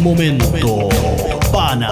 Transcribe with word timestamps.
Momento 0.00 0.88
Pana. 1.52 1.90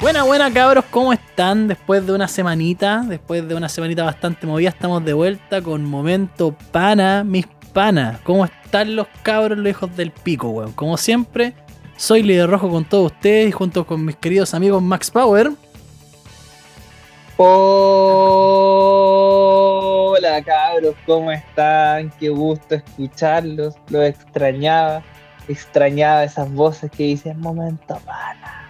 Buena, 0.00 0.24
buena 0.24 0.52
cabros, 0.52 0.84
¿cómo 0.90 1.12
están? 1.12 1.68
Después 1.68 2.06
de 2.06 2.12
una 2.12 2.28
semanita, 2.28 3.04
después 3.08 3.46
de 3.48 3.54
una 3.54 3.68
semanita 3.68 4.04
bastante 4.04 4.46
movida, 4.46 4.68
estamos 4.68 5.04
de 5.04 5.12
vuelta 5.14 5.62
con 5.62 5.84
Momento 5.84 6.54
Pana, 6.70 7.24
mis 7.24 7.46
panas. 7.72 8.20
¿Cómo 8.22 8.44
están 8.44 8.96
los 8.96 9.06
cabros, 9.22 9.58
los 9.58 9.70
hijos 9.70 9.96
del 9.96 10.10
pico, 10.10 10.48
weón? 10.48 10.72
Como 10.72 10.96
siempre, 10.96 11.54
soy 11.96 12.22
Líder 12.22 12.50
Rojo 12.50 12.68
con 12.68 12.84
todos 12.84 13.12
ustedes 13.12 13.48
y 13.48 13.52
junto 13.52 13.86
con 13.86 14.04
mis 14.04 14.16
queridos 14.16 14.52
amigos 14.54 14.82
Max 14.82 15.10
Power. 15.10 15.52
Hola 17.36 18.02
cabros, 20.44 20.94
¿cómo 21.06 21.32
están? 21.32 22.12
Qué 22.20 22.28
gusto 22.28 22.74
escucharlos, 22.74 23.74
los 23.88 24.04
extrañaba, 24.04 25.02
extrañaba 25.48 26.24
esas 26.24 26.50
voces 26.52 26.90
que 26.90 27.04
dicen 27.04 27.40
momento 27.40 27.98
pana 28.04 28.62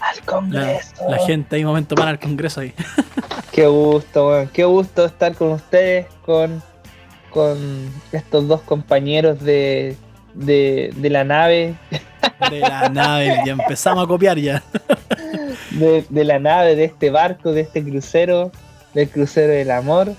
al 0.00 0.20
Congreso. 0.24 1.08
la 1.08 1.18
gente 1.18 1.56
ahí, 1.56 1.64
Momento 1.64 1.94
Pana 1.94 2.10
al 2.10 2.18
Congreso 2.18 2.60
ahí. 2.60 2.72
Qué 3.52 3.66
gusto, 3.66 4.28
weón, 4.28 4.48
qué 4.52 4.64
gusto 4.64 5.04
estar 5.04 5.34
con 5.34 5.50
ustedes, 5.50 6.06
con, 6.24 6.62
con 7.30 7.58
estos 8.12 8.46
dos 8.46 8.60
compañeros 8.60 9.40
de, 9.40 9.96
de, 10.34 10.92
de 10.94 11.10
la 11.10 11.24
nave, 11.24 11.74
De 12.50 12.60
la 12.60 12.88
nave, 12.88 13.40
ya 13.44 13.52
empezamos 13.52 14.04
a 14.04 14.06
copiar 14.06 14.38
ya. 14.38 14.62
de, 15.72 16.04
de 16.08 16.24
la 16.24 16.38
nave, 16.38 16.76
de 16.76 16.84
este 16.84 17.10
barco, 17.10 17.50
de 17.50 17.62
este 17.62 17.82
crucero, 17.82 18.52
del 18.94 19.08
crucero 19.08 19.52
del 19.52 19.72
amor, 19.72 20.14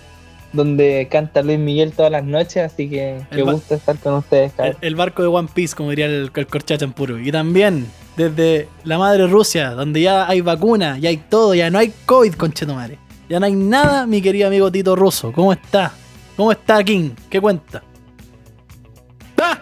donde 0.54 1.08
canta 1.12 1.42
Luis 1.42 1.60
Miguel 1.60 1.92
todas 1.92 2.12
las 2.12 2.24
noches, 2.24 2.58
así 2.72 2.90
que 2.90 3.22
ba- 3.46 3.54
gusto 3.54 3.76
estar 3.76 3.98
con 4.00 4.16
ustedes, 4.16 4.52
El, 4.58 4.76
el 4.82 4.96
barco 4.96 5.22
de 5.22 5.28
One 5.28 5.50
Piece, 5.54 5.76
como 5.76 5.90
diría 5.92 6.06
el, 6.08 6.32
el 6.34 6.48
corchacha 6.48 6.86
en 6.86 6.94
puro. 6.94 7.20
Y 7.20 7.32
también 7.32 7.86
desde 8.18 8.68
la 8.84 8.98
madre 8.98 9.28
Rusia, 9.28 9.72
donde 9.72 10.02
ya 10.02 10.28
hay 10.28 10.42
vacuna, 10.42 10.98
ya 10.98 11.10
hay 11.10 11.18
todo, 11.18 11.54
ya 11.56 11.70
no 11.70 11.78
hay 11.80 11.94
COVID, 12.06 12.34
conchetumare. 12.34 12.98
Ya 13.30 13.40
no 13.40 13.46
hay 13.46 13.54
nada, 13.56 14.08
mi 14.08 14.22
querido 14.22 14.48
amigo 14.48 14.72
Tito 14.72 14.96
Russo. 14.96 15.32
¿Cómo 15.32 15.54
está? 15.54 15.92
¿Cómo 16.36 16.52
está, 16.52 16.84
King? 16.84 17.12
¿Qué 17.30 17.40
cuenta? 17.40 17.84
¡Ah! 19.38 19.60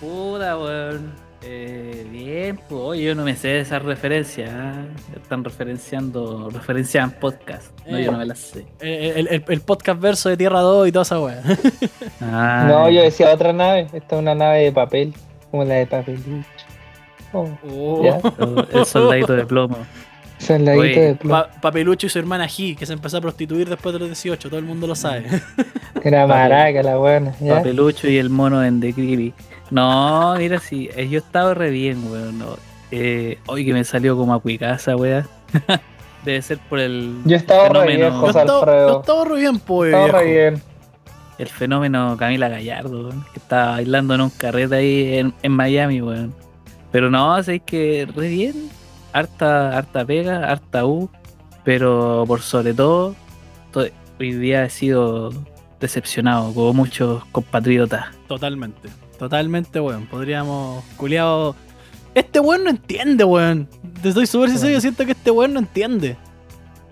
Puta, 0.00 0.56
weón. 0.58 1.25
Eh, 1.48 2.04
bien, 2.10 2.58
pues 2.68 3.00
yo 3.00 3.14
no 3.14 3.22
me 3.24 3.36
sé 3.36 3.48
de 3.48 3.60
esas 3.60 3.82
referencias. 3.82 4.50
¿ah? 4.52 4.84
Están 5.14 5.44
referenciando, 5.44 6.50
referencian 6.50 7.12
podcast. 7.12 7.70
No, 7.86 7.96
Eh. 7.98 8.04
yo 8.04 8.12
no 8.12 8.18
me 8.18 8.26
las 8.26 8.38
sé. 8.38 8.66
El, 8.80 9.28
el- 9.28 9.44
el 9.46 9.60
podcast 9.60 10.00
verso 10.00 10.28
de 10.28 10.36
Tierra 10.36 10.60
2 10.60 10.88
y 10.88 10.92
toda 10.92 11.02
esa 11.04 11.20
wea. 11.20 11.42
Ah, 12.20 12.66
No, 12.68 12.90
yo 12.90 13.02
decía 13.02 13.32
otra 13.32 13.52
nave. 13.52 13.86
Esta 13.92 14.16
es 14.16 14.22
una 14.22 14.34
nave 14.34 14.64
de 14.64 14.72
papel, 14.72 15.14
como 15.50 15.64
la 15.64 15.74
de 15.74 15.86
papelucho. 15.86 16.44
Oh, 17.32 17.48
Oh. 17.68 18.22
El 18.72 18.84
soldadito 18.86 19.34
de 19.34 19.46
plomo. 19.46 19.76
soldadito 20.38 20.80
Oye, 20.82 21.00
de 21.00 21.14
plomo. 21.14 21.34
Pa- 21.42 21.60
Papelucho 21.60 22.06
y 22.06 22.10
su 22.10 22.18
hermana 22.18 22.46
G, 22.46 22.76
que 22.76 22.86
se 22.86 22.92
empezó 22.92 23.18
a 23.18 23.20
prostituir 23.20 23.68
después 23.68 23.92
de 23.92 23.98
los 24.00 24.08
18, 24.08 24.48
todo 24.48 24.58
el 24.58 24.64
mundo 24.66 24.86
lo 24.86 24.94
sabe. 24.96 25.26
Era 26.02 26.26
maraca 26.26 26.82
la 26.82 26.96
buena. 26.96 27.34
¿ya? 27.40 27.56
Papelucho 27.56 28.08
y 28.08 28.16
el 28.18 28.30
mono 28.30 28.64
en 28.64 28.80
The 28.80 28.92
Creepy. 28.92 29.32
No, 29.70 30.34
mira, 30.38 30.60
sí, 30.60 30.88
eh, 30.96 31.08
yo 31.08 31.18
estaba 31.18 31.54
re 31.54 31.70
bien, 31.70 32.10
weón. 32.10 32.38
No. 32.38 32.56
Eh, 32.90 33.38
hoy 33.46 33.64
que 33.64 33.72
me 33.72 33.82
salió 33.84 34.16
como 34.16 34.34
a 34.34 34.40
cuicasa, 34.40 34.96
weón. 34.96 35.26
Debe 36.24 36.42
ser 36.42 36.58
por 36.68 36.78
el 36.80 37.20
Yo 37.24 37.36
estaba 37.36 37.68
re 37.68 37.80
fenómeno, 37.80 37.98
bien, 37.98 38.12
No 38.12 38.20
José 38.20 38.38
estaba, 38.40 38.58
Alfredo. 38.58 38.92
no 38.92 39.00
estaba 39.00 39.24
re 39.24 39.36
bien, 39.36 39.58
pues. 39.60 39.94
Estaba 39.94 40.18
re 40.20 40.24
bien. 40.32 40.62
el 41.38 41.48
fenómeno 41.48 42.16
Camila 42.18 42.48
Gallardo, 42.48 43.00
weón, 43.08 43.24
que 43.32 43.38
estaba 43.38 43.72
bailando 43.72 44.14
en 44.14 44.20
un 44.22 44.30
carrete 44.30 44.74
ahí 44.76 45.18
en, 45.18 45.34
en 45.42 45.52
Miami, 45.52 46.00
weón. 46.02 46.34
Pero 46.92 47.10
no, 47.10 47.40
sé 47.42 47.60
que 47.60 48.08
re 48.14 48.28
bien, 48.28 48.70
harta, 49.12 49.76
harta 49.76 50.04
pega, 50.04 50.50
harta 50.50 50.86
U, 50.86 51.10
pero 51.64 52.24
por 52.26 52.40
sobre 52.40 52.72
todo, 52.74 53.14
to- 53.72 53.86
hoy 54.18 54.32
día 54.32 54.64
he 54.64 54.70
sido 54.70 55.30
decepcionado, 55.80 56.52
como 56.54 56.72
muchos 56.72 57.24
compatriotas. 57.26 58.06
Totalmente. 58.28 58.88
Totalmente, 59.18 59.80
weón. 59.80 60.06
Podríamos. 60.06 60.84
Culeado. 60.96 61.56
Este 62.14 62.40
weón 62.40 62.64
no 62.64 62.70
entiende, 62.70 63.24
weón. 63.24 63.68
Te 64.02 64.08
estoy 64.10 64.26
súper 64.26 64.50
sincero, 64.50 64.72
yo 64.72 64.80
siento 64.80 65.04
que 65.04 65.12
este 65.12 65.30
weón 65.30 65.52
no 65.54 65.60
entiende. 65.60 66.16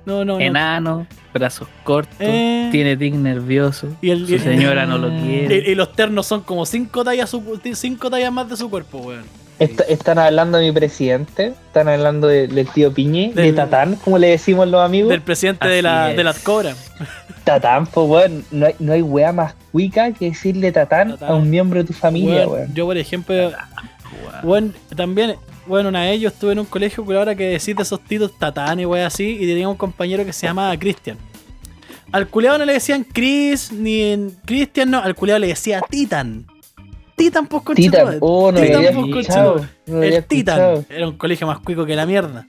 No, 0.07 0.25
no, 0.25 0.35
no. 0.35 0.41
Enano, 0.41 1.07
brazos 1.33 1.67
cortos, 1.83 2.15
Eh. 2.21 2.69
tiene 2.71 2.95
tic 2.97 3.15
nervioso, 3.15 3.89
Y, 4.03 4.11
el, 4.11 4.27
su 4.29 4.39
señora 4.39 4.85
no 4.85 4.99
lo 4.99 5.09
quiere. 5.09 5.65
y- 5.67 5.71
y 5.73 5.75
los 5.75 5.93
ternos 5.93 6.27
son 6.27 6.43
como 6.43 6.67
cinco 6.67 7.03
tallas, 7.05 7.31
su- 7.31 7.59
cinco 7.73 8.11
tallas 8.11 8.31
más 8.31 8.47
de 8.51 8.57
su 8.59 8.69
cuerpo, 8.69 8.99
weón. 8.99 9.25
Est- 9.59 9.83
están 9.89 10.19
hablando 10.19 10.59
de 10.59 10.67
mi 10.67 10.73
presidente, 10.73 11.55
están 11.67 11.89
hablando 11.89 12.27
de- 12.27 12.49
del 12.49 12.67
tío 12.69 12.93
Piñi, 12.93 13.31
de 13.33 13.53
Tatán, 13.53 13.95
como 13.97 14.19
le 14.19 14.29
decimos 14.29 14.67
los 14.69 14.81
amigos. 14.85 15.11
Del 15.11 15.23
presidente 15.23 15.69
de 15.69 15.81
la, 15.83 16.11
es. 16.11 16.17
de 16.17 16.25
las 16.25 16.39
cobras. 16.41 16.91
Tatán, 17.45 17.87
pues 17.87 18.09
weón, 18.09 18.45
no 18.51 18.67
hay, 18.67 18.75
no 18.79 18.93
hay 18.93 19.03
wea 19.03 19.33
más 19.33 19.55
cuica 19.71 20.11
que 20.13 20.31
decirle 20.31 20.73
tatán, 20.73 21.11
Tatán. 21.13 21.31
a 21.31 21.35
un 21.37 21.51
miembro 21.51 21.79
de 21.81 21.87
tu 21.87 21.93
familia, 21.93 22.49
Weón. 22.49 22.75
Yo, 22.75 22.87
por 22.87 22.97
ejemplo, 22.97 23.35
Weón. 23.35 23.53
Bueno, 24.43 24.73
también, 24.97 25.37
bueno, 25.67 25.89
una 25.91 26.03
vez 26.03 26.21
yo 26.21 26.29
estuve 26.29 26.53
en 26.53 26.59
un 26.61 26.67
colegio 26.67 27.07
que 27.07 27.15
ahora 27.17 27.35
que 27.35 27.45
decís 27.45 27.77
de 27.77 27.83
esos 27.83 28.01
títulos 28.01 28.37
tatán 28.39 28.81
y 28.81 28.87
wey 28.87 29.03
así, 29.03 29.37
y 29.41 29.47
tenía 29.47 29.69
un 29.69 29.77
compañero 29.77 30.25
que 30.25 30.33
se 30.33 30.47
llamaba 30.47 30.77
Cristian. 30.79 31.17
Al 32.13 32.29
culeado 32.29 32.59
no 32.59 32.65
le 32.65 32.75
decían 32.75 33.05
Chris, 33.05 33.73
ni 33.73 34.03
en 34.03 34.31
Cristian, 34.45 34.91
no, 34.91 35.01
al 35.01 35.15
culeado 35.15 35.39
le 35.41 35.49
decía 35.49 35.81
Titan. 35.89 36.47
Titan, 37.17 37.47
pues 37.47 37.63
Titan, 37.75 38.19
oh, 38.21 38.51
no 38.51 38.61
Titan, 38.61 38.77
había 38.77 38.93
pues. 38.93 39.29
No 39.87 40.03
El 40.03 40.25
Titan. 40.25 40.61
escuchado. 40.61 40.85
Era 40.89 41.09
un 41.09 41.17
colegio 41.17 41.47
más 41.47 41.59
cuico 41.61 41.87
que 41.87 41.95
la 41.95 42.07
mierda. 42.07 42.47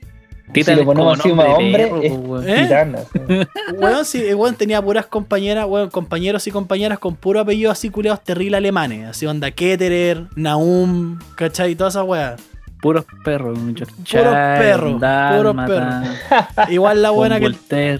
Titan 0.51 0.75
si 0.75 0.81
lo 0.81 0.85
ponemos 0.85 1.19
así 1.19 1.33
más 1.33 1.47
hombre, 1.47 1.83
es 1.83 1.89
pues, 1.89 2.11
weón. 2.13 2.45
¿Eh? 2.47 3.47
Weón, 3.77 4.05
sí, 4.05 4.33
weón 4.33 4.55
tenía 4.55 4.81
puras 4.81 5.07
compañeras, 5.07 5.65
weón, 5.67 5.89
compañeros 5.89 6.45
y 6.45 6.51
compañeras 6.51 6.99
con 6.99 7.15
puro 7.15 7.39
apellido 7.39 7.71
así 7.71 7.89
culeados 7.89 8.23
terribles 8.23 8.59
alemanes. 8.59 9.09
Así 9.09 9.25
onda 9.25 9.51
Ketterer, 9.51 10.27
Naum, 10.35 11.19
¿cachai? 11.35 11.71
Y 11.71 11.75
todas 11.75 11.93
esas 11.95 12.05
weas. 12.05 12.41
Puros 12.81 13.05
perros, 13.23 13.57
muchos 13.57 13.87
Puros 13.89 14.33
perros, 14.33 15.01
puros 15.01 15.55
Igual 16.69 17.01
la 17.01 17.09
buena 17.09 17.39
que 17.39 17.51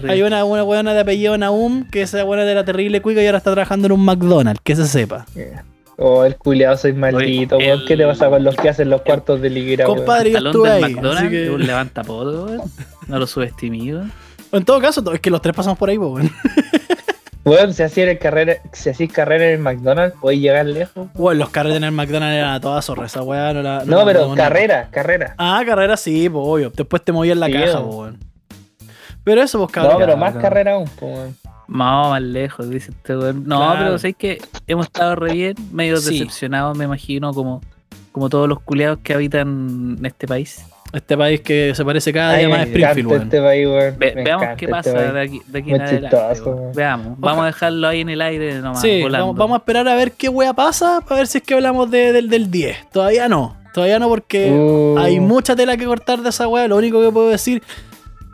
Hay 0.08 0.22
una, 0.22 0.44
una 0.44 0.62
buena 0.62 0.94
de 0.94 1.00
apellido 1.00 1.36
Naum, 1.36 1.88
que 1.90 2.02
esa 2.02 2.22
buena 2.22 2.44
de 2.44 2.54
la 2.54 2.64
terrible 2.64 3.02
cuica 3.02 3.20
y 3.20 3.26
ahora 3.26 3.38
está 3.38 3.50
trabajando 3.52 3.86
en 3.86 3.92
un 3.92 4.04
McDonald's, 4.04 4.60
que 4.62 4.76
se 4.76 4.86
sepa. 4.86 5.26
Oh, 5.98 6.24
el 6.24 6.36
culiado 6.36 6.76
soy 6.76 6.92
maldito, 6.92 7.56
weón. 7.56 7.80
¿Qué 7.86 7.96
te 7.96 8.06
pasa 8.06 8.28
con 8.28 8.44
los 8.44 8.54
que 8.56 8.68
hacen 8.68 8.90
los 8.90 9.00
cuartos 9.02 9.40
de 9.40 9.48
liguera, 9.50 9.86
weón? 9.86 9.98
Compadre, 9.98 10.32
yo 10.32 10.38
estuve 10.38 10.70
ahí. 10.70 10.94
McDonald's 10.94 11.30
que- 11.30 11.50
un 11.50 11.66
levanta 11.66 12.02
weón. 12.02 12.60
No 13.08 13.18
lo 13.18 13.26
subestimí, 13.26 13.92
weón. 13.92 14.12
En 14.52 14.64
todo 14.64 14.80
caso, 14.80 15.02
es 15.12 15.20
que 15.20 15.30
los 15.30 15.40
tres 15.40 15.54
pasamos 15.54 15.78
por 15.78 15.88
ahí, 15.90 15.98
weón. 15.98 16.30
Weón, 17.44 17.74
si 17.74 17.84
hacías 17.84 18.18
carrera, 18.18 18.56
si 18.72 18.90
hacís 18.90 19.12
carrera 19.12 19.44
en 19.46 19.52
el 19.52 19.58
McDonald's, 19.60 20.16
podés 20.20 20.40
llegar 20.40 20.66
lejos. 20.66 21.06
Weón, 21.14 21.38
los 21.38 21.48
carretes 21.50 21.76
en 21.76 21.84
el 21.84 21.92
McDonald's 21.92 22.36
eran 22.38 22.54
a 22.54 22.60
toda 22.60 22.82
zorra, 22.82 23.06
esa 23.06 23.22
weá 23.22 23.52
no 23.52 23.62
la. 23.62 23.84
No, 23.84 24.04
pero 24.04 24.34
carrera, 24.34 24.88
carrera. 24.90 25.36
Ah, 25.38 25.62
carrera 25.64 25.96
sí, 25.96 26.28
pues 26.28 26.44
obvio. 26.44 26.72
Después 26.74 27.04
te 27.04 27.12
movías 27.12 27.36
la 27.38 27.46
Sí, 27.46 27.52
caja, 27.52 27.78
weón. 27.78 28.18
Pero 29.26 29.42
eso, 29.42 29.58
pues 29.58 29.72
cabrón. 29.72 29.94
No, 29.94 29.98
pero 29.98 30.16
más 30.16 30.34
no. 30.36 30.40
carrera 30.40 30.74
aún, 30.74 30.88
pues, 30.98 31.12
weón. 31.18 31.36
Más, 31.66 32.10
más 32.10 32.22
lejos, 32.22 32.70
dice 32.70 32.92
este 32.92 33.16
weón. 33.16 33.42
No, 33.44 33.58
Claro. 33.58 33.78
pero 33.80 33.98
sé 33.98 34.12
que 34.14 34.38
hemos 34.68 34.86
estado 34.86 35.16
re 35.16 35.32
bien, 35.32 35.54
medio 35.72 35.96
Sí. 35.96 36.12
decepcionados, 36.20 36.78
me 36.78 36.84
imagino, 36.84 37.32
como, 37.34 37.60
como 38.12 38.28
todos 38.28 38.48
los 38.48 38.60
culiados 38.60 39.00
que 39.02 39.14
habitan 39.14 39.96
en 39.98 40.06
este 40.06 40.28
país. 40.28 40.64
Este 40.92 41.16
país 41.18 41.40
que 41.40 41.74
se 41.74 41.84
parece 41.84 42.12
cada 42.12 42.34
Ay, 42.34 42.46
día 42.46 42.48
más 42.48 42.58
a 42.60 42.62
Springfield, 42.62 43.06
weón. 43.08 43.22
este 43.22 43.42
país, 43.42 43.66
weón. 43.66 43.98
Ve- 43.98 44.12
Me 44.14 44.22
veamos 44.22 44.46
qué 44.46 44.52
este 44.52 44.68
pasa 44.68 44.92
de 45.12 45.20
aquí, 45.20 45.42
de 45.48 45.58
aquí 45.58 45.70
en 45.74 45.82
adelante. 45.82 46.16
Veamos, 46.76 47.18
vamos 47.18 47.42
a 47.42 47.46
dejarlo 47.46 47.88
ahí 47.88 48.00
en 48.02 48.08
el 48.10 48.22
aire 48.22 48.60
nomás. 48.60 48.80
Sí, 48.80 49.02
volando. 49.02 49.26
vamos, 49.26 49.36
vamos 49.38 49.54
a 49.56 49.58
esperar 49.58 49.88
a 49.88 49.96
ver 49.96 50.12
qué 50.12 50.28
wea 50.28 50.52
pasa, 50.54 51.00
para 51.00 51.16
ver 51.16 51.26
si 51.26 51.38
es 51.38 51.44
que 51.44 51.54
hablamos 51.54 51.90
de- 51.90 52.12
del, 52.12 52.30
del 52.30 52.48
10. 52.48 52.90
Todavía 52.92 53.28
no, 53.28 53.56
todavía 53.74 53.98
no, 53.98 54.08
porque 54.08 54.52
Uh, 54.52 54.98
hay 54.98 55.18
mucha 55.18 55.56
tela 55.56 55.76
que 55.76 55.84
cortar 55.84 56.20
de 56.20 56.28
esa 56.28 56.46
wea. 56.46 56.68
Lo 56.68 56.76
único 56.76 57.02
que 57.02 57.10
puedo 57.10 57.28
decir, 57.28 57.60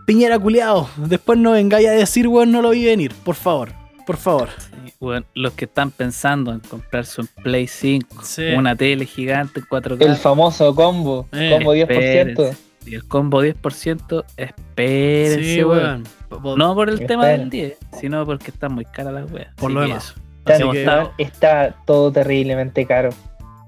Piñera 0.06 0.38
culiao. 0.38 0.88
Después 0.96 1.38
no 1.38 1.52
vengáis 1.52 1.88
a 1.88 1.93
decir, 1.93 2.28
weón, 2.28 2.50
no 2.52 2.62
lo 2.62 2.70
vi 2.70 2.84
venir. 2.84 3.12
Por 3.25 3.34
favor, 3.34 3.70
por 4.06 4.16
favor. 4.16 4.49
Sí, 4.58 4.93
weón, 5.00 5.25
los 5.34 5.52
que 5.52 5.64
están 5.66 5.90
pensando 5.90 6.52
en 6.52 6.60
comprarse 6.60 7.20
un 7.20 7.28
Play 7.43 7.66
5, 7.69 8.22
Sí. 8.25 8.43
una 8.56 8.75
tele 8.76 9.06
gigante 9.06 9.60
en 9.60 9.66
4K, 9.66 10.04
El 10.04 10.16
famoso 10.16 10.75
combo, 10.75 11.28
Eh, 11.32 11.50
combo 11.52 11.72
10%. 11.75 12.43
espérense. 12.43 12.62
y 12.84 12.94
el 12.96 13.06
combo 13.06 13.40
10%, 13.43 14.25
espérense, 14.37 15.44
Sí, 15.54 15.62
weón. 15.64 16.05
weón. 16.31 16.58
No 16.58 16.75
por 16.75 16.88
el 16.90 17.06
tema 17.06 17.26
del 17.26 17.48
10, 17.50 17.76
sino 18.00 18.25
porque 18.26 18.50
están 18.50 18.72
muy 18.75 18.84
caras 18.84 19.12
las 19.12 19.31
weas. 19.31 19.55
Por 19.55 19.70
lo 19.70 19.82
demás. 19.82 20.14
Está, 20.38 20.55
Así 20.55 20.62
hemos 20.62 20.72
que 20.75 20.81
estado- 20.81 21.12
está 21.19 21.76
todo 21.87 22.10
terriblemente 22.10 22.84
caro. 22.87 23.10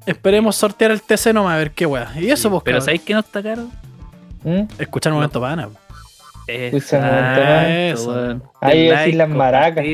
esperemos 0.07 0.57
sortear 0.57 0.91
el 0.91 1.01
TC 1.01 1.33
nomás 1.33 1.55
a 1.55 1.59
ver 1.59 1.71
qué 1.71 1.87
wea. 1.87 2.11
Y 2.17 2.29
eso, 2.31 2.49
Sí, 2.49 2.49
pues, 2.49 2.63
Pero 2.65 2.75
cabrón. 2.79 2.81
¿sabéis 2.85 3.03
que 3.03 3.13
no 3.15 3.21
está 3.21 3.43
caro? 3.43 3.69
¿Mm? 4.43 4.63
Escuchar 4.81 5.13
un 5.13 5.19
momento 5.19 5.41
pana. 5.41 5.69
Weón. 8.07 8.43
Ahí 8.61 8.89
decís 8.89 9.15
las 9.17 9.29
maracas. 9.29 9.85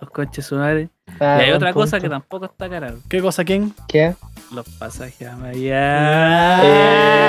Los 0.00 0.10
coches 0.10 0.52
madre. 0.52 0.88
Ah, 1.20 1.38
y 1.40 1.44
hay 1.46 1.50
otra 1.52 1.72
cosa 1.72 1.98
que 1.98 2.08
tampoco 2.08 2.44
está 2.44 2.68
cara. 2.68 2.94
¿Qué 3.08 3.20
cosa, 3.20 3.44
quién? 3.44 3.74
¿Qué? 3.88 4.14
Los 4.52 4.68
pasajes 4.78 5.26
a 5.26 5.36
Miami. 5.36 6.68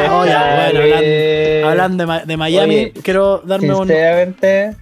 oye, 0.10 0.32
bueno, 0.32 0.36
hablando, 0.36 0.82
eh, 1.02 1.64
hablando 1.66 2.04
de, 2.04 2.08
Ma- 2.08 2.26
de 2.26 2.38
Miami, 2.38 2.76
oye, 2.76 2.94
quiero 3.04 3.40
darme 3.40 3.74
un. 3.74 3.88
Sinceramente, 3.88 4.76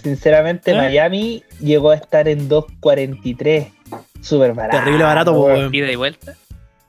sinceramente 0.00 0.70
¿Eh? 0.70 0.74
Miami 0.76 1.42
llegó 1.60 1.90
a 1.90 1.96
estar 1.96 2.28
en 2.28 2.48
2.43. 2.48 3.72
Súper 4.20 4.52
barato. 4.54 4.78
Terrible 4.78 5.04
barato, 5.04 5.32
weón. 5.32 5.74
Ida 5.74 5.90
y 5.90 5.96
vuelta. 5.96 6.34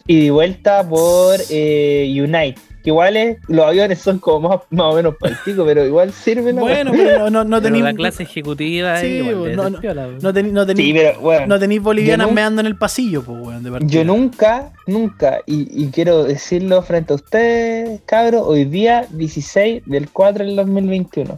Y 0.05 0.25
de 0.25 0.31
vuelta 0.31 0.87
por 0.87 1.39
eh, 1.49 2.13
Unite. 2.21 2.61
Que 2.83 2.89
igual 2.89 3.15
es, 3.15 3.37
los 3.47 3.65
aviones 3.65 3.99
son 3.99 4.19
como 4.19 4.49
más, 4.49 4.59
más 4.69 4.87
o 4.91 4.95
menos 4.95 5.15
para 5.17 5.31
el 5.33 5.39
pico, 5.45 5.63
pero 5.65 5.85
igual 5.85 6.11
sirven. 6.11 6.57
Bueno, 6.57 6.91
pero 6.93 7.29
no, 7.29 7.45
no, 7.45 7.61
tenéis. 7.61 7.83
la 7.83 7.93
clase 7.93 8.23
ejecutiva 8.23 8.99
Sí, 8.99 9.07
igual 9.07 9.55
no, 9.55 9.69
no, 9.69 9.79
no 10.21 10.33
tenéis 10.33 10.53
no 10.53 10.65
tenéis- 10.65 10.85
Sí, 10.87 10.93
pero 10.93 11.19
bueno. 11.21 11.47
no 11.47 11.59
tenéis 11.59 11.81
bolivianas 11.81 12.29
meando 12.31 12.59
en 12.59 12.67
el 12.67 12.75
pasillo, 12.75 13.23
pues, 13.23 13.39
weón, 13.39 13.63
de 13.63 13.71
partida. 13.71 13.89
Yo 13.89 14.03
nunca, 14.03 14.73
nunca, 14.85 15.39
y, 15.45 15.83
y 15.83 15.87
quiero 15.91 16.25
decirlo 16.25 16.81
frente 16.81 17.13
a 17.13 17.15
ustedes, 17.15 18.01
cabros, 18.05 18.43
hoy 18.45 18.65
día 18.65 19.07
16 19.11 19.83
del 19.85 20.09
4 20.09 20.43
del 20.45 20.55
2021. 20.57 21.37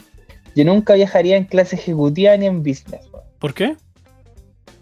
Yo 0.55 0.65
nunca 0.65 0.95
viajaría 0.95 1.37
en 1.37 1.43
clase 1.43 1.75
ejecutiva 1.75 2.35
ni 2.37 2.47
en 2.47 2.59
business, 2.63 3.01
weón. 3.13 3.25
¿Por 3.37 3.53
qué? 3.53 3.75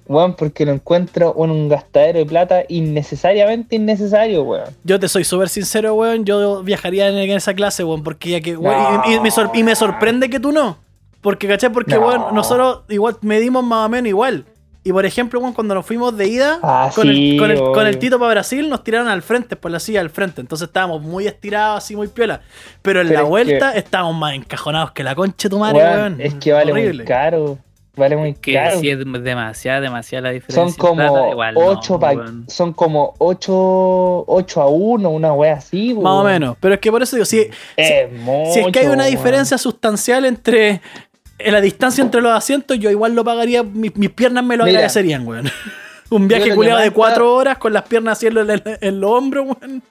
Weón, 0.07 0.35
porque 0.35 0.65
lo 0.65 0.73
encuentro 0.73 1.33
un, 1.33 1.50
un 1.51 1.69
gastadero 1.69 2.19
de 2.19 2.25
plata 2.25 2.63
innecesariamente 2.67 3.75
innecesario, 3.75 4.44
weón. 4.44 4.65
Yo 4.83 5.00
te 5.00 5.07
soy 5.07 5.23
súper 5.23 5.50
sincero, 5.50 5.94
weón. 5.95 6.25
Yo 6.25 6.63
viajaría 6.63 7.07
en, 7.09 7.17
esa 7.31 7.53
clase, 7.53 7.83
weón. 7.83 8.03
Porque 8.03 8.31
ya 8.31 8.41
que. 8.41 8.55
weón, 8.57 8.95
No. 8.95 9.03
y, 9.09 9.13
y 9.15 9.19
me 9.19 9.31
sor- 9.31 9.51
y 9.53 9.63
me 9.63 9.75
sorprende 9.75 10.29
que 10.29 10.39
tú 10.39 10.51
no. 10.51 10.77
Porque, 11.21 11.47
¿cachai? 11.47 11.71
Porque, 11.71 11.95
No. 11.95 12.01
weón, 12.07 12.35
nosotros 12.35 12.81
igual 12.89 13.15
medimos 13.21 13.63
más 13.63 13.85
o 13.85 13.89
menos 13.89 14.09
igual. 14.09 14.45
Y 14.85 14.91
por 14.91 15.05
ejemplo, 15.05 15.39
weón, 15.39 15.53
cuando 15.53 15.73
nos 15.75 15.85
fuimos 15.85 16.17
de 16.17 16.27
ida 16.27 16.59
Ah, 16.61 16.91
con, 16.94 17.07
sí, 17.07 17.31
el, 17.35 17.39
con, 17.39 17.51
el, 17.51 17.57
con 17.59 17.88
el. 17.88 17.97
Tito 18.00 18.19
para 18.19 18.31
Brasil, 18.31 18.67
nos 18.69 18.83
tiraron 18.83 19.07
al 19.07 19.21
frente, 19.21 19.55
por 19.55 19.71
la 19.71 19.79
silla 19.79 20.01
al 20.01 20.09
frente. 20.09 20.41
Entonces 20.41 20.67
estábamos 20.67 21.01
muy 21.01 21.25
estirados, 21.25 21.77
así 21.77 21.95
muy 21.95 22.09
piola. 22.09 22.41
Pero 22.81 23.00
en 23.00 23.07
Pero 23.07 23.21
la 23.21 23.25
vuelta 23.25 23.71
que- 23.71 23.79
estábamos 23.79 24.15
más 24.17 24.33
encajonados 24.35 24.91
que 24.91 25.03
la 25.03 25.15
concha 25.15 25.47
de 25.47 25.50
tu 25.51 25.59
madre, 25.59 25.77
Weón, 25.79 25.97
weón. 26.17 26.21
es 26.21 26.33
que 26.33 26.51
vale 26.51 26.73
Horrible. 26.73 26.97
muy 26.97 27.05
caro. 27.05 27.57
Vale 27.95 28.15
muy 28.17 28.33
Que 28.33 28.53
caro. 28.53 28.79
si 28.79 28.89
es 28.89 28.97
demasiada, 28.97 29.79
demasiada 29.79 30.29
la 30.29 30.31
diferencia. 30.31 30.63
son 30.63 30.73
como 30.73 31.29
igual 31.31 31.53
no, 31.53 31.59
8 31.61 31.95
weón. 31.97 32.45
son 32.49 32.73
como 32.73 33.13
8, 33.19 33.51
8 34.27 34.61
a 34.61 34.67
1, 34.67 35.09
una 35.11 35.33
wea 35.33 35.53
así, 35.53 35.93
Más 35.93 36.13
o 36.13 36.23
menos. 36.23 36.57
Pero 36.59 36.73
es 36.73 36.79
que 36.79 36.91
por 36.91 37.03
eso 37.03 37.15
digo, 37.15 37.25
si, 37.25 37.47
Es 37.77 38.11
mucho, 38.11 38.51
si 38.51 38.59
es 38.61 38.67
que 38.71 38.79
hay 38.79 38.87
una 38.87 39.05
diferencia 39.05 39.57
sustancial 39.59 40.25
entre 40.25 40.81
en 41.37 41.51
la 41.53 41.61
distancia 41.61 42.01
entre 42.03 42.21
los 42.21 42.31
asientos, 42.31 42.79
yo 42.79 42.89
igual 42.89 43.13
lo 43.13 43.23
pagaría, 43.23 43.61
mis, 43.63 43.95
mis 43.95 44.09
piernas 44.09 44.43
me 44.43 44.55
lo 44.57 44.63
Mira. 44.65 44.77
agradecerían, 44.79 45.27
weón. 45.27 45.49
Un 46.09 46.27
viaje 46.27 46.53
culiado 46.55 46.79
de 46.79 46.91
cuatro 46.91 47.33
horas 47.35 47.57
con 47.57 47.73
las 47.73 47.83
piernas 47.83 48.17
así 48.17 48.27
en, 48.27 48.37
en- 48.37 48.61
en 48.81 48.99
los 49.01 49.11
hombros, 49.11 49.45
weón. 49.47 49.83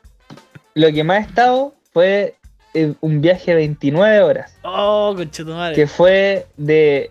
Lo 0.75 0.90
que 0.93 1.04
más 1.04 1.19
he 1.19 1.28
estado 1.28 1.75
fue 1.93 2.34
eh, 2.75 2.94
un 3.00 3.20
viaje 3.20 3.50
de 3.52 3.56
29 3.58 4.20
horas, 4.22 4.56
Oh, 4.62 5.12
conchetumadre. 5.16 5.75
que 5.76 5.87
fue 5.87 6.46
de 6.56 7.10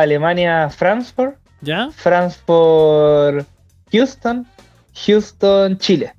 Alemania 0.00 0.64
a 0.64 0.70
Frankfurt, 0.70 1.36
¿Ya? 1.60 1.90
Frankfurt, 1.90 3.46
Houston, 3.92 4.46
Houston, 5.06 5.78
Chile. 5.78 6.12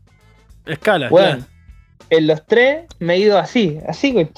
Escala. 0.66 1.10
Bueno, 1.10 1.46
en 2.10 2.28
los 2.28 2.46
tres 2.46 2.86
me 3.00 3.16
he 3.16 3.20
ido 3.20 3.38
así, 3.38 3.80
así 3.88 4.14
con 4.14 4.30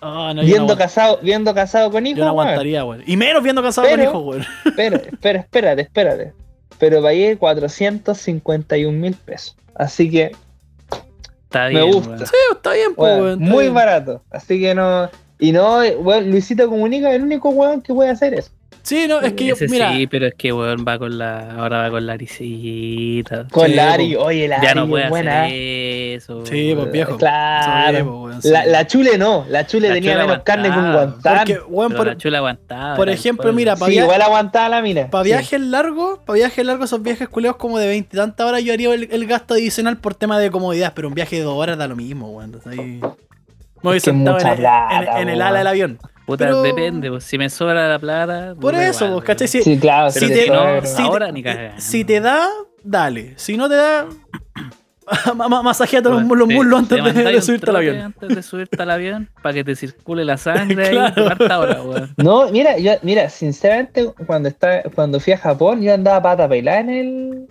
Oh, 0.00 0.32
no, 0.32 0.42
yo 0.42 0.46
viendo 0.46 0.74
no, 0.74 0.78
casado, 0.78 1.18
viendo 1.22 1.52
casado 1.54 1.90
con 1.90 2.06
hijos, 2.06 2.18
yo 2.18 2.24
no 2.24 2.30
aguantaría, 2.30 2.84
weón. 2.84 3.02
Y 3.06 3.16
menos 3.16 3.42
viendo 3.42 3.62
cansado 3.62 3.88
Pero- 3.88 4.12
con 4.12 4.20
hijos, 4.22 4.26
weón. 4.26 4.46
Pero, 4.76 4.96
espera, 4.96 5.40
espérate, 5.40 5.82
espérate. 5.82 6.32
Pero 6.78 7.02
pagué 7.02 7.36
451 7.36 8.96
mil 8.96 9.14
pesos. 9.14 9.56
Así 9.74 10.08
que 10.10 10.30
Está 11.44 11.64
me 11.64 11.70
bien, 11.70 11.92
gusta. 11.92 12.26
Sí, 12.26 12.32
está 12.52 12.72
bien, 12.74 12.94
pues, 12.94 13.20
weón. 13.20 13.42
está 13.42 13.52
muy 13.52 13.64
bien. 13.64 13.74
barato. 13.74 14.22
Así 14.30 14.60
que 14.60 14.74
no. 14.74 15.10
Y 15.40 15.50
no, 15.52 15.78
weón, 15.80 16.30
Luisito 16.30 16.68
Comunica 16.68 17.08
es 17.10 17.16
el 17.16 17.22
único 17.22 17.48
weón 17.50 17.80
que 17.82 17.92
puede 17.92 18.10
hacer 18.10 18.34
eso. 18.34 18.50
Sí, 18.82 19.06
no, 19.08 19.20
es 19.20 19.32
que 19.34 19.46
yo, 19.46 19.54
mira, 19.68 19.92
sí, 19.92 20.06
pero 20.06 20.26
es 20.26 20.34
que 20.34 20.52
weón 20.52 20.84
va 20.86 20.98
con 20.98 21.18
la. 21.18 21.52
Ahora 21.52 21.78
va 21.82 21.90
con 21.90 22.06
la 22.06 22.16
risita. 22.16 23.46
Con 23.50 23.66
Sí, 23.66 23.74
la 23.74 23.92
Ari, 23.92 24.14
po. 24.14 24.22
oye, 24.24 24.48
la 24.48 24.62
Ya 24.62 24.70
Ari 24.70 24.80
no 24.80 24.88
puede 24.88 25.08
buena. 25.08 25.42
hacer 25.44 25.52
eso. 26.16 26.46
Sí, 26.46 26.72
pues, 26.74 26.90
viejo. 26.92 27.16
Claro. 27.16 27.92
Pues, 27.92 28.04
weón, 28.06 28.42
sí. 28.42 28.48
La, 28.50 28.64
la 28.66 28.86
chule 28.86 29.18
no, 29.18 29.44
la 29.48 29.66
chule 29.66 29.88
La 29.88 29.94
tenía 29.94 30.16
menos 30.18 30.38
carne 30.42 30.70
que 30.70 30.78
un 30.78 30.92
guantán. 30.92 31.36
porque, 31.38 31.58
weón, 31.68 31.88
Pero 31.90 31.98
por, 31.98 32.06
la 32.06 32.16
chula 32.16 32.38
aguantaba. 32.38 32.96
por 32.96 33.08
ejemplo, 33.10 33.52
mira, 33.52 33.76
pa' 33.76 33.86
Sí, 33.86 33.98
igual 33.98 34.22
aguantaba 34.22 34.68
la 34.68 34.82
mina. 34.82 35.08
Para 35.10 35.24
Sí. 35.24 35.30
viajes 35.30 35.60
largos, 35.60 36.18
para 36.24 36.34
viajes 36.36 36.64
largos, 36.64 36.86
esos 36.86 37.02
viajes 37.02 37.28
culeos 37.28 37.56
como 37.56 37.78
de 37.78 37.86
20 37.88 38.16
y 38.16 38.18
tantas 38.18 38.46
horas, 38.46 38.62
yo 38.64 38.72
haría 38.72 38.92
el, 38.94 39.08
el 39.10 39.26
gasto 39.26 39.54
adicional 39.54 39.98
por 39.98 40.14
tema 40.14 40.38
de 40.38 40.50
comodidad, 40.50 40.92
pero 40.94 41.08
un 41.08 41.14
viaje 41.14 41.36
de 41.36 41.42
dos 41.42 41.54
horas 41.56 41.76
da 41.78 41.86
lo 41.88 41.96
mismo, 41.96 42.30
weón. 42.30 42.46
Entonces 42.54 42.78
ahí- 42.78 43.00
Me 43.82 43.90
voy 43.90 44.00
sentado 44.00 44.38
en, 44.38 44.56
plata, 44.56 44.88
en- 44.90 45.22
en 45.22 45.28
el 45.28 45.42
ala 45.42 45.58
del 45.58 45.66
avión. 45.66 45.98
Puta, 46.26 46.44
pero- 46.46 46.62
depende, 46.62 47.10
pues, 47.10 47.24
si 47.24 47.38
me 47.38 47.48
sobra 47.48 47.88
la 47.88 47.98
plata. 47.98 48.54
Por 48.60 48.74
eso, 48.74 49.06
igual, 49.06 49.20
pues, 49.22 49.26
¿cachai? 49.26 49.48
Si, 49.48 49.62
Sí, 49.62 49.78
claro, 49.78 50.10
si 50.10 50.20
sí, 50.20 50.26
pero 50.28 50.34
te, 50.34 50.42
si 50.44 50.50
no, 50.50 50.86
si 50.86 50.96
te- 50.96 51.02
ahora 51.02 51.32
ni 51.32 51.42
si 51.78 52.04
te 52.04 52.20
da, 52.20 52.48
dale. 52.82 53.32
Si 53.36 53.56
no 53.56 53.68
te 53.68 53.76
da, 53.76 54.06
ma- 55.34 55.48
ma- 55.48 55.62
masajeate 55.62 56.08
los, 56.10 56.22
los 56.22 56.48
te- 56.48 56.54
muslos 56.54 56.88
te 56.88 56.98
antes 57.00 57.14
de, 57.14 57.22
de 57.32 57.40
subirte 57.42 57.70
al 57.70 57.76
avión. 57.76 57.96
Antes 57.98 58.28
de 58.36 58.42
subirte 58.42 58.82
al 58.82 58.90
avión, 58.90 59.30
para 59.42 59.54
que 59.54 59.64
te 59.64 59.74
circule 59.74 60.24
la 60.24 60.36
sangre 60.36 60.90
Claro. 60.90 61.22
y 61.24 61.26
harta 61.26 61.58
hora, 61.58 61.82
weón. 61.82 62.14
No, 62.18 62.50
mira, 62.50 62.76
yo, 62.78 62.92
mira, 63.02 63.30
sinceramente, 63.30 64.12
cuando 64.26 64.50
estaba, 64.50 64.82
cuando 64.94 65.18
fui 65.20 65.32
a 65.32 65.38
Japón, 65.38 65.80
yo 65.80 65.94
andaba 65.94 66.20
pata 66.22 66.48
pelada 66.48 66.80
en 66.80 66.90
el 66.90 67.48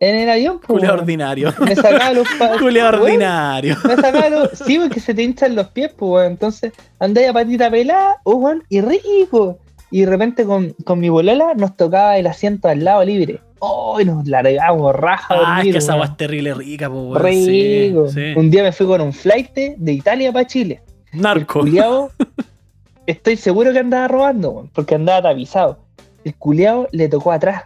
en 0.00 0.16
el 0.16 0.28
avión, 0.30 0.58
pues, 0.58 0.78
Culeo 0.80 0.94
ordinario. 0.94 1.52
Me 1.64 1.74
sacaba 1.74 2.12
los 2.12 2.26
pa- 2.38 2.56
Culeo 2.58 2.88
ordinario. 2.88 3.76
Me 3.86 3.96
sacaba 3.96 4.28
los. 4.28 4.50
Sí, 4.50 4.78
porque 4.78 5.00
se 5.00 5.14
te 5.14 5.22
hinchan 5.22 5.54
los 5.56 5.68
pies, 5.68 5.92
pues. 5.96 6.26
Entonces, 6.30 6.72
andaba 6.98 7.28
a 7.30 7.32
patita 7.32 7.70
pelada, 7.70 8.16
oh, 8.24 8.34
weón, 8.36 8.62
y 8.68 8.80
rico. 8.80 9.58
Y 9.90 10.00
de 10.00 10.06
repente 10.06 10.44
con, 10.44 10.72
con 10.84 10.98
mi 10.98 11.08
bolola 11.08 11.54
nos 11.54 11.76
tocaba 11.76 12.18
el 12.18 12.26
asiento 12.26 12.68
al 12.68 12.84
lado 12.84 13.04
libre. 13.04 13.40
Oh, 13.60 13.98
y 14.00 14.04
nos 14.04 14.26
largamos 14.26 14.94
raja 14.94 15.26
Ah, 15.30 15.36
es 15.40 15.46
dormir, 15.56 15.72
que 15.72 15.78
esa 15.78 15.92
agua 15.94 16.06
es 16.06 16.16
terrible 16.18 16.52
rica, 16.54 16.90
pues, 16.90 17.00
weón. 17.02 17.22
Rico. 17.22 18.08
sí. 18.08 18.34
Un 18.36 18.50
día 18.50 18.62
me 18.64 18.72
fui 18.72 18.86
con 18.86 19.00
un 19.00 19.12
flight 19.12 19.54
de 19.54 19.92
Italia 19.92 20.30
para 20.32 20.46
Chile. 20.46 20.82
El 21.12 21.22
Narco. 21.22 21.60
culiao, 21.60 22.10
estoy 23.06 23.36
seguro 23.36 23.72
que 23.72 23.78
andaba 23.78 24.08
robando, 24.08 24.50
weón, 24.50 24.70
porque 24.74 24.94
andaba 24.96 25.22
tapizado. 25.30 25.78
El 26.24 26.34
culiao 26.34 26.88
le 26.92 27.08
tocó 27.08 27.32
atrás. 27.32 27.62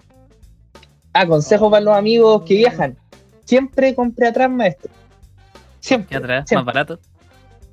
Ah, 1.12 1.26
consejo 1.26 1.70
para 1.70 1.82
los 1.84 1.96
amigos 1.96 2.42
que 2.46 2.54
viajan. 2.54 2.96
Siempre 3.44 3.94
compre 3.94 4.28
atrás, 4.28 4.50
maestro. 4.50 4.90
Siempre. 5.80 6.14
Y 6.14 6.18
atrás, 6.18 6.40
más 6.42 6.48
siempre. 6.48 6.66
barato. 6.72 6.98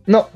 No. 0.05 0.27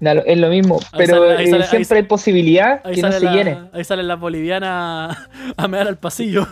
Es 0.00 0.38
lo 0.38 0.48
mismo, 0.48 0.78
pero 0.96 1.18
sale- 1.30 1.44
eh, 1.44 1.50
sale- 1.50 1.66
siempre 1.66 1.98
hay 1.98 2.04
posibilidad 2.04 2.80
Ahí 2.84 2.94
que 2.94 3.02
no 3.02 3.08
sale, 3.08 3.18
se 3.18 3.24
la, 3.26 3.32
llene. 3.34 3.58
ahí 3.74 3.84
salen 3.84 4.08
las 4.08 4.18
bolivianas 4.18 5.14
a 5.58 5.68
mear 5.68 5.86
al 5.88 5.98
pasillo. 5.98 6.46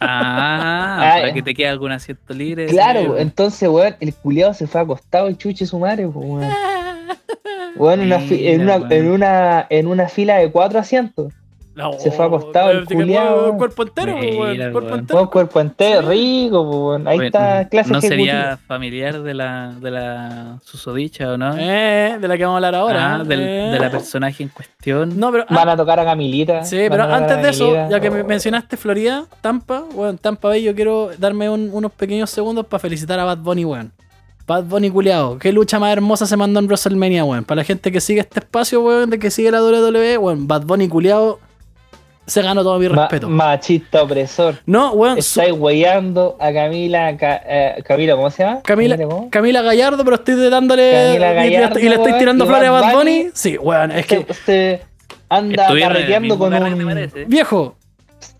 Ah, 0.00 0.96
Ah, 1.00 1.10
para 1.16 1.28
ya. 1.28 1.34
que 1.34 1.42
te 1.42 1.54
quede 1.54 1.68
algún 1.68 1.92
asiento 1.92 2.32
libre. 2.32 2.66
Claro, 2.66 3.00
sí, 3.00 3.06
weón. 3.08 3.18
entonces, 3.20 3.68
weón, 3.68 3.94
el 4.00 4.14
culiao 4.14 4.54
se 4.54 4.66
fue 4.66 4.80
acostado 4.80 5.28
y 5.28 5.34
chuche 5.36 5.66
su 5.66 5.78
madre, 5.78 6.08
pues, 6.08 6.26
weón. 6.26 6.50
Weón, 7.76 8.00
una 8.00 8.18
fi- 8.20 8.48
en, 8.48 8.62
una, 8.62 8.76
weón. 8.78 8.92
en, 8.92 9.10
una, 9.10 9.66
en 9.70 9.86
una 9.86 10.08
fila 10.08 10.36
de 10.36 10.50
cuatro 10.50 10.78
asientos. 10.78 11.32
No, 11.78 11.92
Se 11.92 12.10
fue 12.10 12.26
acostado 12.26 12.72
el 12.72 12.84
culiao. 12.86 13.56
Cuerpo 13.56 13.84
entero, 13.84 14.16
pues, 14.18 14.50
Mira, 14.50 14.72
Cuerpo 14.72 14.88
weón. 14.88 14.98
entero. 15.00 15.30
Cuerpo 15.30 15.60
entero, 15.60 16.08
rico, 16.10 16.70
pues. 16.96 17.06
Ahí 17.06 17.18
Oye, 17.18 17.26
está 17.28 17.68
clase 17.68 17.92
¿No 17.92 17.98
ejecutiva. 17.98 18.32
sería 18.32 18.58
familiar 18.66 19.22
de 19.22 19.32
la, 19.34 19.72
de 19.80 19.90
la 19.92 20.58
susodicha 20.64 21.32
o 21.32 21.36
no? 21.38 21.54
Eh, 21.56 22.18
de 22.20 22.26
la 22.28 22.36
que 22.36 22.44
vamos 22.44 22.56
a 22.56 22.66
hablar 22.66 22.74
ahora. 22.74 23.14
Ah, 23.14 23.24
del- 23.24 23.40
eh. 23.40 23.70
de 23.72 23.78
la 23.78 23.90
personaje 23.92 24.42
en 24.42 24.48
cuestión. 24.48 25.18
No, 25.20 25.30
pero 25.30 25.44
Van 25.48 25.68
a 25.68 25.76
tocar 25.76 26.00
a 26.00 26.04
Camilita. 26.04 26.64
Sí, 26.64 26.86
pero 26.90 27.04
antes 27.04 27.40
de 27.42 27.48
eso, 27.50 27.72
ya 27.88 28.00
que 28.00 28.10
me 28.10 28.22
Oh. 28.22 28.26
mencionaste 28.26 28.76
Florida, 28.76 29.24
Tampa, 29.40 29.84
weón, 29.94 30.18
Tampa 30.18 30.48
Bay, 30.48 30.62
yo 30.64 30.74
quiero 30.74 31.10
darme 31.16 31.48
un- 31.48 31.70
unos 31.72 31.92
pequeños 31.92 32.28
segundos 32.30 32.66
para 32.66 32.80
felicitar 32.80 33.20
a 33.20 33.24
Bad 33.24 33.38
Bunny, 33.38 33.64
weón. 33.64 33.92
Bad 34.48 34.64
Bunny 34.64 34.90
culiao, 34.90 35.38
qué 35.38 35.52
lucha 35.52 35.78
más 35.78 35.92
hermosa 35.92 36.24
se 36.26 36.34
mandó 36.36 36.58
en 36.58 36.66
WrestleMania, 36.66 37.22
weón. 37.24 37.44
Para 37.44 37.56
la 37.60 37.64
gente 37.64 37.92
que 37.92 38.00
sigue 38.00 38.20
este 38.20 38.40
espacio, 38.40 38.80
weón, 38.82 39.10
de 39.10 39.18
que 39.18 39.30
sigue 39.30 39.50
la 39.50 39.60
WWE, 39.62 40.16
weón, 40.18 40.48
Bad 40.48 40.62
Bunny 40.62 40.88
culiao 40.88 41.38
se 42.28 42.42
ganó 42.42 42.62
todo 42.62 42.78
mi 42.78 42.88
Ma- 42.88 43.02
respeto. 43.08 43.28
machista 43.28 44.02
opresor. 44.02 44.56
no, 44.66 44.92
weón, 44.92 45.18
Estáis 45.18 45.52
weyando 45.52 46.36
a 46.38 46.52
Camila. 46.52 47.16
Ca- 47.16 47.42
eh, 47.46 47.82
Camila, 47.84 48.14
¿cómo 48.14 48.30
se 48.30 48.44
llama? 48.44 48.62
Camila, 48.62 48.96
¿cómo? 48.96 49.28
Camila 49.30 49.62
Gallardo, 49.62 50.04
pero 50.04 50.16
estoy 50.16 50.48
dándole 50.50 50.92
Camila 50.92 51.44
y- 51.44 51.48
y, 51.48 51.52
Gallardo, 51.54 51.78
y 51.80 51.88
le 51.88 51.94
estoy 51.96 52.12
tirando 52.18 52.46
flores 52.46 52.68
a 52.68 52.70
Bad 52.70 52.92
Bunny. 52.94 53.18
Bunny. 53.22 53.30
Sí, 53.34 53.58
weón, 53.58 53.90
es 53.92 54.06
que 54.06 54.18
Usted, 54.28 54.80
anda 55.28 55.66
carreteando 55.66 56.38
con 56.38 56.54
un. 56.54 57.02
viejo, 57.26 57.74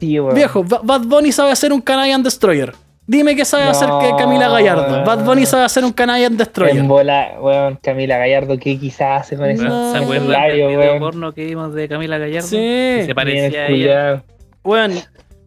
Sí, 0.01 0.19
weón. 0.21 0.35
Viejo, 0.35 0.65
Ba- 0.65 0.81
Bad 0.83 1.01
Bunny 1.03 1.33
sabe 1.33 1.51
hacer 1.53 1.73
un 1.73 1.81
Canadian 1.81 2.23
Destroyer. 2.23 2.75
Dime 3.11 3.35
qué 3.35 3.47
sabe 3.47 3.65
No. 3.65 3.71
hacer 3.71 3.89
que 4.03 4.15
Camila 4.19 4.49
Gallardo. 4.51 5.03
Bad 5.03 5.25
Bunny 5.25 5.47
sabe 5.47 5.65
hacer 5.65 5.83
un 5.83 5.93
Canadian 5.93 6.37
Destroyer. 6.37 6.77
En 6.77 6.87
bola, 6.89 7.37
weón, 7.41 7.77
Camila 7.83 8.19
Gallardo, 8.19 8.59
¿qué 8.59 8.79
quizás 8.79 9.23
hace 9.23 9.37
con 9.39 9.49
eso? 9.49 9.65
No. 9.65 9.93
¿Se 9.93 9.99
acuerdan 9.99 10.43
del 10.49 10.67
video 10.69 10.99
porno 10.99 11.33
que 11.33 11.47
vimos 11.47 11.73
de 11.75 11.89
Camila 11.89 12.19
Gallardo? 12.19 12.47
Sí. 12.47 12.57
Que 12.59 13.05
se 13.07 13.15
parecía 13.15 13.63
a 13.63 13.67
ella. 13.69 14.23
Weón, 14.63 14.93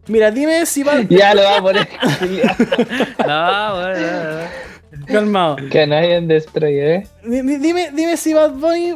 mira, 0.08 0.32
dime 0.32 0.66
si 0.66 0.82
Bad 0.82 1.02
Ya 1.08 1.34
lo 1.34 1.42
va 1.44 1.58
a 1.58 1.62
poner. 1.62 1.88
No, 3.26 3.74
bueno, 3.76 4.00
no, 4.00 4.40
no. 4.40 5.06
Calmado. 5.06 5.56
que 5.70 5.86
nadie 5.86 6.20
destruye, 6.20 6.94
¿eh? 6.96 7.06
Di- 7.24 7.42
di- 7.42 7.58
Dime, 7.58 7.90
dime 7.92 8.16
si 8.16 8.34
Bad 8.34 8.50
Bunny, 8.54 8.92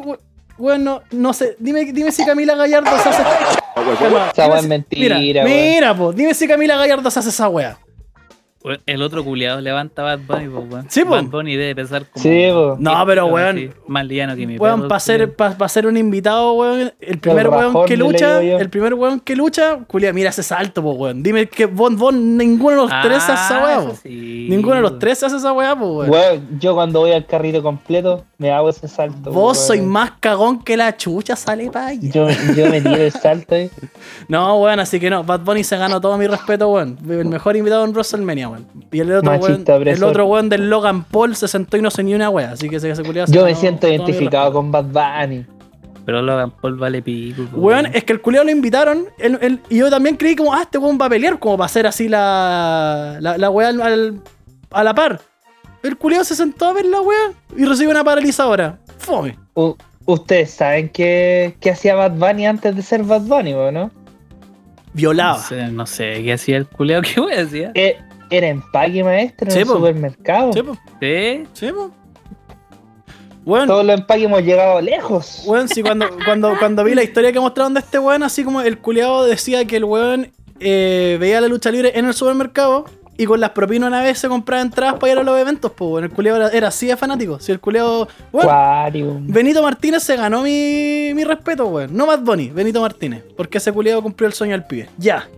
weón, 0.57 0.83
no, 1.11 1.33
sé. 1.33 1.55
Dime, 1.59 1.85
dime 1.93 2.11
si 2.11 2.25
Camila 2.25 2.55
Gallardo 2.55 2.89
se 3.01 3.09
hace. 3.09 3.21
Esa 4.33 4.47
weá 4.49 4.59
es 4.59 4.67
mentira, 4.67 5.17
Mira, 5.19 5.43
mira, 5.45 5.95
po. 5.95 6.11
Dime 6.11 6.33
si 6.33 6.47
Camila 6.47 6.75
Gallardo 6.75 7.09
se 7.09 7.19
hace 7.19 7.29
esa 7.29 7.47
wea. 7.47 7.77
El 8.85 9.01
otro 9.01 9.23
culiado 9.23 9.61
levanta 9.61 10.03
Bad 10.03 10.19
Bunny, 10.27 10.47
pues, 10.49 10.65
weón. 10.71 10.85
Sí, 10.89 11.03
po. 11.05 11.11
Bad 11.11 11.25
Bunny 11.25 11.55
debe 11.55 11.75
pensar 11.75 12.05
como. 12.07 12.21
Sí, 12.21 12.47
po. 12.51 12.75
No, 12.79 13.05
pero 13.05 13.23
así, 13.25 13.31
weón. 13.33 13.73
Más 13.87 14.05
liviano 14.05 14.35
que 14.35 14.45
mi 14.47 14.57
Weón, 14.57 14.87
para 14.87 14.99
ser, 14.99 15.33
pa, 15.35 15.51
pa 15.57 15.69
ser 15.69 15.87
un 15.87 15.95
invitado, 15.95 16.53
weón, 16.53 16.91
el 16.99 17.19
primer 17.19 17.47
weón 17.49 17.85
que 17.85 17.95
lucha, 17.95 18.41
el 18.41 18.69
primer 18.69 18.93
weón 18.95 19.19
que 19.21 19.35
lucha, 19.35 19.77
culia, 19.87 20.11
mira 20.11 20.31
ese 20.31 20.43
salto, 20.43 20.81
po, 20.81 20.91
weón. 20.91 21.23
Dime 21.23 21.47
que 21.47 21.65
vos, 21.65 21.95
vos 21.95 22.13
ninguno 22.13 22.71
de 22.71 22.75
los 22.89 23.01
tres 23.03 23.23
hace 23.23 23.33
esa 23.33 23.57
Ah, 23.57 23.63
weá, 23.79 23.87
po. 23.89 23.95
sí, 24.03 24.47
Ninguno 24.49 24.75
de 24.75 24.81
los 24.81 24.99
tres 24.99 25.23
hace 25.23 25.37
esa 25.37 25.53
weá, 25.53 25.75
po, 25.75 25.99
weón. 25.99 26.09
Weón, 26.09 26.59
yo 26.59 26.73
cuando 26.75 26.99
voy 27.01 27.11
al 27.11 27.25
carrito 27.25 27.61
completo 27.63 28.25
me 28.37 28.51
hago 28.51 28.69
ese 28.69 28.87
salto. 28.87 29.31
Vos 29.31 29.55
weón. 29.57 29.67
sois 29.67 29.83
más 29.83 30.11
cagón 30.19 30.63
que 30.63 30.75
la 30.75 30.97
chucha, 30.97 31.35
sale 31.35 31.69
pa' 31.71 31.87
allá. 31.87 32.09
Yo, 32.11 32.27
yo 32.55 32.69
me 32.69 32.81
tiro 32.81 32.95
el 32.97 33.11
salto, 33.11 33.55
¿eh? 33.55 33.69
No, 34.27 34.57
weón, 34.61 34.79
así 34.79 34.99
que 34.99 35.09
no, 35.09 35.23
Bad 35.23 35.41
Bunny 35.41 35.63
se 35.63 35.77
ganó 35.77 36.01
todo 36.01 36.17
mi 36.17 36.27
respeto, 36.27 36.67
weón. 36.69 36.97
El 37.07 37.25
mejor 37.25 37.55
invitado 37.55 37.85
en 37.85 37.91
WrestleMania, 37.91 38.46
weón. 38.49 38.67
Y 38.91 38.99
el 38.99 39.11
otro 39.11 39.31
weón, 39.37 39.65
el 39.87 40.03
otro 40.03 40.25
weón 40.25 40.49
del 40.49 40.69
Logan 40.69 41.03
Paul 41.03 41.35
se 41.35 41.47
sentó 41.47 41.77
y 41.77 41.81
no 41.81 41.89
se 41.91 42.03
ni 42.03 42.13
una 42.15 42.29
weá, 42.29 42.51
así 42.51 42.69
que 42.69 42.79
se, 42.79 42.95
se 42.95 43.03
culiao 43.03 43.27
se 43.27 43.33
Yo 43.33 43.43
me 43.45 43.55
siento 43.55 43.87
identificado 43.87 44.51
con 44.53 44.71
Bad 44.71 44.85
Bunny. 44.85 45.45
Pero 46.05 46.21
Logan 46.21 46.51
Paul 46.51 46.77
vale 46.77 47.01
pico. 47.01 47.43
Weón, 47.53 47.87
es 47.87 48.03
que 48.05 48.13
el 48.13 48.21
culiao 48.21 48.43
lo 48.45 48.51
invitaron 48.51 49.05
él- 49.17 49.37
él- 49.41 49.59
y 49.69 49.77
yo 49.79 49.89
también 49.89 50.15
creí 50.15 50.35
como, 50.35 50.53
ah, 50.53 50.61
este 50.61 50.77
weón 50.77 50.97
va 51.01 51.07
a 51.07 51.09
pelear 51.09 51.37
como 51.39 51.57
para 51.57 51.65
hacer 51.65 51.85
así 51.85 52.07
la, 52.07 53.17
la, 53.19 53.37
la 53.37 53.49
weá 53.49 53.67
al- 53.69 53.81
al- 53.81 54.21
a 54.71 54.83
la 54.83 54.95
par. 54.95 55.19
El 55.83 55.97
culiao 55.97 56.23
se 56.23 56.35
sentó 56.35 56.65
a 56.65 56.73
ver 56.73 56.85
la 56.85 57.01
weá 57.01 57.31
y 57.57 57.65
recibe 57.65 57.91
una 57.91 58.03
paralizadora. 58.03 58.79
Fome. 58.97 59.37
U- 59.53 59.75
Ustedes 60.05 60.51
saben 60.51 60.87
qué, 60.87 61.57
qué 61.59 61.71
hacía 61.71 61.93
Bad 61.95 62.13
Bunny 62.13 62.45
antes 62.47 62.73
de 62.73 62.81
ser 62.81 63.03
Bad 63.03 63.21
Bunny, 63.23 63.53
¿o 63.53 63.69
¿no? 63.73 63.87
No 63.87 63.91
Violaba. 64.93 65.37
sé, 65.39 65.67
no 65.67 65.85
sé 65.85 66.23
qué 66.23 66.33
hacía 66.33 66.55
el 66.57 66.65
culiao, 66.67 67.01
qué 67.13 67.19
weón 67.19 67.45
hacía. 67.45 67.71
Eh, 67.75 67.97
Era 68.29 68.47
empaque 68.47 69.03
maestro 69.03 69.49
en 69.51 69.57
el 69.57 69.65
supermercado. 69.65 70.53
Sí, 70.53 70.61
po. 70.61 70.77
¿Sí? 70.99 71.43
Sí, 71.53 71.71
po. 71.71 71.91
Weón, 73.45 73.67
Todos 73.67 73.85
los 73.85 73.97
empaques 73.97 74.25
hemos 74.25 74.43
llegado 74.43 74.81
lejos. 74.81 75.43
Weón, 75.45 75.69
sí, 75.69 75.81
cuando, 75.81 76.05
cuando, 76.25 76.57
cuando 76.59 76.83
vi 76.83 76.93
la 76.95 77.03
historia 77.05 77.31
que 77.31 77.39
mostraron 77.39 77.73
de 77.73 77.79
este 77.79 77.97
weón, 77.97 78.23
así 78.23 78.43
como 78.43 78.59
el 78.59 78.77
culiado 78.79 79.25
decía 79.25 79.63
que 79.63 79.77
el 79.77 79.85
weón 79.85 80.33
eh, 80.59 81.15
veía 81.17 81.39
la 81.39 81.47
lucha 81.47 81.71
libre 81.71 81.93
en 81.95 82.05
el 82.05 82.13
supermercado 82.13 82.85
y 83.15 83.25
con 83.25 83.39
las 83.39 83.51
propinas 83.51 83.87
una 83.87 84.01
vez 84.03 84.19
se 84.19 84.27
compraba 84.27 84.61
entradas 84.61 84.99
para 84.99 85.13
ir 85.13 85.19
a 85.19 85.23
los 85.23 85.39
eventos, 85.39 85.71
pues 85.71 85.89
weón. 85.89 86.03
El 86.03 86.09
culiado 86.09 86.37
era, 86.39 86.49
era 86.49 86.67
así 86.67 86.87
de 86.87 86.97
fanático. 86.97 87.39
Si 87.39 87.53
el 87.53 87.61
culiado. 87.61 88.09
Benito 89.21 89.63
Martínez 89.63 90.03
se 90.03 90.17
ganó 90.17 90.41
mi, 90.41 91.13
mi 91.13 91.23
respeto, 91.23 91.67
weón. 91.67 91.95
No 91.95 92.05
Bad 92.05 92.19
Bunny, 92.19 92.49
Benito 92.49 92.81
Martínez. 92.81 93.23
Porque 93.37 93.59
ese 93.59 93.71
culiado 93.71 94.01
cumplió 94.01 94.27
el 94.27 94.33
sueño 94.33 94.55
al 94.55 94.67
pibe. 94.67 94.89
Ya. 94.97 95.29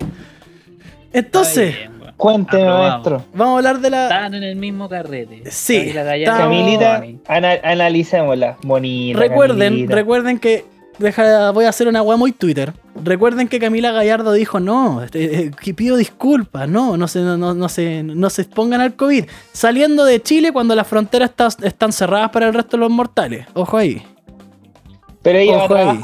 Entonces. 1.14 1.76
Cuénteme, 2.20 2.66
maestro. 2.68 3.24
vamos 3.34 3.54
a 3.54 3.58
hablar 3.58 3.80
de 3.80 3.90
la. 3.90 4.04
Están 4.04 4.34
en 4.36 4.44
el 4.44 4.56
mismo 4.58 4.90
carrete. 4.90 5.44
Sí, 5.50 5.78
estamos- 5.78 6.40
Camilita, 6.40 7.04
ana- 7.28 7.60
analicémosla. 7.64 8.58
Bonita. 8.62 9.20
Recuerden, 9.20 9.70
Camilita. 9.74 9.96
recuerden 9.96 10.40
que. 10.40 10.66
Deja, 11.00 11.52
voy 11.52 11.64
a 11.64 11.70
hacer 11.70 11.88
una 11.88 12.02
weá 12.02 12.18
muy 12.18 12.34
Twitter. 12.34 12.74
Recuerden 13.02 13.48
que 13.48 13.58
Camila 13.58 13.92
Gallardo 13.94 14.34
dijo: 14.34 14.60
No, 14.60 15.02
este, 15.02 15.44
eh, 15.46 15.52
pido 15.74 15.96
disculpas, 15.96 16.68
no, 16.68 16.98
no 16.98 17.08
se, 17.08 17.22
no, 17.22 17.38
no, 17.38 17.54
no 17.54 17.70
se, 17.70 18.04
no 18.04 18.30
se 18.30 18.42
expongan 18.42 18.82
al 18.82 18.96
COVID. 18.96 19.24
Saliendo 19.54 20.04
de 20.04 20.22
Chile 20.22 20.52
cuando 20.52 20.76
las 20.76 20.86
fronteras 20.88 21.30
está- 21.30 21.48
están 21.66 21.94
cerradas 21.94 22.32
para 22.32 22.48
el 22.48 22.54
resto 22.54 22.76
de 22.76 22.82
los 22.82 22.90
mortales. 22.92 23.46
Ojo 23.54 23.78
ahí. 23.78 24.02
Pero 25.22 25.40
ella 25.40 25.56
va 25.56 25.62
a 25.62 25.66
Ojo 25.66 25.76
ahí. 25.76 26.00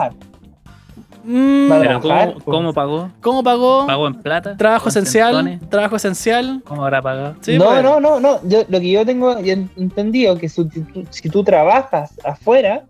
Mm. 1.25 1.69
Pero 1.81 1.99
¿cómo, 2.01 2.33
pues. 2.33 2.43
cómo 2.45 2.73
pagó? 2.73 3.09
¿Cómo 3.21 3.43
pagó? 3.43 3.85
¿Pagó 3.87 4.07
en 4.07 4.15
plata? 4.15 4.55
Trabajo 4.57 4.83
¿Con 4.83 4.89
esencial. 4.91 5.35
centones? 5.35 5.69
Trabajo 5.69 5.95
esencial. 5.95 6.61
¿Cómo 6.65 6.83
habrá 6.83 7.01
pagado? 7.01 7.35
Sí, 7.41 7.57
no, 7.57 7.65
pues. 7.65 7.83
no, 7.83 7.99
no, 7.99 8.19
no. 8.19 8.39
Yo, 8.47 8.63
lo 8.69 8.79
que 8.79 8.91
yo 8.91 9.05
tengo 9.05 9.37
entendido 9.37 10.37
que 10.37 10.47
si 10.49 10.65
tú, 10.65 10.83
si 11.09 11.29
tú 11.29 11.43
trabajas 11.43 12.13
afuera, 12.23 12.83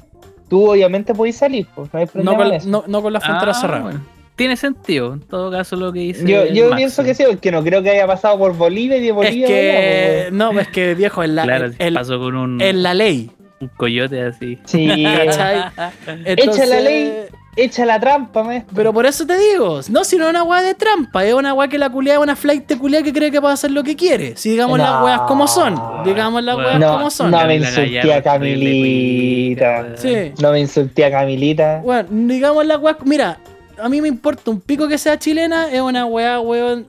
tú 0.50 0.70
obviamente 0.72 1.13
puedes 1.13 1.38
salir, 1.38 1.65
pues 1.75 1.92
no 1.94 2.00
hay 2.00 2.06
problema 2.06 2.32
No 2.32 2.38
con, 2.44 2.54
eso. 2.54 2.70
no, 2.70 2.84
no 2.88 3.01
con 3.01 3.13
las 3.13 3.24
fronteras 3.24 3.58
Ah, 3.58 3.62
cerradas. 3.62 3.84
bueno. 3.84 4.00
Tiene 4.36 4.58
sentido, 4.58 5.13
en 5.13 5.22
todo 5.22 5.50
caso, 5.50 5.77
lo 5.77 5.94
que 5.94 6.00
dice. 6.00 6.27
yo 6.27 6.42
el 6.42 6.54
yo 6.54 6.75
pienso 6.75 7.06
que 7.06 7.13
sí, 7.15 7.24
porque 7.25 7.51
no 7.51 7.63
creo 7.63 7.82
que 7.82 7.92
haya 7.92 8.06
pasado 8.06 8.38
por 8.38 8.54
Bolivia 8.54 8.98
y 8.98 9.01
de 9.01 9.08
Es 9.08 9.15
Bolivia. 9.15 9.48
que. 9.48 10.22
allá, 10.25 10.32
No, 10.32 10.60
es 10.60 10.68
que 10.68 10.94
viejo, 10.94 11.24
en 11.24 11.36
la, 11.36 11.44
Claro, 11.44 11.70
en- 11.80 11.94
pasó 11.94 12.20
con 12.20 12.36
un, 12.36 12.62
en 12.62 12.84
la 12.84 12.94
ley. 12.94 13.32
un 13.62 13.70
coyote 13.70 14.22
así. 14.22 14.58
pues. 14.58 14.72
Sí, 14.72 15.06
¿Cachai? 15.06 15.63
Echa 16.25 16.65
la 16.65 16.82
ley. 16.82 17.13
Echa 17.55 17.85
la 17.85 18.00
trampa, 18.00 18.43
maestro. 18.43 18.75
Pero 18.75 18.93
por 18.93 19.05
eso 19.05 19.25
te 19.25 19.38
digo, 19.38 19.79
no, 19.89 20.03
si 20.03 20.17
no 20.17 20.25
es 20.25 20.29
una 20.29 20.43
weá 20.43 20.62
de 20.62 20.74
trampa, 20.75 21.25
es 21.25 21.33
una 21.33 21.53
weá 21.53 21.67
que 21.67 21.77
la 21.77 21.89
culia 21.89 22.13
es 22.13 22.19
una 22.19 22.35
flight 22.35 22.67
de 22.67 22.77
culia 22.77 23.01
que 23.01 23.13
cree 23.13 23.31
que 23.31 23.39
puede 23.41 23.53
hacer 23.53 23.71
lo 23.71 23.83
que 23.83 23.95
quiere. 23.95 24.35
Si 24.38 24.50
digamos 24.50 24.77
las 24.77 25.03
weas 25.03 25.21
como 25.21 25.47
son, 25.47 25.79
digamos 26.03 26.43
las 26.43 26.57
weas 26.57 26.79
no, 26.79 26.93
como 26.93 27.09
son. 27.09 27.31
no 27.31 27.45
me 27.45 27.55
insulté 27.55 28.13
a 28.13 28.21
Camilita. 28.21 29.97
Sí. 29.97 30.33
No 30.41 30.51
me 30.51 30.59
insulté 30.59 31.05
a 31.05 31.12
Camilita. 31.12 31.81
Bueno, 31.83 32.07
digamos 32.12 32.65
las 32.65 32.79
weas. 32.79 32.97
Mira, 33.05 33.39
a 33.81 33.89
mí 33.89 34.01
me 34.01 34.07
importa 34.07 34.51
un 34.51 34.62
pico 34.62 34.88
que 34.88 34.97
sea 34.97 35.17
chilena, 35.17 35.71
es 35.71 35.81
una 35.81 36.05
weá, 36.05 36.39
weón. 36.39 36.88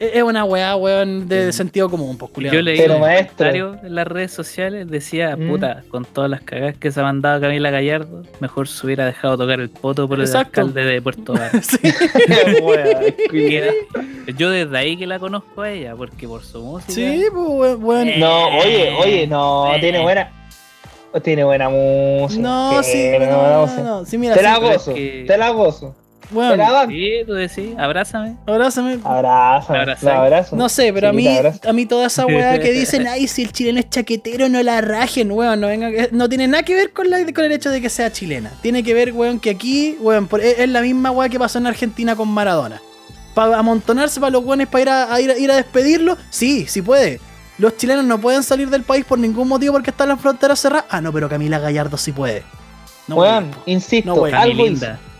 Es 0.00 0.22
una 0.22 0.44
weá, 0.44 0.76
weón, 0.76 1.26
de 1.26 1.52
sentido 1.52 1.90
común, 1.90 2.16
pues 2.16 2.30
culiao. 2.30 2.54
Yo 2.54 2.62
leí 2.62 2.78
Pero, 2.78 2.94
un 2.94 3.00
comentario 3.00 3.76
en 3.82 3.96
las 3.96 4.06
redes 4.06 4.30
sociales, 4.32 4.88
decía, 4.88 5.36
Mm. 5.36 5.48
puta, 5.48 5.82
con 5.90 6.04
todas 6.04 6.30
las 6.30 6.40
cagadas 6.42 6.76
que 6.76 6.92
se 6.92 7.00
ha 7.00 7.02
mandado 7.02 7.40
Camila 7.40 7.70
Gallardo, 7.70 8.22
mejor 8.38 8.68
se 8.68 8.86
hubiera 8.86 9.06
dejado 9.06 9.36
tocar 9.36 9.58
el 9.58 9.70
poto 9.70 10.06
por 10.06 10.20
el 10.20 10.36
alcalde 10.36 10.84
de 10.84 11.02
Puerto 11.02 11.32
Vara. 11.50 11.50
Sí. 11.62 11.78
Que- 13.30 13.74
Yo 14.36 14.50
desde 14.50 14.76
ahí 14.78 14.96
que 14.96 15.06
la 15.06 15.18
conozco 15.18 15.62
a 15.62 15.70
ella, 15.72 15.94
porque 15.96 16.28
por 16.28 16.44
su 16.44 16.62
música. 16.62 16.92
Sí, 16.92 17.24
pues 17.32 17.76
weón. 17.76 17.82
weón. 17.82 18.20
No, 18.20 18.48
oye, 18.58 18.92
oye, 19.02 19.26
no, 19.26 19.74
Eh. 19.74 19.80
tiene 19.80 20.00
buena. 20.00 20.32
Tiene 21.24 21.42
buena 21.42 21.68
música. 21.70 22.40
No, 22.42 22.82
sí, 22.84 23.10
no, 23.18 23.66
no, 23.66 23.82
no, 23.82 24.04
sí, 24.04 24.16
mira, 24.18 24.34
Te 24.34 24.40
sí, 24.40 24.44
la 24.46 24.54
es 24.54 24.60
gozo, 24.60 24.94
que- 24.94 25.24
te 25.26 25.36
la 25.38 25.50
gozo. 25.50 25.94
Banco. 26.30 26.90
Sí, 26.90 27.10
tú 27.26 27.32
decís, 27.34 27.70
abrázame. 27.78 28.36
abrázame. 28.46 28.98
Abrazo, 29.04 29.72
¿La 29.72 29.76
la 29.78 29.82
abrazáis? 29.82 30.16
abrazo. 30.18 30.56
No 30.56 30.68
sé, 30.68 30.92
pero 30.92 31.08
a 31.08 31.12
mí, 31.12 31.26
a 31.28 31.72
mí 31.72 31.86
toda 31.86 32.06
esa 32.06 32.26
weá 32.26 32.58
que 32.58 32.70
dicen, 32.80 33.06
ay, 33.06 33.26
si 33.28 33.42
el 33.42 33.52
chileno 33.52 33.80
es 33.80 33.88
chaquetero, 33.90 34.48
no 34.48 34.62
la 34.62 34.80
rajen, 34.80 35.30
weón, 35.32 35.60
no 35.60 35.68
venga, 35.68 35.88
no 36.12 36.28
tiene 36.28 36.46
nada 36.48 36.62
que 36.62 36.74
ver 36.74 36.92
con, 36.92 37.08
la, 37.10 37.18
con 37.32 37.44
el 37.44 37.52
hecho 37.52 37.70
de 37.70 37.80
que 37.80 37.88
sea 37.88 38.12
chilena. 38.12 38.50
Tiene 38.62 38.82
que 38.82 38.94
ver, 38.94 39.12
weón, 39.12 39.40
que 39.40 39.50
aquí, 39.50 39.96
weón, 40.00 40.26
por- 40.28 40.40
es, 40.40 40.58
es 40.58 40.68
la 40.68 40.82
misma 40.82 41.10
weá 41.10 41.28
que 41.28 41.38
pasó 41.38 41.58
en 41.58 41.66
Argentina 41.66 42.14
con 42.14 42.28
Maradona. 42.28 42.80
Para 43.34 43.58
amontonarse 43.58 44.18
para 44.20 44.30
los 44.32 44.44
weones 44.44 44.66
para 44.66 44.82
ir 44.82 44.88
a, 44.90 45.14
a 45.14 45.20
ir, 45.20 45.30
a- 45.30 45.38
ir 45.38 45.50
a 45.50 45.56
despedirlo, 45.56 46.16
sí, 46.30 46.66
sí 46.66 46.82
puede. 46.82 47.20
Los 47.56 47.76
chilenos 47.76 48.04
no 48.04 48.18
pueden 48.20 48.42
salir 48.42 48.68
del 48.70 48.82
país 48.82 49.04
por 49.04 49.18
ningún 49.18 49.48
motivo 49.48 49.72
porque 49.74 49.90
están 49.90 50.08
las 50.08 50.20
fronteras 50.20 50.60
cerradas. 50.60 50.84
Ah, 50.90 51.00
no, 51.00 51.12
pero 51.12 51.28
Camila 51.28 51.58
Gallardo 51.58 51.96
sí 51.96 52.12
puede. 52.12 52.42
No, 53.08 53.16
Weón, 53.16 53.44
weón. 53.44 53.56
insisto, 53.66 54.14
No, 54.14 54.20
weón. 54.22 54.34
Algo. 54.34 54.64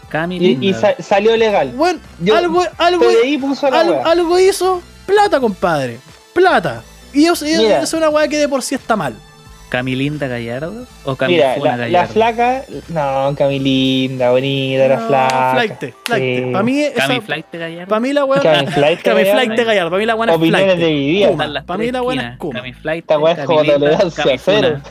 Cami 0.09 0.37
Y, 0.37 0.45
y 0.47 0.57
linda. 0.57 0.81
sa- 0.81 1.03
salió 1.03 1.37
legal. 1.37 1.73
Yo- 2.21 2.37
algo, 2.37 2.62
algo, 2.79 3.05
la 3.05 4.11
algo, 4.11 4.38
hizo, 4.38 4.83
plata, 5.07 5.41
compadre. 5.41 5.99
Plata. 6.33 6.83
Y 7.12 7.27
eso, 7.27 7.45
Mira. 7.45 7.83
es 7.83 7.93
una 7.93 8.09
weá 8.11 8.29
que 8.29 8.37
de 8.38 8.49
por 8.49 8.62
sí 8.62 8.75
está 8.75 8.97
mal. 8.97 9.15
¿Camilinda 9.71 10.27
Gallardo 10.29 10.87
o 11.05 11.17
Mira, 11.27 11.49
Camifuna 11.53 11.71
la, 11.73 11.77
la 11.77 11.85
Gallardo? 12.07 12.12
flaca, 12.15 12.62
no, 12.88 13.35
Camilinda, 13.37 14.31
bonita, 14.31 14.88
la 14.88 14.99
flaca. 14.99 15.50
Flaite, 15.53 15.95
flaite. 16.07 16.37
Sí. 16.47 16.53
Para 16.53 16.65
mí, 16.65 16.85
Cami 16.97 17.15
esa- 17.17 17.23
Flight 17.27 17.47
Gallardo. 17.53 17.88
pa' 17.88 18.00
mí 18.00 18.12
la 18.15 18.25
weá. 18.25 18.41
Cami 18.41 18.67
Flight, 18.67 19.03
Cami 19.03 19.21
Gallardo. 19.21 19.33
Flight 19.43 19.59
de 19.59 19.65
Gallardo. 19.65 19.91
Para 19.91 20.00
mí 20.00 20.07
la 20.07 20.15
weá 20.15 20.31
es 20.31 20.37
Opiniones 20.37 20.65
flight. 20.75 20.81
de 20.81 20.91
mi 20.91 21.07
vida. 21.11 21.29
Kuma. 21.29 21.43
Están 21.45 21.55
las 21.55 21.65
Pa' 21.65 21.77
mí 21.77 21.93
la 21.93 22.00
buena 22.00 22.33
es 22.33 22.38
Kuma. 22.38 22.59
Cami 22.61 22.73
Flight, 22.73 23.00
Esta 23.03 23.19
weá 23.19 23.33
es 23.35 23.45
como 23.45 23.65
tolerancia 23.65 24.25
cero. 24.38 24.81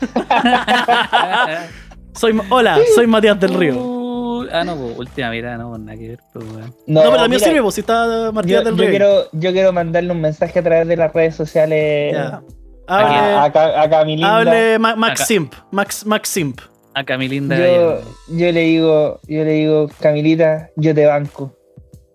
Soy, 2.14 2.40
hola, 2.48 2.78
soy 2.94 3.06
Matías 3.06 3.38
del 3.38 3.54
Río. 3.54 3.74
Uh, 4.46 4.48
ah, 4.52 4.64
no, 4.64 4.76
pues, 4.76 4.98
última 4.98 5.30
mirada, 5.30 5.58
no, 5.58 5.70
pues 5.70 5.80
nada 5.82 5.98
que 5.98 6.08
ver, 6.08 6.18
pues, 6.32 6.44
weón. 6.46 6.74
No, 6.86 7.00
pero 7.02 7.16
también 7.16 7.40
mira, 7.40 7.44
sirve, 7.50 7.62
pues 7.62 7.74
si 7.74 7.80
está 7.82 8.30
Matías 8.32 8.62
yo, 8.62 8.64
del 8.70 8.76
yo 8.76 8.80
Río. 8.82 8.90
quiero, 8.90 9.24
yo 9.32 9.52
quiero 9.52 9.72
mandarle 9.72 10.12
un 10.12 10.20
mensaje 10.20 10.58
a 10.58 10.62
través 10.62 10.88
de 10.88 10.96
las 10.96 11.12
redes 11.12 11.34
sociales 11.36 12.12
Ya. 12.14 12.42
a, 12.86 12.98
Hable, 12.98 13.46
a, 13.46 13.52
Ca- 13.52 13.82
a 13.82 13.90
Camilinda. 13.90 14.36
hable 14.38 14.78
Ma- 14.78 14.96
Max 14.96 15.20
Acá. 15.20 15.26
Simp. 15.26 15.54
Max, 15.72 16.06
Max 16.06 16.28
Simp. 16.28 16.60
A 16.94 17.04
Camilinda 17.04 17.56
yo, 17.56 18.00
yo 18.28 18.50
le 18.52 18.60
digo, 18.60 19.20
yo 19.28 19.44
le 19.44 19.52
digo, 19.52 19.88
Camilita, 20.00 20.70
yo 20.76 20.94
te 20.94 21.06
banco. 21.06 21.54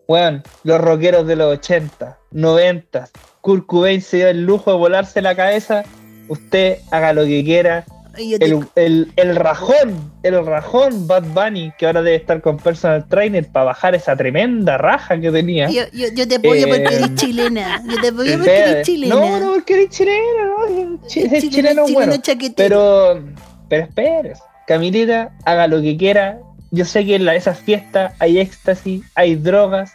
Weón, 0.08 0.44
los 0.64 0.82
rockeros 0.82 1.26
de 1.26 1.36
los 1.38 1.54
80, 1.60 2.18
90, 2.32 3.08
Kurt 3.40 3.66
Cobain 3.66 4.02
se 4.02 4.18
dio 4.18 4.28
el 4.28 4.44
lujo 4.46 4.72
de 4.72 4.78
volarse 4.78 5.22
la 5.22 5.36
cabeza. 5.36 5.84
Usted 6.28 6.80
haga 6.92 7.14
lo 7.14 7.24
que 7.24 7.44
quiera, 7.46 7.86
yo 7.88 8.03
El, 8.16 8.66
el, 8.76 9.12
el 9.16 9.36
rajón, 9.36 10.12
el 10.22 10.46
rajón 10.46 11.08
Bad 11.08 11.24
Bunny, 11.34 11.74
que 11.80 11.88
ahora 11.88 12.02
debe 12.04 12.16
estar 12.18 12.42
con 12.42 12.58
personal 12.58 13.08
trainer 13.08 13.48
para 13.52 13.66
bajar 13.66 13.96
esa 13.96 14.16
tremenda 14.16 14.78
raja 14.78 15.20
que 15.20 15.32
tenía. 15.32 15.70
Yo, 15.70 15.84
yo, 15.92 16.08
yo 16.14 16.28
te 16.28 16.36
apoyo 16.36 16.68
Eh, 16.68 16.68
porque 16.68 16.96
eres 16.96 17.16
chilena. 17.16 17.84
Yo 17.88 18.02
te 18.02 18.08
apoyo 18.10 18.34
porque 18.38 18.56
eres 18.60 18.86
chilena. 18.88 19.16
No, 19.16 19.40
no, 19.40 19.54
porque 19.54 19.74
eres 19.74 19.90
chileno, 19.90 20.68
no. 20.70 21.00
Es 21.08 21.50
chileno, 21.50 21.86
bueno. 21.88 22.18
chaquetero. 22.18 23.16
Pero, 23.16 23.34
pero 23.68 23.84
espere, 23.86 24.34
Camilita, 24.68 25.32
haga 25.46 25.68
lo 25.68 25.82
que 25.82 25.98
quiera. 25.98 26.40
Yo 26.72 26.86
sé 26.86 27.06
que 27.06 27.16
en 27.16 27.26
la, 27.26 27.36
esas 27.36 27.60
fiestas 27.60 28.14
hay 28.20 28.40
éxtasis, 28.40 29.04
hay 29.16 29.36
drogas, 29.36 29.94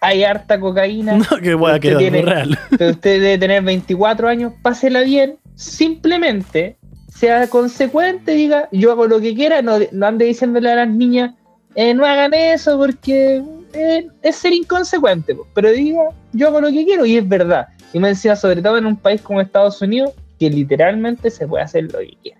hay 0.00 0.24
harta 0.24 0.58
cocaína. 0.58 1.18
No, 1.30 1.36
que 1.42 1.54
wea, 1.54 1.78
que 1.78 1.94
tiene- 1.96 2.22
real. 2.22 2.58
pero 2.78 2.90
usted 2.92 3.20
debe 3.20 3.36
tener 3.38 3.62
24 3.62 4.26
años, 4.28 4.52
pásela 4.62 5.00
bien, 5.02 5.36
simplemente 5.54 6.76
sea 7.18 7.48
consecuente, 7.48 8.32
diga, 8.32 8.68
yo 8.70 8.92
hago 8.92 9.06
lo 9.06 9.20
que 9.20 9.34
quiera, 9.34 9.60
no, 9.60 9.78
no 9.90 10.06
ande 10.06 10.26
diciéndole 10.26 10.70
a 10.70 10.76
las 10.76 10.88
niñas, 10.88 11.34
eh, 11.74 11.92
no 11.92 12.04
hagan 12.04 12.32
eso 12.32 12.78
porque 12.78 13.42
eh, 13.72 14.06
es 14.22 14.36
ser 14.36 14.52
inconsecuente, 14.52 15.36
pero 15.52 15.70
diga, 15.70 16.10
yo 16.32 16.48
hago 16.48 16.60
lo 16.60 16.70
que 16.70 16.84
quiero 16.84 17.04
y 17.04 17.16
es 17.16 17.28
verdad. 17.28 17.68
Y 17.92 17.98
me 17.98 18.08
decía, 18.08 18.36
sobre 18.36 18.62
todo 18.62 18.78
en 18.78 18.86
un 18.86 18.96
país 18.96 19.20
como 19.20 19.40
Estados 19.40 19.82
Unidos, 19.82 20.12
que 20.38 20.48
literalmente 20.48 21.30
se 21.30 21.46
puede 21.48 21.64
hacer 21.64 21.84
lo 21.92 21.98
que 21.98 22.16
quiera. 22.22 22.38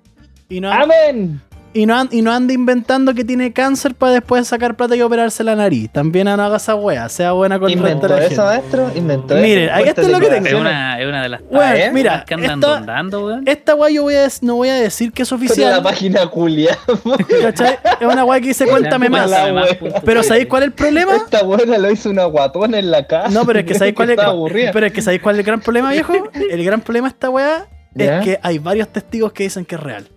Y 0.48 0.60
no, 0.60 0.70
¡Amén! 0.70 1.40
Y, 1.74 1.86
no, 1.86 2.08
y 2.10 2.22
no 2.22 2.32
ande 2.32 2.54
inventando 2.54 3.14
que 3.14 3.24
tiene 3.24 3.52
cáncer 3.52 3.94
para 3.94 4.12
después 4.12 4.46
sacar 4.48 4.76
plata 4.76 4.96
y 4.96 5.02
operarse 5.02 5.44
la 5.44 5.54
nariz. 5.54 5.90
También 5.90 6.24
no 6.24 6.32
haga 6.42 6.56
esa 6.56 6.74
wea, 6.74 7.08
sea 7.08 7.32
buena 7.32 7.58
con 7.58 7.70
el 7.70 7.78
resto 7.78 7.88
Inventó 7.92 8.14
de 8.14 8.20
la 8.20 8.26
eso, 8.26 8.44
maestro, 8.44 8.90
inventó 8.94 9.34
Miren, 9.36 9.64
eso. 9.64 9.74
aquí 9.74 9.88
está 9.88 10.02
lo 10.08 10.20
que 10.20 10.26
tengo. 10.28 10.46
Es 10.46 10.54
una, 10.54 11.00
es 11.00 11.06
una 11.06 11.22
de 11.22 11.28
las 11.28 11.40
Bueno, 11.42 11.60
páginas 11.60 11.92
mira, 11.92 12.24
que 12.26 12.34
andan 12.34 12.50
esta- 12.60 12.76
rondando, 12.78 13.26
weón. 13.26 13.42
Esta 13.46 13.74
wea 13.74 13.90
yo 13.90 14.02
voy 14.02 14.14
a 14.14 14.28
no 14.42 14.54
voy 14.56 14.68
a 14.68 14.74
decir 14.76 15.12
que 15.12 15.22
es 15.22 15.28
Pero 15.30 15.40
la 15.40 15.46
oficial. 15.46 15.82
página 15.82 16.26
culia. 16.26 16.78
¿cachai? 17.42 17.78
Es 18.00 18.06
una 18.06 18.24
wea 18.24 18.40
que 18.40 18.48
dice 18.48 18.66
cuéntame 18.66 19.08
más. 19.08 19.30
wea. 19.30 19.64
Pero 20.04 20.22
¿sabéis 20.22 20.46
cuál 20.46 20.62
es 20.64 20.66
el 20.68 20.72
problema? 20.72 21.16
Esta 21.16 21.42
buena 21.42 21.78
lo 21.78 21.90
hizo 21.90 22.10
una 22.10 22.24
guatona 22.24 22.78
en 22.78 22.90
la 22.90 23.06
casa. 23.06 23.28
No, 23.30 23.44
pero 23.46 23.60
es 23.60 23.64
que 23.66 23.74
¿sabéis 23.74 23.94
cuál 23.96 24.10
es, 24.10 24.14
Estaba 24.14 24.32
aburrida. 24.32 24.70
pero 24.72 24.86
es 24.86 24.92
que 24.92 25.02
¿sabéis 25.02 25.22
cuál 25.22 25.36
es 25.36 25.40
el 25.40 25.46
gran 25.46 25.60
problema, 25.60 25.90
viejo? 25.90 26.12
El 26.50 26.64
gran 26.64 26.80
problema 26.80 27.08
de 27.08 27.12
esta 27.12 27.30
weá 27.30 27.66
¿Ya? 27.94 28.18
es 28.18 28.24
que 28.24 28.38
hay 28.42 28.58
varios 28.58 28.88
testigos 28.88 29.32
que 29.32 29.44
dicen 29.44 29.64
que 29.64 29.74
es 29.74 29.80
real. 29.80 30.08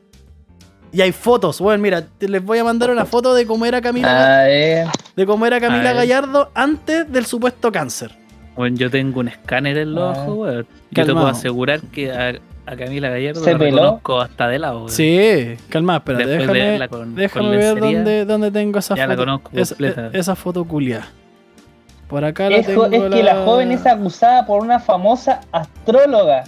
Y 0.94 1.02
hay 1.02 1.12
fotos. 1.14 1.60
Bueno, 1.62 1.82
mira, 1.82 2.04
te- 2.06 2.28
les 2.28 2.44
voy 2.44 2.58
a 2.60 2.64
mandar 2.64 2.90
una 2.92 3.06
foto 3.06 3.34
de 3.34 3.46
cómo 3.46 3.66
era 3.66 3.82
Camila, 3.82 4.42
de 4.44 5.26
cómo 5.26 5.46
era 5.46 5.60
Camila. 5.60 5.94
Gallardo 5.94 6.52
antes 6.54 7.10
del 7.12 7.26
supuesto 7.26 7.72
cáncer. 7.72 8.12
Bueno, 8.58 8.76
yo 8.76 8.90
tengo 8.92 9.22
un 9.22 9.30
escáner 9.30 9.78
en 9.78 9.96
los 9.96 10.18
Ah. 10.18 10.22
ojos, 10.24 10.38
weón. 10.38 10.68
Yo 10.92 11.06
te 11.06 11.14
puedo 11.14 11.28
asegurar 11.28 11.80
que 11.80 12.12
a, 12.12 12.34
a 12.66 12.76
Camila 12.76 13.10
Gallardo 13.10 13.42
¿Se 13.42 13.54
la 13.54 13.58
peló? 13.60 13.78
reconozco 13.78 14.20
hasta 14.20 14.48
de 14.50 14.60
lado. 14.60 14.90
Sí, 14.90 15.56
calma, 15.70 15.96
espérate, 15.98 16.26
Después 16.26 16.48
de 16.48 16.54
déjame, 16.54 16.72
verla 16.72 16.88
con- 16.90 17.16
déjame 17.16 17.46
con 17.48 17.58
ver 17.58 17.80
dónde, 17.80 18.26
dónde 18.26 18.52
tengo 18.52 18.80
esa 18.80 18.96
ya 18.96 19.08
la 19.08 19.14
foto. 19.14 19.22
conozco 19.26 19.50
esa, 19.54 19.76
completa. 19.76 20.10
esa 20.12 20.36
foto 20.36 20.66
culia. 20.66 21.08
Por 22.10 22.26
acá 22.26 22.50
la 22.50 22.58
Es, 22.58 22.68
tengo. 22.68 22.88
es 22.88 23.04
que 23.16 23.24
la 23.24 23.46
joven 23.46 23.72
es 23.72 23.86
acusada 23.86 24.46
por 24.46 24.62
una 24.62 24.82
famosa 24.82 25.40
astróloga. 25.54 26.44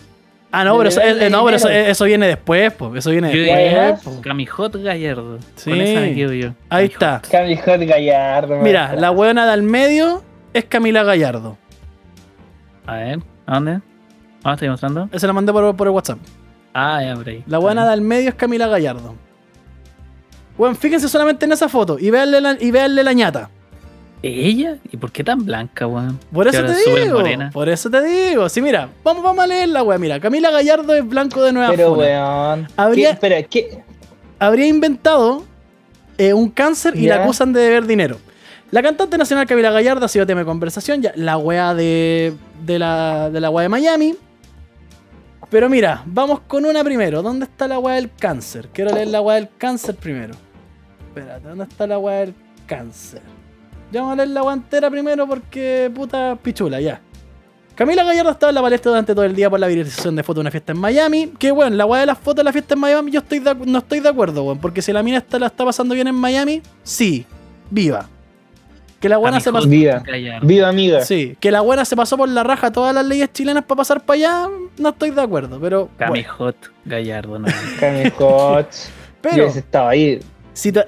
Ah, 0.56 0.64
no, 0.64 0.78
pero, 0.78 0.90
eso, 0.90 1.02
eh, 1.02 1.32
no, 1.32 1.44
pero 1.44 1.58
eso, 1.58 2.06
viene 2.06 2.28
después, 2.28 2.72
po. 2.74 2.96
Eso 2.96 3.10
viene 3.10 3.36
después. 3.36 4.20
Camijot 4.22 4.76
Gallardo. 4.84 5.40
Sí. 5.56 5.72
Con 5.72 5.82
esa 5.82 6.00
me 6.02 6.14
quedo 6.14 6.32
yo. 6.32 6.50
Ahí 6.70 6.90
Camijot. 6.90 7.24
está. 7.26 7.38
Cami 7.40 7.58
Hot 7.58 7.90
Gallardo. 7.90 8.58
Mira, 8.58 8.94
la 8.96 9.10
buena 9.10 9.48
de 9.48 9.52
al 9.52 9.64
medio 9.64 10.24
es 10.54 10.66
Camila 10.66 11.02
Gallardo. 11.02 11.58
A 12.86 12.96
ver, 12.98 13.20
¿a 13.48 13.54
dónde? 13.56 13.82
¿Ah, 14.44 14.54
estoy 14.54 14.70
mostrando? 14.70 15.10
Esa 15.12 15.26
la 15.26 15.34
mandé 15.34 15.52
por, 15.52 15.76
por 15.76 15.88
el 15.88 15.92
WhatsApp. 15.94 16.20
Ah, 16.72 17.02
ya, 17.04 17.16
por 17.16 17.28
ahí. 17.28 17.44
La 17.48 17.58
buena 17.58 17.84
de 17.84 17.94
al 17.94 18.02
medio 18.02 18.30
es 18.30 18.36
Camila 18.36 18.68
Gallardo. 18.68 19.16
Bueno, 20.56 20.76
fíjense 20.76 21.10
solamente 21.10 21.46
en 21.46 21.52
esa 21.54 21.68
foto 21.68 21.98
y 21.98 22.12
véanle 22.12 22.42
la, 22.42 22.58
y 22.60 22.70
véanle 22.70 23.04
la 23.04 23.14
ñata. 23.14 23.50
¿Ella? 24.24 24.78
¿Y 24.90 24.96
por 24.98 25.12
qué 25.12 25.24
tan 25.24 25.44
blanca, 25.46 25.86
weón? 25.86 26.18
Por 26.32 26.48
eso 26.48 26.64
te 26.64 26.74
digo. 27.04 27.18
morena. 27.20 27.50
Por 27.52 27.68
eso 27.68 27.90
te 27.90 28.02
digo. 28.02 28.48
Sí, 28.48 28.62
mira, 28.62 28.88
vamos, 29.04 29.22
vamos 29.22 29.44
a 29.44 29.48
leer 29.48 29.68
la 29.68 29.84
wea. 29.84 29.98
Mira, 29.98 30.20
Camila 30.22 30.50
Gallardo 30.50 30.96
es 30.96 31.06
blanco 31.06 31.44
de 31.44 31.52
Nueva 31.52 31.72
Pero, 31.76 31.92
weón. 31.94 32.68
Habría- 32.78 33.18
¿Qué? 33.20 33.46
¿qué? 33.50 33.84
Habría 34.40 34.68
inventado 34.68 35.44
eh, 36.18 36.34
un 36.34 36.50
cáncer 36.50 36.96
y 36.96 37.04
Ya. 37.04 37.18
la 37.18 37.24
acusan 37.24 37.52
de 37.52 37.60
deber 37.62 37.86
dinero. 37.86 38.18
La 38.72 38.82
cantante 38.82 39.18
nacional 39.18 39.46
Camila 39.46 39.72
Gallardo 39.72 40.06
ha 40.06 40.10
sido 40.10 40.26
tema 40.26 40.40
de 40.40 40.46
conversación. 40.46 41.02
Ya, 41.02 41.12
la 41.16 41.38
wea 41.38 41.74
de, 41.76 42.34
de 42.66 42.80
la, 42.80 43.30
de 43.30 43.42
la 43.42 43.50
wea 43.50 43.64
de 43.64 43.70
Miami. 43.70 44.16
Pero 45.50 45.70
mira, 45.70 46.02
vamos 46.06 46.40
con 46.48 46.66
una 46.66 46.82
primero. 46.84 47.22
¿Dónde 47.22 47.46
está 47.46 47.68
la 47.68 47.78
wea 47.78 47.96
del 47.96 48.10
cáncer? 48.18 48.70
Quiero 48.74 48.92
leer 48.96 49.10
la 49.10 49.20
wea 49.22 49.36
del 49.36 49.50
cáncer 49.58 49.96
primero. 49.96 50.34
Espérate, 51.10 51.48
¿dónde 51.48 51.66
está 51.66 51.86
la 51.86 52.00
wea 52.00 52.20
del 52.22 52.34
cáncer? 52.66 53.22
Ya 53.94 54.02
vamos 54.02 54.14
a 54.14 54.16
leer 54.16 54.30
la 54.30 54.42
wea 54.42 54.56
entera 54.56 54.90
primero 54.90 55.28
porque 55.28 55.92
puta 55.94 56.36
pichula, 56.42 56.82
ya. 56.82 57.00
Camila 57.76 58.04
Gallardo 58.04 58.32
estaba 58.32 58.50
en 58.50 58.56
la 58.56 58.62
palestra 58.64 58.90
durante 58.90 59.14
todo 59.14 59.24
el 59.24 59.36
día 59.36 59.52
por 59.52 59.60
la 59.60 59.68
viralización 59.68 60.16
de 60.16 60.24
fotos 60.24 60.38
de 60.38 60.42
una 60.42 60.52
fiesta 60.52 60.72
en 60.72 60.80
Miami. 60.80 61.32
Que 61.38 61.52
bueno, 61.52 61.76
la 61.76 61.86
weá 61.86 62.00
de 62.02 62.08
las 62.08 62.18
fotos 62.18 62.38
de 62.38 62.44
la 62.46 62.52
fiesta 62.52 62.74
en 62.74 62.80
Miami, 62.80 63.12
yo 63.12 63.20
estoy 63.20 63.38
de 63.38 63.54
no 63.54 63.78
estoy 63.78 64.00
de 64.00 64.10
acuerdo, 64.10 64.46
weón. 64.46 64.58
Porque 64.58 64.82
si 64.82 64.92
la 64.92 65.04
mina 65.04 65.20
está, 65.20 65.38
la 65.38 65.46
está 65.46 65.64
pasando 65.64 65.94
bien 65.94 66.08
en 66.08 66.16
Miami, 66.16 66.64
sí, 66.82 67.24
viva. 67.70 68.10
Que 69.00 69.10
la 69.10 69.18
buena 69.18 69.40
se 69.40 69.52
Camijot 69.52 69.62
pasó. 69.62 69.70
Viva. 69.70 70.40
Viva 70.42 70.70
amiga. 70.70 71.02
Sí, 71.02 71.38
que 71.40 71.52
la 71.52 71.62
buena 71.62 71.86
se 71.86 71.96
pasó 71.96 72.18
por 72.18 72.30
la 72.30 72.44
raja 72.44 72.72
todas 72.72 72.96
las 72.96 73.06
leyes 73.06 73.32
chilenas 73.32 73.64
para 73.64 73.78
pasar 73.78 74.04
para 74.04 74.18
allá, 74.18 74.50
no 74.80 74.90
estoy 74.90 75.12
de 75.12 75.22
acuerdo, 75.22 75.60
pero. 75.62 75.90
bueno. 76.00 76.14
Camijot 76.14 76.56
Gallardo, 76.84 77.38
no. 77.38 77.48
Cami 77.80 78.10
Hot. 78.18 78.70
Pero 79.22 79.38
Yo 79.38 79.46
estaba 79.46 79.92
ahí 79.92 80.20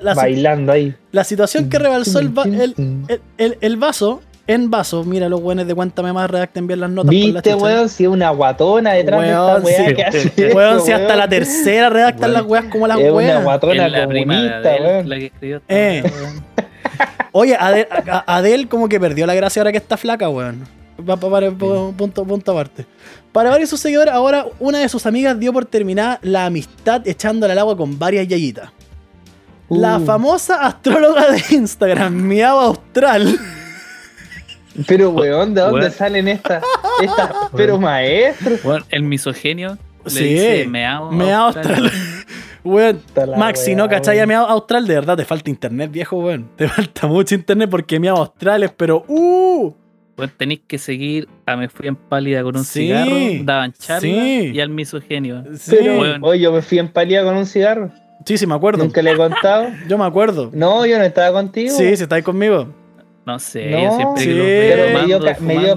la, 0.01 0.13
bailando 0.13 0.71
ahí. 0.71 0.93
la 1.11 1.23
situación 1.23 1.69
que 1.69 1.79
rebalsó 1.79 2.19
el, 2.19 2.37
va- 2.37 2.43
el, 2.43 2.75
el- 3.07 3.21
el- 3.37 3.57
el 3.61 3.77
vaso, 3.77 4.21
en 4.47 4.69
vaso, 4.69 5.03
mira 5.03 5.27
los 5.27 5.41
buenos 5.41 5.65
de 5.65 5.73
Cuéntame 5.73 6.13
Más, 6.13 6.29
redacten 6.29 6.67
bien 6.67 6.79
las 6.81 6.89
notas. 6.91 7.09
¿Viste, 7.09 7.55
weón? 7.55 7.89
Si 7.89 8.03
es 8.03 8.09
una 8.09 8.29
guatona 8.29 8.93
detrás 8.93 9.19
Weón, 9.19 9.63
de 9.63 9.71
esta 9.71 9.81
weá 9.83 9.89
sí. 9.89 9.95
que 9.95 10.03
hace. 10.03 10.53
Weón, 10.53 10.81
si 10.81 10.91
hasta 10.91 11.07
weón. 11.07 11.17
la 11.17 11.27
tercera 11.29 11.89
redactan 11.89 12.29
Weón. 12.29 12.33
las 12.33 12.43
weas 12.43 12.65
como 12.65 12.87
las 12.87 12.99
Es 12.99 13.11
una 13.11 13.39
guatona 13.41 13.87
la 13.87 13.99
de 13.99 14.05
comunista, 14.05 14.75
weón. 14.79 15.09
la 15.09 15.15
que 15.17 15.25
escribió 15.25 15.57
esta 15.57 15.73
Eh. 15.75 16.03
Oye, 17.31 17.55
Adel, 17.59 17.87
Adel 18.27 18.67
como 18.69 18.87
que 18.87 18.99
perdió 18.99 19.25
la 19.25 19.35
gracia 19.35 19.61
ahora 19.61 19.71
que 19.71 19.77
está 19.77 19.97
flaca, 19.97 20.29
weón. 20.29 20.63
Va- 21.09 21.17
para- 21.17 21.51
po- 21.51 21.93
punto, 21.97 22.23
punto 22.23 22.51
aparte. 22.51 22.85
Para 23.33 23.49
varios 23.49 23.69
sus 23.69 23.81
seguidores, 23.81 24.13
ahora 24.13 24.45
una 24.59 24.79
de 24.79 24.87
sus 24.87 25.05
amigas 25.05 25.37
dio 25.37 25.51
por 25.51 25.65
terminada 25.65 26.19
la 26.21 26.45
amistad 26.45 27.05
echándola 27.05 27.51
al 27.51 27.59
agua 27.59 27.75
con 27.75 27.99
varias 27.99 28.27
yayitas. 28.27 28.69
La 29.69 29.97
Uh. 29.97 30.05
famosa 30.05 30.65
astróloga 30.65 31.31
de 31.31 31.41
Instagram, 31.55 32.13
Miao 32.13 32.59
Austral, 32.59 33.37
Pero, 34.87 35.09
weón, 35.11 35.53
¿de 35.53 35.61
dónde 35.61 35.79
Weón. 35.79 35.91
salen 35.91 36.27
estas? 36.27 36.63
estas 37.01 37.31
pero, 37.55 37.79
maestro. 37.79 38.57
Bueno, 38.63 38.85
el 38.89 39.03
misogenio 39.03 39.77
le 40.03 40.09
Sí, 40.11 40.23
dice 40.25 40.67
meao. 40.67 41.11
Miao 41.11 41.45
Austral. 41.47 41.91
Weón, 42.65 42.99
Maxi, 43.37 43.71
weá, 43.71 43.77
¿no? 43.77 43.87
¿Cachai? 43.89 44.15
A 44.17 44.21
weón. 44.21 44.27
Miao 44.29 44.45
Austral, 44.47 44.87
de 44.87 44.95
verdad, 44.95 45.15
te 45.17 45.23
falta 45.25 45.49
internet, 45.51 45.91
viejo, 45.91 46.17
weón. 46.17 46.49
Te 46.55 46.67
falta 46.67 47.05
mucho 47.07 47.35
internet 47.35 47.69
porque 47.69 47.99
Miao 47.99 48.17
Austral 48.17 48.63
es, 48.63 48.71
pero, 48.75 49.03
¡uh! 49.07 49.71
Bueno, 50.17 50.31
tenéis 50.37 50.61
que 50.67 50.77
seguir 50.77 51.27
a 51.45 51.55
Me 51.57 51.67
Fui 51.69 51.87
en 51.87 51.95
Pálida 51.95 52.41
con 52.41 52.55
un 52.57 52.63
Sí, 52.63 52.87
cigarro, 52.87 53.15
daban 53.43 53.73
charla 53.73 53.99
sí. 54.01 54.51
y 54.53 54.59
al 54.61 54.69
misogenio. 54.69 55.43
Sí, 55.57 55.75
Pero, 55.77 55.99
weón. 55.99 56.23
oye, 56.23 56.39
yo 56.41 56.51
me 56.53 56.61
fui 56.61 56.79
en 56.79 56.87
palía 56.87 57.23
con 57.23 57.35
un 57.35 57.45
cigarro. 57.45 57.91
Sí, 58.25 58.37
sí, 58.37 58.45
me 58.47 58.55
acuerdo. 58.55 58.83
Nunca 58.83 59.01
le 59.01 59.11
he 59.11 59.17
contado. 59.17 59.67
Yo 59.87 59.97
me 59.97 60.05
acuerdo. 60.05 60.49
No, 60.53 60.85
yo 60.85 60.97
no 60.97 61.03
estaba 61.05 61.31
contigo. 61.31 61.75
Sí, 61.75 61.95
si 61.95 62.03
estáis 62.03 62.23
conmigo. 62.23 62.67
No 63.25 63.39
sé, 63.39 63.71
No, 63.71 63.79
yo 63.81 63.95
siempre 63.95 64.23
sí, 64.23 64.29
que 64.29 64.35
los 64.35 64.45
Pero 64.45 64.83
veo 64.83 64.93
me 64.99 65.05
dio, 65.05 65.19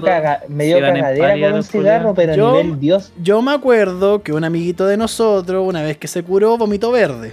caga- 0.01 0.41
me 0.47 0.69
cagadera 0.79 1.47
con 1.47 1.53
un 1.57 1.63
cigarro, 1.63 2.13
pero 2.13 2.35
Yo- 2.35 2.49
a 2.59 2.61
nivel 2.63 2.79
Dios. 2.79 3.11
Yo 3.23 3.41
me 3.41 3.53
acuerdo 3.53 4.21
que 4.21 4.33
un 4.33 4.43
amiguito 4.43 4.85
de 4.85 4.97
nosotros, 4.97 5.67
una 5.67 5.81
vez 5.81 5.97
que 5.97 6.07
se 6.07 6.21
curó, 6.21 6.57
vomitó 6.59 6.91
verde. 6.91 7.31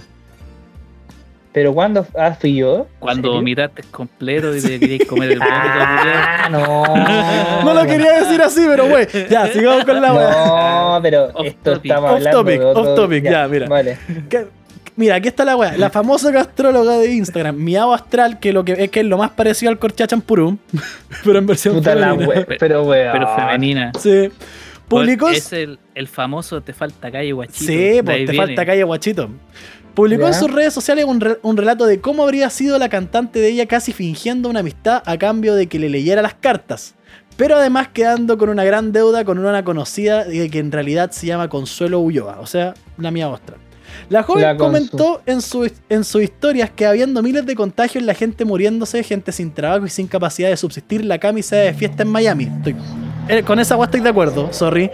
Pero 1.51 1.73
cuando 1.73 2.05
ah, 2.17 2.35
fui 2.39 2.55
yo. 2.55 2.87
Cuando 2.99 3.31
vomitaste 3.31 3.83
completo 3.89 4.55
y 4.55 4.61
te 4.61 4.79
querías 4.79 5.07
comer 5.07 5.31
el 5.33 5.39
vómito, 5.39 5.55
Ah, 5.61 6.49
no. 6.51 7.63
No 7.63 7.73
lo 7.73 7.85
quería 7.87 8.13
decir 8.23 8.41
así, 8.41 8.63
pero 8.67 8.87
güey. 8.87 9.07
Ya, 9.29 9.47
sigamos 9.47 9.83
con 9.85 10.01
la. 10.01 10.09
No, 10.13 10.99
pero 11.01 11.25
Off 11.33 11.45
esto 11.45 11.73
topic. 11.73 11.85
estamos 11.91 12.09
Off 12.11 12.17
hablando 12.17 12.39
topic, 12.39 12.59
de 12.59 12.65
otro... 12.65 12.81
off 12.81 12.95
topic, 12.95 13.23
ya, 13.23 13.47
mira. 13.47 13.67
Vale. 13.67 13.97
Mira, 14.97 15.15
aquí 15.15 15.27
está 15.29 15.45
la 15.45 15.55
weá. 15.55 15.77
La 15.77 15.89
famosa 15.89 16.29
astróloga 16.39 16.97
de 16.97 17.13
Instagram, 17.13 17.55
Miao 17.55 17.93
Astral, 17.93 18.39
que 18.39 18.51
lo 18.51 18.65
que 18.65 18.73
es 18.73 18.91
que 18.91 18.99
es 19.01 19.05
lo 19.05 19.17
más 19.17 19.29
parecido 19.31 19.69
al 19.71 19.79
Corchachampurum, 19.79 20.57
pero 21.23 21.39
en 21.39 21.45
versión 21.45 21.75
Puta 21.75 21.95
la 21.95 22.09
femenina. 22.15 22.35
we... 22.49 22.57
Pero, 22.59 22.83
weón. 22.83 23.11
pero 23.13 23.35
femenina. 23.35 23.91
Sí. 23.99 24.29
Publicó. 24.89 25.25
Bueno, 25.27 25.37
Es 25.37 25.53
el, 25.53 25.79
el 25.95 26.07
famoso 26.07 26.61
Te 26.61 26.73
falta 26.73 27.11
calle 27.11 27.31
guachito. 27.31 27.65
Sí, 27.65 27.99
pues 28.03 28.17
te 28.25 28.31
viene. 28.31 28.37
falta 28.37 28.65
calle 28.65 28.83
guachito. 28.83 29.29
Publicó 29.93 30.27
en 30.27 30.33
sus 30.35 30.51
redes 30.51 30.73
sociales 30.73 31.05
un, 31.05 31.19
re- 31.19 31.39
un 31.41 31.57
relato 31.57 31.85
de 31.87 31.99
cómo 32.01 32.23
habría 32.23 32.49
sido 32.51 32.77
la 32.77 32.87
cantante 32.87 33.39
de 33.39 33.49
ella 33.49 33.65
casi 33.65 33.93
fingiendo 33.93 34.47
una 34.49 34.59
amistad 34.59 35.01
a 35.05 35.17
cambio 35.17 35.55
de 35.55 35.67
que 35.67 35.79
le 35.79 35.89
leyera 35.89 36.21
las 36.21 36.35
cartas. 36.35 36.93
Pero 37.35 37.55
además 37.57 37.89
quedando 37.93 38.37
con 38.37 38.49
una 38.49 38.63
gran 38.63 38.91
deuda 38.91 39.25
con 39.25 39.37
una 39.39 39.63
conocida 39.63 40.23
de 40.23 40.49
que 40.49 40.59
en 40.59 40.71
realidad 40.71 41.11
se 41.11 41.27
llama 41.27 41.49
Consuelo 41.49 41.99
Ulloa, 41.99 42.37
o 42.39 42.45
sea, 42.45 42.73
la 42.97 43.11
mía 43.11 43.25
Austral. 43.25 43.59
La 44.09 44.23
joven 44.23 44.43
La 44.43 44.57
comentó 44.57 45.21
en, 45.25 45.41
su, 45.41 45.69
en 45.89 46.03
sus 46.03 46.23
historias 46.23 46.69
que 46.69 46.85
habiendo 46.85 47.21
miles 47.21 47.45
de 47.45 47.55
contagios, 47.55 48.03
la 48.03 48.13
gente 48.13 48.45
muriéndose, 48.45 49.03
gente 49.03 49.31
sin 49.31 49.53
trabajo 49.53 49.85
y 49.85 49.89
sin 49.89 50.07
capacidad 50.07 50.49
de 50.49 50.57
subsistir, 50.57 51.03
la 51.05 51.17
camisa 51.19 51.55
de 51.57 51.73
fiesta 51.73 52.03
en 52.03 52.09
Miami. 52.09 52.45
Estoy- 52.45 52.75
eh, 53.29 53.43
con 53.43 53.59
esa 53.59 53.73
agua 53.73 53.85
estoy 53.87 53.99
de 54.01 54.09
acuerdo, 54.09 54.53
sorry. 54.53 54.89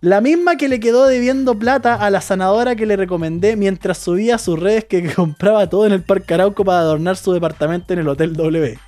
La 0.00 0.20
misma 0.20 0.56
que 0.56 0.68
le 0.68 0.80
quedó 0.80 1.06
debiendo 1.06 1.58
plata 1.58 1.94
a 1.94 2.10
la 2.10 2.20
sanadora 2.20 2.76
que 2.76 2.84
le 2.84 2.94
recomendé 2.96 3.56
mientras 3.56 3.96
subía 3.96 4.34
a 4.34 4.38
sus 4.38 4.58
redes 4.60 4.84
que 4.84 5.02
compraba 5.14 5.66
todo 5.70 5.86
en 5.86 5.92
el 5.92 6.02
Parque 6.02 6.34
Arauco 6.34 6.62
para 6.62 6.80
adornar 6.80 7.16
su 7.16 7.32
departamento 7.32 7.94
en 7.94 8.00
el 8.00 8.08
Hotel 8.08 8.34
W. 8.34 8.78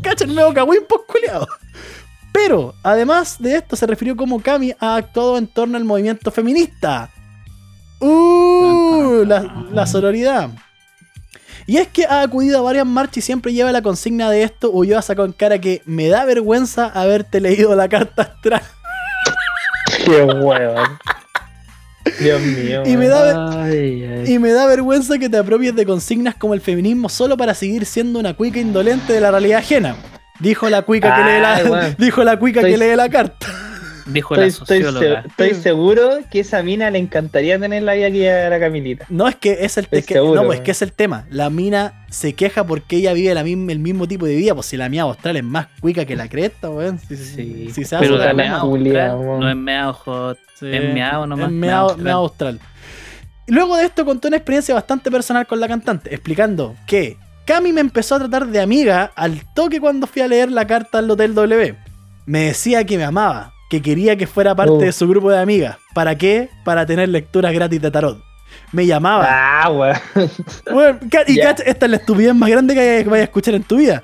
Cacha 0.00 0.24
el 0.24 0.34
nuevo 0.34 0.54
cagüín, 0.54 0.80
pues 0.88 1.02
culiao. 1.06 1.46
Pero, 2.32 2.74
además 2.82 3.36
de 3.38 3.56
esto, 3.56 3.76
se 3.76 3.86
refirió 3.86 4.16
como 4.16 4.40
Cami 4.40 4.72
ha 4.80 4.96
actuado 4.96 5.36
en 5.36 5.46
torno 5.46 5.76
al 5.76 5.84
movimiento 5.84 6.30
feminista. 6.30 7.10
¡Uh! 8.02 9.24
La, 9.26 9.66
la 9.72 9.86
sororidad. 9.86 10.50
Y 11.66 11.76
es 11.76 11.88
que 11.88 12.04
ha 12.06 12.22
acudido 12.22 12.58
a 12.58 12.62
varias 12.62 12.86
marchas 12.86 13.18
y 13.18 13.20
siempre 13.22 13.52
lleva 13.52 13.70
la 13.72 13.82
consigna 13.82 14.30
de 14.30 14.42
esto, 14.42 14.70
o 14.72 14.84
yo 14.84 14.98
ha 14.98 15.02
sacado 15.02 15.26
en 15.26 15.32
cara 15.32 15.58
que 15.60 15.82
me 15.86 16.08
da 16.08 16.24
vergüenza 16.24 16.86
haberte 16.86 17.40
leído 17.40 17.74
la 17.76 17.88
carta 17.88 18.22
astral. 18.22 18.62
Qué 20.04 20.22
hueón. 20.24 20.98
Dios 22.18 22.40
mío. 22.40 22.82
Y 22.84 22.96
me 22.96 23.06
da, 23.06 23.62
Ay, 23.62 24.04
ay. 24.04 24.34
y 24.34 24.38
me 24.40 24.50
da 24.50 24.66
vergüenza 24.66 25.18
que 25.18 25.28
te 25.28 25.36
apropies 25.36 25.74
de 25.76 25.86
consignas 25.86 26.34
como 26.34 26.54
el 26.54 26.60
feminismo 26.60 27.08
solo 27.08 27.36
para 27.36 27.54
seguir 27.54 27.86
siendo 27.86 28.18
una 28.18 28.34
cuica 28.34 28.58
indolente 28.58 29.12
de 29.12 29.20
la 29.20 29.30
realidad 29.30 29.60
ajena. 29.60 29.94
Dijo 30.40 30.68
la 30.68 30.82
cuica 30.82 31.14
que 31.14 31.22
lee 31.22 31.40
la, 31.40 31.90
dijo 31.98 32.24
la 32.24 32.38
cuica 32.38 32.60
que 32.62 32.76
lee 32.76 32.96
la 32.96 33.08
carta. 33.08 33.46
Dijo 34.06 34.34
la 34.34 34.46
Estoy, 34.46 34.78
estoy, 34.78 34.82
socióloga. 34.92 35.24
estoy 35.28 35.54
seguro 35.54 36.10
que 36.30 36.40
esa 36.40 36.62
mina 36.62 36.90
le 36.90 36.98
encantaría 36.98 37.58
tener 37.58 37.82
la 37.82 37.94
vida 37.94 38.10
que 38.10 38.18
lleva 38.18 38.48
la 38.48 38.58
Camilita. 38.60 39.06
No, 39.08 39.28
es 39.28 39.36
que 39.36 39.58
es 39.64 39.76
el, 39.78 39.84
Estoy 39.84 39.98
es 40.00 40.06
que- 40.06 40.14
seguro, 40.14 40.40
no, 40.40 40.46
pues, 40.46 40.58
es 40.58 40.64
que 40.64 40.70
es 40.72 40.82
el 40.82 40.92
tema. 40.92 41.24
La 41.30 41.50
mina 41.50 42.04
se 42.10 42.34
queja 42.34 42.64
porque 42.66 42.96
ella 42.96 43.12
vive 43.12 43.32
la 43.34 43.44
misma, 43.44 43.72
el 43.72 43.78
mismo 43.78 44.08
tipo 44.08 44.26
de 44.26 44.34
vida. 44.36 44.54
Pues 44.54 44.66
si 44.66 44.76
la 44.76 44.88
mía 44.88 45.02
austral 45.02 45.36
es 45.36 45.44
más 45.44 45.68
cuica 45.80 46.04
que 46.04 46.16
la 46.16 46.28
cresta, 46.28 46.68
weón. 46.70 46.98
Si, 46.98 47.16
Sí, 47.16 47.70
si 47.72 47.84
se 47.84 47.96
hace 47.96 48.04
pero 48.04 48.18
la 48.18 48.32
la 48.32 48.44
la 48.44 48.60
Julia, 48.60 49.10
austral 49.12 49.40
no 49.40 49.48
es 49.50 49.56
meao 49.56 49.92
hot. 49.92 50.38
Sí, 50.58 50.66
Es 50.70 50.94
meao 50.94 51.26
nomás, 51.26 51.46
es 51.46 51.52
meao- 51.52 51.90
austral. 51.90 52.12
austral. 52.12 52.60
Luego 53.46 53.76
de 53.76 53.84
esto 53.84 54.04
contó 54.04 54.28
una 54.28 54.36
experiencia 54.36 54.74
bastante 54.74 55.10
personal 55.10 55.46
con 55.46 55.60
la 55.60 55.68
cantante, 55.68 56.14
explicando 56.14 56.74
que 56.86 57.16
Cami 57.44 57.72
me 57.72 57.80
empezó 57.80 58.14
a 58.14 58.18
tratar 58.20 58.46
de 58.46 58.60
amiga 58.60 59.10
al 59.16 59.40
toque 59.54 59.80
cuando 59.80 60.06
fui 60.06 60.22
a 60.22 60.28
leer 60.28 60.50
la 60.50 60.66
carta 60.66 60.98
al 60.98 61.10
Hotel 61.10 61.34
W. 61.34 61.74
Me 62.24 62.38
decía 62.44 62.84
que 62.84 62.96
me 62.96 63.02
amaba, 63.04 63.51
que 63.72 63.80
quería 63.80 64.16
que 64.16 64.26
fuera 64.26 64.54
parte 64.54 64.74
Oh. 64.74 64.78
de 64.78 64.92
su 64.92 65.08
grupo 65.08 65.30
de 65.30 65.38
amigas. 65.38 65.78
¿Para 65.94 66.14
qué? 66.14 66.50
Para 66.62 66.84
tener 66.84 67.08
lecturas 67.08 67.54
gratis 67.54 67.80
de 67.80 67.90
tarot. 67.90 68.22
Me 68.70 68.84
llamaba. 68.86 69.26
Ah, 69.26 69.70
weón. 69.70 69.96
Bueno, 70.70 70.98
y 71.26 71.38
cacha, 71.38 71.62
esta 71.64 71.86
es 71.86 71.90
la 71.90 71.96
estupidez 71.96 72.34
más 72.34 72.50
grande 72.50 72.74
que 72.74 73.04
vayas 73.08 73.22
a 73.22 73.24
escuchar 73.24 73.54
en 73.54 73.62
tu 73.62 73.76
vida. 73.78 74.02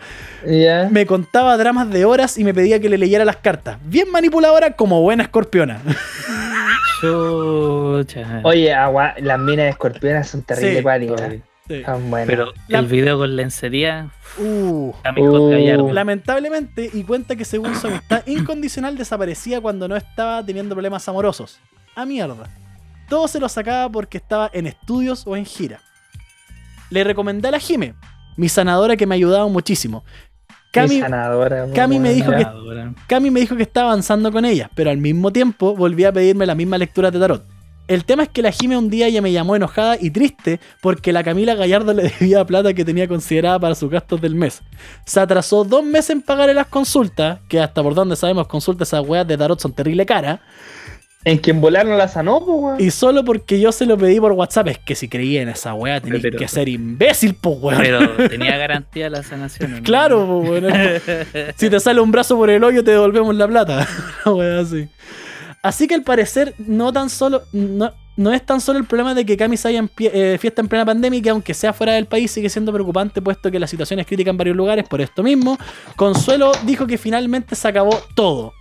Me 0.90 1.04
contaba 1.04 1.54
dramas 1.58 1.90
de 1.90 2.06
horas 2.06 2.38
y 2.38 2.44
me 2.44 2.54
pedía 2.54 2.80
que 2.80 2.88
le 2.88 2.96
leyera 2.96 3.26
las 3.26 3.36
cartas. 3.36 3.76
Bien 3.84 4.10
manipuladora 4.10 4.70
como 4.72 5.02
buena 5.02 5.24
escorpiona. 5.24 5.80
Chucha. 7.02 8.40
Oye, 8.44 8.72
agua, 8.72 9.14
las 9.18 9.38
minas 9.38 9.64
de 9.66 9.70
escorpionas 9.70 10.28
son 10.28 10.42
terribles 10.42 10.82
Sí. 11.18 11.42
Sí. 11.68 11.82
Son 11.84 12.10
buenas. 12.10 12.26
Pero 12.28 12.52
La- 12.68 12.78
el 12.80 12.86
video 12.86 13.18
con 13.18 13.36
lencería, 13.36 14.10
Uh. 14.38 14.92
Uh. 15.16 15.92
Lamentablemente, 15.92 16.90
y 16.92 17.02
cuenta 17.04 17.34
que 17.36 17.44
según 17.44 17.74
su 17.76 17.86
amistad 17.88 18.22
incondicional 18.26 18.96
desaparecía 18.96 19.60
cuando 19.60 19.88
no 19.88 19.96
estaba 19.96 20.44
teniendo 20.44 20.74
problemas 20.74 21.08
amorosos. 21.08 21.58
A 21.96 22.04
mierda. 22.04 22.44
Todo 23.08 23.26
se 23.26 23.40
lo 23.40 23.48
sacaba 23.48 23.90
porque 23.90 24.18
estaba 24.18 24.50
en 24.52 24.66
estudios 24.66 25.26
o 25.26 25.36
en 25.36 25.44
gira. 25.44 25.80
Le 26.90 27.04
recomendé 27.04 27.48
a 27.48 27.50
la 27.52 27.58
Jime, 27.58 27.94
mi 28.36 28.48
sanadora 28.48 28.96
que 28.96 29.06
me 29.06 29.14
ayudaba 29.14 29.46
muchísimo. 29.48 30.04
Cami, 30.72 30.96
Mi 30.96 31.00
sanadora, 31.00 31.66
Cami 31.74 31.98
me 31.98 32.12
dijo 32.12 32.30
que-. 32.30 32.46
Cami 33.06 33.30
me 33.30 33.40
dijo 33.40 33.56
que 33.56 33.62
estaba 33.62 33.88
avanzando 33.90 34.30
con 34.30 34.44
ella, 34.44 34.70
pero 34.74 34.90
al 34.90 34.98
mismo 34.98 35.32
tiempo 35.32 35.74
volvía 35.74 36.10
a 36.10 36.12
pedirme 36.12 36.44
la 36.46 36.54
misma 36.54 36.76
lectura 36.78 37.10
de 37.10 37.18
tarot. 37.18 37.44
El 37.88 38.04
tema 38.04 38.22
es 38.24 38.28
que 38.28 38.42
la 38.42 38.52
Jime 38.52 38.76
un 38.76 38.90
día 38.90 39.08
ya 39.08 39.20
me 39.22 39.32
llamó 39.32 39.56
enojada 39.56 39.96
y 40.00 40.10
triste 40.10 40.60
porque 40.80 41.12
la 41.12 41.24
Camila 41.24 41.54
Gallardo 41.54 41.92
le 41.94 42.02
debía 42.20 42.44
plata 42.44 42.74
que 42.74 42.84
tenía 42.84 43.08
considerada 43.08 43.58
para 43.58 43.74
sus 43.74 43.90
gastos 43.90 44.20
del 44.20 44.34
mes. 44.34 44.60
Se 45.06 45.18
atrasó 45.20 45.64
dos 45.64 45.82
meses 45.84 46.10
en 46.10 46.22
pagarle 46.22 46.54
las 46.54 46.66
consultas, 46.66 47.40
que 47.48 47.58
hasta 47.60 47.82
por 47.82 47.94
donde 47.94 48.14
sabemos 48.16 48.46
consultas 48.46 48.88
esas 48.88 49.06
weas 49.06 49.26
de 49.26 49.36
tarot 49.38 49.58
son 49.58 49.72
terrible 49.72 50.04
cara, 50.06 50.40
En 51.24 51.38
quien 51.38 51.60
volar 51.60 51.84
no 51.84 51.96
la 51.96 52.06
sanó, 52.08 52.38
pues, 52.44 52.56
weón. 52.62 52.76
y 52.80 52.90
solo 52.92 53.24
porque 53.24 53.58
yo 53.58 53.72
se 53.72 53.86
lo 53.86 53.98
pedí 53.98 54.20
por 54.20 54.32
WhatsApp. 54.32 54.68
Es 54.68 54.78
que 54.78 54.94
si 54.94 55.08
creía 55.08 55.42
en 55.42 55.48
esa 55.48 55.74
wea 55.74 56.00
tenías 56.00 56.22
Pero- 56.22 56.38
que 56.38 56.46
ser 56.46 56.68
imbécil, 56.68 57.34
pues 57.40 57.56
weón. 57.60 57.80
Pero 57.82 58.00
tenía 58.28 58.56
garantía 58.56 59.10
la 59.10 59.22
sanación. 59.22 59.72
¿no? 59.78 59.82
Claro, 59.82 60.26
po, 60.26 60.38
weón. 60.40 60.66
si 61.56 61.68
te 61.70 61.80
sale 61.80 62.00
un 62.00 62.12
brazo 62.12 62.36
por 62.36 62.50
el 62.50 62.62
hoyo, 62.62 62.84
te 62.84 62.92
devolvemos 62.92 63.34
la 63.34 63.48
plata. 63.48 63.88
Una 64.26 64.34
wea 64.36 64.60
así. 64.60 64.88
Así 65.62 65.86
que 65.88 65.94
al 65.94 66.02
parecer, 66.02 66.54
no 66.58 66.92
tan 66.92 67.10
solo. 67.10 67.42
No, 67.52 67.92
no 68.16 68.32
es 68.32 68.44
tan 68.44 68.60
solo 68.60 68.78
el 68.78 68.84
problema 68.84 69.14
de 69.14 69.24
que 69.24 69.36
Cami 69.36 69.56
se 69.56 69.68
haya 69.68 69.78
en 69.78 69.88
pie- 69.88 70.10
eh, 70.12 70.38
fiesta 70.40 70.60
en 70.60 70.66
plena 70.68 70.84
pandemia 70.84 71.22
que 71.22 71.30
aunque 71.30 71.54
sea 71.54 71.72
fuera 71.72 71.92
del 71.92 72.06
país 72.06 72.30
sigue 72.32 72.48
siendo 72.48 72.72
preocupante 72.72 73.22
puesto 73.22 73.48
que 73.50 73.60
la 73.60 73.66
situación 73.68 74.00
es 74.00 74.06
crítica 74.06 74.30
en 74.30 74.36
varios 74.36 74.56
lugares 74.56 74.88
por 74.88 75.00
esto 75.00 75.22
mismo. 75.22 75.56
Consuelo 75.96 76.50
dijo 76.64 76.86
que 76.86 76.98
finalmente 76.98 77.54
se 77.54 77.68
acabó 77.68 77.96
todo. 78.16 78.54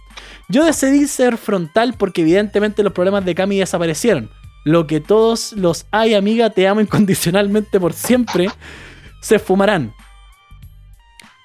Yo 0.49 0.63
decidí 0.63 1.07
ser 1.07 1.38
frontal 1.38 1.95
porque 1.97 2.21
evidentemente 2.21 2.83
los 2.83 2.93
problemas 2.93 3.25
de 3.25 3.33
Cami 3.36 3.57
desaparecieron. 3.57 4.29
Lo 4.63 4.86
que 4.86 4.99
todos 4.99 5.53
los 5.53 5.86
ay 5.91 6.13
amiga 6.13 6.49
te 6.51 6.67
amo 6.67 6.81
incondicionalmente 6.81 7.79
por 7.79 7.93
siempre 7.93 8.49
se 9.21 9.39
fumarán. 9.39 9.93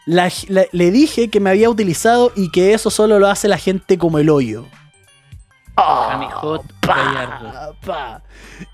Le 0.07 0.91
dije 0.91 1.31
que 1.31 1.41
me 1.41 1.51
había 1.51 1.71
utilizado 1.71 2.33
y 2.35 2.51
que 2.51 2.75
eso 2.75 2.91
solo 2.91 3.19
lo 3.19 3.29
hace 3.29 3.49
la 3.49 3.57
gente 3.59 3.97
como 3.99 4.19
el 4.19 4.29
hoyo. 4.29 4.67
Hot 5.77 6.65
Pa. 6.81 8.23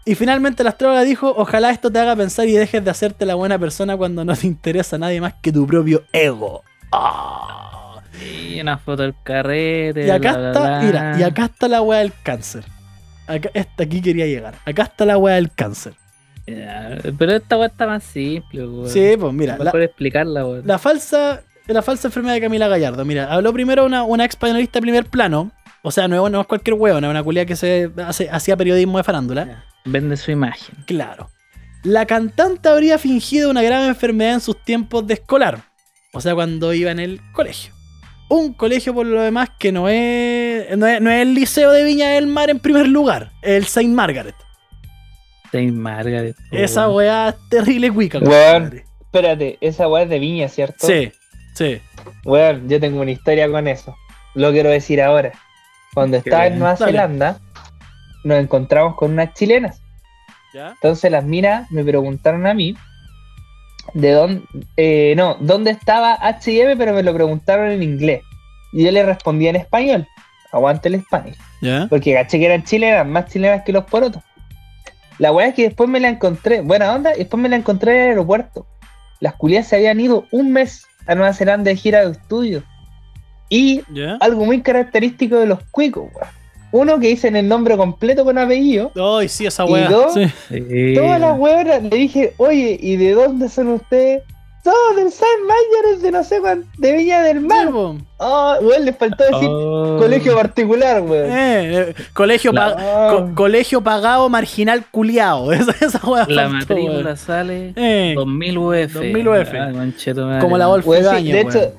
Y 0.05 0.15
finalmente 0.15 0.65
la 0.65 0.71
astróloga 0.71 1.03
dijo, 1.03 1.33
ojalá 1.37 1.71
esto 1.71 1.91
te 1.91 1.99
haga 1.99 2.17
pensar 2.17 2.49
y 2.49 2.53
dejes 2.53 2.85
de 2.85 2.91
hacerte 2.91 3.25
la 3.27 3.35
buena 3.35 3.59
persona 3.59 3.97
cuando 3.97 4.25
no 4.25 4.35
te 4.37 4.47
interesa 4.47 4.97
a 4.97 4.99
nadie 4.99 5.21
más 5.21 5.35
que 5.41 5.53
tu 5.53 5.67
propio 5.67 6.05
ego. 6.13 6.63
Ah. 6.93 8.01
Y 8.21 8.61
una 8.61 8.79
foto 8.79 9.03
del 9.03 9.15
carrete. 9.23 10.07
Y 10.07 10.11
acá 10.11 10.37
bla, 10.37 10.49
está, 10.49 10.61
bla. 10.61 10.81
mira, 10.81 11.17
y 11.19 11.23
acá 11.23 11.45
está 11.45 11.69
la 11.69 11.83
weá 11.83 12.01
del 12.01 12.13
cáncer. 12.23 12.65
Acá, 13.27 13.51
esta 13.55 13.85
aquí 13.85 14.01
quería 14.01 14.27
llegar. 14.27 14.55
Acá 14.65 14.85
está 14.85 15.05
la 15.05 15.19
weá 15.19 15.37
del 15.37 15.53
cáncer. 15.53 15.95
Ya, 16.47 16.99
Pero 17.19 17.33
esta 17.33 17.59
weá 17.59 17.69
está 17.69 17.87
más 17.87 18.03
simple, 18.03 18.67
weón. 18.67 18.89
Sí, 18.89 19.15
pues 19.19 19.33
mira, 19.33 19.57
la, 19.59 19.65
Mejor 19.65 19.83
explicarla, 19.83 20.45
la 20.65 20.79
falsa, 20.79 21.43
la 21.67 21.83
falsa 21.83 22.09
enfermedad 22.09 22.35
de 22.35 22.41
Camila 22.41 22.69
Gallardo. 22.69 23.05
Mira, 23.05 23.33
habló 23.33 23.53
primero 23.53 23.85
una, 23.85 24.03
una 24.03 24.25
ex 24.25 24.35
panelista 24.35 24.79
de 24.79 24.83
primer 24.83 25.05
plano. 25.07 25.53
O 25.83 25.91
sea, 25.91 26.09
no, 26.09 26.27
es- 26.27 26.33
no 26.33 26.41
es 26.41 26.47
cualquier 26.47 26.75
huevo, 26.75 27.01
no 27.01 27.07
es 27.07 27.11
una 27.11 27.23
culia 27.23 27.47
que 27.47 27.57
se 27.57 27.91
hace- 28.07 28.29
hacía 28.31 28.57
periodismo 28.57 28.99
de 28.99 29.05
farándula. 29.05 29.65
Vende 29.85 30.17
su 30.17 30.31
imagen. 30.31 30.77
Claro. 30.87 31.31
La 31.85 32.07
cantante 32.07 32.69
habría 32.69 32.99
fingido 32.99 33.51
una 33.51 33.63
grave 33.63 33.87
enfermedad 33.87 34.35
en 34.35 34.41
sus 34.41 34.63
tiempos 34.65 35.07
de 35.07 35.15
escolar. 35.15 35.63
O 36.13 36.21
sea, 36.21 36.35
cuando 36.35 36.75
iba 36.75 36.91
en 36.91 36.99
el 36.99 37.21
colegio. 37.33 37.73
Un 38.31 38.53
colegio, 38.53 38.93
por 38.93 39.07
lo 39.07 39.23
demás, 39.23 39.51
que 39.59 39.73
no 39.73 39.89
es, 39.89 40.77
no 40.77 40.87
es, 40.87 41.01
no 41.01 41.11
es 41.11 41.23
el 41.23 41.35
Liceo 41.35 41.71
de 41.71 41.85
Viña 41.85 42.09
del 42.11 42.27
Mar 42.27 42.51
en 42.51 42.59
primer 42.59 42.87
lugar. 42.89 43.31
El 43.43 43.65
Saint 43.67 43.95
Margaret. 43.95 44.35
Saint 45.51 45.75
Margaret. 45.75 46.37
po, 46.51 46.57
Esa 46.57 46.89
weá 46.91 47.31
es 47.31 47.37
terrible 47.49 47.91
cuica. 47.91 48.19
Weón. 48.19 48.83
Espérate, 49.01 49.57
esa 49.63 49.89
weá 49.89 50.03
es 50.03 50.11
de 50.11 50.19
viña, 50.19 50.49
¿cierto? 50.49 50.87
Sí, 50.87 51.11
sí. 51.55 51.81
Weón, 52.25 52.69
yo 52.69 52.79
tengo 52.81 53.01
una 53.01 53.11
historia 53.13 53.51
con 53.51 53.67
eso. 53.67 53.97
Lo 54.35 54.51
quiero 54.53 54.69
decir 54.69 55.01
ahora. 55.01 55.33
Cuando 55.99 56.17
estaba 56.19 56.47
en. 56.47 56.59
Nueva 56.59 56.75
Dale. 56.75 56.93
Zelanda, 56.93 57.39
nos 58.25 58.39
encontramos 58.39 58.95
con 58.95 59.13
unas 59.13 59.35
chilenas. 59.35 59.81
¿Ya? 60.55 60.71
Entonces 60.71 61.11
las 61.11 61.25
minas 61.25 61.71
me 61.71 61.85
preguntaron 61.85 62.47
a 62.47 62.55
mí 62.55 62.75
de 63.95 64.13
dónde, 64.13 64.43
eh, 64.77 65.15
no, 65.17 65.37
dónde 65.41 65.71
estaba 65.71 66.15
H&M, 66.15 66.77
pero 66.77 66.93
me 66.93 67.03
lo 67.03 67.15
preguntaron 67.15 67.71
en 67.71 67.83
inglés. 67.83 68.23
Y 68.73 68.85
yo 68.85 68.91
le 68.91 69.03
respondí 69.05 69.49
en 69.49 69.57
español. 69.57 70.07
Aguante 70.53 70.89
el 70.89 70.97
español. 70.97 71.35
¿Ya? 71.61 71.87
Porque 71.89 72.15
caché 72.15 72.39
que 72.39 72.47
eran 72.47 72.65
chilenas, 72.65 73.07
más 73.07 73.27
chilenas 73.27 73.63
que 73.65 73.73
los 73.73 73.85
porotos. 73.85 74.23
La 75.19 75.33
weá 75.33 75.49
es 75.49 75.55
que 75.55 75.65
después 75.65 75.91
me 75.91 76.01
la 76.01 76.09
encontré, 76.09 76.61
buena 76.61 76.95
onda, 76.95 77.15
y 77.15 77.19
después 77.19 77.43
me 77.43 77.49
la 77.49 77.57
encontré 77.57 77.93
en 77.93 78.03
el 78.03 78.09
aeropuerto. 78.11 78.67
Las 79.21 79.35
culias 79.35 79.67
se 79.67 79.77
habían 79.77 80.01
ido 80.01 80.27
un 80.31 80.53
mes 80.53 80.87
a 81.07 81.15
Nueva 81.15 81.35
Zelanda 81.35 81.71
de 81.71 81.77
gira 81.77 82.05
de 82.05 82.13
estudio. 82.13 82.63
Y 83.49 83.83
algo 84.21 84.45
muy 84.45 84.61
característico 84.63 85.37
de 85.37 85.47
los 85.47 85.61
cuicos, 85.71 86.05
weón. 86.15 86.29
Uno 86.71 87.01
que 87.01 87.07
dicen 87.09 87.35
el 87.35 87.49
nombre 87.49 87.79
completo 87.79 88.25
con 88.27 88.37
apellido. 88.37 88.93
Ay, 89.19 89.29
sí, 89.29 89.47
esa 89.47 89.65
¿Y 89.67 89.73
weá. 89.73 89.89
dos? 89.89 90.13
Sí. 90.13 90.27
Sí. 90.49 90.95
Todas 90.95 91.19
las 91.19 91.39
weonas 91.39 91.83
le 91.83 91.97
dije, 91.97 92.35
oye, 92.37 92.79
¿y 92.79 92.97
de 92.97 93.13
dónde 93.13 93.49
son 93.49 93.69
ustedes? 93.69 94.23
Somos 94.63 94.97
del 94.97 95.11
Saint 95.11 95.41
Mayores 95.47 96.03
de 96.03 96.11
no 96.11 96.23
sé 96.25 96.41
cuánto, 96.41 96.69
de 96.77 96.93
Viña 96.93 97.23
del 97.23 97.39
Sí, 97.41 97.47
Mar. 97.47 97.71
po. 97.71 97.97
Oh, 98.19 98.55
weón, 98.61 98.85
les 98.85 98.95
faltó 98.99 99.25
decir 99.25 99.49
Oh. 99.51 99.97
colegio 99.99 100.35
particular, 100.35 101.01
weón. 101.01 101.31
Eh, 101.33 101.79
eh, 101.91 101.95
colegio, 102.13 102.53
La- 102.53 102.75
pa- 102.77 103.09
co- 103.17 103.31
colegio 103.35 103.81
pagado 103.81 104.29
marginal 104.29 104.85
culiao. 104.91 105.51
Esa, 105.53 105.73
esa 105.81 106.07
weá 106.07 106.27
La 106.29 106.51
faltó, 106.51 106.75
matrícula 106.75 107.03
weón. 107.03 107.17
sale 107.17 107.73
Eh, 107.77 108.13
2000 108.15 108.59
UF. 108.59 108.93
2000 108.93 109.27
UF. 109.29 109.49
Ah, 109.55 110.39
como 110.41 110.59
la 110.59 110.67
sí, 110.67 110.71
Wolfgaña, 110.71 111.35
de 111.35 111.45
weón. 111.45 111.57
hecho, 111.57 111.73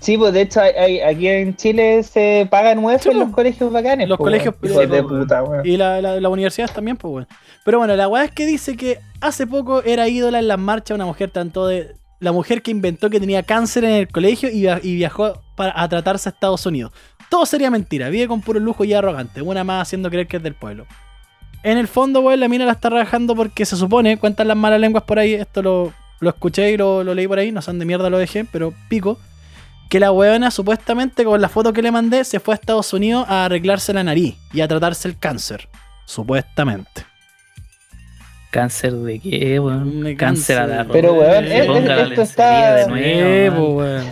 sí, 0.00 0.16
pues 0.18 0.32
de 0.32 0.42
hecho 0.42 0.60
hay- 0.60 0.74
hay- 0.74 1.00
aquí 1.00 1.28
en 1.28 1.56
Chile 1.56 2.02
se 2.02 2.46
pagan 2.50 2.78
Sí, 3.00 3.08
en 3.10 3.18
los 3.18 3.24
pues. 3.26 3.34
colegios 3.34 3.72
bacanes. 3.72 4.08
Los 4.08 4.18
pues, 4.18 4.26
colegios 4.26 4.54
de 4.90 5.02
pues, 5.02 5.20
puta. 5.22 5.42
Y 5.64 5.76
la, 5.76 6.00
la, 6.00 6.20
las 6.20 6.32
universidades 6.32 6.72
también, 6.74 6.96
pues, 6.96 7.12
weón. 7.12 7.28
Pero 7.64 7.78
bueno, 7.78 7.96
la 7.96 8.08
weá 8.08 8.24
es 8.24 8.30
que 8.30 8.46
dice 8.46 8.76
que 8.76 8.98
hace 9.20 9.46
poco 9.46 9.82
era 9.82 10.08
ídola 10.08 10.38
en 10.38 10.48
las 10.48 10.58
marchas 10.58 10.94
una 10.94 11.06
mujer 11.06 11.30
tanto 11.30 11.66
de. 11.66 11.94
La 12.18 12.32
mujer 12.32 12.62
que 12.62 12.70
inventó 12.70 13.10
que 13.10 13.20
tenía 13.20 13.42
cáncer 13.42 13.84
en 13.84 13.90
el 13.90 14.08
colegio 14.08 14.48
y, 14.48 14.62
via- 14.62 14.80
y 14.82 14.94
viajó 14.94 15.42
para, 15.54 15.78
a 15.78 15.86
tratarse 15.88 16.28
a 16.28 16.32
Estados 16.32 16.64
Unidos. 16.64 16.92
Todo 17.28 17.44
sería 17.44 17.70
mentira, 17.70 18.08
vive 18.08 18.26
con 18.28 18.40
puro 18.40 18.58
lujo 18.58 18.84
y 18.84 18.94
arrogante. 18.94 19.42
Una 19.42 19.64
más 19.64 19.82
haciendo 19.82 20.08
creer 20.08 20.26
que 20.26 20.38
es 20.38 20.42
del 20.42 20.54
pueblo. 20.54 20.86
En 21.62 21.76
el 21.78 21.88
fondo, 21.88 22.20
weón, 22.20 22.40
la 22.40 22.48
mina 22.48 22.64
la 22.64 22.72
está 22.72 22.88
rajando 22.88 23.34
porque 23.34 23.66
se 23.66 23.76
supone, 23.76 24.16
cuentan 24.18 24.48
las 24.48 24.56
malas 24.56 24.80
lenguas 24.80 25.04
por 25.04 25.18
ahí, 25.18 25.34
esto 25.34 25.60
lo, 25.62 25.92
lo 26.20 26.30
escuché 26.30 26.70
y 26.70 26.76
lo, 26.76 27.02
lo 27.04 27.12
leí 27.14 27.26
por 27.26 27.38
ahí, 27.38 27.50
no 27.52 27.60
sé 27.60 27.70
dónde 27.70 27.84
mierda 27.84 28.08
lo 28.08 28.18
dejé, 28.18 28.44
pero 28.44 28.72
pico. 28.88 29.18
Que 29.88 30.00
la 30.00 30.10
weona 30.12 30.50
supuestamente 30.50 31.24
con 31.24 31.40
la 31.40 31.48
foto 31.48 31.72
que 31.72 31.80
le 31.82 31.92
mandé 31.92 32.24
se 32.24 32.40
fue 32.40 32.54
a 32.54 32.56
Estados 32.56 32.92
Unidos 32.92 33.24
a 33.28 33.44
arreglarse 33.44 33.92
la 33.92 34.02
nariz 34.02 34.34
y 34.52 34.60
a 34.60 34.68
tratarse 34.68 35.06
el 35.08 35.16
cáncer. 35.18 35.68
Supuestamente. 36.06 37.04
¿Cáncer 38.50 38.92
de 38.94 39.18
qué, 39.20 39.60
weón? 39.60 40.14
Cáncer 40.16 40.58
a 40.58 40.66
la 40.66 40.76
cáncer. 40.78 40.92
Pero, 40.92 41.14
weón, 41.14 41.44
Eh, 41.44 41.58
es- 41.60 41.66
ponga 41.66 41.80
la 41.96 42.02
esto 42.02 42.14
lencería 42.14 42.22
está- 42.22 42.74
de 42.74 42.86
nuevo, 42.88 43.74
weón. 43.76 43.76
weón. 44.02 44.06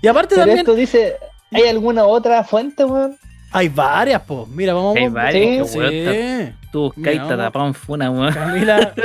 Y 0.00 0.06
aparte 0.06 0.28
Pero 0.34 0.40
también 0.42 0.58
esto 0.60 0.74
dice, 0.74 1.16
¿hay 1.50 1.64
alguna 1.68 2.04
otra 2.04 2.44
fuente, 2.44 2.84
weón? 2.84 3.16
hay 3.50 3.68
varias, 3.68 4.20
po. 4.22 4.46
Mira, 4.46 4.74
vamos 4.74 4.96
Hay 4.96 5.04
a 5.06 5.10
varias, 5.10 5.70
sí, 5.72 5.78
weón, 5.78 5.90
sí. 5.90 6.52
Tú 6.70 6.80
buscáis 6.94 7.18
en 7.18 7.74
funa, 7.74 8.10
weón. 8.10 8.32
Camila 8.34 8.92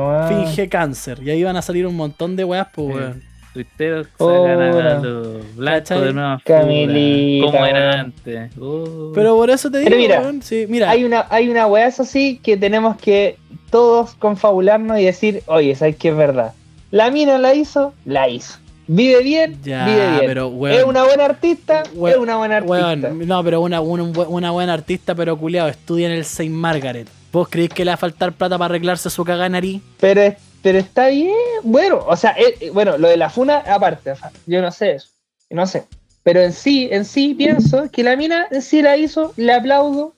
weón. 0.00 0.28
finge 0.28 0.68
cáncer. 0.68 1.18
Y 1.22 1.30
ahí 1.30 1.42
van 1.44 1.56
a 1.56 1.62
salir 1.62 1.86
un 1.86 1.96
montón 1.96 2.36
de 2.36 2.44
weas, 2.44 2.68
po, 2.68 2.86
Sí. 2.88 2.92
weón. 2.94 3.29
Tuiteros 3.52 4.06
Hola. 4.18 4.48
sacan 4.70 4.86
a 4.86 5.00
los 5.00 5.56
blancos 5.56 5.88
de 6.02 6.12
nueva 6.12 6.40
Camilita, 6.44 7.46
Como 7.50 7.66
era 7.66 8.00
antes. 8.00 8.56
Uh. 8.56 9.12
Pero 9.14 9.34
por 9.36 9.50
eso 9.50 9.70
te 9.70 9.78
digo, 9.78 9.88
Pero 9.90 10.00
mira, 10.00 10.32
sí, 10.42 10.66
mira. 10.68 10.88
Hay 10.90 11.04
una, 11.04 11.26
hay 11.30 11.48
una 11.48 11.66
weá, 11.66 11.86
eso 11.88 12.04
sí, 12.04 12.40
que 12.42 12.56
tenemos 12.56 12.96
que 12.96 13.38
todos 13.70 14.14
confabularnos 14.14 14.98
y 15.00 15.04
decir, 15.04 15.42
oye, 15.46 15.74
¿sabes 15.74 15.96
qué 15.96 16.10
es 16.10 16.16
verdad? 16.16 16.52
La 16.90 17.10
mina 17.10 17.38
la 17.38 17.54
hizo, 17.54 17.92
la 18.04 18.28
hizo. 18.28 18.58
Vive 18.86 19.22
bien, 19.22 19.56
Ya, 19.62 19.84
vive 19.86 20.10
bien. 20.10 20.22
pero, 20.26 20.48
weón. 20.48 20.76
es 20.76 20.84
una 20.84 21.04
buena 21.04 21.24
artista, 21.26 21.84
Weón, 21.94 22.14
es 22.16 22.20
una 22.22 22.36
buena 22.36 22.56
artista. 22.56 22.74
Weón, 22.76 23.26
no, 23.28 23.44
pero 23.44 23.60
una, 23.60 23.80
una, 23.80 24.02
un 24.02 24.12
buen- 24.12 24.28
una 24.28 24.50
buena 24.50 24.72
artista, 24.74 25.14
pero 25.14 25.36
culiado, 25.36 25.68
estudia 25.68 26.06
en 26.06 26.12
el 26.14 26.24
Saint 26.24 26.52
Margaret. 26.52 27.08
¿Vos 27.32 27.48
creéis 27.48 27.70
que 27.70 27.84
le 27.84 27.90
va 27.92 27.94
a 27.94 27.98
faltar 27.98 28.32
plata 28.32 28.58
para 28.58 28.66
arreglarse 28.74 29.08
su 29.08 29.24
cagada 29.24 29.44
de 29.44 29.50
nariz? 29.50 29.82
Pero, 30.00 30.20
es- 30.22 30.34
pero 30.62 30.78
está 30.78 31.08
bien. 31.08 31.34
Bueno, 31.62 32.04
o 32.06 32.16
sea, 32.16 32.32
eh, 32.32 32.54
eh, 32.60 32.70
bueno, 32.70 32.98
lo 32.98 33.08
de 33.08 33.16
la 33.16 33.30
funa 33.30 33.58
aparte, 33.58 34.10
o 34.12 34.16
sea, 34.16 34.30
yo 34.46 34.60
no 34.62 34.70
sé 34.70 34.92
eso. 34.92 35.08
No 35.50 35.66
sé. 35.66 35.84
Pero 36.22 36.40
en 36.40 36.52
sí, 36.52 36.88
en 36.92 37.04
sí 37.04 37.34
pienso 37.34 37.90
que 37.90 38.02
la 38.02 38.14
mina 38.16 38.46
en 38.50 38.60
sí 38.62 38.82
la 38.82 38.96
hizo, 38.96 39.32
le 39.36 39.52
aplaudo. 39.54 40.14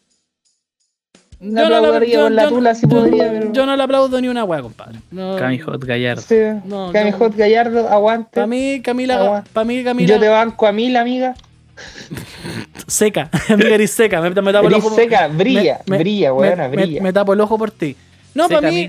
Le 1.41 1.61
aplaudiría 1.61 2.21
con 2.23 2.37
la 2.37 2.49
tula 2.49 2.75
si 2.75 2.83
yo- 2.83 2.89
podría, 2.89 3.29
pero- 3.31 3.53
yo 3.53 3.67
no 3.67 3.77
le 3.77 3.83
aplaudo 3.83 4.21
ni 4.21 4.29
una 4.29 4.45
wea, 4.45 4.63
compadre. 4.63 4.99
No, 5.11 5.37
Cami 5.37 5.59
Hot 5.59 5.85
Gallardo. 5.85 6.23
Sí. 6.23 6.37
No, 6.65 6.93
Cami 6.93 7.11
yo- 7.11 7.19
Hot 7.19 7.35
Gallardo, 7.37 7.89
aguante. 7.89 8.31
Para 8.35 8.47
mí, 8.47 8.81
Camila, 8.83 9.43
para 9.53 9.65
mí, 9.65 9.83
Camila, 9.83 10.09
Yo 10.15 10.21
te 10.21 10.29
banco 10.29 10.67
a 10.67 10.73
mí, 10.73 10.89
la 10.91 11.01
amiga. 11.01 11.35
seca. 12.87 13.29
Amiga, 13.49 13.75
eres 13.75 13.91
seca. 13.91 14.21
Me, 14.21 14.31
me 14.31 14.53
tapo 14.53 14.69
el 14.69 14.75
ojo. 14.75 14.91
seca, 14.95 15.27
brilla, 15.29 15.81
me- 15.87 15.99
brilla, 15.99 16.33
me- 16.33 16.55
me- 16.57 16.69
brilla. 16.69 17.03
Me, 17.03 17.13
tapo 17.13 17.33
el 17.33 17.41
ojo 17.41 17.59
por 17.59 17.71
ti. 17.71 17.97
No, 18.35 18.49
para 18.49 18.71
mí, 18.71 18.89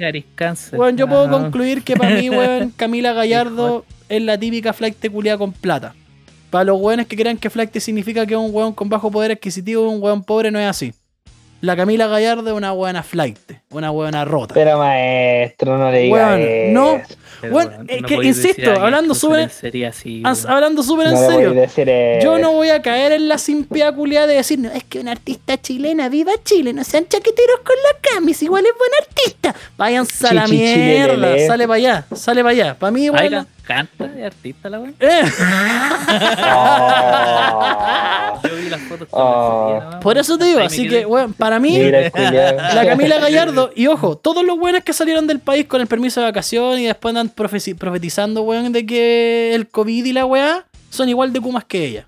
weón, 0.71 0.97
yo 0.97 1.07
puedo 1.07 1.25
Ah, 1.25 1.29
concluir 1.29 1.83
que 1.83 1.95
para 1.95 2.15
mí, 2.15 2.29
weón, 2.29 2.71
Camila 2.75 3.13
Gallardo 3.13 3.85
es 4.09 4.21
la 4.21 4.37
típica 4.37 4.73
flight 4.73 4.97
culia 5.11 5.37
con 5.37 5.51
plata. 5.51 5.95
Para 6.49 6.65
los 6.65 6.79
weones 6.79 7.07
que 7.07 7.15
crean 7.15 7.37
que 7.37 7.49
flight 7.49 7.75
significa 7.79 8.25
que 8.25 8.33
es 8.35 8.39
un 8.39 8.53
weón 8.53 8.73
con 8.73 8.87
bajo 8.89 9.09
poder 9.11 9.31
adquisitivo, 9.31 9.89
un 9.89 10.01
weón 10.01 10.23
pobre, 10.23 10.51
no 10.51 10.59
es 10.59 10.67
así. 10.67 10.93
La 11.63 11.77
Camila 11.77 12.07
Gallardo 12.07 12.49
es 12.49 12.53
una 12.53 12.73
buena 12.73 13.03
flight, 13.03 13.39
una 13.69 13.89
buena 13.89 14.25
rota. 14.25 14.53
Pero 14.53 14.79
maestro, 14.79 15.77
no 15.77 15.91
le 15.91 15.99
digas 15.99 16.37
no. 16.73 17.01
pero, 17.39 17.53
Bueno, 17.53 17.71
weón, 17.71 17.89
es 17.89 18.01
no 18.01 18.07
que, 18.09 18.15
insisto, 18.15 18.69
hablando 18.69 19.15
súper-. 19.15 19.49
Hablando 20.45 20.83
súper 20.83 21.07
en 21.07 21.17
serio. 21.17 22.21
Yo 22.21 22.37
no 22.37 22.51
voy 22.51 22.67
a 22.67 22.81
caer 22.81 23.13
en 23.13 23.29
la 23.29 23.37
simpia 23.37 23.93
culia 23.93 24.27
de 24.27 24.33
decir, 24.33 24.59
no, 24.59 24.69
es 24.71 24.83
que 24.83 24.99
una 24.99 25.13
artista 25.13 25.57
chilena, 25.57 26.09
viva 26.09 26.33
Chile, 26.43 26.73
no 26.73 26.83
sean 26.83 27.07
chaqueteros 27.07 27.61
con 27.63 27.77
la 27.77 28.09
camis, 28.11 28.43
igual 28.43 28.65
es 28.65 28.73
buena 28.77 28.95
artista. 29.07 29.55
Váyanse 29.77 30.27
a 30.27 30.33
la 30.33 30.47
mierda, 30.47 31.47
sale 31.47 31.65
para 31.65 31.77
allá, 31.77 32.05
sale 32.13 32.41
para 32.41 32.51
allá. 32.51 32.75
Para 32.77 32.91
mí, 32.91 33.05
igual. 33.05 33.47
Can- 33.65 33.87
canta 33.97 34.07
de 34.07 34.25
artista 34.25 34.69
la 34.69 34.79
weón. 34.79 34.95
Eh, 34.99 35.21
Oh. 36.55 38.39
Yo 38.47 38.55
vi 38.57 38.69
las 38.69 38.81
fotos 38.81 39.07
con 39.09 39.21
Oh. 39.21 39.99
por 40.01 40.17
eso 40.17 40.37
te 40.37 40.45
digo, 40.45 40.59
así 40.59 40.87
que, 40.87 41.05
weón, 41.05 41.33
para 41.33 41.59
mí, 41.59 41.77
Mira 41.77 42.09
la 42.11 42.85
Camila 42.85 43.19
Gallardo, 43.19 43.71
y 43.75 43.87
ojo, 43.87 44.17
todos 44.17 44.43
los 44.45 44.57
weones 44.57 44.83
que 44.83 44.93
salieron 44.93 45.27
del 45.27 45.39
país 45.39 45.65
con 45.65 45.81
el 45.81 45.87
permiso 45.87 46.19
de 46.19 46.27
vacación 46.27 46.79
y 46.79 46.85
después 46.85 47.15
andan 47.15 47.29
profetizando, 47.29 48.41
weón, 48.43 48.71
de 48.73 48.85
que 48.85 49.53
el 49.55 49.67
COVID 49.67 50.05
y 50.05 50.13
la 50.13 50.25
weá 50.25 50.65
son 50.89 51.09
igual 51.09 51.31
de 51.33 51.39
kumas 51.41 51.63
que 51.65 51.85
ella. 51.85 52.07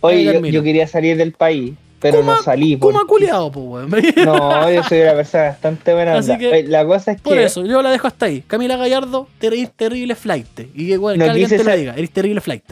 Oye, 0.00 0.16
Ahí 0.18 0.24
yo, 0.24 0.46
yo 0.46 0.62
quería 0.62 0.86
salir 0.86 1.16
del 1.16 1.32
país, 1.32 1.74
pero 2.00 2.18
Kuma- 2.20 2.36
no 2.36 2.42
salí. 2.42 2.76
por- 2.76 2.92
Kuma 2.92 3.04
culiado, 3.06 3.50
pues, 3.50 3.66
weón. 3.66 3.90
No, 4.24 4.70
yo 4.70 4.82
soy 4.84 5.00
una 5.00 5.14
persona 5.14 5.44
bastante 5.44 5.92
buena. 5.94 6.14
Así 6.16 6.30
onda. 6.32 6.38
que, 6.40 6.48
Oye, 6.48 6.62
la 6.64 6.84
cosa 6.84 7.12
es 7.12 7.20
Por 7.20 7.34
que 7.34 7.44
eso, 7.44 7.64
yo 7.64 7.82
la 7.82 7.90
dejo 7.90 8.06
hasta 8.06 8.26
ahí. 8.26 8.42
Camila 8.46 8.76
Gallardo, 8.76 9.28
ter- 9.38 9.54
terrible 9.76 10.14
flight. 10.14 10.60
Y 10.74 10.86
que, 10.88 10.96
bueno, 10.98 11.18
No 11.18 11.24
que 11.24 11.30
alguien 11.30 11.48
quise 11.48 11.58
te 11.62 11.64
lo 11.70 11.76
diga, 11.76 11.94
eres 11.96 12.10
terrible 12.10 12.40
flight. 12.40 12.64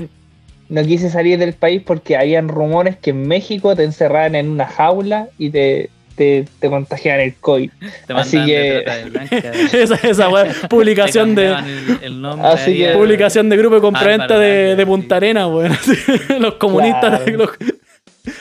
no 0.69 0.83
quise 0.83 1.11
salir 1.11 1.39
del 1.39 1.53
país 1.55 1.83
porque 1.85 2.17
habían 2.17 2.49
rumores 2.49 2.97
que 2.97 3.11
en 3.11 3.27
México 3.29 3.75
te 3.77 3.85
encerraban 3.85 4.35
en 4.35 4.49
una 4.51 4.67
jaula 4.67 5.29
y 5.39 5.51
te, 5.51 5.91
te, 6.17 6.47
te 6.61 6.69
contagiaban 6.71 7.21
el 7.23 7.35
COVID. 7.35 7.71
Te 8.07 8.13
Así 8.13 8.39
que- 8.45 8.83
trata 8.85 8.99
de 8.99 9.11
blanca. 9.11 9.37
esa 9.73 9.95
esa 9.97 10.29
weá, 10.29 10.47
publicación 10.71 11.35
Te 11.35 11.41
de 11.43 11.53
cambiaban 11.55 11.99
el, 12.01 12.05
el 12.05 12.21
nombre 12.23 12.49
Así 12.49 12.77
que- 12.79 12.93
publicación 12.93 13.49
de 13.49 13.57
grupo 13.57 13.75
de 13.77 13.81
compraventa 13.81 14.39
de, 14.39 14.77
de. 14.77 14.87
Punta 14.87 15.17
Arenas, 15.17 15.49
weón. 15.49 15.73
Los 16.41 16.55
comunistas, 16.55 17.21
Claro. 17.23 17.37
los- 17.39 17.51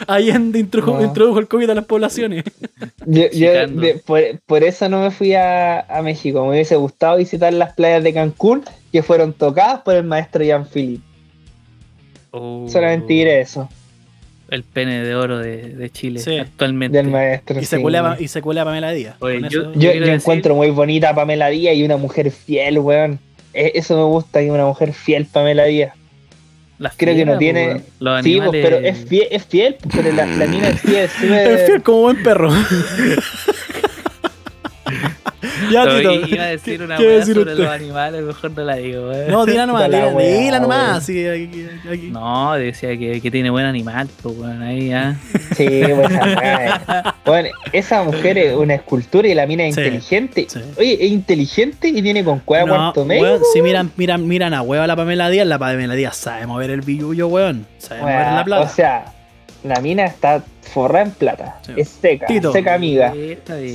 Allende 0.07 0.59
introdujo, 0.59 0.99
No. 0.99 1.05
introdujo 1.05 1.39
el 1.39 1.47
COVID 1.47 1.69
a 1.69 1.75
las 1.75 1.85
poblaciones. 1.85 2.43
Yo, 3.05 3.23
yo 3.23 3.29
Chicando. 3.29 3.81
de- 3.81 3.93
por, 4.05 4.21
por 4.45 4.63
eso 4.63 4.87
no 4.89 5.01
me 5.01 5.11
fui 5.11 5.33
a, 5.33 5.81
a 5.81 6.01
México. 6.01 6.43
Me 6.45 6.51
hubiese 6.51 6.75
gustado 6.77 7.17
visitar 7.17 7.53
las 7.53 7.73
playas 7.73 8.03
de 8.03 8.13
Cancún 8.13 8.63
que 8.91 9.03
fueron 9.03 9.33
tocadas 9.33 9.81
por 9.81 9.95
el 9.95 10.03
maestro 10.03 10.43
Jean-Philippe. 10.43 11.03
Oh, 12.31 12.65
Solamente 12.69 13.13
diré 13.13 13.41
eso. 13.41 13.69
El 14.49 14.63
pene 14.63 15.03
de 15.03 15.15
oro 15.15 15.39
de, 15.39 15.69
de 15.69 15.89
Chile 15.89 16.19
Sí. 16.19 16.37
actualmente. 16.37 16.97
Del 16.97 17.07
maestro. 17.07 17.59
Y 17.59 17.65
se 17.65 17.77
sí. 17.77 17.81
culeaba 17.81 18.17
y 18.19 18.27
se 18.27 18.41
culeaba 18.41 18.69
Pamela 18.71 18.91
Díaz. 18.91 19.15
Oye, 19.19 19.41
yo- 19.49 19.71
eso- 19.71 19.73
Yo, 19.73 19.91
encuentro 19.91 20.55
muy 20.55 20.69
bonita 20.69 21.09
a 21.09 21.15
Pamela 21.15 21.49
Díaz 21.49 21.75
y 21.75 21.83
una 21.83 21.97
mujer 21.97 22.29
fiel, 22.31 22.79
weón. 22.79 23.19
E- 23.53 23.71
Eso 23.75 23.95
me 23.97 24.03
gusta, 24.03 24.39
que 24.41 24.51
una 24.51 24.65
mujer 24.65 24.93
fiel, 24.93 25.25
Pamela 25.25 25.65
Díaz. 25.65 25.93
Las 26.79 26.95
Creo 26.97 27.15
que 27.15 27.25
no 27.25 27.37
tiene-. 27.37 27.81
Los 27.99 28.23
Sí, 28.23 28.37
pues, 28.37 28.47
animales. 28.49 28.65
pero 28.65 28.77
es 28.87 28.97
fiel, 29.07 29.27
es 29.31 29.45
fiel 29.45 29.77
pero 29.95 30.11
la, 30.11 30.25
la 30.25 30.45
mina 30.47 30.69
es 30.69 30.81
fiel, 30.81 31.09
Es 31.33 31.61
fiel 31.67 31.83
como 31.83 32.01
buen 32.01 32.23
perro. 32.23 32.51
ya, 35.71 35.83
Tito. 35.97 36.13
iba 36.27 36.43
a 36.43 36.47
decir 36.47 36.81
una 36.83 36.97
¿qué 36.97 37.05
weá 37.05 37.15
decir 37.19 37.35
sobre 37.35 37.51
usted? 37.51 37.63
los 37.63 37.73
animales, 37.73 38.21
mejor 38.23 38.51
no 38.51 38.63
la 38.63 38.75
digo. 38.75 39.11
No, 39.29 39.45
dila 39.45 39.65
nomás, 39.65 39.89
dila, 40.17 40.59
nomás. 40.59 41.03
aquí- 41.03 41.25
aquí- 41.27 42.09
No, 42.11 42.53
decía 42.53 42.97
que, 42.97 43.21
que 43.21 43.31
tiene 43.31 43.49
buen 43.49 43.65
animal, 43.65 44.07
pues 44.21 44.37
weón, 44.37 44.61
ahí 44.61 44.89
ya. 44.89 45.15
Sí, 45.55 45.67
pues, 45.67 46.11
esa 46.11 46.25
weá 46.25 46.65
es- 47.05 47.13
Bueno, 47.25 47.49
esa 47.71 48.03
mujer 48.03 48.37
es 48.37 48.55
una 48.55 48.75
escultura 48.75 49.27
y 49.27 49.33
la 49.35 49.45
mina 49.45 49.65
es 49.65 49.75
Sí, 49.75 49.81
inteligente. 49.81 50.45
sí. 50.49 50.59
Oye, 50.77 50.93
es 51.05 51.11
inteligente 51.11 51.87
y 51.89 52.01
tiene 52.01 52.23
con 52.23 52.39
cueva 52.39 52.65
No, 52.65 52.75
cuarto 52.75 53.05
medio. 53.05 53.23
weón, 53.23 53.41
si 53.53 53.61
miran, 53.61 53.91
miran, 53.97 54.27
miran 54.27 54.53
a 54.53 54.61
hueva 54.61 54.87
la 54.87 54.95
Pamela 54.95 55.29
Díaz, 55.29 55.47
la 55.47 55.59
Pamela 55.59 55.93
Díaz 55.95 56.17
sabe 56.17 56.45
mover 56.47 56.69
el 56.71 56.81
billullo, 56.81 57.27
weón. 57.27 57.65
Sabe 57.77 58.01
mover 58.01 58.15
la 58.33 58.43
plata. 58.43 58.63
O 58.65 58.69
sea, 58.69 59.05
la 59.63 59.79
mina 59.81 60.05
está 60.05 60.43
forrada 60.61 61.05
en 61.05 61.11
plata. 61.11 61.59
Sí. 61.65 61.73
Es 61.77 61.89
seca, 61.89 62.25
Tito. 62.27 62.51
seca 62.51 62.73
amiga. 62.73 63.13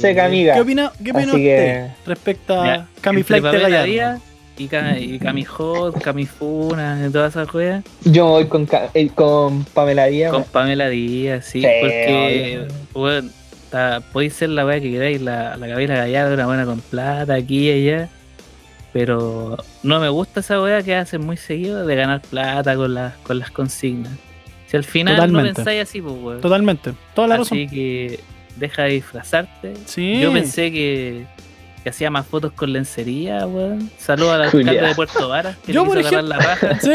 Seca 0.00 0.24
amiga. 0.26 0.54
¿Qué 0.54 0.60
opina, 0.60 0.92
qué 1.02 1.10
opina 1.10 1.18
Así 1.20 1.30
usted 1.30 1.40
que- 1.40 1.86
respecto 2.06 2.60
a 2.60 2.62
Mira, 2.62 2.86
Cami 3.00 3.20
entre 3.20 3.40
Flight 3.40 3.54
de 3.54 3.70
Gallardo? 3.70 4.20
Y, 4.60 4.66
Ca- 4.66 4.98
y 4.98 5.18
Cami 5.20 5.44
Hot, 5.44 6.02
Cami 6.02 6.26
Funa, 6.26 7.04
y 7.08 7.12
todas 7.12 7.30
esas 7.36 7.54
weas. 7.54 7.84
Yo 8.04 8.26
voy 8.26 8.46
con, 8.46 8.68
eh, 8.92 9.08
con 9.14 9.64
Pamela 9.66 10.06
Díaz. 10.06 10.32
Con. 10.32 10.42
Pamela 10.44 10.88
Díaz, 10.88 11.44
sí. 11.44 11.60
Sí, 11.60 11.66
porque, 11.80 12.66
weón, 12.92 13.30
ta- 13.70 14.00
podéis 14.12 14.34
ser 14.34 14.48
la 14.48 14.66
wea 14.66 14.80
que 14.80 14.90
queráis, 14.90 15.22
la, 15.22 15.56
la 15.56 15.66
Gabriela 15.68 15.94
Gallardo, 15.94 16.34
una 16.34 16.46
buena 16.46 16.64
con 16.64 16.80
plata, 16.80 17.34
aquí 17.34 17.70
y 17.70 17.88
allá. 17.88 18.08
Pero 18.92 19.58
no 19.84 20.00
me 20.00 20.08
gusta 20.08 20.40
esa 20.40 20.60
weá 20.60 20.82
que 20.82 20.94
hacen 20.96 21.24
muy 21.24 21.36
seguido 21.36 21.86
de 21.86 21.94
ganar 21.94 22.20
plata 22.22 22.74
con, 22.74 22.94
las 22.94 23.14
con 23.18 23.38
las 23.38 23.50
consignas. 23.52 24.12
Si 24.70 24.76
al 24.76 24.84
final 24.84 25.16
Totalmente. 25.16 25.48
no 25.50 25.54
pensáis 25.56 25.82
así, 25.82 26.00
pues 26.02 26.14
weón. 26.20 26.40
Totalmente. 26.40 26.92
Toda 27.14 27.28
la 27.28 27.34
Así 27.36 27.42
razón. 27.64 27.70
que 27.74 28.20
deja 28.56 28.82
de 28.82 28.90
disfrazarte. 28.90 29.74
Sí. 29.86 30.20
Yo 30.20 30.32
pensé 30.32 30.70
que, 30.70 31.24
que 31.82 31.88
hacía 31.90 32.10
más 32.10 32.26
fotos 32.26 32.52
con 32.52 32.72
lencería, 32.72 33.46
weón. 33.46 33.90
Saludos 33.98 34.32
al 34.34 34.42
alcalde 34.42 34.64
Julia. 34.66 34.82
de 34.88 34.94
Puerto 34.94 35.28
Vara, 35.28 35.56
que 35.64 35.72
Yo, 35.72 35.82
le 35.84 35.88
por 35.88 35.98
agarrar 35.98 36.24
la 36.24 36.38
raja. 36.38 36.78
Sí. 36.82 36.90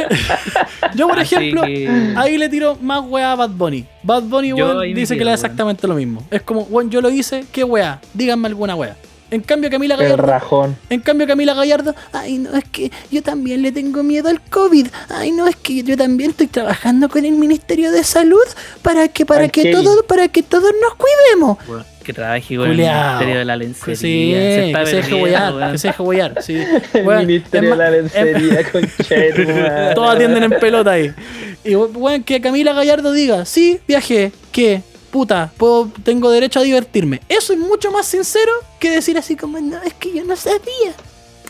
Yo, 0.95 1.07
por 1.07 1.17
Así 1.19 1.35
ejemplo, 1.35 1.63
que- 1.63 2.13
ahí 2.15 2.37
le 2.37 2.47
tiro 2.49 2.77
más 2.81 3.01
weá 3.07 3.31
a 3.31 3.35
Bad 3.35 3.49
Bunny. 3.49 3.85
Bad 4.03 4.23
Bunny, 4.23 4.53
weón, 4.53 4.93
dice 4.93 5.15
que 5.15 5.19
le 5.21 5.31
da 5.31 5.31
weón. 5.31 5.33
exactamente 5.45 5.87
lo 5.87 5.95
mismo. 5.95 6.25
Es 6.29 6.41
como, 6.43 6.61
weón, 6.63 6.91
yo 6.91 7.01
lo 7.01 7.09
hice, 7.09 7.45
¿qué 7.51 7.63
weá? 7.63 7.99
Díganme 8.13 8.47
alguna 8.49 8.75
weá. 8.75 8.95
En 9.33 9.41
cambio, 9.41 9.69
Camila 9.71 9.95
El 9.95 10.01
Gallardo. 10.01 10.25
rajón. 10.27 10.77
En 10.91 10.99
cambio, 10.99 11.25
Camila 11.25 11.55
Gallardo, 11.55 11.95
ay, 12.11 12.37
no, 12.37 12.55
es 12.55 12.65
que 12.65 12.91
yo 13.09 13.23
también 13.23 13.63
le 13.63 13.71
tengo 13.71 14.03
miedo 14.03 14.29
al 14.29 14.39
COVID. 14.41 14.87
Ay, 15.09 15.31
no, 15.31 15.47
es 15.47 15.55
que 15.55 15.81
yo 15.81 15.97
también 15.97 16.29
estoy 16.31 16.45
trabajando 16.45 17.09
con 17.09 17.25
el 17.25 17.31
Ministerio 17.31 17.91
de 17.91 18.03
Salud 18.03 18.37
para 18.83 19.07
que, 19.07 19.25
para 19.25 19.47
que 19.47 19.63
Kevin. 19.63 19.83
todo, 19.83 20.03
para 20.03 20.27
que 20.27 20.43
todos 20.43 20.71
nos 20.81 20.93
cuidemos. 20.93 21.57
weón, 21.67 21.83
que 22.03 22.13
trabaje 22.13 22.55
con 22.55 22.69
el 22.69 22.77
Ministerio 22.77 23.39
de 23.39 23.45
la 23.45 23.55
Lencería. 23.55 23.95
sí, 23.95 24.33
se 24.33 24.67
está 24.67 24.79
que 24.81 24.85
se 24.85 24.95
deje 24.97 25.09
perdiendo, 25.09 25.23
huear, 25.25 25.53
weón. 25.55 25.71
que 25.71 25.77
se 25.79 25.87
deje 25.87 26.03
huear. 26.03 26.43
Sí. 26.43 26.63
El 26.93 27.25
Ministerio 27.27 27.71
es 27.71 27.77
de 27.79 27.83
la 27.83 27.89
lencería, 27.89 28.71
con 28.71 28.81
Todos 29.95 30.15
atienden 30.15 30.43
en 30.43 30.51
pelota 30.59 30.91
ahí. 30.91 31.11
Y 31.63 31.73
bueno, 31.73 32.23
que 32.23 32.39
Camila 32.39 32.73
Gallardo 32.73 33.11
diga, 33.13 33.45
sí, 33.45 33.79
viajé, 33.87 34.31
que, 34.51 34.83
puta, 35.13 35.51
puedo, 35.57 35.89
tengo 36.03 36.31
derecho 36.31 36.59
a 36.59 36.63
divertirme. 36.63 37.21
Eso 37.29 37.53
es 37.53 37.59
mucho 37.59 37.91
más 37.91 38.07
sincero 38.07 38.51
que 38.79 38.89
decir 38.89 39.15
así 39.15 39.35
como, 39.35 39.59
no, 39.61 39.79
es 39.83 39.93
que 39.93 40.11
yo 40.11 40.23
no 40.25 40.35
sabía. 40.35 40.91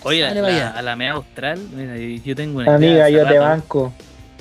Oye, 0.03 0.19
Dale, 0.19 0.35
la, 0.35 0.41
vaya. 0.41 0.69
a 0.71 0.81
la 0.81 0.95
MEA 0.97 1.13
Austral, 1.13 1.59
mira, 1.73 1.95
yo 1.97 2.35
tengo 2.35 2.59
una 2.59 2.75
Amiga, 2.75 3.09
yo 3.09 3.25
te 3.25 3.39
banco. 3.39 3.93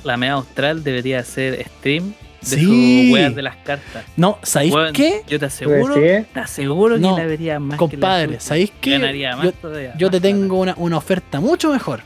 La 0.03 0.17
MEA 0.17 0.33
Austral 0.33 0.83
debería 0.83 1.21
hacer 1.21 1.65
stream 1.79 2.15
de 2.41 2.47
Sí. 2.57 3.05
sus 3.05 3.13
weas 3.15 3.33
de 3.37 3.43
las 3.43 3.55
cartas. 3.59 4.05
No, 4.17 4.39
¿sabéis 4.43 4.75
qué? 4.93 5.23
Yo 5.29 5.39
te 5.39 5.47
aseguro, 5.47 5.95
¿Sí? 5.95 6.01
te 6.35 6.41
aseguro 6.41 6.99
No, 6.99 7.15
que 7.15 7.23
la 7.23 7.29
vería 7.29 7.61
más 7.61 7.79
que 7.79 7.85
la 7.85 7.91
Compadre. 7.93 8.41
¿sabéis 8.41 8.73
qué? 8.81 8.91
Ganaría 8.99 9.37
más 9.37 9.45
Yo, 9.45 9.53
todavía, 9.53 9.95
yo 9.97 10.09
más 10.09 10.13
te 10.17 10.21
tengo 10.21 10.59
una, 10.59 10.75
una 10.77 10.97
oferta 10.97 11.39
mucho 11.39 11.71
mejor. 11.71 12.01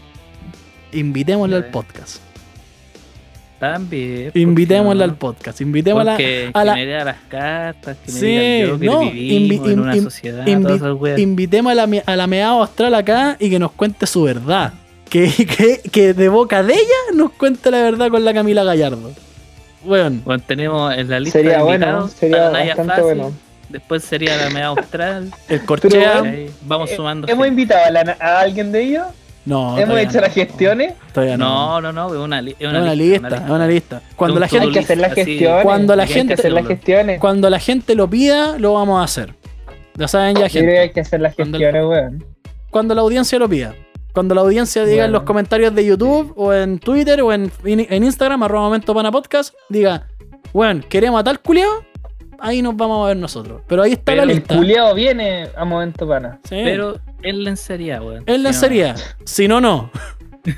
Invitémosle 0.92 1.56
al 1.56 1.64
podcast. 1.70 2.25
También. 3.58 4.24
¿por 4.24 4.32
qué 4.34 4.40
Invitémosle 4.40 4.98
no? 4.98 5.04
al 5.12 5.16
podcast. 5.16 5.60
Invitémosle 5.60 6.10
Porque 6.12 6.50
a 6.52 6.60
que 6.60 6.64
la- 6.66 6.74
me 6.74 6.84
lea 6.86 7.04
las 7.04 7.16
cartas, 7.28 7.96
que 8.04 8.12
me 8.12 8.18
Sí, 8.18 8.26
diga 8.26 8.66
yo 8.68 8.78
que 8.78 8.86
no, 8.86 9.00
vivimos 9.00 9.68
en 9.68 9.80
una 9.80 9.94
invi- 9.96 10.02
sociedad, 10.04 10.46
invi- 10.46 10.62
todas 10.62 10.76
esas 10.76 10.92
weas. 10.94 11.18
invitemos 11.18 11.72
a 11.72 11.74
la, 11.74 11.86
me- 11.86 12.02
a 12.04 12.16
la 12.16 12.26
meado 12.26 12.62
astral 12.62 12.94
acá 12.94 13.36
y 13.40 13.48
que 13.50 13.58
nos 13.58 13.72
cuente 13.72 14.06
su 14.06 14.22
verdad. 14.24 14.72
Que, 15.08 15.30
que, 15.30 15.80
que 15.90 16.12
de 16.14 16.28
boca 16.28 16.62
de 16.62 16.74
ella 16.74 17.14
nos 17.14 17.30
cuente 17.32 17.70
la 17.70 17.80
verdad 17.80 18.10
con 18.10 18.24
la 18.24 18.34
Camila 18.34 18.64
Gallardo. 18.64 19.12
Weón. 19.84 20.20
Bueno, 20.24 20.42
tenemos 20.46 20.92
en 20.96 21.08
la 21.08 21.20
lista 21.20 21.38
Sería 21.38 21.58
de 21.58 21.62
bueno, 21.62 21.86
invitados 21.86 22.10
sería 22.12 22.36
a 22.48 22.50
la 22.50 22.58
Naya 22.58 22.66
bastante 22.74 22.90
Fácil, 23.02 23.04
bueno. 23.04 23.32
Después 23.68 24.04
sería 24.04 24.36
la 24.36 24.50
MEA 24.50 24.66
Austral. 24.66 25.30
El 25.48 25.64
corchea. 25.64 26.20
bueno, 26.20 26.50
vamos 26.62 26.90
Eh, 26.90 26.96
sumando. 26.96 27.26
¿Hemos 27.28 27.44
gente. 27.46 27.60
invitado 27.62 27.84
a, 27.86 27.90
la- 27.90 28.16
a 28.20 28.40
alguien 28.40 28.70
de 28.72 28.82
ellos? 28.82 29.06
No, 29.46 29.78
¿Hemos 29.78 29.98
hecho 29.98 30.14
no. 30.16 30.20
las 30.22 30.34
gestiones? 30.34 30.94
Todavía 31.14 31.36
no. 31.36 31.80
No, 31.80 31.92
no, 31.92 31.92
no, 31.92 32.14
es 32.14 32.20
una, 32.20 32.42
li- 32.42 32.56
una, 32.60 32.82
una 32.82 32.94
lista, 32.94 33.28
lista, 33.28 33.44
es 33.44 33.50
una 33.50 33.66
lista. 33.66 34.02
Cuando 34.16 34.40
la 34.40 34.48
to-do 34.48 34.60
Hay 34.60 34.66
gente, 34.66 34.78
que 34.80 34.84
hacer 34.84 34.98
las 34.98 35.14
gestiones. 35.14 35.62
Cuando 35.62 35.96
la 35.96 36.02
hay 36.02 36.08
que 36.08 36.14
gente- 36.14 36.34
hacer 36.34 36.52
las 36.52 36.66
gestiones. 36.66 37.20
cuando 37.20 37.48
la 37.50 37.58
gente 37.60 37.94
lo 37.94 38.10
pida, 38.10 38.58
lo 38.58 38.74
vamos 38.74 39.00
a 39.00 39.04
hacer. 39.04 39.34
Ya 39.94 40.08
saben 40.08 40.34
ya, 40.36 40.48
Yo 40.48 40.50
creo 40.50 40.50
que 40.50 40.58
gente. 40.58 40.78
hay 40.80 40.90
que 40.90 41.00
hacer 41.00 41.20
las 41.20 41.34
Cuando- 41.36 41.58
gestiones, 41.58 41.84
weón. 41.88 42.24
Cuando 42.70 42.94
la 42.94 43.00
audiencia 43.02 43.38
lo 43.38 43.48
pida. 43.48 43.74
Cuando 44.12 44.34
la 44.34 44.40
audiencia 44.40 44.84
diga 44.84 45.04
en 45.04 45.12
los 45.12 45.22
comentarios 45.22 45.74
de 45.74 45.84
YouTube 45.86 46.32
o 46.36 46.52
en 46.52 46.78
Twitter 46.78 47.20
o 47.22 47.32
en, 47.32 47.50
en 47.64 48.02
Instagram, 48.04 48.42
arroba 48.42 48.64
momento 48.64 48.94
pana 48.94 49.12
podcast, 49.12 49.54
diga, 49.68 50.08
bueno, 50.52 50.80
queremos 50.88 51.20
a 51.20 51.24
tal 51.24 51.38
culiao, 51.40 51.84
ahí 52.40 52.62
nos 52.62 52.76
vamos 52.76 53.04
a 53.04 53.08
ver 53.08 53.16
nosotros. 53.16 53.62
Pero 53.66 53.82
ahí 53.82 53.92
está 53.92 54.04
Pero 54.12 54.24
la 54.24 54.32
El 54.32 54.38
lista. 54.38 54.56
culiao 54.56 54.94
viene 54.94 55.48
a 55.56 55.64
momento 55.64 56.06
pana. 56.08 56.38
Sí. 56.44 56.60
Pero 56.64 56.98
en 57.22 57.44
lencería, 57.44 58.00
weón. 58.02 58.24
no- 58.26 58.36
lencería. 58.36 58.94
Si 59.24 59.48
no, 59.48 59.60
no. 59.60 59.90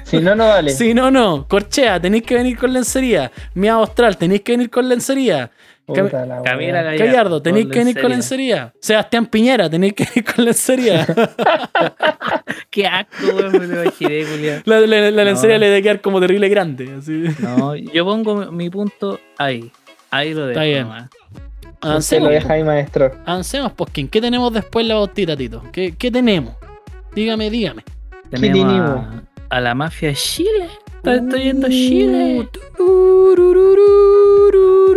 Si 0.05 0.19
no, 0.19 0.35
no 0.35 0.47
vale. 0.49 0.71
Si 0.73 0.93
no, 0.95 1.11
no. 1.11 1.47
Corchea, 1.49 2.01
tenéis 2.01 2.23
que 2.25 2.35
venir 2.35 2.59
con 2.59 2.73
lencería. 2.73 3.31
Mía 3.55 3.73
Austral, 3.75 4.17
tenéis 4.17 4.43
que 4.43 4.53
venir 4.53 4.71
con 4.71 4.89
lencería. 4.89 5.51
La 5.89 6.43
Camila. 6.45 6.83
Gallardo. 6.83 6.99
Gallardo, 7.07 7.43
tenéis 7.43 7.67
que 7.69 7.79
venir 7.79 7.99
con 7.99 8.11
lencería. 8.11 8.75
Sebastián 8.79 9.25
Piñera, 9.25 9.71
tenéis 9.71 9.95
que 9.95 10.05
venir 10.05 10.35
con 10.35 10.45
lencería. 10.45 11.07
Qué 12.71 12.87
asco, 12.87 13.27
weón, 13.35 13.53
me 13.53 13.67
lo 13.67 13.83
imaginé, 13.85 14.25
culiao. 14.25 14.61
la, 14.67 14.81
la- 14.81 15.11
la 15.11 15.25
lencería 15.25 15.57
le 15.59 15.67
debe 15.69 15.83
quedar 15.83 16.01
como 16.03 16.21
terrible 16.21 16.49
grande. 16.51 16.95
Así. 16.99 17.25
No, 17.39 17.75
yo 17.75 18.05
pongo 18.05 18.37
mi, 18.37 18.65
mi 18.65 18.71
punto 18.71 19.19
ahí. 19.39 19.71
Ahí 20.11 20.35
lo 20.35 20.41
dejo. 20.47 20.51
Está 20.61 20.65
bien. 20.65 20.83
nomás. 20.83 21.09
Se 21.81 21.87
lo 21.87 21.91
Avancemos, 21.93 22.29
deja 22.31 22.53
ahí, 22.55 22.65
maestro. 22.65 23.13
avancemos, 23.25 23.73
Poskin. 23.73 24.09
¿Qué 24.09 24.21
tenemos 24.21 24.53
después 24.53 24.83
en 24.85 24.89
la 24.89 24.97
botita, 24.97 25.37
Tito? 25.37 25.63
¿Qué, 25.73 25.95
qué 25.97 26.11
tenemos? 26.11 26.55
Dígame, 27.15 27.51
dígame. 27.51 27.85
Tenemos 28.31 28.69
tenemos? 28.73 28.91
a, 29.51 29.57
a 29.57 29.61
la 29.61 29.75
mafia 29.75 30.09
de 30.09 30.15
Chile. 30.15 30.69
Está- 30.97 31.15
Estoy 31.17 31.43
yendo 31.45 31.67
a 31.67 31.71
Chile. 31.71 32.49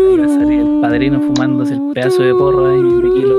Ahí 0.02 0.18
va 0.18 0.26
a 0.26 0.28
salir 0.30 0.60
el 0.60 0.80
padrino 0.82 1.22
fumándose 1.22 1.74
el 1.76 1.92
pedazo 1.94 2.24
de 2.24 2.34
porro 2.34 2.70
ahí 2.72 2.82
de 2.82 3.20
kilo. 3.20 3.38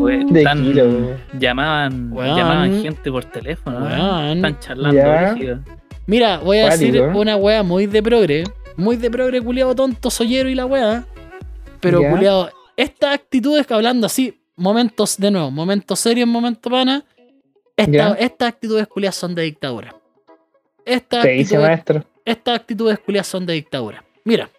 Pues, 0.00 0.26
De 0.32 0.42
tan- 0.42 0.62
kilo, 0.62 0.84
weón. 0.84 1.16
llamaban, 1.38 2.14
llamaban 2.14 2.82
gente 2.82 3.10
por 3.10 3.24
teléfono. 3.24 3.80
¿no? 3.80 3.86
Weón. 3.86 4.36
Están 4.36 4.58
charlando. 4.60 5.62
Mira, 6.06 6.38
voy 6.38 6.58
a 6.58 6.70
decir 6.70 7.00
una 7.00 7.36
wea 7.36 7.62
muy 7.62 7.86
de 7.86 8.02
progre. 8.02 8.44
Muy 8.76 8.96
de 8.96 9.10
progre, 9.10 9.40
culiado 9.42 9.74
tonto, 9.74 10.10
soyero 10.10 10.48
y 10.48 10.54
la 10.54 10.64
wea. 10.66 11.04
Pero, 11.82 12.00
Ya. 12.00 12.10
culiado, 12.10 12.50
estas 12.76 13.14
actitudes 13.14 13.66
que 13.66 13.74
hablando 13.74 14.06
así, 14.06 14.40
momentos, 14.56 15.18
de 15.18 15.30
nuevo, 15.30 15.50
momentos 15.50 16.00
serios, 16.00 16.28
momentos 16.28 16.70
pana. 16.72 17.04
esta- 17.76 17.92
Ya. 17.92 18.08
estas 18.14 18.48
actitudes 18.48 18.86
culiadas 18.86 19.16
son 19.16 19.34
de 19.34 19.42
dictadura. 19.42 19.94
Estas 20.84 21.22
Te 21.22 21.28
dice, 21.30 21.56
actitudes, 21.56 21.68
maestro. 21.68 22.04
estas 22.24 22.56
actitudes 22.56 22.98
culiadas 22.98 23.26
son 23.26 23.46
de 23.46 23.54
dictadura. 23.54 24.04
Mira, 24.24 24.50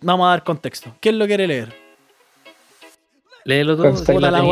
vamos 0.00 0.26
a 0.26 0.30
dar 0.30 0.44
contexto. 0.44 0.94
¿Quién 1.00 1.18
lo 1.18 1.26
quiere 1.26 1.46
leer? 1.46 1.72
Léelo 3.44 3.76
que 3.80 3.88
puta 3.90 4.12
la 4.30 4.40
de 4.40 4.46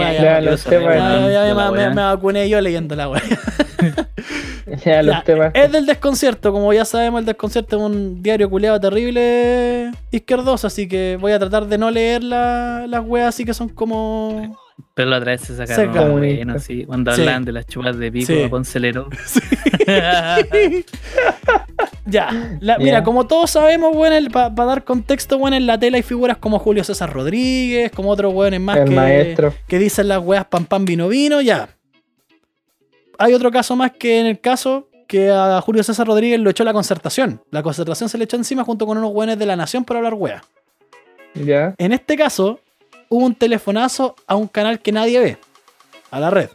me, 1.91 2.03
vacuné 2.03 2.49
yo 2.49 2.61
leyendo 2.61 2.95
la 2.95 3.09
wea. 3.09 3.23
Ya, 4.85 5.03
los 5.03 5.17
Ya, 5.17 5.23
temas. 5.25 5.51
Es 5.55 5.71
del 5.73 5.87
desconcierto, 5.87 6.53
como 6.53 6.73
ya 6.73 6.85
sabemos, 6.85 7.21
el 7.21 7.27
desconcierto 7.27 7.77
es 7.77 7.83
un 7.83 8.23
diario 8.23 8.49
culeado 8.49 8.81
terrible 8.81 9.91
izquierdoso, 10.11 10.67
así 10.67 10.89
que 10.89 11.19
voy 11.21 11.33
a 11.33 11.39
tratar 11.39 11.67
de 11.67 11.79
no 11.79 11.91
leer 11.91 12.23
la- 12.25 12.87
las 12.89 13.05
weas 13.07 13.29
así 13.29 13.45
que 13.45 13.55
son 13.55 13.69
como. 13.69 14.57
Pero 14.95 15.11
la 15.11 15.19
otra 15.19 15.33
vez 15.33 15.43
se 15.43 15.57
sacaron 15.57 15.93
Comunista. 15.93 16.45
buenos, 16.45 16.63
sí, 16.63 16.85
cuando 16.85 17.13
Sí. 17.15 17.21
hablan 17.21 17.45
de 17.45 17.53
las 17.53 17.67
chupas 17.67 17.97
de 17.99 18.11
pico 18.11 18.27
Sí. 18.33 18.47
Poncelero. 18.49 19.09
ya, 22.07 22.57
la- 22.61 22.79
mira, 22.79 23.03
como 23.03 23.27
todos 23.27 23.51
sabemos, 23.51 23.95
bueno, 23.95 24.29
para 24.31 24.51
dar 24.51 24.85
contexto, 24.85 25.39
bueno, 25.39 25.57
en 25.57 25.67
la 25.67 25.79
tela 25.79 25.97
hay 25.97 26.03
figuras 26.03 26.37
como 26.39 26.59
Julio 26.59 26.85
César 26.85 27.13
Rodríguez, 27.13 27.91
como 27.93 28.11
otros 28.11 28.33
weones 28.35 28.61
más 28.61 28.79
El 28.79 28.89
que, 28.89 28.95
maestro. 28.95 29.55
que 29.69 29.79
dicen 29.79 30.09
las 30.09 30.23
weas 30.23 30.45
pam 30.47 30.65
pam 30.65 30.85
vino 30.85 31.09
vino, 31.09 31.41
ya. 31.41 31.69
Hay 33.19 33.35
otro 33.35 33.51
caso 33.51 33.77
más 33.77 33.93
que 33.93 34.21
en 34.21 34.27
el 34.27 34.41
caso 34.41 34.89
que 35.07 35.31
a 35.31 35.61
Julio 35.61 35.83
César 35.83 36.07
Rodríguez 36.07 36.41
lo 36.41 36.51
echó 36.51 36.65
la 36.65 36.73
concertación. 36.73 37.43
La 37.51 37.63
concertación 37.63 38.09
se 38.09 38.19
le 38.19 38.25
echó 38.25 38.37
encima 38.37 38.65
junto 38.65 38.87
con 38.87 38.99
unos 38.99 39.13
weones 39.13 39.39
de 39.39 39.47
la 39.47 39.57
nación 39.57 39.85
por 39.85 39.97
hablar 39.97 40.15
weas. 40.15 40.43
Ya. 41.35 41.75
En 41.79 41.93
este 41.93 42.17
caso, 42.17 42.61
hubo 43.09 43.25
un 43.25 43.35
telefonazo 43.35 44.15
a 44.27 44.37
un 44.37 44.49
canal 44.49 44.81
que 44.81 44.93
nadie 44.93 45.19
ve. 45.21 45.39
A 46.11 46.21
la 46.21 46.31
red. 46.31 46.49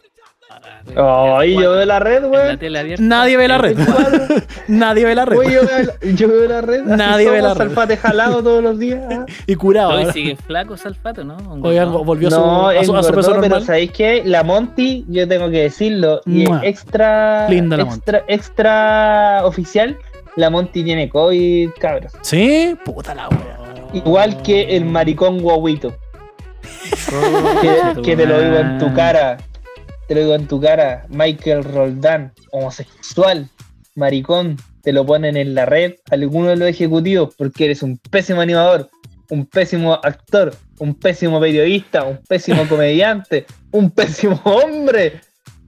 Ay, 0.96 1.54
yo 1.54 1.72
veo 1.72 1.84
la 1.84 1.98
red, 1.98 2.24
abierta. 2.24 3.02
Nadie 3.02 3.36
ve 3.36 3.48
la 3.48 3.58
red. 3.58 3.76
nadie 4.68 5.04
ve 5.04 5.14
la 5.14 5.24
red. 5.24 5.36
Güey, 5.36 5.52
yo, 5.52 5.60
veo, 5.66 6.14
yo 6.14 6.28
veo 6.28 6.48
la 6.48 6.60
red. 6.62 6.82
Nadie 6.84 7.30
ve 7.30 7.42
la 7.42 7.54
red. 7.54 7.58
Salfate 7.68 7.96
jalado 7.98 8.42
todos 8.42 8.62
los 8.62 8.78
días. 8.78 9.00
Y 9.46 9.54
curado. 9.56 9.90
Hoy 9.90 10.06
sigue 10.12 10.36
flaco 10.36 10.76
Salfato, 10.76 11.22
¿no? 11.24 11.36
Oigan, 11.62 11.92
No. 11.92 12.04
volvió 12.04 12.28
a 12.28 12.30
su, 12.30 12.36
No, 12.40 12.68
a 12.68 12.72
su, 12.72 12.78
a 12.78 12.84
su 12.84 12.90
engordó, 13.10 13.14
peso 13.16 13.36
pero. 13.40 13.60
¿sabéis 13.60 13.92
qué? 13.92 14.22
La 14.24 14.42
Monty, 14.42 15.04
yo 15.08 15.28
tengo 15.28 15.50
que 15.50 15.62
decirlo, 15.62 16.20
y 16.26 16.44
Mua. 16.46 16.60
extra, 16.64 17.48
Linda 17.48 17.76
la 17.76 17.82
extra, 17.84 18.24
extra 18.28 19.40
oficial, 19.44 19.96
la 20.36 20.50
Monty 20.50 20.82
tiene 20.82 21.08
COVID, 21.08 21.70
cabros. 21.78 22.12
Sí, 22.22 22.76
puta 22.84 23.14
la 23.14 23.28
wea. 23.28 23.58
Igual 23.92 24.40
que 24.42 24.76
el 24.76 24.84
maricón 24.84 25.40
guauito, 25.40 25.92
que, 27.60 28.02
que 28.02 28.16
te 28.16 28.26
lo 28.26 28.40
digo 28.40 28.56
en 28.56 28.78
tu 28.78 28.92
cara, 28.94 29.36
te 30.10 30.16
lo 30.16 30.22
digo 30.22 30.34
en 30.34 30.48
tu 30.48 30.60
cara, 30.60 31.06
Michael 31.08 31.62
Roldán, 31.62 32.32
homosexual, 32.50 33.48
maricón, 33.94 34.56
te 34.82 34.92
lo 34.92 35.06
ponen 35.06 35.36
en 35.36 35.54
la 35.54 35.66
red 35.66 35.94
alguno 36.10 36.48
de 36.48 36.56
los 36.56 36.68
ejecutivos 36.68 37.32
porque 37.38 37.66
eres 37.66 37.80
un 37.84 37.96
pésimo 37.96 38.40
animador, 38.40 38.90
un 39.30 39.46
pésimo 39.46 39.94
actor, 40.02 40.52
un 40.80 40.96
pésimo 40.96 41.38
periodista, 41.38 42.02
un 42.02 42.18
pésimo 42.28 42.66
comediante, 42.68 43.46
un 43.70 43.88
pésimo 43.92 44.40
hombre. 44.42 45.20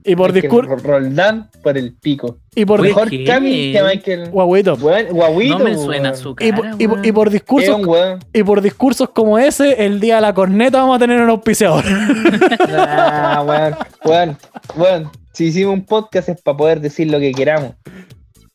Y 0.05 0.15
por 0.15 0.33
Michael 0.33 0.51
discur- 0.51 0.81
Roldán 0.81 1.49
por 1.61 1.77
el 1.77 1.93
pico. 1.95 2.37
y 2.55 2.65
por 2.65 2.81
Mejor 2.81 3.09
¿qué? 3.09 3.23
Cami 3.23 3.71
que 3.71 3.81
Michael. 3.83 4.29
guaguito. 4.31 4.73
Weón, 4.75 5.05
guaguito. 5.11 5.59
No 5.59 5.63
me 5.65 5.75
suena 5.77 6.09
weón. 6.11 6.17
su 6.21 6.31
Y, 6.31 6.51
cara. 6.51 6.55
por- 6.55 6.65
y 6.81 6.87
por- 6.87 6.97
y 6.97 7.01
weón. 7.01 7.13
por 7.15 7.27
Es 7.27 7.33
discursos 7.33 7.85
weón. 7.85 8.19
y 8.33 8.43
por 8.43 8.61
discursos 8.61 9.09
como 9.09 9.39
ese, 9.39 9.85
el 9.85 9.99
día 9.99 10.15
de 10.15 10.21
la 10.21 10.33
corneta 10.33 10.79
vamos 10.79 10.97
a 10.97 10.99
tener 10.99 11.21
un 11.21 11.29
auspiciador. 11.29 11.83
Ah, 12.69 13.43
weón, 13.47 13.75
weón, 14.05 14.37
weón. 14.75 15.11
Si 15.31 15.45
hicimos 15.45 15.73
un 15.73 15.85
podcast 15.85 16.29
es 16.29 16.41
para 16.41 16.57
poder 16.57 16.79
decir 16.81 17.09
lo 17.09 17.19
que 17.19 17.31
queramos. 17.31 17.73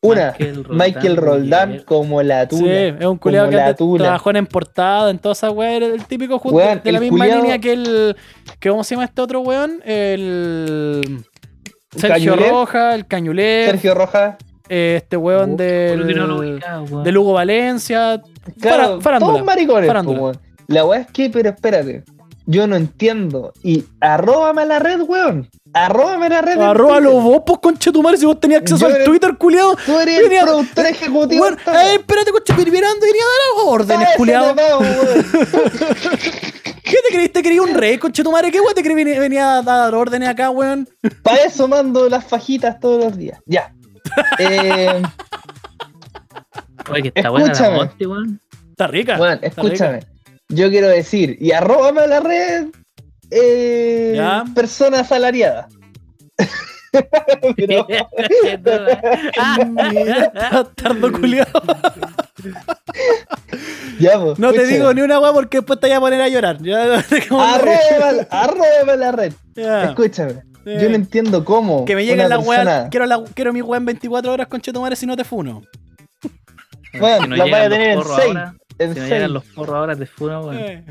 Una, 0.01 0.33
Michael 0.39 0.63
Roldán, 0.65 0.77
Michael 0.79 1.17
Roldán 1.17 1.69
Miguel. 1.71 1.85
como 1.85 2.23
la 2.23 2.43
Sí, 2.43 2.49
tula. 2.57 2.73
es 3.01 3.05
un 3.05 3.19
culiado 3.19 3.51
que 3.51 3.57
la 3.57 3.75
tula. 3.75 4.05
trabajó 4.05 4.31
en 4.31 4.47
portada, 4.47 5.11
en 5.11 5.19
toda 5.19 5.33
esa 5.33 5.51
weá, 5.51 5.73
era 5.73 5.87
el 5.87 6.05
típico 6.05 6.39
justo 6.39 6.57
Weón, 6.57 6.81
de 6.85 6.93
la 6.93 6.99
el 6.99 7.05
misma 7.05 7.27
culiao- 7.27 7.37
línea 7.43 7.59
que 7.59 7.73
el. 7.73 8.17
Que 8.61 8.71
¿Cómo 8.71 8.85
se 8.85 8.95
llama 8.95 9.07
este 9.07 9.21
otro 9.23 9.41
weón? 9.41 9.81
El. 9.85 11.25
Sergio 11.91 12.33
Cañulet. 12.33 12.51
Roja, 12.51 12.95
el 12.95 13.07
Cañulet, 13.07 13.71
Sergio 13.71 13.95
Rojas. 13.95 14.37
eh, 14.69 14.97
este 15.03 15.17
weón 15.17 15.53
no 15.53 15.57
lo 16.27 16.41
del. 16.43 16.61
weón. 16.91 17.05
De 17.05 17.13
Lugo 17.13 17.33
Valencia. 17.33 18.21
Claro, 18.61 18.99
todos 19.19 19.45
maricones. 19.45 19.91
weón. 20.05 20.39
La 20.67 20.85
weá 20.85 21.01
es 21.01 21.07
que, 21.11 21.31
pero 21.31 21.49
espérate. 21.51 22.05
Yo 22.45 22.67
no 22.67 22.77
entiendo. 22.77 23.53
Y 23.63 23.85
arróbame 24.01 24.63
a 24.63 24.65
la 24.65 24.79
red, 24.79 25.01
weón. 25.03 25.49
Arróbame 25.75 26.27
a 26.27 26.29
la 26.31 26.41
red. 26.41 26.59
Arróbalo 26.59 27.13
vos, 27.13 27.43
pues 27.47 27.59
conchetumare, 27.59 28.17
si 28.17 28.25
vos 28.25 28.41
tenías 28.41 28.63
acceso 28.63 28.81
Yo 28.81 28.87
al 28.87 28.97
era- 28.97 29.05
Twitter, 29.05 29.37
culiado. 29.37 29.77
Tú 29.85 29.99
eres 29.99 30.17
el 30.19 30.23
Venía- 30.25 30.43
productor 30.45 30.87
ejecutivo. 30.87 31.43
Weón, 31.43 31.59
eh, 31.67 31.95
espérate, 31.97 32.33
conche, 32.33 32.55
mirando, 32.71 33.01
quería 33.07 33.23
dar 33.23 33.67
órdenes, 33.67 34.09
culiado. 34.17 34.55
¿Qué 36.89 36.97
te 37.07 37.15
creíste? 37.15 37.41
¿Te 37.41 37.43
creí 37.43 37.59
un 37.59 37.75
rey, 37.75 37.99
conchetumare? 37.99 38.51
¿Qué 38.51 38.61
weón 38.61 38.75
te 38.75 38.83
creí 38.83 38.95
venía, 38.95 39.21
venía 39.21 39.59
a 39.59 39.63
dar 39.63 39.95
órdenes 39.95 40.29
acá, 40.29 40.51
weón? 40.51 40.89
Para 41.23 41.45
eso 41.45 41.69
mando 41.69 42.09
las 42.09 42.25
fajitas 42.25 42.81
todos 42.81 43.05
los 43.05 43.17
días. 43.17 43.41
Ya. 43.47 43.73
Eh, 44.39 45.03
Oye, 46.91 47.03
que 47.03 47.21
está 47.21 47.29
buena 47.31 47.53
la 47.53 47.89
weón. 48.09 48.41
Está 48.71 48.87
rica. 48.87 49.19
bueno, 49.19 49.35
está 49.43 49.63
rica. 49.63 49.75
escúchame. 49.75 50.01
Yo 50.49 50.71
quiero 50.71 50.89
decir, 50.89 51.37
y 51.41 51.53
arróbame 51.53 52.01
a 52.01 52.07
la 52.07 52.21
red. 52.21 52.69
Eh, 53.31 54.19
persona 54.55 55.01
asalariada. 55.01 55.69
Pero- 57.57 57.87
bastardo 60.53 61.13
culiado. 61.21 61.63
ya, 63.99 64.19
pues, 64.21 64.39
No 64.39 64.51
te 64.51 64.57
escúchame. 64.59 64.79
digo 64.79 64.95
ni 64.95 65.01
una 65.03 65.19
weá 65.21 65.33
porque 65.33 65.59
después 65.59 65.81
te 65.81 65.87
voy 65.89 65.97
a 65.97 66.01
poner 66.01 66.21
a 66.23 66.29
llorar. 66.29 66.59
Ya, 66.63 67.03
dejémoslo 67.11 67.41
ahí. 67.41 67.55
Arróbame, 67.55 68.27
arróbame 68.31 68.93
a 68.93 68.97
la 68.97 69.13
red. 69.13 69.33
Ya. 69.55 69.85
Escúchame. 69.85 70.33
Sí. 70.65 70.73
Yo 70.81 70.89
no 70.89 70.95
entiendo 70.97 71.45
cómo. 71.45 71.85
Que 71.85 71.95
me 71.95 72.05
lleguen 72.05 72.29
las 72.29 72.45
weas. 72.47 72.89
Quiero, 72.91 73.07
la, 73.07 73.23
quiero 73.35 73.53
mi 73.53 73.63
weá 73.63 73.79
en 73.79 73.87
24 73.87 74.33
horas, 74.33 74.47
conchetumare, 74.49 74.97
si 74.97 75.07
no 75.07 75.17
te 75.17 75.25
funo. 75.25 75.63
Bueno, 76.99 77.23
Si 77.25 77.29
no 77.29 77.37
la 77.37 77.45
vaya 77.45 77.65
a 77.65 77.69
los 77.69 77.79
tener 77.79 77.91
en 77.91 77.97
porros 77.99 78.17
seis. 78.17 78.29
ahora, 78.29 78.55
En 78.79 78.95
Si 78.95 79.01
no 79.01 79.07
llegan 79.07 79.33
los 79.33 79.45
porros 79.47 79.77
ahora, 79.77 79.97
te 79.97 80.07
funo, 80.07 80.41
weón. 80.41 80.57
Eh. 80.59 80.85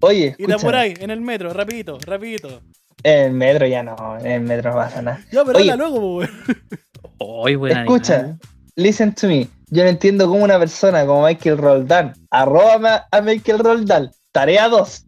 Oye, 0.00 0.34
Y 0.38 0.42
de 0.42 0.46
por 0.46 0.50
escúchame. 0.56 0.78
ahí, 0.78 0.94
en 1.00 1.10
el 1.10 1.20
metro, 1.22 1.52
rapidito, 1.52 1.98
rapidito. 2.04 2.60
En 3.04 3.36
metro 3.36 3.66
ya 3.66 3.82
no, 3.82 4.18
en 4.18 4.26
el 4.26 4.40
metro 4.40 4.70
no 4.70 4.76
pasa 4.76 5.02
nada. 5.02 5.20
Ya, 5.30 5.44
pero 5.44 5.58
Oye. 5.58 5.70
habla 5.70 5.88
luego, 5.88 6.16
weón. 6.16 7.58
Buena 7.58 7.82
Escucha, 7.82 8.14
animal. 8.18 8.40
listen 8.76 9.14
to 9.14 9.28
me. 9.28 9.48
Yo 9.68 9.82
no 9.82 9.90
entiendo 9.90 10.26
cómo 10.26 10.42
una 10.42 10.58
persona 10.58 11.04
como 11.06 11.26
Michael 11.26 11.58
Roldán, 11.58 12.14
arróbame 12.30 12.88
a 13.10 13.20
Michael 13.20 13.58
Roldán, 13.58 14.10
tarea 14.32 14.68
2. 14.68 15.06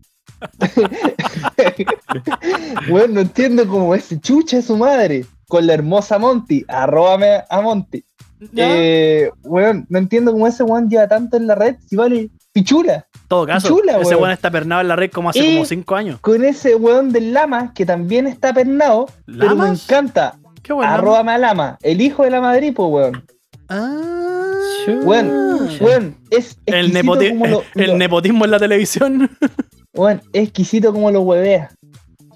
bueno, 2.88 3.14
no 3.14 3.20
entiendo 3.20 3.66
cómo 3.66 3.94
ese 3.94 4.20
chucha 4.20 4.58
es 4.58 4.66
su 4.66 4.76
madre. 4.76 5.24
Con 5.48 5.66
la 5.66 5.74
hermosa 5.74 6.18
Monty, 6.18 6.64
arróbame 6.68 7.44
a 7.48 7.60
Monty. 7.60 8.04
Eh, 8.56 9.30
weón, 9.44 9.86
no 9.88 9.98
entiendo 9.98 10.32
cómo 10.32 10.46
ese 10.46 10.64
weón 10.64 10.90
lleva 10.90 11.06
tanto 11.08 11.36
en 11.36 11.46
la 11.46 11.54
red 11.54 11.76
si 11.86 11.96
vale 11.96 12.30
pichula. 12.52 13.06
Todo 13.28 13.46
caso, 13.46 13.68
chula, 13.68 13.98
ese 14.00 14.14
weón. 14.14 14.30
está 14.30 14.50
pernado 14.50 14.80
en 14.82 14.88
la 14.88 14.96
red 14.96 15.10
como 15.10 15.30
hace 15.30 15.40
Y- 15.44 15.54
como 15.54 15.64
5 15.64 15.96
años. 15.96 16.20
Con 16.20 16.44
ese 16.44 16.74
weón 16.76 17.10
del 17.12 17.32
lama, 17.32 17.72
que 17.74 17.84
también 17.84 18.26
está 18.26 18.52
pernado, 18.54 19.06
pero 19.26 19.38
me 19.38 19.46
¿Lamas? 19.64 19.84
encanta. 19.84 20.36
Qué 20.62 20.72
bueno. 20.72 20.92
Arróbame 20.92 21.32
a 21.32 21.38
Lama, 21.38 21.78
el 21.82 22.00
hijo 22.00 22.22
de 22.24 22.30
la 22.30 22.40
Madrid, 22.40 22.72
pues 22.74 22.88
weón. 22.90 23.24
Ah. 23.68 24.52
Weón, 25.04 25.68
weón, 25.80 26.16
es 26.30 26.56
El, 26.66 26.86
exquisito 26.96 27.14
nepoti- 27.14 27.48
lo, 27.48 27.62
el 27.74 27.90
lo- 27.90 27.96
nepotismo 27.96 28.44
en 28.44 28.50
la 28.52 28.58
televisión. 28.58 29.30
weón, 29.94 30.22
es 30.32 30.44
exquisito 30.44 30.92
como 30.92 31.10
lo 31.10 31.22
huevea. 31.22 31.70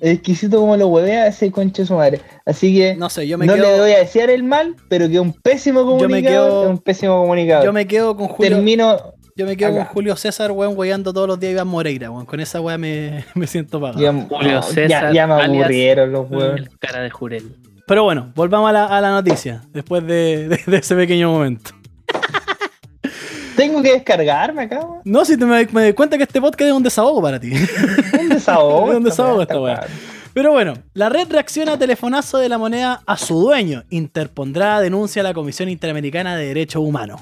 Exquisito 0.02 0.58
como 0.58 0.76
lo 0.76 0.88
huevea 0.88 1.26
ese 1.26 1.50
conche 1.52 1.82
de 1.82 1.86
su 1.88 1.94
madre. 1.94 2.20
Así 2.46 2.74
que 2.74 2.96
no, 2.96 3.10
sé, 3.10 3.28
yo 3.28 3.36
me 3.36 3.46
le 3.46 3.54
quedo. 3.54 3.78
voy 3.80 3.92
a 3.92 3.98
desear 3.98 4.30
el 4.30 4.42
mal, 4.42 4.74
pero 4.88 5.08
que 5.08 5.20
un 5.20 5.32
pésimo 5.34 5.84
me 5.84 5.86
comunicador 5.90 6.48
quedo- 6.50 6.62
es 6.64 6.70
un 6.70 6.78
pésimo 6.78 7.20
comunicador. 7.20 7.64
Yo 7.66 7.72
me 7.72 7.86
quedo 7.86 8.16
con 8.16 8.28
Julio. 8.28 8.50
Termino, 8.52 8.96
Yo 9.40 9.46
me 9.46 9.56
quedo 9.56 9.70
acá. 9.70 9.84
con 9.86 9.94
Julio 9.94 10.16
César, 10.16 10.52
weón, 10.52 10.74
weyando 10.76 11.12
todos 11.14 11.26
los 11.26 11.40
días 11.40 11.50
a 11.50 11.52
Iván 11.54 11.68
Moreira, 11.68 12.10
weón. 12.10 12.26
Con 12.26 12.40
esa 12.40 12.60
weá 12.60 12.76
me, 12.76 13.24
me 13.34 13.46
siento 13.46 13.80
pagado. 13.80 14.00
ya, 14.00 14.12
Julio 14.12 14.62
César, 14.62 15.12
ya, 15.14 15.26
me 15.26 15.32
alias- 15.34 15.62
aburrieron 15.64 16.12
los 16.12 16.30
weones. 16.30 16.66
El 16.68 16.78
cara 16.78 17.00
de 17.00 17.08
Jurel. 17.10 17.56
Pero 17.86 18.04
bueno, 18.04 18.30
volvamos 18.34 18.68
a 18.68 18.72
la, 18.72 18.84
a 18.86 19.00
la 19.00 19.10
noticia, 19.10 19.62
después 19.72 20.06
de, 20.06 20.48
de- 20.48 20.60
de 20.66 20.76
ese 20.76 20.94
pequeño 20.94 21.30
momento. 21.32 21.70
Tengo 23.56 23.82
que 23.82 23.92
descargarme 23.92 24.62
acá, 24.62 24.80
weón. 24.80 25.00
No, 25.04 25.24
si 25.24 25.36
te 25.36 25.44
me, 25.44 25.66
me 25.72 25.82
doy 25.82 25.92
cuenta 25.92 26.16
que 26.16 26.22
este 26.24 26.40
podcast 26.40 26.68
es 26.68 26.72
un 26.72 26.82
desahogo 26.82 27.20
para 27.22 27.38
ti. 27.40 27.50
Un 28.20 28.28
desahogo. 28.28 28.90
Es 28.90 28.96
un 28.98 29.04
desahogo 29.04 29.42
esta 29.42 29.60
weá. 29.60 29.86
Pero 30.32 30.52
bueno, 30.52 30.74
la 30.94 31.08
red 31.08 31.26
reacciona 31.30 31.72
a 31.72 31.78
telefonazo 31.78 32.38
de 32.38 32.48
la 32.48 32.56
moneda 32.58 33.02
a 33.06 33.16
su 33.16 33.40
dueño. 33.40 33.82
Interpondrá 33.90 34.80
denuncia 34.80 35.20
a 35.20 35.24
la 35.24 35.34
Comisión 35.34 35.68
Interamericana 35.68 36.36
de 36.36 36.46
Derechos 36.46 36.82
Humanos. 36.82 37.20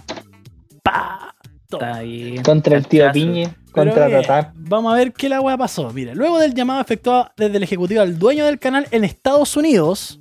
Pa. 0.82 1.27
Está 1.70 2.00
bien. 2.00 2.42
Contra 2.42 2.78
el 2.78 2.86
tío. 2.86 3.12
Piñe, 3.12 3.50
contra 3.72 4.08
Tatar. 4.10 4.52
Vamos 4.54 4.90
a 4.92 4.96
ver 4.96 5.12
qué 5.12 5.28
la 5.28 5.40
weá 5.42 5.56
pasó. 5.58 5.92
Mire, 5.92 6.14
luego 6.14 6.38
del 6.38 6.54
llamado 6.54 6.80
efectuado 6.80 7.30
desde 7.36 7.58
el 7.58 7.62
Ejecutivo 7.62 8.00
al 8.00 8.18
dueño 8.18 8.46
del 8.46 8.58
canal 8.58 8.86
en 8.90 9.04
Estados 9.04 9.54
Unidos, 9.54 10.18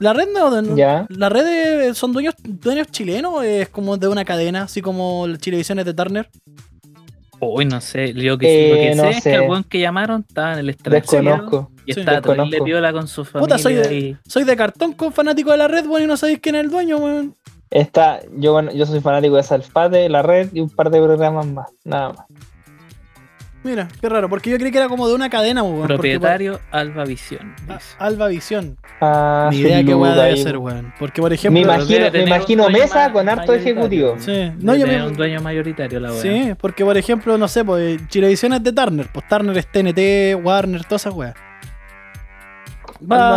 la 0.00 0.12
red 0.12 0.26
no, 0.34 0.76
Ya. 0.76 1.06
la 1.08 1.28
red 1.28 1.44
de- 1.44 1.94
son 1.94 2.12
dueños, 2.12 2.34
dueños 2.42 2.88
chilenos 2.88 3.44
es 3.44 3.68
como 3.68 3.96
de 3.96 4.08
una 4.08 4.24
cadena, 4.24 4.62
así 4.62 4.82
como 4.82 5.28
las 5.28 5.38
Chilevisiones 5.38 5.84
de 5.84 5.94
Turner. 5.94 6.28
Uy, 7.42 7.64
no 7.64 7.80
sé. 7.80 8.12
Yo 8.12 8.36
que, 8.36 8.68
lo 8.68 8.74
que 8.74 8.90
Eh, 8.90 8.94
no 8.96 9.02
sé 9.04 9.10
es 9.10 9.22
que 9.22 9.34
el 9.34 9.42
weón 9.42 9.64
que 9.64 9.78
llamaron 9.80 10.26
estaba 10.28 10.54
en 10.54 10.58
el 10.58 10.68
extranjero 10.70 11.22
Desconozco. 11.22 11.70
y 11.86 11.92
Sí. 11.94 12.00
terrible 12.04 12.16
Desconozco. 12.16 12.64
piola 12.64 12.92
con 12.92 13.08
su 13.08 13.24
familia. 13.24 13.40
Puta, 13.56 13.58
soy 13.62 13.74
de, 13.74 13.94
y- 13.96 14.16
soy 14.28 14.44
de 14.44 14.56
cartón 14.56 14.92
con 14.94 15.12
fanático 15.12 15.50
de 15.52 15.58
la 15.58 15.68
red, 15.68 15.86
weón, 15.86 16.02
y 16.02 16.06
no 16.06 16.16
sabéis 16.18 16.40
quién 16.42 16.56
es 16.56 16.64
el 16.64 16.70
dueño, 16.70 16.96
weón. 16.98 17.36
Está, 17.70 18.20
yo, 18.36 18.52
bueno, 18.52 18.72
yo 18.72 18.84
soy 18.86 19.00
fanático 19.00 19.36
de 19.36 19.42
Salfate, 19.44 20.08
la 20.08 20.22
red 20.22 20.48
y 20.52 20.60
un 20.60 20.70
par 20.70 20.90
de 20.90 21.00
programas 21.00 21.46
más, 21.46 21.68
nada 21.84 22.08
más. 22.14 22.26
Mira, 23.62 23.88
qué 24.00 24.08
raro, 24.08 24.30
porque 24.30 24.48
yo 24.48 24.56
creí 24.56 24.72
que 24.72 24.78
era 24.78 24.88
como 24.88 25.06
de 25.06 25.14
una 25.14 25.28
cadena, 25.28 25.62
weón. 25.62 25.80
porque 25.80 25.94
Propietario 25.94 26.58
Alba 26.72 27.04
Visión. 27.04 27.54
por- 27.66 27.76
dice. 27.76 27.94
A- 27.98 28.06
Alba 28.06 28.28
Visión. 28.28 28.78
Ah, 29.02 29.48
Ni 29.52 29.58
idea 29.58 29.84
qué 29.84 29.94
weá 29.94 30.12
luga 30.12 30.24
debe 30.24 30.36
ser, 30.38 30.56
weón. 30.56 30.94
Porque, 30.98 31.20
por 31.20 31.30
Me 31.30 31.34
ejemplo. 31.36 31.60
Imagino, 31.60 32.10
me 32.10 32.22
imagino 32.22 32.70
mesa 32.70 33.12
con 33.12 33.28
harto 33.28 33.52
ejecutivo. 33.52 34.16
Sí, 34.18 34.50
no, 34.60 34.74
yo 34.74 34.86
me. 34.86 35.06
un 35.06 35.14
dueño 35.14 35.42
mayoritario 35.42 36.00
la 36.00 36.10
weá. 36.10 36.22
Sí, 36.22 36.54
porque 36.58 36.84
por 36.86 36.96
ejemplo, 36.96 37.36
no 37.36 37.48
sé, 37.48 37.62
pues 37.62 38.00
Chilevisión 38.08 38.54
es 38.54 38.64
de 38.64 38.72
Turner, 38.72 39.08
pues 39.12 39.28
Turner 39.28 39.56
es 39.58 39.66
TNT, 39.70 40.34
Warner, 40.42 40.82
todas 40.84 41.02
esas 41.02 41.12
weas. 41.14 41.34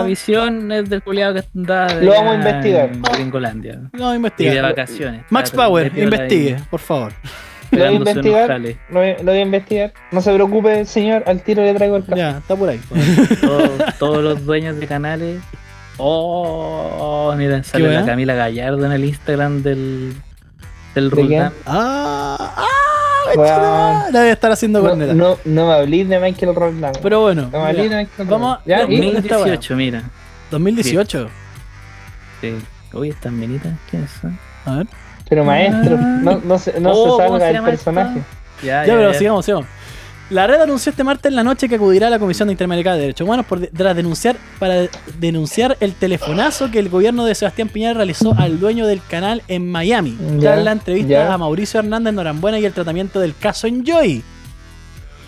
Visión 0.05 0.71
es 0.71 0.89
del 0.89 1.01
culiado 1.01 1.35
que 1.35 1.43
anda 1.55 1.87
de 1.87 2.05
Lo 2.05 2.11
vamos 2.11 2.33
a 2.33 2.35
investigar. 2.35 2.89
en 2.91 3.01
Gringolandia. 3.01 3.79
no, 3.93 4.15
Y 4.15 4.19
de 4.45 4.61
vacaciones. 4.61 5.23
Max 5.29 5.49
Está 5.51 5.65
Power, 5.65 5.91
investigue, 5.95 6.57
por 6.69 6.79
favor. 6.79 7.13
Lo 7.71 7.79
voy 7.79 7.87
a 7.87 7.91
investigar. 7.91 8.47
jales. 8.47 8.77
Lo 8.89 8.99
voy, 8.99 9.15
lo 9.17 9.23
voy 9.23 9.37
a 9.37 9.41
investigar. 9.41 9.93
No 10.11 10.21
se 10.21 10.33
preocupe, 10.33 10.85
señor, 10.85 11.23
al 11.25 11.41
tiro 11.41 11.63
le 11.63 11.73
traigo 11.73 11.97
el 11.97 12.05
café. 12.05 12.17
Ya, 12.17 12.37
está 12.37 12.55
por 12.55 12.69
ahí. 12.69 12.79
todos, 13.41 13.71
todos 13.97 14.23
los 14.23 14.45
dueños 14.45 14.79
de 14.79 14.87
canales. 14.87 15.41
Oh, 15.97 17.33
mira, 17.37 17.63
sale 17.63 17.91
la 17.93 18.05
Camila 18.05 18.33
Gallardo 18.33 18.85
en 18.85 18.91
el 18.91 19.05
Instagram 19.05 19.61
del, 19.63 20.13
del 20.95 21.09
¿De. 21.09 21.51
Ah, 21.65 22.37
ah, 22.57 22.67
Weón. 23.35 24.13
la 24.13 24.19
debe 24.19 24.31
estar 24.31 24.51
haciendo 24.51 24.81
No, 24.81 24.89
corneta. 24.89 25.13
no, 25.13 25.37
no 25.45 25.67
me 25.67 25.73
hablé 25.73 26.05
de 26.05 26.19
Michael 26.19 26.55
Roldán. 26.55 26.93
Pero 27.01 27.21
bueno, 27.21 27.49
no 27.51 27.59
me 27.61 27.67
hablé 27.69 27.89
de 27.89 27.95
Michael 27.97 28.27
vamos 28.27 28.57
a- 28.57 28.61
¿Ya? 28.65 28.83
¿Y? 28.83 28.87
Mira 28.99 29.19
esta 29.19 29.35
weá. 29.37 29.45
2018, 29.53 29.75
mira. 29.75 30.03
2018. 30.51 31.29
Sí. 32.41 32.53
Uy, 32.93 33.09
estas 33.09 33.31
menitas, 33.31 33.73
¿quiénes 33.89 34.11
son? 34.21 34.37
A 34.65 34.77
ver. 34.77 34.87
Pero 35.29 35.43
maestro, 35.45 35.97
no, 35.97 36.41
no 36.43 36.59
se, 36.59 36.79
no 36.79 36.91
Oh, 36.91 37.17
se 37.17 37.23
¿cómo 37.25 37.39
salga 37.39 37.51
llama 37.51 37.67
personaje. 37.69 38.19
esto? 38.19 38.65
Ya, 38.65 38.85
Ya, 38.85 38.93
pero 38.95 39.13
sigamos, 39.13 39.45
sigamos. 39.45 39.65
La 40.33 40.47
red 40.47 40.59
anunció 40.61 40.89
este 40.89 41.03
martes 41.03 41.29
en 41.29 41.35
la 41.35 41.43
noche 41.43 41.69
que 41.69 41.75
acudirá 41.75 42.07
a 42.07 42.09
la 42.09 42.17
Comisión 42.17 42.49
Interamericana 42.49 42.95
de 42.95 43.01
Derechos 43.03 43.25
Humanos 43.25 43.45
por 43.45 43.59
de- 43.59 43.67
tras 43.67 43.95
denunciar 43.95 44.35
para 44.57 44.87
denunciar 45.19 45.77
el 45.79 45.93
telefonazo 45.93 46.71
que 46.71 46.79
el 46.79 46.89
gobierno 46.89 47.23
de 47.25 47.35
Sebastián 47.35 47.69
Piñera 47.69 47.93
realizó 47.93 48.33
al 48.37 48.59
dueño 48.59 48.87
del 48.87 48.99
canal 49.07 49.43
en 49.47 49.69
Miami. 49.71 50.17
Ya, 50.39 50.53
tras 50.53 50.63
la 50.63 50.71
entrevista 50.71 51.09
ya. 51.11 51.33
a 51.33 51.37
Mauricio 51.37 51.79
Hernández 51.79 52.13
Norambuena 52.15 52.57
y 52.57 52.65
el 52.65 52.73
tratamiento 52.73 53.19
del 53.19 53.35
caso 53.37 53.67
Enjoy. 53.67 54.23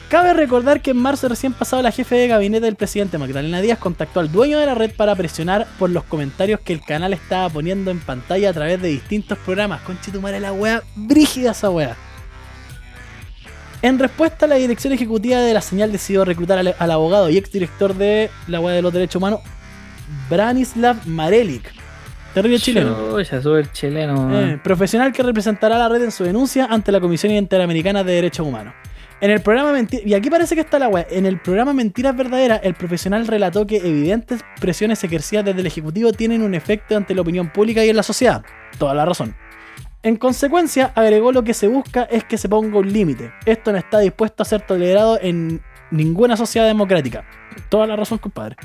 Cabe 0.09 0.33
recordar 0.33 0.81
que 0.81 0.91
en 0.91 0.97
marzo 0.97 1.27
recién 1.29 1.53
pasado 1.53 1.83
la 1.83 1.91
jefe 1.91 2.15
de 2.15 2.27
gabinete 2.27 2.65
del 2.65 2.75
presidente 2.75 3.19
Magdalena 3.19 3.61
Díaz 3.61 3.77
contactó 3.77 4.19
al 4.21 4.31
dueño 4.31 4.57
de 4.57 4.65
la 4.65 4.73
red 4.73 4.91
para 4.95 5.15
presionar 5.15 5.67
por 5.77 5.91
los 5.91 6.03
comentarios 6.03 6.61
que 6.61 6.73
el 6.73 6.81
canal 6.81 7.13
estaba 7.13 7.47
poniendo 7.49 7.91
en 7.91 7.99
pantalla 7.99 8.49
a 8.49 8.53
través 8.53 8.81
de 8.81 8.87
distintos 8.87 9.37
programas. 9.39 9.81
Conchetumare 9.81 10.39
la 10.39 10.51
wea, 10.51 10.81
brígida 10.95 11.51
esa 11.51 11.69
wea. 11.69 11.95
En 13.85 13.99
respuesta, 13.99 14.47
la 14.47 14.55
dirección 14.55 14.93
ejecutiva 14.93 15.39
de 15.41 15.53
la 15.53 15.61
señal 15.61 15.91
decidió 15.91 16.25
reclutar 16.25 16.57
al, 16.57 16.73
al 16.79 16.91
abogado 16.91 17.29
y 17.29 17.37
exdirector 17.37 17.93
de 17.93 18.31
la 18.47 18.59
wea 18.59 18.73
de 18.73 18.81
los 18.81 18.91
derechos 18.91 19.17
humanos, 19.17 19.41
Branislav 20.27 21.05
Marelik. 21.05 21.71
Terrible 22.33 22.57
chileno. 22.57 22.95
Chileno. 23.71 24.39
Eh, 24.39 24.59
profesional 24.63 25.13
que 25.13 25.21
representará 25.21 25.75
a 25.75 25.77
la 25.77 25.89
red 25.89 26.03
en 26.03 26.11
su 26.11 26.23
denuncia 26.23 26.65
ante 26.65 26.91
la 26.91 26.99
Comisión 26.99 27.31
Interamericana 27.31 28.03
de 28.03 28.13
Derechos 28.13 28.47
Humanos. 28.47 28.73
En 29.21 29.29
el 29.29 29.41
programa 29.41 29.71
Menti- 29.71 30.01
y 30.03 30.15
aquí 30.15 30.31
parece 30.31 30.55
que 30.55 30.61
está 30.61 30.79
la 30.79 30.87
web. 30.87 31.05
En 31.11 31.27
el 31.27 31.39
programa 31.39 31.71
Mentiras 31.71 32.17
Verdaderas, 32.17 32.61
el 32.63 32.73
profesional 32.73 33.27
relató 33.27 33.67
que 33.67 33.77
evidentes 33.77 34.41
presiones 34.59 35.03
ejercidas 35.03 35.45
desde 35.45 35.59
el 35.59 35.67
Ejecutivo 35.67 36.11
tienen 36.11 36.41
un 36.41 36.55
efecto 36.55 36.97
ante 36.97 37.13
la 37.13 37.21
opinión 37.21 37.53
pública 37.53 37.85
y 37.85 37.89
en 37.89 37.95
la 37.95 38.03
sociedad. 38.03 38.43
Toda 38.79 38.95
la 38.95 39.05
razón. 39.05 39.35
En 40.05 40.17
consecuencia, 40.17 40.91
agregó 40.93 41.31
lo 41.31 41.43
que 41.43 41.55
se 41.55 41.67
busca 41.67 42.03
es 42.03 42.23
que 42.23 42.37
se 42.37 42.47
ponga 42.47 42.77
un 42.77 42.93
límite. 42.93 43.31
Esto 43.47 43.71
no 43.71 43.79
está 43.79 43.97
dispuesto 43.97 44.43
a 44.43 44.45
ser 44.45 44.61
tolerado 44.61 45.17
en 45.19 45.63
ninguna 45.89 46.37
sociedad 46.37 46.67
democrática. 46.67 47.25
Toda 47.69 47.87
la 47.87 47.95
razón, 47.95 48.19
compadre. 48.19 48.55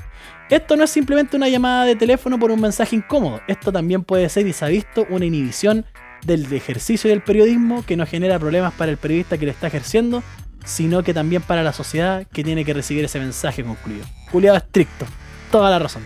Esto 0.51 0.75
no 0.75 0.83
es 0.83 0.91
simplemente 0.91 1.35
una 1.35 1.49
llamada 1.49 1.85
de 1.85 1.95
teléfono 1.95 2.37
por 2.37 2.51
un 2.51 2.61
mensaje 2.61 2.95
incómodo. 2.95 3.41
Esto 3.47 3.71
también 3.71 4.03
puede 4.03 4.29
ser 4.29 4.45
y 4.45 4.53
se 4.53 4.65
ha 4.65 4.67
visto 4.67 5.07
una 5.09 5.25
inhibición 5.25 5.87
del 6.23 6.53
ejercicio 6.53 7.09
del 7.09 7.23
periodismo 7.23 7.83
que 7.87 7.97
no 7.97 8.05
genera 8.05 8.37
problemas 8.37 8.73
para 8.73 8.91
el 8.91 8.97
periodista 8.97 9.39
que 9.39 9.45
lo 9.45 9.51
está 9.51 9.65
ejerciendo, 9.65 10.21
sino 10.63 11.01
que 11.01 11.15
también 11.15 11.41
para 11.41 11.63
la 11.63 11.73
sociedad 11.73 12.27
que 12.31 12.43
tiene 12.43 12.65
que 12.65 12.75
recibir 12.75 13.05
ese 13.05 13.17
mensaje 13.17 13.63
concluido. 13.63 14.05
Culiado 14.31 14.57
estricto. 14.57 15.07
Toda 15.49 15.71
la 15.71 15.79
razón. 15.79 16.05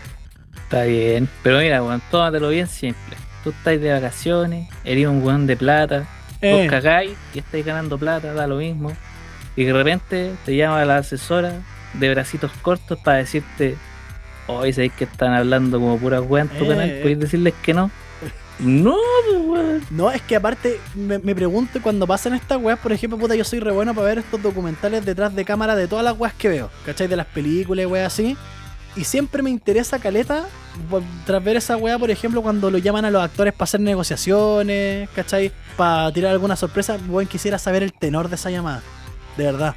Está 0.55 0.83
bien. 0.83 1.27
Pero 1.43 1.59
mira, 1.59 1.83
weón, 1.83 2.01
tómatelo 2.09 2.47
bien 2.47 2.69
simple. 2.69 3.24
Tú 3.45 3.51
estás 3.51 3.79
de 3.79 3.93
vacaciones, 3.93 4.67
eres 4.83 5.07
un 5.07 5.23
weón 5.23 5.45
de 5.47 5.55
plata, 5.55 6.05
Eh, 6.41 6.51
vos 6.51 6.69
cagáis 6.69 7.11
y 7.33 7.39
estáis 7.39 7.65
ganando 7.65 7.97
plata, 7.97 8.33
da 8.33 8.45
lo 8.47 8.57
mismo. 8.57 8.91
Y 9.55 9.63
de 9.63 9.71
repente 9.71 10.33
te 10.45 10.55
llama 10.57 10.83
la 10.83 10.97
asesora 10.97 11.53
de 11.93 12.09
bracitos 12.09 12.51
cortos 12.61 12.99
para 12.99 13.19
decirte, 13.19 13.77
hoy 14.47 14.73
sabéis 14.73 14.91
que 14.93 15.05
están 15.05 15.33
hablando 15.33 15.79
como 15.79 15.97
pura 15.97 16.19
weá 16.21 16.41
en 16.43 16.49
tu 16.49 16.65
Eh, 16.65 16.67
canal. 16.67 16.89
¿podéis 17.01 17.19
decirles 17.19 17.53
que 17.63 17.73
no? 17.73 17.89
No, 18.59 18.95
pues, 19.29 19.41
weón. 19.45 19.81
No, 19.91 20.11
es 20.11 20.21
que 20.23 20.35
aparte 20.35 20.79
me, 20.95 21.19
me 21.19 21.35
pregunto 21.35 21.79
cuando 21.81 22.07
pasan 22.07 22.33
estas 22.33 22.57
weas, 22.61 22.79
por 22.79 22.91
ejemplo, 22.93 23.17
puta, 23.19 23.35
yo 23.35 23.43
soy 23.43 23.59
re 23.59 23.71
bueno 23.71 23.93
para 23.93 24.07
ver 24.07 24.17
estos 24.19 24.41
documentales 24.41 25.05
detrás 25.05 25.35
de 25.35 25.45
cámara 25.45 25.75
de 25.75 25.87
todas 25.87 26.03
las 26.03 26.17
weas 26.17 26.33
que 26.33 26.49
veo, 26.49 26.69
¿cachai? 26.85 27.07
De 27.07 27.15
las 27.15 27.27
películas 27.27 27.83
y 27.83 27.85
weas 27.85 28.11
así. 28.13 28.35
Y 28.95 29.03
siempre 29.03 29.43
me 29.43 29.49
interesa 29.49 29.99
caleta 29.99 30.45
tras 31.25 31.43
ver 31.43 31.57
esa 31.57 31.75
wea, 31.75 31.99
por 31.99 32.11
ejemplo, 32.11 32.41
cuando 32.41 32.71
lo 32.71 32.77
llaman 32.77 33.05
a 33.05 33.11
los 33.11 33.21
actores 33.21 33.53
para 33.53 33.65
hacer 33.65 33.81
negociaciones, 33.81 35.09
¿cachai? 35.15 35.51
Para 35.75 36.11
tirar 36.13 36.31
alguna 36.31 36.55
sorpresa, 36.55 36.97
weón, 37.09 37.27
quisiera 37.27 37.57
saber 37.57 37.83
el 37.83 37.91
tenor 37.91 38.29
de 38.29 38.35
esa 38.35 38.49
llamada. 38.49 38.81
De 39.37 39.43
verdad. 39.43 39.75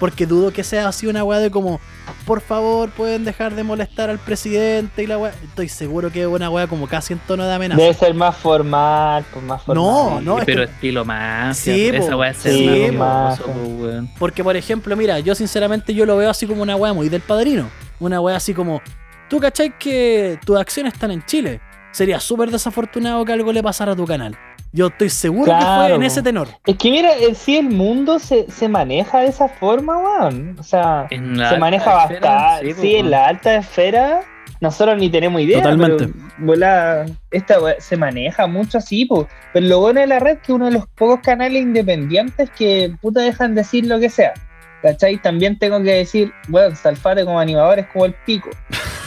Porque 0.00 0.26
dudo 0.26 0.52
que 0.52 0.64
sea 0.64 0.88
así 0.88 1.06
una 1.06 1.22
weá 1.22 1.38
de 1.38 1.50
como, 1.50 1.80
por 2.26 2.40
favor, 2.40 2.90
pueden 2.90 3.24
dejar 3.24 3.54
de 3.54 3.62
molestar 3.62 4.10
al 4.10 4.18
presidente 4.18 5.02
y 5.02 5.06
la 5.06 5.18
weá. 5.18 5.32
Estoy 5.44 5.68
seguro 5.68 6.10
que 6.10 6.22
es 6.22 6.26
una 6.26 6.50
weá 6.50 6.66
como 6.66 6.88
casi 6.88 7.12
en 7.12 7.20
tono 7.20 7.46
de 7.46 7.54
amenaza. 7.54 7.80
Debe 7.80 7.94
ser 7.94 8.12
más 8.14 8.36
formal, 8.36 9.24
pues 9.32 9.44
más 9.44 9.62
formal. 9.62 9.84
No, 9.84 10.20
no, 10.20 10.38
es 10.40 10.44
pero 10.44 10.64
que- 10.66 10.72
estilo 10.72 11.04
más. 11.04 11.56
Sí, 11.58 11.90
po. 11.96 12.02
esa 12.02 12.16
weá 12.16 12.30
es 12.30 12.36
Sí, 12.38 12.88
más 12.92 13.40
weón. 13.46 14.10
Porque, 14.18 14.42
por 14.42 14.56
ejemplo, 14.56 14.96
mira, 14.96 15.20
yo 15.20 15.34
sinceramente 15.34 15.94
yo 15.94 16.04
lo 16.06 16.16
veo 16.16 16.28
así 16.30 16.46
como 16.46 16.62
una 16.62 16.74
weá 16.76 16.92
muy 16.92 17.08
del 17.08 17.20
padrino. 17.22 17.68
Una 18.00 18.20
weá 18.20 18.36
así 18.36 18.52
como, 18.52 18.82
tú 19.30 19.38
cachai 19.38 19.78
que 19.78 20.38
tus 20.44 20.58
acciones 20.58 20.92
están 20.94 21.12
en 21.12 21.24
Chile. 21.24 21.60
Sería 21.92 22.18
súper 22.18 22.50
desafortunado 22.50 23.24
que 23.24 23.32
algo 23.32 23.52
le 23.52 23.62
pasara 23.62 23.92
a 23.92 23.96
tu 23.96 24.04
canal. 24.04 24.36
Yo 24.74 24.88
estoy 24.88 25.08
seguro 25.08 25.56
que 25.56 25.64
fue 25.64 25.94
en 25.94 26.02
ese 26.02 26.20
tenor. 26.20 26.48
Es 26.66 26.76
que 26.76 26.90
mira, 26.90 27.16
en 27.16 27.36
sí 27.36 27.56
el 27.56 27.70
mundo 27.70 28.18
se, 28.18 28.50
se 28.50 28.68
maneja 28.68 29.20
de 29.20 29.28
esa 29.28 29.48
forma, 29.48 29.96
weón. 29.98 30.56
O 30.58 30.64
sea, 30.64 31.06
En 31.10 31.38
la 31.38 31.50
se 31.50 31.58
maneja 31.58 31.94
bastante. 31.94 32.74
Sí, 32.74 32.96
en 32.96 33.12
la 33.12 33.28
alta 33.28 33.54
esfera 33.54 34.22
nosotros 34.60 34.98
ni 34.98 35.08
tenemos 35.10 35.40
idea. 35.40 35.58
Totalmente. 35.62 36.08
pero, 36.08 36.28
volá, 36.38 37.06
esta 37.30 37.60
weá 37.60 37.76
se 37.78 37.96
maneja 37.96 38.48
mucho 38.48 38.78
así, 38.78 39.04
po. 39.04 39.28
Pero 39.52 39.64
lo 39.66 39.78
bueno 39.78 40.00
de 40.00 40.08
la 40.08 40.18
red 40.18 40.38
es 40.38 40.42
que 40.42 40.52
uno 40.52 40.64
de 40.64 40.72
los 40.72 40.88
pocos 40.88 41.20
canales 41.20 41.62
independientes 41.62 42.50
que 42.50 42.96
puta 43.00 43.20
dejan 43.20 43.54
decir 43.54 43.86
lo 43.86 44.00
que 44.00 44.10
sea. 44.10 44.34
¿Cachai? 44.82 45.18
También 45.22 45.56
tengo 45.56 45.80
que 45.84 45.92
decir, 45.92 46.32
bueno, 46.48 46.74
Salfate 46.74 47.24
como 47.24 47.38
animador 47.38 47.78
es 47.78 47.86
como 47.86 48.06
el 48.06 48.14
pico. 48.26 48.50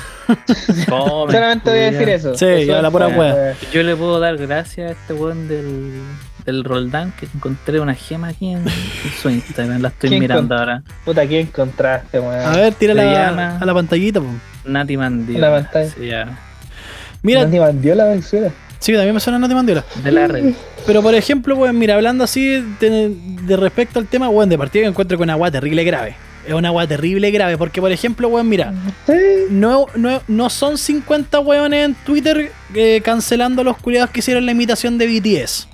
Fome, 0.88 1.32
Solamente 1.34 1.70
voy 1.70 1.80
a 1.80 1.92
decir 1.92 2.10
eso. 2.10 2.36
Sí, 2.36 2.46
Eso 2.46 2.68
ya 2.74 2.82
la 2.82 2.92
pura 2.92 3.08
weón. 3.08 3.36
Yo 3.72 3.84
le 3.84 3.96
puedo 3.96 4.20
dar 4.20 4.38
gracias 4.38 4.90
a 4.90 4.94
este 4.94 5.14
weón 5.14 5.48
del, 5.48 6.02
del 6.46 6.64
Roldán 6.64 7.14
que 7.20 7.28
encontré 7.34 7.80
una 7.80 7.94
gema 7.96 8.30
aquí 8.30 8.52
en, 8.52 8.60
en 8.68 9.12
su 9.22 9.30
Instagram. 9.30 9.82
La 9.82 9.90
estoy 9.90 10.10
¿Quién 10.10 10.22
mirando 10.22 10.56
ahora. 10.56 10.82
Puta, 11.06 11.26
¿quién 11.28 11.48
encontraste, 11.48 12.20
weón? 12.20 12.40
A 12.46 12.52
ver, 12.56 12.74
tira 12.74 12.94
Se 12.94 12.98
la, 13.04 13.12
llama- 13.14 13.58
a 13.60 13.66
la 13.66 13.74
pantallita. 13.74 14.20
po. 14.20 14.28
Nati 14.66 14.98
Mandiola. 14.98 15.50
La 15.50 15.56
pantalla. 15.64 15.94
llama, 16.00 16.40
Mira, 17.24 17.44
Nati 17.46 17.60
Mandiola, 17.60 18.06
Venezuela. 18.06 18.52
sí, 18.80 18.92
también 18.94 19.14
me 19.14 19.20
suena 19.20 19.40
Nati 19.40 19.56
Mandiola. 19.56 19.84
de 20.04 20.12
la 20.12 20.28
red. 20.28 20.54
Pero 20.86 21.02
por 21.02 21.16
ejemplo, 21.16 21.56
weón, 21.56 21.78
mira, 21.80 21.96
hablando 21.96 22.24
así 22.24 22.62
de, 22.80 23.14
de 23.44 23.58
respecto 23.58 24.00
al 24.00 24.08
tema, 24.08 24.30
weón, 24.30 24.50
de 24.50 24.58
partida 24.58 24.84
que 24.84 24.90
encuentro 24.90 25.18
con 25.18 25.26
una 25.26 25.36
weá 25.36 25.50
terrible 25.52 25.84
grave. 25.84 26.16
Es 26.48 26.54
una 26.54 26.72
weá 26.72 26.88
terrible 26.88 27.30
grave. 27.32 27.58
Porque, 27.58 27.82
por 27.82 27.92
ejemplo, 27.92 28.28
weón, 28.30 28.48
mira, 28.50 28.74
Sí. 29.06 29.14
no, 29.50 29.86
no, 29.96 30.22
no 30.28 30.50
son 30.50 30.78
50 30.78 31.40
weones 31.42 31.86
en 31.86 31.96
Twitter 32.06 32.52
eh, 32.74 33.02
cancelando 33.04 33.62
a 33.62 33.66
los 33.66 33.78
culiados 33.78 34.10
que 34.12 34.20
hicieron 34.20 34.46
la 34.46 34.52
imitación 34.54 34.98
de 34.98 35.08
BTS. 35.08 35.68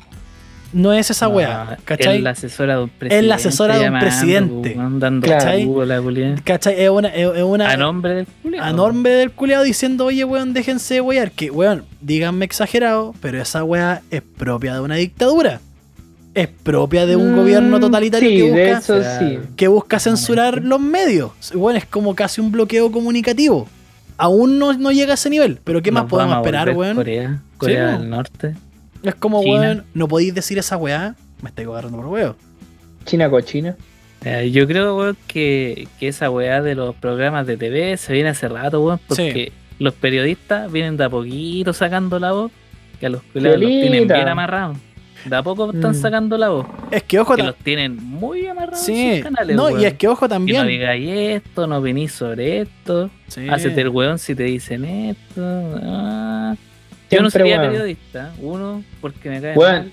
No 0.73 0.91
es 0.91 1.11
esa 1.11 1.27
weá, 1.27 1.77
¿cachai? 1.85 2.15
Es 2.17 2.23
la 2.23 2.31
asesora 2.31 2.77
de 2.77 2.83
un 2.85 2.89
presidente. 2.89 3.27
la 3.27 3.35
asesora 3.35 3.77
de 3.77 3.89
un 3.91 3.99
presidente. 3.99 4.73
weón, 4.75 4.99
Dando 4.99 5.27
Claro. 5.27 5.59
jugo 5.63 5.81
a 5.83 5.85
la 5.85 6.01
culiao. 6.01 6.35
¿Cachai? 6.43 6.81
Es 6.81 6.89
una, 6.89 7.09
es, 7.09 7.27
es 7.37 7.43
una 7.43 7.69
A 7.69 7.77
nombre 7.77 8.13
del 8.15 8.27
culiao. 8.41 8.63
a 8.65 8.73
nombre 8.73 9.11
del 9.13 9.29
culiado 9.29 9.63
diciendo, 9.63 10.05
oye, 10.05 10.23
weón, 10.25 10.53
déjense 10.53 10.95
de 10.95 11.01
wear. 11.01 11.29
Que, 11.29 11.51
weón, 11.51 11.85
díganme 12.01 12.45
exagerado, 12.45 13.13
pero 13.21 13.39
esa 13.39 13.63
weá 13.63 14.01
es 14.09 14.23
propia 14.23 14.73
de 14.73 14.79
una 14.79 14.95
dictadura. 14.95 15.61
Es 16.33 16.47
propia 16.47 17.05
de 17.05 17.15
un 17.15 17.33
Mm, 17.33 17.35
gobierno 17.35 17.79
totalitario 17.79 18.27
sí, 18.29 18.35
que 18.37 18.43
de 18.43 18.49
busca, 18.49 18.77
eso 18.79 18.97
Será- 19.03 19.19
sí. 19.19 19.39
que 19.55 19.67
busca 19.67 19.99
censurar 19.99 20.63
los 20.63 20.79
medios. 20.79 21.31
Bueno, 21.53 21.77
es 21.77 21.85
como 21.85 22.15
casi 22.15 22.41
un 22.41 22.51
bloqueo 22.51 22.91
comunicativo. 22.91 23.67
Aún 24.17 24.57
no, 24.57 24.73
no 24.73 24.91
llega 24.91 25.11
a 25.11 25.15
ese 25.15 25.29
nivel, 25.29 25.59
pero 25.63 25.81
¿qué 25.81 25.91
más 25.91 26.05
podemos 26.05 26.37
esperar, 26.37 26.69
weón? 26.75 26.95
Corea, 26.95 27.39
Corea 27.57 27.91
Sí, 27.93 27.99
del 27.99 28.09
Norte. 28.09 28.55
Es 29.03 29.15
como, 29.15 29.43
China. 29.43 29.59
weón, 29.59 29.83
no 29.93 30.07
podéis 30.07 30.33
decir 30.33 30.57
esa 30.57 30.77
weá. 30.77 31.15
Me 31.41 31.49
estoy 31.49 31.65
agarrando 31.65 31.97
por 31.97 32.07
weón. 32.07 32.35
China 33.05 33.29
cochina. 33.29 33.75
Eh, 34.23 34.49
yo 34.51 34.65
creo, 34.65 34.97
weón, 34.97 35.17
que, 35.27 35.87
que 35.99 36.07
esa 36.07 36.29
weá 36.31 36.61
de 36.61 36.73
los 36.75 36.95
programas 36.95 37.45
de 37.45 37.57
TV 37.57 37.97
se 37.97 38.13
viene 38.13 38.29
hace 38.29 38.47
rato, 38.47 38.81
weón, 38.83 38.99
porque 39.07 39.51
los 39.77 39.93
periodistas 39.93 40.71
vienen 40.71 40.95
de 40.97 41.03
a 41.03 41.09
poquito 41.09 41.73
sacando 41.73 42.17
la 42.19 42.31
voz, 42.31 42.51
que 42.99 43.07
a 43.07 43.09
los 43.09 43.21
culiados 43.23 43.59
los 43.59 43.69
tienen 43.69 44.07
bien 44.07 44.27
amarrados. 44.27 44.77
De 45.25 45.35
a 45.35 45.41
poco 45.43 45.71
están 45.71 45.91
Mm. 45.91 45.95
sacando 45.95 46.37
la 46.37 46.49
voz, 46.49 46.65
Es 46.91 47.03
que 47.03 47.19
ojo, 47.19 47.35
que 47.35 47.43
los 47.43 47.55
tienen 47.55 47.95
muy 47.95 48.45
amarrados 48.47 48.87
en 48.89 48.95
sí, 48.95 49.13
sus 49.15 49.23
canales, 49.23 49.55
no, 49.55 49.79
y 49.79 49.85
es 49.85 49.93
que 49.93 50.07
ojo 50.07 50.25
Y 50.25 50.27
no 50.27 50.29
también. 50.29 50.67
digáis 50.67 51.09
esto, 51.43 51.65
no 51.67 51.81
venís 51.81 52.11
sobre 52.11 52.61
esto, 52.61 53.09
Sí. 53.27 53.47
hacete 53.49 53.81
el 53.81 53.89
weón 53.89 54.19
si 54.19 54.35
te 54.35 54.43
dicen 54.43 54.83
esto. 54.85 55.79
ah. 55.81 56.55
Yo 57.09 57.21
no 57.21 57.29
sería 57.29 57.57
weón. 57.59 57.71
periodista, 57.71 58.33
uno, 58.41 58.83
porque 59.01 59.29
me 59.29 59.41
cae 59.41 59.55
mal, 59.55 59.91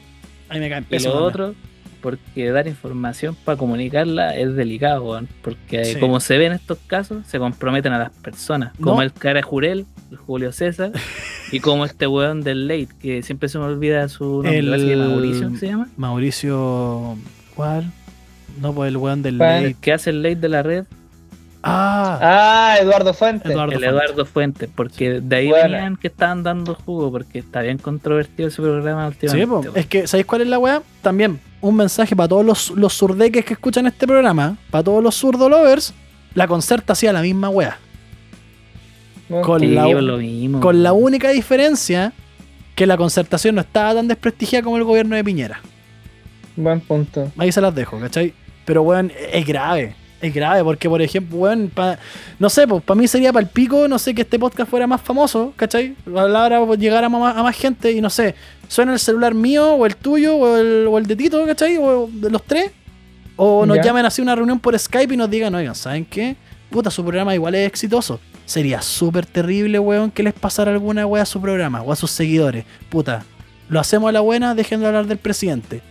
Ahí 0.48 0.58
me 0.58 0.68
caen 0.68 0.84
y 0.90 0.98
lo 1.00 1.22
otro, 1.22 1.54
porque 2.00 2.50
dar 2.50 2.66
información 2.66 3.36
para 3.44 3.56
comunicarla 3.58 4.34
es 4.36 4.56
delicado, 4.56 5.04
weón. 5.04 5.28
Porque 5.42 5.84
Sí. 5.84 6.00
como 6.00 6.18
se 6.18 6.38
ve 6.38 6.46
en 6.46 6.52
estos 6.54 6.78
casos, 6.86 7.24
se 7.26 7.38
comprometen 7.38 7.92
a 7.92 7.98
las 7.98 8.10
personas. 8.10 8.72
Como 8.80 9.00
el 9.02 9.12
cara 9.12 9.42
Jurel, 9.42 9.80
el 9.80 9.86
Julio 10.16 10.52
César, 10.52 10.92
y 11.52 11.60
como 11.60 11.84
este 11.84 12.06
weón 12.06 12.42
del 12.42 12.66
Late, 12.68 12.88
que 13.00 13.22
siempre 13.22 13.48
se 13.48 13.58
me 13.58 13.64
olvida 13.64 14.08
su 14.08 14.24
nombre, 14.42 14.58
El- 14.58 14.86
que 14.86 14.96
Mauricio 14.96 15.56
se 15.56 15.66
llama. 15.66 15.88
Mauricio. 15.96 17.16
¿Cuál? 17.54 17.90
No, 18.60 18.72
pues 18.72 18.88
el 18.88 18.96
weón 18.96 19.22
del 19.22 19.38
¿Cuál? 19.38 19.48
late. 19.50 19.66
El 19.68 19.76
que 19.76 19.92
hace 19.92 20.10
el 20.10 20.22
Late 20.22 20.36
de 20.36 20.48
la 20.48 20.62
red, 20.62 20.84
Ah, 21.62 22.18
Ah, 22.22 22.76
Eduardo 22.80 23.12
Fuentes. 23.12 23.50
Eduardo 23.50 23.72
el 23.74 23.80
Fuentes. 23.80 24.02
Eduardo 24.02 24.24
Fuentes, 24.24 24.70
porque 24.74 25.20
de 25.20 25.36
ahí 25.36 25.48
Buena. 25.48 25.68
venían 25.68 25.96
que 25.96 26.06
estaban 26.08 26.42
dando 26.42 26.74
jugo, 26.74 27.10
porque 27.10 27.38
está 27.40 27.60
bien 27.60 27.76
controvertido 27.76 28.48
ese 28.48 28.62
programa 28.62 29.10
Sí, 29.10 29.26
últimamente. 29.26 29.46
po. 29.46 29.58
weón. 29.60 29.72
es 29.76 29.86
que, 29.86 30.06
¿sabéis 30.06 30.26
cuál 30.26 30.40
es 30.40 30.48
la 30.48 30.58
weá? 30.58 30.82
También, 31.02 31.38
un 31.60 31.76
mensaje 31.76 32.16
para 32.16 32.28
todos 32.28 32.46
los, 32.46 32.70
los 32.70 32.94
surdeques 32.94 33.44
que 33.44 33.52
escuchan 33.52 33.86
este 33.86 34.06
programa, 34.06 34.56
para 34.70 34.84
todos 34.84 35.02
los 35.04 35.14
zurdo 35.14 35.50
lovers, 35.50 35.92
la 36.34 36.48
concerta 36.48 36.94
hacía 36.94 37.12
la 37.12 37.20
misma 37.20 37.50
weá. 37.50 37.76
¿No? 39.30 39.40
Con, 39.40 39.60
Sí, 39.60 39.68
la, 39.68 39.84
pues 39.84 40.02
lo 40.04 40.18
mismo. 40.18 40.60
con 40.60 40.82
la 40.82 40.92
única 40.92 41.30
diferencia 41.30 42.12
que 42.74 42.86
la 42.86 42.96
concertación 42.98 43.54
no 43.54 43.62
estaba 43.62 43.94
tan 43.94 44.08
desprestigiada 44.08 44.62
como 44.64 44.76
el 44.76 44.84
gobierno 44.84 45.16
de 45.16 45.24
Piñera. 45.24 45.60
Buen 46.56 46.80
punto. 46.80 47.30
Ahí 47.38 47.50
se 47.52 47.60
las 47.60 47.74
dejo, 47.74 47.98
¿cachai? 47.98 48.34
Pero 48.64 48.82
weón, 48.82 49.10
es 49.32 49.46
grave. 49.46 49.94
Es 50.20 50.34
grave, 50.34 50.62
porque 50.62 50.86
por 50.88 51.00
ejemplo, 51.00 51.38
weón, 51.38 51.70
pa- 51.74 51.98
no 52.38 52.50
sé, 52.50 52.66
pues 52.68 52.82
para 52.82 52.98
mí 53.00 53.08
sería 53.08 53.32
para 53.32 53.42
el 53.44 53.48
pico, 53.50 53.88
no 53.88 53.98
sé, 53.98 54.14
que 54.14 54.20
este 54.22 54.38
podcast 54.38 54.68
fuera 54.68 54.86
más 54.86 55.00
famoso, 55.00 55.54
¿cachai? 55.56 55.94
Hablara, 56.06 56.62
pues, 56.66 56.78
llegara 56.78 57.06
a 57.06 57.08
más, 57.08 57.36
a 57.36 57.42
más 57.42 57.56
gente 57.56 57.90
y 57.92 58.02
no 58.02 58.10
sé, 58.10 58.34
suena 58.68 58.92
el 58.92 58.98
celular 58.98 59.32
mío 59.34 59.74
o 59.74 59.86
el 59.86 59.96
tuyo 59.96 60.36
o 60.36 60.56
el, 60.58 60.86
o 60.88 60.98
el 60.98 61.06
de 61.06 61.16
Tito, 61.16 61.46
¿cachai? 61.46 61.78
O 61.78 62.08
de 62.12 62.28
los 62.30 62.42
tres. 62.44 62.70
O 63.36 63.64
nos 63.64 63.78
Ya. 63.78 63.84
llamen 63.84 64.04
así 64.04 64.20
a 64.20 64.24
una 64.24 64.34
reunión 64.36 64.60
por 64.60 64.78
Skype 64.78 65.14
y 65.14 65.16
nos 65.16 65.30
digan, 65.30 65.54
oigan, 65.54 65.74
¿saben 65.74 66.04
qué? 66.04 66.36
Puta, 66.68 66.90
su 66.90 67.02
programa 67.02 67.34
igual 67.34 67.54
es 67.54 67.66
exitoso. 67.66 68.20
Sería 68.50 68.82
súper 68.82 69.26
terrible, 69.26 69.78
weón, 69.78 70.10
que 70.10 70.24
les 70.24 70.32
pasara 70.34 70.72
alguna 70.72 71.06
wea 71.06 71.22
a 71.22 71.26
su 71.26 71.40
programa 71.40 71.82
o 71.82 71.92
a 71.92 71.94
sus 71.96 72.10
seguidores. 72.10 72.64
Puta, 72.88 73.22
lo 73.68 73.78
hacemos 73.78 74.08
a 74.08 74.12
la 74.12 74.18
buena, 74.22 74.56
dejen 74.56 74.80
de 74.80 74.86
hablar 74.88 75.06
del 75.06 75.18
presidente. 75.18 75.82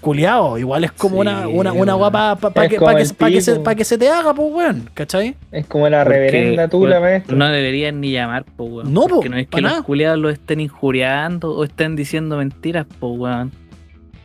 Culeado, 0.00 0.56
igual 0.56 0.84
es 0.84 0.92
como 0.92 1.16
Sí, 1.16 1.20
una, 1.20 1.46
una, 1.46 1.72
una 1.74 1.92
guapa 1.92 2.36
para 2.36 2.66
que, 2.70 2.76
como 2.76 2.90
pa 2.90 2.96
que, 2.96 3.04
pa 3.12 3.28
que 3.28 3.42
se, 3.42 3.52
pico. 3.52 3.64
pa 3.64 3.74
que 3.74 3.84
se 3.84 3.98
te 3.98 4.08
haga, 4.08 4.32
pues, 4.32 4.48
weón, 4.50 4.88
¿cachai? 4.94 5.36
Es 5.52 5.66
como 5.66 5.90
la 5.90 6.02
Porque, 6.04 6.18
reverenda 6.20 6.68
tula, 6.68 7.00
maestro. 7.00 7.36
No 7.36 7.46
deberían 7.48 8.00
ni 8.00 8.12
llamar, 8.12 8.44
po, 8.44 8.64
weón. 8.64 8.94
No, 8.94 9.02
po, 9.02 9.16
Porque 9.16 9.28
no 9.28 9.36
es 9.36 9.46
pa' 9.46 9.56
que 9.58 9.62
nada. 9.62 9.76
los 9.76 9.84
culiados 9.84 10.18
lo 10.18 10.30
estén 10.30 10.60
injuriando 10.60 11.50
o 11.54 11.64
estén 11.64 11.96
diciendo 11.96 12.38
mentiras, 12.38 12.86
po, 12.98 13.08
weón. 13.08 13.52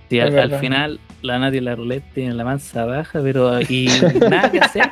Si 0.09 0.21
al, 0.21 0.59
final 0.61 1.01
la 1.21 1.39
Nati 1.39 1.57
y 1.57 1.61
la 1.61 1.75
Ruleta 1.75 2.05
tienen 2.13 2.37
la 2.37 2.43
mansa 2.43 2.85
baja, 2.85 3.19
pero 3.21 3.59
y 3.61 3.89
nada 4.29 4.51
que 4.51 4.59
hacer. 4.59 4.83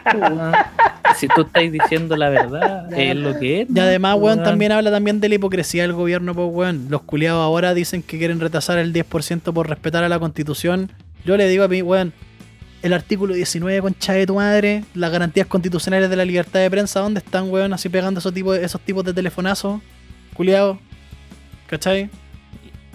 Si 1.16 1.28
tú 1.28 1.42
estás 1.42 1.72
diciendo 1.72 2.16
la 2.18 2.30
verdad, 2.30 2.92
es 2.94 3.16
lo 3.16 3.38
que 3.38 3.62
es. 3.62 3.68
Y 3.74 3.80
además, 3.80 4.16
Po, 4.16 4.22
weón, 4.22 4.44
también 4.44 4.72
habla 4.72 4.90
también 4.90 5.20
de 5.20 5.30
la 5.30 5.36
hipocresía 5.36 5.84
del 5.84 5.94
gobierno, 5.94 6.34
pues, 6.34 6.48
weón. 6.52 6.88
Los 6.90 7.04
culiados 7.04 7.42
ahora 7.44 7.74
dicen 7.74 8.02
que 8.02 8.18
quieren 8.18 8.40
retrasar 8.40 8.80
el 8.80 8.94
10% 8.94 9.54
por 9.54 9.70
respetar 9.70 10.04
a 10.04 10.10
la 10.10 10.20
constitución. 10.20 10.92
Yo 11.24 11.38
le 11.38 11.48
digo 11.48 11.64
a 11.64 11.68
mí, 11.68 11.82
weón, 11.82 12.14
el 12.82 12.94
artículo 12.94 13.34
19, 13.34 13.82
concha 13.82 14.14
de 14.14 14.26
tu 14.26 14.36
madre, 14.36 14.84
las 14.94 15.12
garantías 15.12 15.48
constitucionales 15.48 16.10
de 16.10 16.16
la 16.16 16.26
libertad 16.26 16.60
de 16.60 16.70
prensa, 16.70 17.00
¿dónde 17.00 17.20
están, 17.20 17.50
weón? 17.50 17.74
Así 17.74 17.90
pegando 17.90 18.20
esos 18.20 18.34
tipos, 18.34 18.58
esos 18.58 18.82
tipos 18.82 19.06
de 19.06 19.14
telefonazos, 19.14 19.82
culiados. 20.34 20.78
¿Cachai? 21.68 22.10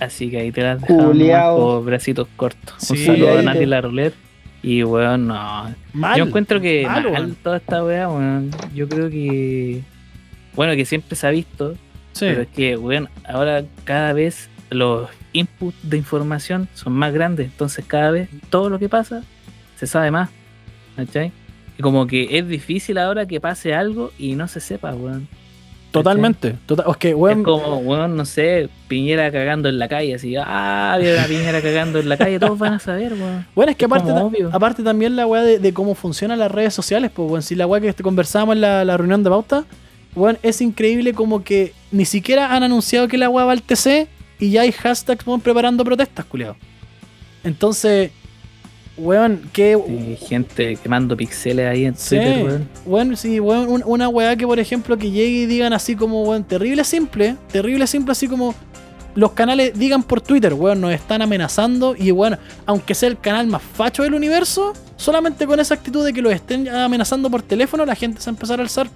Así 0.01 0.31
que 0.31 0.39
ahí 0.39 0.53
te 0.53 0.63
las 0.63 0.81
dejamos 0.81 1.17
por 1.59 1.85
bracitos 1.85 2.29
cortos. 2.37 2.91
Un 2.91 2.97
Sí, 2.97 3.05
saludo 3.07 3.31
ahí 3.31 3.39
a 3.39 3.43
Nati 3.43 3.67
la 3.67 3.81
Ruleta. 3.81 4.17
Y 4.63 4.83
weón, 4.83 5.29
no. 5.29 5.75
Mal. 5.93 6.19
Yo 6.19 6.25
encuentro 6.25 6.61
que 6.61 6.85
mal, 6.87 7.37
toda 7.43 7.59
esta 7.59 7.85
weá, 7.85 8.09
weón. 8.09 8.51
Yo 8.75 8.89
creo 8.89 9.09
que. 9.11 9.83
Bueno, 10.55 10.75
que 10.75 10.85
siempre 10.85 11.15
se 11.17 11.27
ha 11.27 11.31
visto, 11.31 11.75
Sí. 12.13 12.27
pero 12.29 12.43
es 12.43 12.49
que, 12.49 12.77
weón, 12.77 13.09
ahora 13.25 13.65
cada 13.85 14.13
vez 14.13 14.49
los 14.71 15.09
inputs 15.33 15.77
de 15.89 15.97
información 15.97 16.69
son 16.75 16.93
más 16.95 17.13
grandes. 17.13 17.47
Entonces, 17.47 17.85
cada 17.87 18.11
vez 18.11 18.29
todo 18.51 18.69
lo 18.69 18.79
que 18.79 18.89
pasa 18.89 19.23
se 19.77 19.87
sabe 19.87 20.11
más. 20.11 20.31
¿Cachai? 20.97 21.31
Y 21.79 21.83
como 21.83 22.07
que 22.09 22.37
es 22.39 22.49
difícil 22.49 22.99
ahora 22.99 23.27
que 23.27 23.41
pase 23.41 23.73
algo 23.75 24.11
y 24.19 24.35
no 24.35 24.49
se 24.49 24.59
sepa, 24.61 24.93
weón. 24.95 25.29
Totalmente. 25.91 26.55
Total, 26.67 26.87
es 26.91 26.97
que, 26.99 27.15
weón, 27.15 27.39
Es 27.41 27.45
como, 27.45 27.79
weón, 27.79 28.17
no 28.17 28.25
sé, 28.25 28.69
Piñera 28.89 29.33
cagando 29.33 29.69
en 29.69 29.79
la 29.79 29.89
calle, 29.89 30.15
así, 30.15 30.35
ah, 30.37 30.99
una 31.01 31.25
Piñera 31.25 31.63
cagando 31.63 31.99
en 31.99 32.09
la 32.09 32.17
calle, 32.17 32.39
todos 32.39 32.59
van 32.59 32.75
a 32.75 32.79
saber, 32.79 33.15
weón. 33.15 33.47
Bueno, 33.55 33.71
es 33.71 33.77
que 33.79 33.87
Es 33.87 33.91
aparte, 33.91 34.13
obvio. 34.13 34.51
aparte 34.53 34.83
también 34.83 35.17
la 35.17 35.27
weá 35.27 35.43
de, 35.43 35.59
de 35.59 35.73
cómo 35.73 35.95
funcionan 35.95 36.39
las 36.39 36.51
redes 36.53 36.75
sociales, 36.75 37.11
pues, 37.15 37.31
weón, 37.31 37.43
si 37.43 37.55
la 37.55 37.67
weá 37.67 37.81
que 37.81 37.89
este- 37.89 38.03
conversábamos 38.03 38.57
en 38.57 38.61
la, 38.61 38.85
la 38.85 38.97
reunión 38.97 39.23
de 39.25 39.31
pauta, 39.31 39.65
weón, 40.15 40.39
es 40.43 40.61
increíble 40.61 41.15
como 41.15 41.43
que 41.43 41.73
ni 41.91 42.05
siquiera 42.05 42.55
han 42.55 42.63
anunciado 42.63 43.09
que 43.09 43.17
la 43.17 43.31
weá 43.31 43.47
va 43.47 43.53
al 43.53 43.63
TC 43.63 44.09
y 44.39 44.51
ya 44.51 44.63
hay 44.63 44.73
hashtags, 44.73 45.27
weón, 45.27 45.41
preparando 45.41 45.85
protestas, 45.85 46.25
culiado. 46.27 46.57
Entonces, 47.45 48.11
weón, 48.99 49.43
que... 49.53 50.17
Gente 50.29 50.77
quemando 50.83 51.17
pixeles 51.17 51.67
ahí 51.67 51.85
en 51.85 51.95
Sí, 51.97 52.17
Twitter, 52.17 52.45
weón. 52.45 52.69
weón, 52.87 53.17
sí, 53.17 53.41
weón, 53.41 53.69
un- 53.69 53.83
una 53.87 54.09
weá 54.09 54.37
que, 54.37 54.47
por 54.47 54.59
ejemplo, 54.59 54.97
que 54.99 55.11
llegue 55.11 55.41
y 55.43 55.47
digan 55.47 55.73
así 55.73 55.97
como, 55.97 56.23
weón, 56.25 56.45
terrible 56.45 56.85
simple, 56.85 57.37
terrible 57.51 57.87
simple, 57.87 58.13
así 58.13 58.29
como 58.29 58.55
los 59.15 59.33
canales 59.33 59.77
digan 59.77 60.03
por 60.03 60.21
Twitter, 60.21 60.55
weón, 60.55 60.81
nos 60.81 60.93
están 60.93 61.23
amenazando 61.23 61.97
y, 61.99 62.11
bueno, 62.13 62.39
aunque 62.67 62.95
sea 62.95 63.09
el 63.09 63.19
canal 63.19 63.47
más 63.49 63.63
facho 63.63 64.03
del 64.03 64.15
universo, 64.15 64.75
solamente 64.97 65.47
con 65.47 65.59
esa 65.61 65.75
actitud 65.75 66.05
de 66.05 66.13
que 66.13 66.23
los 66.23 66.33
estén 66.33 66.69
amenazando 66.69 67.29
por 67.31 67.43
teléfono, 67.43 67.85
la 67.85 67.95
gente 67.95 68.21
se 68.21 68.27
va 68.27 68.33
a 68.33 68.37
empezar 68.37 68.61
a 68.61 68.63
alzar. 68.63 68.89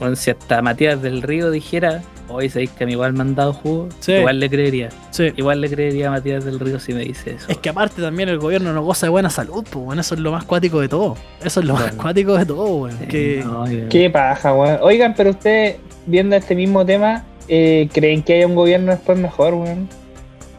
Bueno, 0.00 0.16
si 0.16 0.30
hasta 0.30 0.60
Matías 0.62 1.00
del 1.02 1.22
Río 1.22 1.50
dijera, 1.50 2.02
hoy 2.28 2.48
sabéis 2.48 2.70
que 2.70 2.84
a 2.84 2.86
mí 2.86 2.92
igual 2.94 3.12
me 3.12 3.20
han 3.20 3.34
dado 3.34 3.52
jugo, 3.52 3.88
Sí. 4.00 4.12
igual 4.12 4.40
le 4.40 4.50
creería. 4.50 4.88
Sí. 5.10 5.32
Igual 5.36 5.60
le 5.60 5.70
creería 5.70 6.08
a 6.08 6.10
Matías 6.10 6.44
del 6.44 6.58
Río 6.60 6.80
si 6.80 6.92
me 6.92 7.02
dice 7.04 7.32
eso. 7.34 7.46
Es 7.48 7.58
que 7.58 7.68
aparte 7.68 8.02
también 8.02 8.28
el 8.28 8.38
gobierno 8.38 8.72
no 8.72 8.82
goza 8.82 9.06
de 9.06 9.10
buena 9.10 9.30
salud, 9.30 9.64
pues, 9.70 9.84
weón, 9.86 9.98
eso 10.00 10.14
es 10.14 10.20
lo 10.20 10.32
más 10.32 10.44
cuático 10.44 10.80
de 10.80 10.88
todo. 10.88 11.16
Eso 11.44 11.60
es 11.60 11.66
lo 11.66 11.74
más 11.74 11.82
Bueno. 11.84 12.02
cuático 12.02 12.36
de 12.36 12.46
todo, 12.46 12.66
weón. 12.76 12.98
Sí, 13.00 13.06
que... 13.06 13.42
no, 13.44 13.64
Qué 13.88 14.10
paja, 14.10 14.52
weón. 14.54 14.78
Oigan, 14.82 15.14
pero 15.16 15.30
ustedes, 15.30 15.76
viendo 16.06 16.34
este 16.36 16.54
mismo 16.54 16.84
tema, 16.84 17.24
eh, 17.48 17.88
¿creen 17.92 18.22
que 18.22 18.34
haya 18.34 18.46
un 18.46 18.54
gobierno 18.56 18.90
después 18.92 19.16
mejor, 19.18 19.54
weón? 19.54 19.88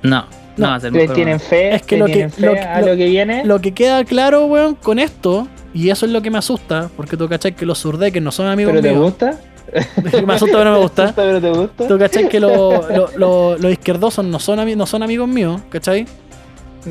no, 0.01 0.21
no, 0.21 0.27
No, 0.57 0.67
va 0.67 0.75
a 0.75 0.79
ser 0.79 0.93
¿Le 0.93 0.99
mejor, 0.99 1.15
tienen 1.15 1.39
fe? 1.39 1.75
Es 1.75 1.81
que 1.81 1.95
¿Le 1.95 1.99
lo 1.99 2.05
que- 2.05 2.29
fe 2.29 2.41
lo 2.45 2.53
que- 2.53 2.59
a 2.59 2.79
lo- 2.79 2.87
lo 2.87 2.95
que 2.95 3.05
viene? 3.07 3.43
Lo 3.43 3.59
que 3.59 3.73
queda 3.73 4.03
claro, 4.05 4.45
weón, 4.45 4.75
con 4.75 4.99
esto, 4.99 5.47
y 5.75 5.89
eso 5.91 6.05
es 6.07 6.11
lo 6.11 6.21
que 6.21 6.31
me 6.31 6.39
asusta, 6.39 6.89
porque 6.97 7.15
tú 7.17 7.29
cachai 7.29 7.53
que 7.55 7.65
los 7.65 7.77
surdeques 7.77 8.21
no 8.23 8.31
son 8.31 8.47
amigos 8.47 8.73
¿Pero 8.73 8.81
te 8.81 8.93
gusta? 8.99 9.39
me 10.25 10.33
asusta, 10.33 10.57
pero 10.57 10.63
no 10.65 10.71
me 10.73 10.79
gusta. 10.79 11.13
¿Pero 11.15 11.41
te 11.41 11.49
gusta? 11.51 11.87
Tú 11.87 11.99
cachai 11.99 12.27
que 12.29 12.39
lo- 12.39 12.87
lo- 12.95 13.09
lo- 13.17 13.57
los 13.57 13.71
izquierdosos 13.71 14.23
no 14.25 14.39
son, 14.39 14.77
no 14.77 14.85
son 14.85 15.03
amigos 15.03 15.27
míos, 15.27 15.61
¿cachai? 15.69 16.05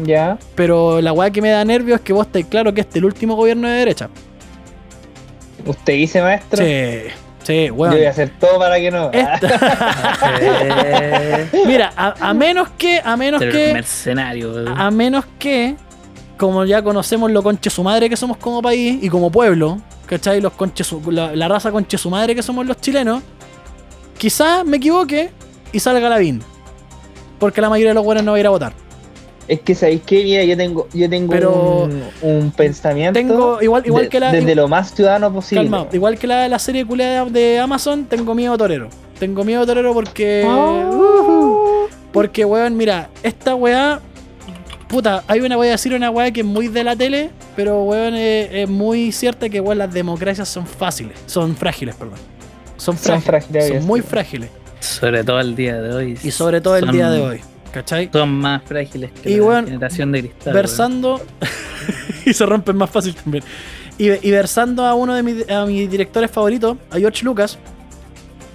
Ya. 0.04 0.36
Pero 0.54 1.00
la 1.00 1.12
weá 1.12 1.30
que 1.30 1.40
me 1.40 1.48
da 1.50 1.64
nervio 1.64 1.94
es 1.94 2.00
que 2.02 2.12
vos 2.12 2.26
estáis 2.26 2.46
claro 2.46 2.74
que 2.74 2.80
este 2.82 2.92
es 2.92 2.96
el 2.96 3.04
último 3.06 3.36
gobierno 3.36 3.68
de 3.68 3.74
derecha. 3.74 4.08
¿Usted 5.64 5.92
dice, 5.94 6.20
maestro? 6.20 6.62
Sí, 6.64 6.98
sí, 7.44 7.66
Yo 7.68 7.74
voy 7.74 7.88
a 7.88 7.92
weón. 7.92 8.06
hacer 8.08 8.30
todo 8.38 8.58
para 8.58 8.76
que 8.80 8.90
no. 8.90 9.10
Mira, 11.66 11.92
a, 11.96 12.14
a 12.30 12.34
menos 12.34 12.68
que, 12.76 13.00
a 13.02 13.16
menos 13.16 13.40
ser 13.40 13.52
que, 13.52 13.72
mercenario, 13.72 14.64
a 14.76 14.90
menos 14.90 15.24
que, 15.38 15.76
como 16.38 16.64
ya 16.64 16.82
conocemos 16.82 17.30
lo 17.30 17.42
conche 17.42 17.70
su 17.70 17.82
madre 17.82 18.08
que 18.10 18.16
somos 18.16 18.36
como 18.38 18.60
país 18.62 18.98
y 19.02 19.08
como 19.08 19.30
pueblo, 19.30 19.78
¿cachai? 20.06 20.40
Los 20.40 20.52
conche 20.54 20.82
su- 20.84 21.10
la, 21.10 21.34
la 21.34 21.48
raza 21.48 21.70
conche 21.70 21.96
su 21.98 22.10
madre 22.10 22.34
que 22.34 22.42
somos 22.42 22.66
los 22.66 22.80
chilenos, 22.80 23.22
quizás 24.18 24.64
me 24.64 24.76
equivoque 24.78 25.30
y 25.72 25.80
salga 25.80 26.08
la 26.08 26.18
BIN. 26.18 26.42
Porque 27.38 27.60
la 27.60 27.68
mayoría 27.68 27.90
de 27.90 27.94
los 27.94 28.04
buenos 28.04 28.24
no 28.24 28.32
va 28.32 28.36
a 28.36 28.40
ir 28.40 28.46
a 28.46 28.50
votar. 28.50 28.72
Es 29.46 29.60
que 29.60 29.74
sabéis 29.74 30.00
que, 30.06 30.24
mira, 30.24 30.42
yo 30.44 30.56
tengo, 30.56 30.88
yo 30.94 31.10
tengo 31.10 31.30
Pero 31.30 31.82
un, 31.84 32.02
un 32.22 32.50
pensamiento 32.50 33.12
Tengo, 33.18 33.60
igual, 33.60 33.82
igual 33.84 34.04
de- 34.04 34.08
que 34.08 34.18
la. 34.20 34.32
desde 34.32 34.54
lo 34.54 34.68
más 34.68 34.94
ciudadano 34.94 35.30
posible. 35.32 35.64
Calma, 35.64 35.86
igual 35.92 36.18
que 36.18 36.26
la, 36.26 36.48
la 36.48 36.58
serie 36.58 36.86
culiada 36.86 37.26
de 37.26 37.58
Amazon, 37.58 38.06
tengo 38.06 38.34
miedo 38.34 38.54
a 38.54 38.56
torero. 38.58 38.88
Tengo 39.18 39.44
miedo 39.44 39.60
a 39.62 39.66
torero 39.66 39.92
porque. 39.92 40.44
Oh. 40.48 41.86
Porque, 42.12 42.44
weón, 42.44 42.76
mira, 42.76 43.10
esta 43.22 43.54
weá. 43.54 44.00
Puta, 44.94 45.24
hay 45.26 45.40
una, 45.40 45.56
voy 45.56 45.66
a 45.66 45.70
decir 45.72 45.92
una 45.92 46.08
weá 46.08 46.30
que 46.30 46.42
es 46.42 46.46
muy 46.46 46.68
de 46.68 46.84
la 46.84 46.94
tele, 46.94 47.32
pero 47.56 47.82
weón, 47.82 48.14
es, 48.14 48.48
es 48.52 48.68
muy 48.68 49.10
cierta 49.10 49.48
que 49.48 49.60
weón, 49.60 49.78
las 49.78 49.92
democracias 49.92 50.48
son 50.48 50.68
fáciles. 50.68 51.18
Son 51.26 51.56
frágiles, 51.56 51.96
perdón. 51.96 52.20
Son 52.76 52.96
Son 52.96 53.20
frágiles. 53.20 53.66
Son 53.70 53.84
muy 53.84 54.02
frágiles. 54.02 54.50
Sobre 54.78 55.24
todo 55.24 55.40
el 55.40 55.56
día 55.56 55.82
de 55.82 55.92
hoy. 55.92 56.18
Y 56.22 56.30
sobre 56.30 56.60
todo 56.60 56.76
el 56.76 56.92
día 56.92 57.10
de 57.10 57.20
hoy. 57.20 57.40
¿Cachai? 57.72 58.08
Son 58.12 58.28
más 58.38 58.62
frágiles 58.62 59.10
que 59.20 59.30
Y, 59.32 59.38
la 59.38 59.42
weón, 59.42 59.64
generación 59.64 60.12
de 60.12 60.20
cristal. 60.20 60.54
versando 60.54 61.20
y 62.24 62.32
se 62.32 62.46
rompen 62.46 62.76
más 62.76 62.88
fácil 62.88 63.16
también 63.16 63.42
y, 63.98 64.10
y 64.26 64.30
versando 64.30 64.84
a 64.86 64.94
uno 64.94 65.14
de 65.14 65.24
mis, 65.24 65.50
a 65.50 65.66
mis 65.66 65.90
directores 65.90 66.30
favoritos 66.30 66.76
a 66.92 66.98
George 66.98 67.24
Lucas 67.24 67.58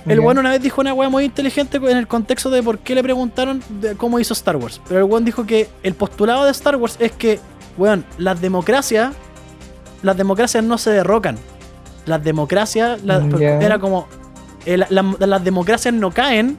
el 0.06 0.18
Ya. 0.18 0.22
bueno 0.24 0.40
una 0.42 0.52
vez 0.52 0.62
dijo 0.62 0.82
una 0.82 0.94
weá 0.94 1.10
muy 1.10 1.26
inteligente 1.26 1.78
en 1.78 1.98
el 1.98 2.08
contexto 2.08 2.50
de 2.50 2.64
por 2.64 2.80
qué 2.80 2.96
le 2.96 3.04
preguntaron 3.04 3.62
de 3.82 3.96
cómo 3.96 4.20
hizo 4.20 4.34
Star 4.34 4.56
Wars 4.56 4.82
pero 4.88 5.00
el 5.02 5.06
weón 5.06 5.26
dijo 5.26 5.46
que 5.46 5.70
el 5.84 5.94
postulado 5.94 6.46
de 6.46 6.52
Star 6.52 6.76
Wars 6.78 6.96
es 7.00 7.12
que 7.12 7.40
weón 7.78 8.06
las 8.18 8.40
democracias 8.42 9.14
las 10.02 10.16
democracias 10.18 10.64
no 10.64 10.78
se 10.78 10.92
derrocan 10.92 11.38
las 12.06 12.24
democracias 12.24 13.04
la- 13.04 13.28
Ya. 13.38 13.60
era 13.60 13.80
como 13.80 14.08
eh, 14.66 14.78
la- 14.78 14.88
la- 14.90 15.28
las 15.28 15.44
democracias 15.44 15.94
no 15.94 16.12
caen 16.12 16.58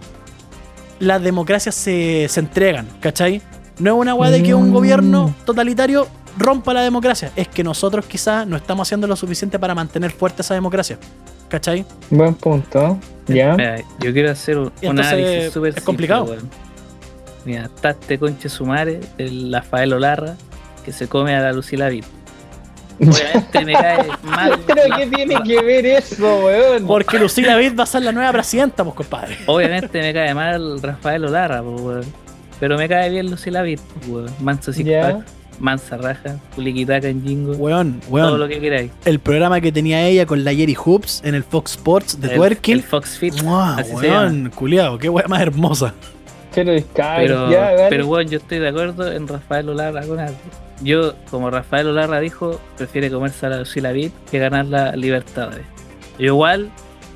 las 0.99 1.23
democracias 1.23 1.75
se, 1.75 2.27
se 2.29 2.41
entregan, 2.41 2.87
¿cachai? 3.01 3.41
No 3.79 3.93
es 3.95 3.97
una 4.01 4.15
weá 4.15 4.31
de 4.31 4.43
que 4.43 4.53
un 4.55 4.69
Mm. 4.69 4.73
gobierno 4.75 5.35
totalitario 5.47 6.07
rompa 6.39 6.75
la 6.75 6.83
democracia, 6.83 7.33
es 7.37 7.49
que 7.49 7.65
nosotros 7.65 8.05
quizás 8.05 8.47
no 8.47 8.57
estamos 8.57 8.87
haciendo 8.87 9.07
lo 9.07 9.17
suficiente 9.17 9.59
para 9.59 9.75
mantener 9.75 10.11
fuerte 10.11 10.43
esa 10.43 10.53
democracia, 10.55 10.99
¿cachai? 11.51 11.85
Buen 12.09 12.35
punto. 12.35 12.99
Ya. 13.27 13.55
Mira, 13.55 13.77
yo 14.01 14.13
quiero 14.13 14.31
hacer 14.31 14.57
un, 14.59 14.73
entonces, 14.81 15.07
análisis 15.13 15.53
súper 15.53 15.75
es 15.77 15.85
complicado. 15.85 16.27
simple, 16.27 16.39
weón. 16.43 16.51
Mira, 17.45 17.65
está 17.67 17.91
este 17.91 18.19
conche 18.19 18.49
su 18.49 18.65
madre, 18.67 19.01
el 19.19 19.53
Rafael 19.53 19.93
Olarra, 19.93 20.37
que 20.85 20.93
se 20.93 21.07
come 21.09 21.35
a 21.37 21.41
la 21.41 21.53
Lucila 21.53 21.89
Vid. 21.89 22.05
Obviamente 23.01 23.65
me 23.65 23.73
cae 23.73 24.07
mal. 24.23 24.59
¿Pero 24.67 24.89
la- 24.89 24.97
qué 24.99 25.07
tiene 25.07 25.43
que 25.43 25.63
ver 25.63 25.87
eso, 25.87 26.45
weón? 26.45 26.87
Porque 26.87 27.19
Lucila 27.19 27.57
Vid 27.57 27.79
va 27.79 27.85
a 27.85 27.87
ser 27.87 28.03
la 28.03 28.13
nueva 28.13 28.33
presidenta, 28.33 28.85
pues 28.85 28.95
compadre. 28.97 29.39
Obviamente 29.47 30.01
me 30.03 30.13
cae 30.13 30.35
mal 30.35 30.81
Rafael 30.83 31.25
Olarra, 31.25 31.63
po, 31.63 31.71
weón. 31.77 32.05
Pero 32.59 32.77
me 32.77 32.89
cae 32.89 33.09
bien 33.09 33.31
Lucila 33.31 33.63
Vid, 33.63 33.79
po, 33.81 34.13
weón. 34.13 34.31
Manso 34.41 34.71
Ya. 34.73 34.77
simpático. 35.07 35.23
Mansa 35.61 35.97
raja, 35.97 36.37
culiquitaca 36.55 37.07
en 37.09 37.23
jingo, 37.23 37.53
Weón, 37.53 38.01
todo 38.01 38.11
weón. 38.11 38.41
lo 38.41 38.49
que 38.49 38.59
queráis. 38.61 38.91
El 39.05 39.21
programa 39.21 39.61
que 39.61 39.71
tenía 39.71 40.07
ella 40.09 40.27
con 40.27 40.43
la 40.45 40.53
Jerry 40.55 40.75
Hoops 40.75 41.21
en 41.25 41.35
el 41.35 41.45
Fox 41.45 41.73
Sports 41.73 42.21
de 42.21 42.29
El- 42.29 42.35
Twerking. 42.37 42.75
El 42.79 42.83
Fox 42.83 43.19
Fit. 43.19 43.43
¡Mua, 43.43 43.77
así 43.77 43.91
se 43.91 43.95
weón, 43.97 44.51
culiao, 44.55 44.99
qué 44.99 45.09
weá 45.09 45.29
más 45.29 45.41
hermosa. 45.43 45.95
Pero 46.55 46.77
ya, 46.77 47.87
pero 47.89 48.07
bueno, 48.07 48.29
yo 48.29 48.39
estoy 48.39 48.59
de 48.59 48.69
acuerdo 48.69 49.13
en 49.13 49.29
Rafael 49.29 49.69
Olarra 49.69 50.05
con 50.05 50.19
algo. 50.19 50.37
Yo, 50.83 51.15
como 51.31 51.51
Rafael 51.51 51.87
Olarra 51.87 52.21
dijo, 52.21 52.59
prefiere 52.77 53.11
comerse 53.11 53.47
a 53.47 53.51
la 53.51 53.65
que 54.31 54.39
ganar 54.39 54.67
la 54.67 54.97
Libertadores. 54.97 55.67
Yo 56.19 56.27
igual, 56.27 56.71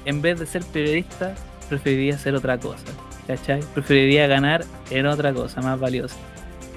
en 0.05 0.23
vez 0.23 0.39
de 0.39 0.47
ser 0.47 0.63
periodista, 0.65 1.35
preferiría 1.69 2.15
hacer 2.15 2.35
otra 2.35 2.59
cosa. 2.59 2.85
¿Cachai? 3.27 3.61
Preferiría 3.73 4.27
ganar 4.27 4.65
en 4.91 5.07
otra 5.07 5.33
cosa 5.33 5.63
más 5.63 5.81
valiosa. 5.81 6.17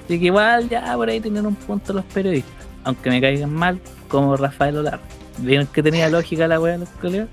Así 0.08 0.18
que 0.18 0.26
igual 0.26 0.68
ya 0.70 0.94
por 0.96 1.08
ahí 1.10 1.20
tienen 1.20 1.44
un 1.44 1.54
punto 1.54 1.92
los 1.92 2.04
periodistas. 2.06 2.66
Aunque 2.84 3.10
me 3.10 3.20
caigan 3.20 3.52
mal, 3.52 3.78
como 4.08 4.36
Rafael 4.36 4.78
Olarra. 4.78 5.00
Vieron 5.38 5.66
que 5.66 5.82
tenía 5.82 6.08
lógica 6.10 6.48
la 6.48 6.58
wea 6.58 6.72
de 6.72 6.78
los 6.78 6.88
colegas. 6.90 7.28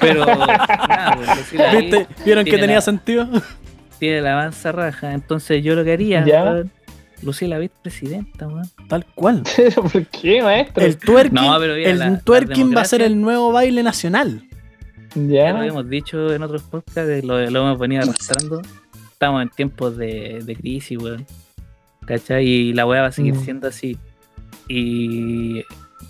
Pero 0.00 0.26
nada, 0.88 1.16
pues. 1.16 2.06
¿Vieron 2.24 2.44
que 2.44 2.58
tenía 2.58 2.76
la- 2.76 2.80
sentido? 2.82 3.28
tiene 3.98 4.20
la 4.20 4.34
mansa 4.36 4.72
raja. 4.72 5.14
Entonces 5.14 5.62
yo 5.64 5.74
lo 5.74 5.84
que 5.84 5.92
haría, 5.92 6.24
Ya. 6.26 6.62
Lucila 7.22 7.56
Vid 7.58 7.70
presidenta, 7.82 8.46
weón. 8.46 8.68
Tal 8.88 9.06
cual. 9.14 9.42
Pero 9.56 9.82
¿por 9.84 10.04
qué, 10.08 10.42
maestro? 10.42 10.84
El 10.84 10.98
twerking, 10.98 11.34
No, 11.34 11.58
pero 11.58 11.74
mira, 11.74 11.90
el 11.90 11.98
la- 11.98 12.10
la 12.10 12.18
twerking 12.20 12.76
va 12.76 12.82
a 12.82 12.84
ser 12.84 13.00
el 13.00 13.18
nuevo 13.18 13.50
baile 13.52 13.82
nacional. 13.82 14.42
Ya 15.14 15.52
lo 15.52 15.60
Ya. 15.60 15.66
hemos 15.66 15.88
dicho 15.88 16.34
en 16.34 16.42
otros 16.42 16.62
podcasts, 16.64 17.24
lo, 17.24 17.38
lo 17.48 17.60
hemos 17.60 17.78
venido 17.78 18.02
arrastrando. 18.02 18.60
Estamos 19.12 19.42
en 19.42 19.48
tiempos 19.48 19.96
de, 19.96 20.40
de 20.44 20.56
crisis, 20.56 20.98
weón. 20.98 21.24
¿Cachai? 22.06 22.46
Y 22.46 22.72
la 22.74 22.86
weá 22.86 23.02
va 23.02 23.08
a 23.08 23.12
seguir 23.12 23.34
Mm. 23.34 23.44
siendo 23.44 23.68
así. 23.68 23.96
Y. 24.68 25.62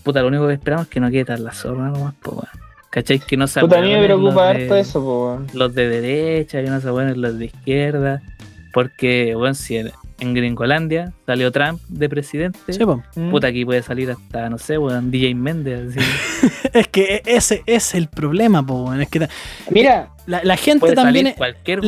Puta, 0.03 0.21
lo 0.21 0.29
único 0.29 0.47
que 0.47 0.55
esperamos 0.55 0.87
es 0.87 0.91
que 0.93 1.01
no 1.01 1.11
quede 1.11 1.25
tan 1.25 1.43
la 1.45 1.53
zorra 1.53 1.89
nomás, 1.89 2.15
po, 2.23 2.33
weón. 2.33 2.49
¿Cachai? 2.91 3.19
Que 3.19 3.37
no 3.37 3.47
se 3.47 3.61
Puta, 3.61 3.79
a 3.79 3.83
mí 3.83 3.89
me 3.93 4.05
preocupa 4.05 4.29
los 4.29 4.35
de- 4.59 4.63
harto 4.65 4.77
eso, 4.77 5.01
po, 5.03 5.27
weón. 5.27 5.47
Los 5.55 5.75
de 5.75 5.89
derecha, 5.89 6.63
que 6.63 6.71
no 6.71 6.81
se 6.81 6.89
ahueonen 6.89 7.21
los 7.21 7.39
de 7.39 7.47
izquierda. 7.47 8.23
Porque, 8.73 9.35
bueno, 9.37 9.55
si 9.55 9.77
en, 9.77 9.93
en 10.21 10.35
Gringolandia 10.35 11.13
salió 11.27 11.51
Trump 11.53 11.81
de 11.89 12.09
presidente, 12.09 12.59
Sí, 12.69 12.85
po. 12.85 13.03
Mm. 13.17 13.31
puta, 13.31 13.47
aquí 13.49 13.65
puede 13.65 13.83
salir 13.83 14.11
hasta, 14.11 14.51
no 14.51 14.59
sé, 14.59 14.79
weón, 14.79 15.11
DJ 15.11 15.35
Méndez. 15.35 15.97
así. 15.97 16.01
Es 16.75 16.89
que 16.89 17.23
ese 17.25 17.63
es 17.67 17.95
el 17.95 18.09
problema, 18.09 18.65
po, 18.67 18.85
weón. 18.85 19.01
Es 19.01 19.09
que 19.09 19.29
Mira, 19.71 20.11
la, 20.27 20.43
la 20.45 20.57
gente 20.57 20.93
también 20.93 21.29
es, 21.29 21.37
la 21.39 21.47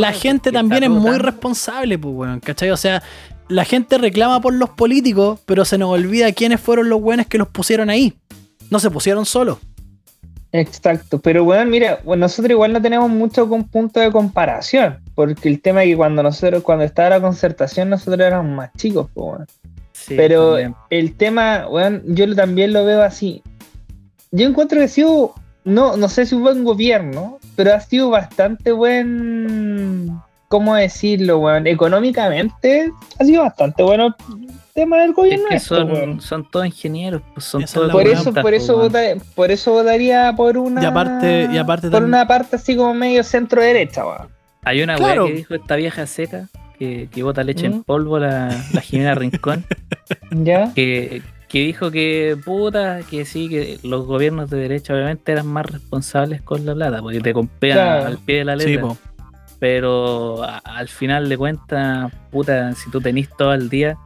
weón, 0.08 0.14
gente 0.14 0.52
también 0.52 0.84
es 0.84 0.90
muy 0.90 1.18
responsable, 1.18 1.98
pues, 1.98 2.14
weón, 2.14 2.40
¿cachai? 2.40 2.70
O 2.70 2.76
sea, 2.76 3.02
la 3.48 3.64
gente 3.64 3.98
reclama 3.98 4.40
por 4.40 4.54
los 4.54 4.70
políticos, 4.70 5.40
pero 5.46 5.64
se 5.64 5.78
nos 5.78 5.90
olvida 5.90 6.32
quiénes 6.32 6.60
fueron 6.60 6.88
los 6.88 7.00
buenos 7.00 7.26
que 7.26 7.38
los 7.38 7.48
pusieron 7.48 7.90
ahí. 7.90 8.14
No 8.70 8.78
se 8.78 8.90
pusieron 8.90 9.24
solos. 9.26 9.58
Exacto, 10.52 11.20
pero 11.20 11.44
bueno, 11.44 11.70
mira, 11.70 12.00
bueno, 12.04 12.22
nosotros 12.22 12.50
igual 12.50 12.72
no 12.72 12.80
tenemos 12.80 13.10
mucho 13.10 13.48
con 13.48 13.64
punto 13.64 14.00
de 14.00 14.10
comparación, 14.10 15.00
porque 15.14 15.48
el 15.48 15.60
tema 15.60 15.82
es 15.82 15.90
que 15.90 15.96
cuando 15.96 16.22
nosotros, 16.22 16.62
cuando 16.62 16.84
estaba 16.84 17.10
la 17.10 17.20
concertación, 17.20 17.90
nosotros 17.90 18.26
éramos 18.26 18.56
más 18.56 18.72
chicos, 18.76 19.08
pues. 19.12 19.42
Sí, 19.92 20.14
pero 20.16 20.52
también. 20.52 20.74
el 20.90 21.14
tema, 21.14 21.66
weón, 21.68 22.02
yo 22.06 22.32
también 22.34 22.72
lo 22.72 22.84
veo 22.84 23.02
así. 23.02 23.42
Yo 24.30 24.46
encuentro 24.46 24.78
que 24.78 24.84
ha 24.84 24.88
sido, 24.88 25.34
no, 25.64 25.96
no 25.96 26.08
sé 26.08 26.26
si 26.26 26.34
un 26.34 26.42
buen 26.42 26.64
gobierno, 26.64 27.38
pero 27.54 27.74
ha 27.74 27.80
sido 27.80 28.10
bastante 28.10 28.72
buen, 28.72 30.10
¿cómo 30.48 30.74
decirlo, 30.76 31.38
weón? 31.38 31.66
Económicamente 31.66 32.92
ha 33.18 33.24
sido 33.24 33.42
bastante 33.42 33.82
bueno 33.82 34.06
el 34.06 34.48
tema 34.74 34.98
del 34.98 35.10
Es 35.10 35.16
gobierno. 35.16 35.46
que 35.48 35.56
esto, 35.56 35.84
weón. 35.84 35.88
son, 35.96 36.20
son 36.20 36.50
todos 36.50 36.66
ingenieros, 36.66 37.22
pues 37.34 37.44
son 37.46 37.62
es 37.62 37.72
todos 37.72 37.88
la 37.88 37.92
Por 37.92 38.06
eso, 38.06 38.32
por 38.32 38.42
pues, 38.42 38.62
eso, 38.62 38.76
vota- 38.76 39.14
por 39.34 39.50
eso 39.50 39.72
votaría 39.72 40.32
por 40.36 40.56
una. 40.58 40.82
Y 40.82 40.84
aparte- 40.86 41.48
y 41.52 41.58
aparte 41.58 41.90
por 41.90 42.02
una 42.04 42.26
parte 42.26 42.56
así 42.56 42.76
como 42.76 42.94
medio 42.94 43.22
centro 43.24 43.60
derecha, 43.62 44.04
weón. 44.06 44.28
Hay 44.64 44.82
una 44.82 44.96
Claro. 44.96 45.24
weá 45.24 45.32
que 45.32 45.38
dijo 45.38 45.54
esta 45.54 45.76
vieja 45.76 46.06
seca 46.06 46.48
que, 46.78 47.08
que 47.12 47.22
bota 47.22 47.42
leche 47.44 47.68
¿Mm? 47.68 47.72
en 47.72 47.84
polvo, 47.84 48.18
la, 48.18 48.48
la 48.72 48.80
Jimena 48.80 49.14
Rincón, 49.14 49.64
¿Ya? 50.30 50.72
que, 50.74 51.22
que 51.48 51.60
dijo 51.60 51.90
que 51.90 52.36
puta, 52.44 53.00
que 53.08 53.24
sí, 53.24 53.48
que 53.48 53.78
los 53.82 54.04
gobiernos 54.06 54.50
de 54.50 54.58
derecha 54.58 54.92
obviamente 54.92 55.32
eran 55.32 55.46
más 55.46 55.66
responsables 55.66 56.42
con 56.42 56.66
la 56.66 56.74
plata, 56.74 57.00
porque 57.00 57.20
te 57.20 57.32
compean 57.32 57.78
Claro. 57.78 58.06
al 58.06 58.18
pie 58.18 58.38
de 58.38 58.44
la 58.44 58.56
letra. 58.56 58.72
Sí, 58.72 58.78
po. 58.78 58.96
Pero 59.58 60.42
a- 60.42 60.58
al 60.58 60.88
final 60.88 61.28
de 61.28 61.36
cuentas, 61.38 62.12
puta, 62.30 62.72
si 62.74 62.90
tú 62.90 63.00
tenís 63.00 63.28
todo 63.36 63.54
el 63.54 63.68
día, 63.70 63.96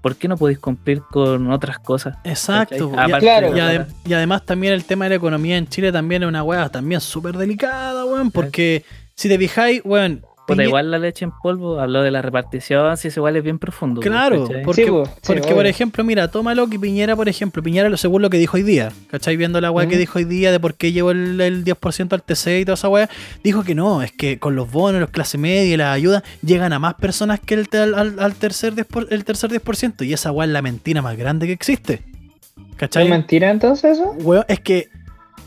¿por 0.00 0.14
qué 0.16 0.28
no 0.28 0.36
podéis 0.36 0.58
cumplir 0.60 1.02
con 1.10 1.50
otras 1.50 1.78
cosas? 1.80 2.16
Exacto. 2.24 2.92
Y- 2.94 2.98
Aparte 2.98 3.20
Claro. 3.26 3.86
Y, 4.04 4.10
y 4.10 4.14
además 4.14 4.44
también 4.44 4.72
el 4.72 4.84
tema 4.84 5.06
de 5.06 5.10
la 5.10 5.14
economía 5.16 5.56
en 5.56 5.66
Chile 5.66 5.90
también 5.90 6.22
es 6.22 6.28
una 6.28 6.42
weá 6.44 6.68
también 6.68 7.00
súper 7.00 7.36
delicada, 7.36 8.04
weón. 8.04 8.30
Porque 8.30 8.84
si 9.14 9.28
te 9.28 9.36
fijáis, 9.38 9.80
weón. 9.84 10.22
Puta, 10.46 10.62
igual 10.64 10.90
la 10.90 10.98
leche 10.98 11.24
en 11.24 11.32
polvo, 11.32 11.80
habló 11.80 12.02
de 12.02 12.10
la 12.10 12.22
repartición, 12.22 12.96
si 12.96 13.08
eso 13.08 13.20
igual 13.20 13.36
es 13.36 13.42
bien 13.42 13.58
profundo. 13.58 14.00
Claro, 14.00 14.46
¿cachai? 14.46 14.62
porque, 14.62 14.84
Sí, 14.84 14.90
po, 14.90 15.04
sí, 15.06 15.12
porque 15.26 15.54
por 15.54 15.66
ejemplo, 15.66 16.04
mira, 16.04 16.28
tómalo 16.30 16.68
que 16.68 16.78
Piñera, 16.78 17.16
por 17.16 17.28
ejemplo, 17.28 17.62
Piñera, 17.62 17.88
lo- 17.88 17.96
según 17.96 18.22
lo 18.22 18.30
que 18.30 18.38
dijo 18.38 18.56
hoy 18.56 18.62
día, 18.62 18.92
¿cachai? 19.10 19.36
Viendo 19.36 19.60
la 19.60 19.70
weá 19.72 19.88
que 19.88 19.96
dijo 19.98 20.18
hoy 20.18 20.24
día 20.24 20.52
de 20.52 20.60
por 20.60 20.74
qué 20.74 20.92
llevó 20.92 21.10
el, 21.10 21.40
el 21.40 21.64
10% 21.64 22.12
al 22.12 22.22
TC 22.22 22.60
y 22.60 22.64
toda 22.64 22.74
esa 22.74 22.88
weá, 22.88 23.10
dijo 23.42 23.64
que 23.64 23.74
no, 23.74 24.02
es 24.02 24.12
que 24.12 24.38
con 24.38 24.54
los 24.54 24.70
bonos, 24.70 25.00
los 25.00 25.10
clase 25.10 25.36
media 25.38 25.74
y 25.74 25.76
las 25.76 25.94
ayudas, 25.94 26.22
llegan 26.42 26.72
a 26.72 26.78
más 26.78 26.94
personas 26.94 27.40
que 27.40 27.54
el, 27.54 27.68
al, 27.72 28.18
al- 28.20 28.34
tercer 28.34 28.74
10%, 28.74 28.84
por- 28.86 29.06
el 29.12 29.24
tercer 29.24 29.50
10%, 29.50 30.06
y 30.06 30.12
esa 30.12 30.30
weá 30.32 30.46
es 30.46 30.52
la 30.52 30.62
mentira 30.62 31.02
más 31.02 31.16
grande 31.16 31.46
que 31.46 31.52
existe. 31.52 31.94
¿Es 31.94 32.76
¿Cachai? 32.76 33.08
mentira 33.08 33.50
entonces 33.50 33.98
eso? 33.98 34.12
Weón, 34.20 34.44
es 34.48 34.60
que, 34.60 34.88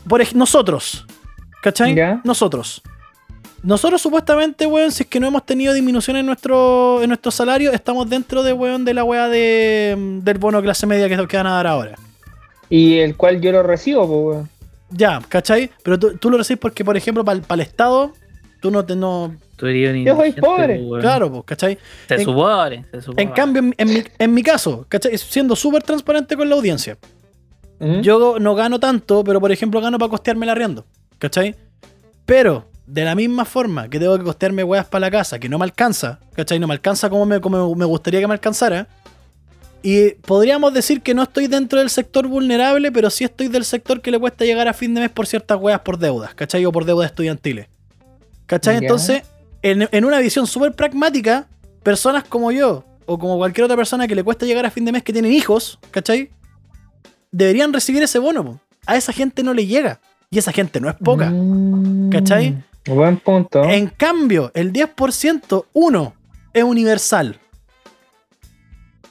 por 0.08 0.20
ej- 0.20 0.34
nosotros, 0.34 1.06
¿cachai? 1.62 1.94
Ya. 1.94 2.20
Nosotros. 2.24 2.82
Nosotros 3.62 4.00
supuestamente, 4.00 4.64
weón, 4.66 4.90
si 4.90 5.02
es 5.02 5.08
que 5.08 5.20
no 5.20 5.26
hemos 5.26 5.44
tenido 5.44 5.74
disminución 5.74 6.16
en 6.16 6.24
nuestro, 6.24 7.02
en 7.02 7.08
nuestro 7.08 7.30
salario, 7.30 7.72
estamos 7.72 8.08
dentro 8.08 8.42
de, 8.42 8.52
weón, 8.54 8.84
de 8.86 8.94
la 8.94 9.04
weá 9.04 9.28
de, 9.28 9.96
del 10.22 10.38
bono 10.38 10.62
clase 10.62 10.86
media 10.86 11.08
que, 11.08 11.26
que 11.28 11.36
van 11.36 11.46
a 11.46 11.54
dar 11.56 11.66
ahora. 11.66 11.96
Y 12.70 12.98
el 12.98 13.16
cual 13.16 13.40
yo 13.40 13.52
lo 13.52 13.62
recibo, 13.62 14.06
pues, 14.06 14.36
weón. 14.36 14.48
Ya, 14.90 15.20
¿cachai? 15.28 15.70
Pero 15.82 15.98
tú, 15.98 16.16
tú 16.16 16.30
lo 16.30 16.38
recibes 16.38 16.58
porque, 16.58 16.84
por 16.84 16.96
ejemplo, 16.96 17.22
para 17.24 17.38
el 17.50 17.60
Estado, 17.60 18.12
tú 18.60 18.70
no 18.70 18.84
te... 18.84 18.96
No, 18.96 19.34
Tú 19.56 19.66
eres 19.66 19.94
un 19.94 20.04
Yo 20.06 20.16
soy 20.16 20.32
pobre. 20.32 20.80
weón. 20.82 21.00
claro, 21.02 21.30
pues, 21.30 21.44
¿cachai? 21.44 21.76
Se 22.08 22.14
En- 22.14 22.24
supone, 22.24 22.86
se 22.90 23.02
supone. 23.02 23.22
En 23.22 23.30
cambio, 23.32 23.60
en, 23.62 23.74
en 23.76 23.88
mi, 23.92 24.02
en 24.18 24.32
mi 24.34 24.42
caso, 24.42 24.86
¿cachai? 24.88 25.18
Siendo 25.18 25.54
súper 25.54 25.82
transparente 25.82 26.34
con 26.34 26.48
la 26.48 26.54
audiencia. 26.54 26.96
¿Mm? 27.78 28.00
Yo 28.00 28.38
no 28.40 28.54
gano 28.54 28.80
tanto, 28.80 29.22
pero 29.22 29.38
por 29.38 29.52
ejemplo 29.52 29.80
gano 29.82 29.98
para 29.98 30.08
costearme 30.08 30.46
el 30.46 30.50
arriendo. 30.50 30.86
¿Cachai? 31.18 31.54
Pero, 32.24 32.64
de 32.92 33.04
la 33.04 33.14
misma 33.14 33.44
forma 33.44 33.88
que 33.88 34.00
tengo 34.00 34.18
que 34.18 34.24
costearme 34.24 34.64
weas 34.64 34.86
para 34.86 35.06
la 35.06 35.10
casa, 35.10 35.38
que 35.38 35.48
no 35.48 35.58
me 35.58 35.64
alcanza, 35.64 36.18
¿cachai? 36.34 36.58
No 36.58 36.66
me 36.66 36.74
alcanza 36.74 37.08
como 37.08 37.24
me, 37.24 37.40
como 37.40 37.74
me 37.74 37.84
gustaría 37.84 38.20
que 38.20 38.26
me 38.26 38.32
alcanzara. 38.32 38.88
Y 39.82 40.10
podríamos 40.10 40.74
decir 40.74 41.00
que 41.00 41.14
no 41.14 41.22
estoy 41.22 41.46
dentro 41.46 41.78
del 41.78 41.88
sector 41.88 42.26
vulnerable, 42.26 42.90
pero 42.92 43.08
sí 43.08 43.24
estoy 43.24 43.48
del 43.48 43.64
sector 43.64 44.02
que 44.02 44.10
le 44.10 44.18
cuesta 44.18 44.44
llegar 44.44 44.68
a 44.68 44.74
fin 44.74 44.92
de 44.94 45.02
mes 45.02 45.10
por 45.10 45.26
ciertas 45.26 45.58
weas 45.58 45.80
por 45.80 45.98
deudas, 45.98 46.34
¿cachai? 46.34 46.66
O 46.66 46.72
por 46.72 46.84
deudas 46.84 47.10
estudiantiles. 47.10 47.68
¿Cachai? 48.46 48.76
Entonces, 48.76 49.22
en, 49.62 49.88
en 49.90 50.04
una 50.04 50.18
visión 50.18 50.46
súper 50.46 50.72
pragmática, 50.72 51.46
personas 51.84 52.24
como 52.24 52.50
yo, 52.50 52.84
o 53.06 53.18
como 53.18 53.38
cualquier 53.38 53.64
otra 53.64 53.76
persona 53.76 54.08
que 54.08 54.14
le 54.16 54.24
cuesta 54.24 54.46
llegar 54.46 54.66
a 54.66 54.70
fin 54.70 54.84
de 54.84 54.92
mes 54.92 55.02
que 55.04 55.12
tienen 55.12 55.32
hijos, 55.32 55.78
¿cachai? 55.92 56.30
Deberían 57.30 57.72
recibir 57.72 58.02
ese 58.02 58.18
bono. 58.18 58.44
po. 58.44 58.60
A 58.86 58.96
esa 58.96 59.12
gente 59.12 59.42
no 59.42 59.54
le 59.54 59.66
llega. 59.66 60.00
Y 60.30 60.38
esa 60.38 60.52
gente 60.52 60.80
no 60.80 60.88
es 60.88 60.96
poca. 60.96 61.30
Mm. 61.30 62.10
¿Cachai? 62.10 62.62
Buen 62.86 63.18
punto. 63.18 63.62
En 63.64 63.88
cambio, 63.88 64.50
el 64.54 64.72
10%, 64.72 65.66
uno, 65.72 66.14
es 66.52 66.64
universal. 66.64 67.38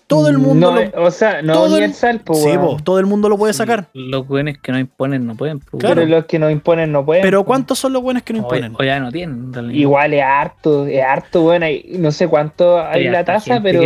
Todo 0.09 0.27
el 0.27 0.39
mundo 0.39 0.71
No, 0.73 0.81
lo, 0.81 1.03
o 1.05 1.11
sea, 1.11 1.43
no 1.43 1.53
todo 1.53 1.67
el- 1.67 1.71
universal, 1.73 2.19
pues, 2.25 2.41
Sí, 2.41 2.49
po, 2.57 2.77
todo 2.83 2.97
el 2.97 3.05
mundo 3.05 3.29
lo 3.29 3.37
puede 3.37 3.53
sacar. 3.53 3.89
Los 3.93 4.27
buenos 4.27 4.57
que 4.57 4.71
no 4.71 4.79
imponen 4.79 5.27
no 5.27 5.35
pueden. 5.35 5.59
pues, 5.59 5.79
Claro. 5.79 5.95
Pero 6.01 6.07
los 6.07 6.25
que 6.25 6.39
nos 6.39 6.51
imponen 6.51 6.91
no 6.91 7.05
pueden. 7.05 7.21
Pero 7.21 7.41
po. 7.41 7.45
¿cuántos 7.45 7.77
son 7.77 7.93
los 7.93 8.01
buenos 8.01 8.23
que 8.23 8.33
no 8.33 8.39
O, 8.39 8.41
imponen? 8.41 8.73
o 8.79 8.83
ya 8.83 8.99
no 8.99 9.11
tienen. 9.11 9.51
Igual 9.71 10.15
es 10.15 10.23
harto, 10.23 10.87
es 10.87 11.03
harto, 11.03 11.41
bueno, 11.43 11.67
hay- 11.67 11.95
no 11.99 12.11
sé 12.11 12.27
cuánto 12.27 12.79
hay 12.79 13.05
Hay 13.05 13.09
la 13.11 13.23
tasa, 13.23 13.61
pero 13.61 13.81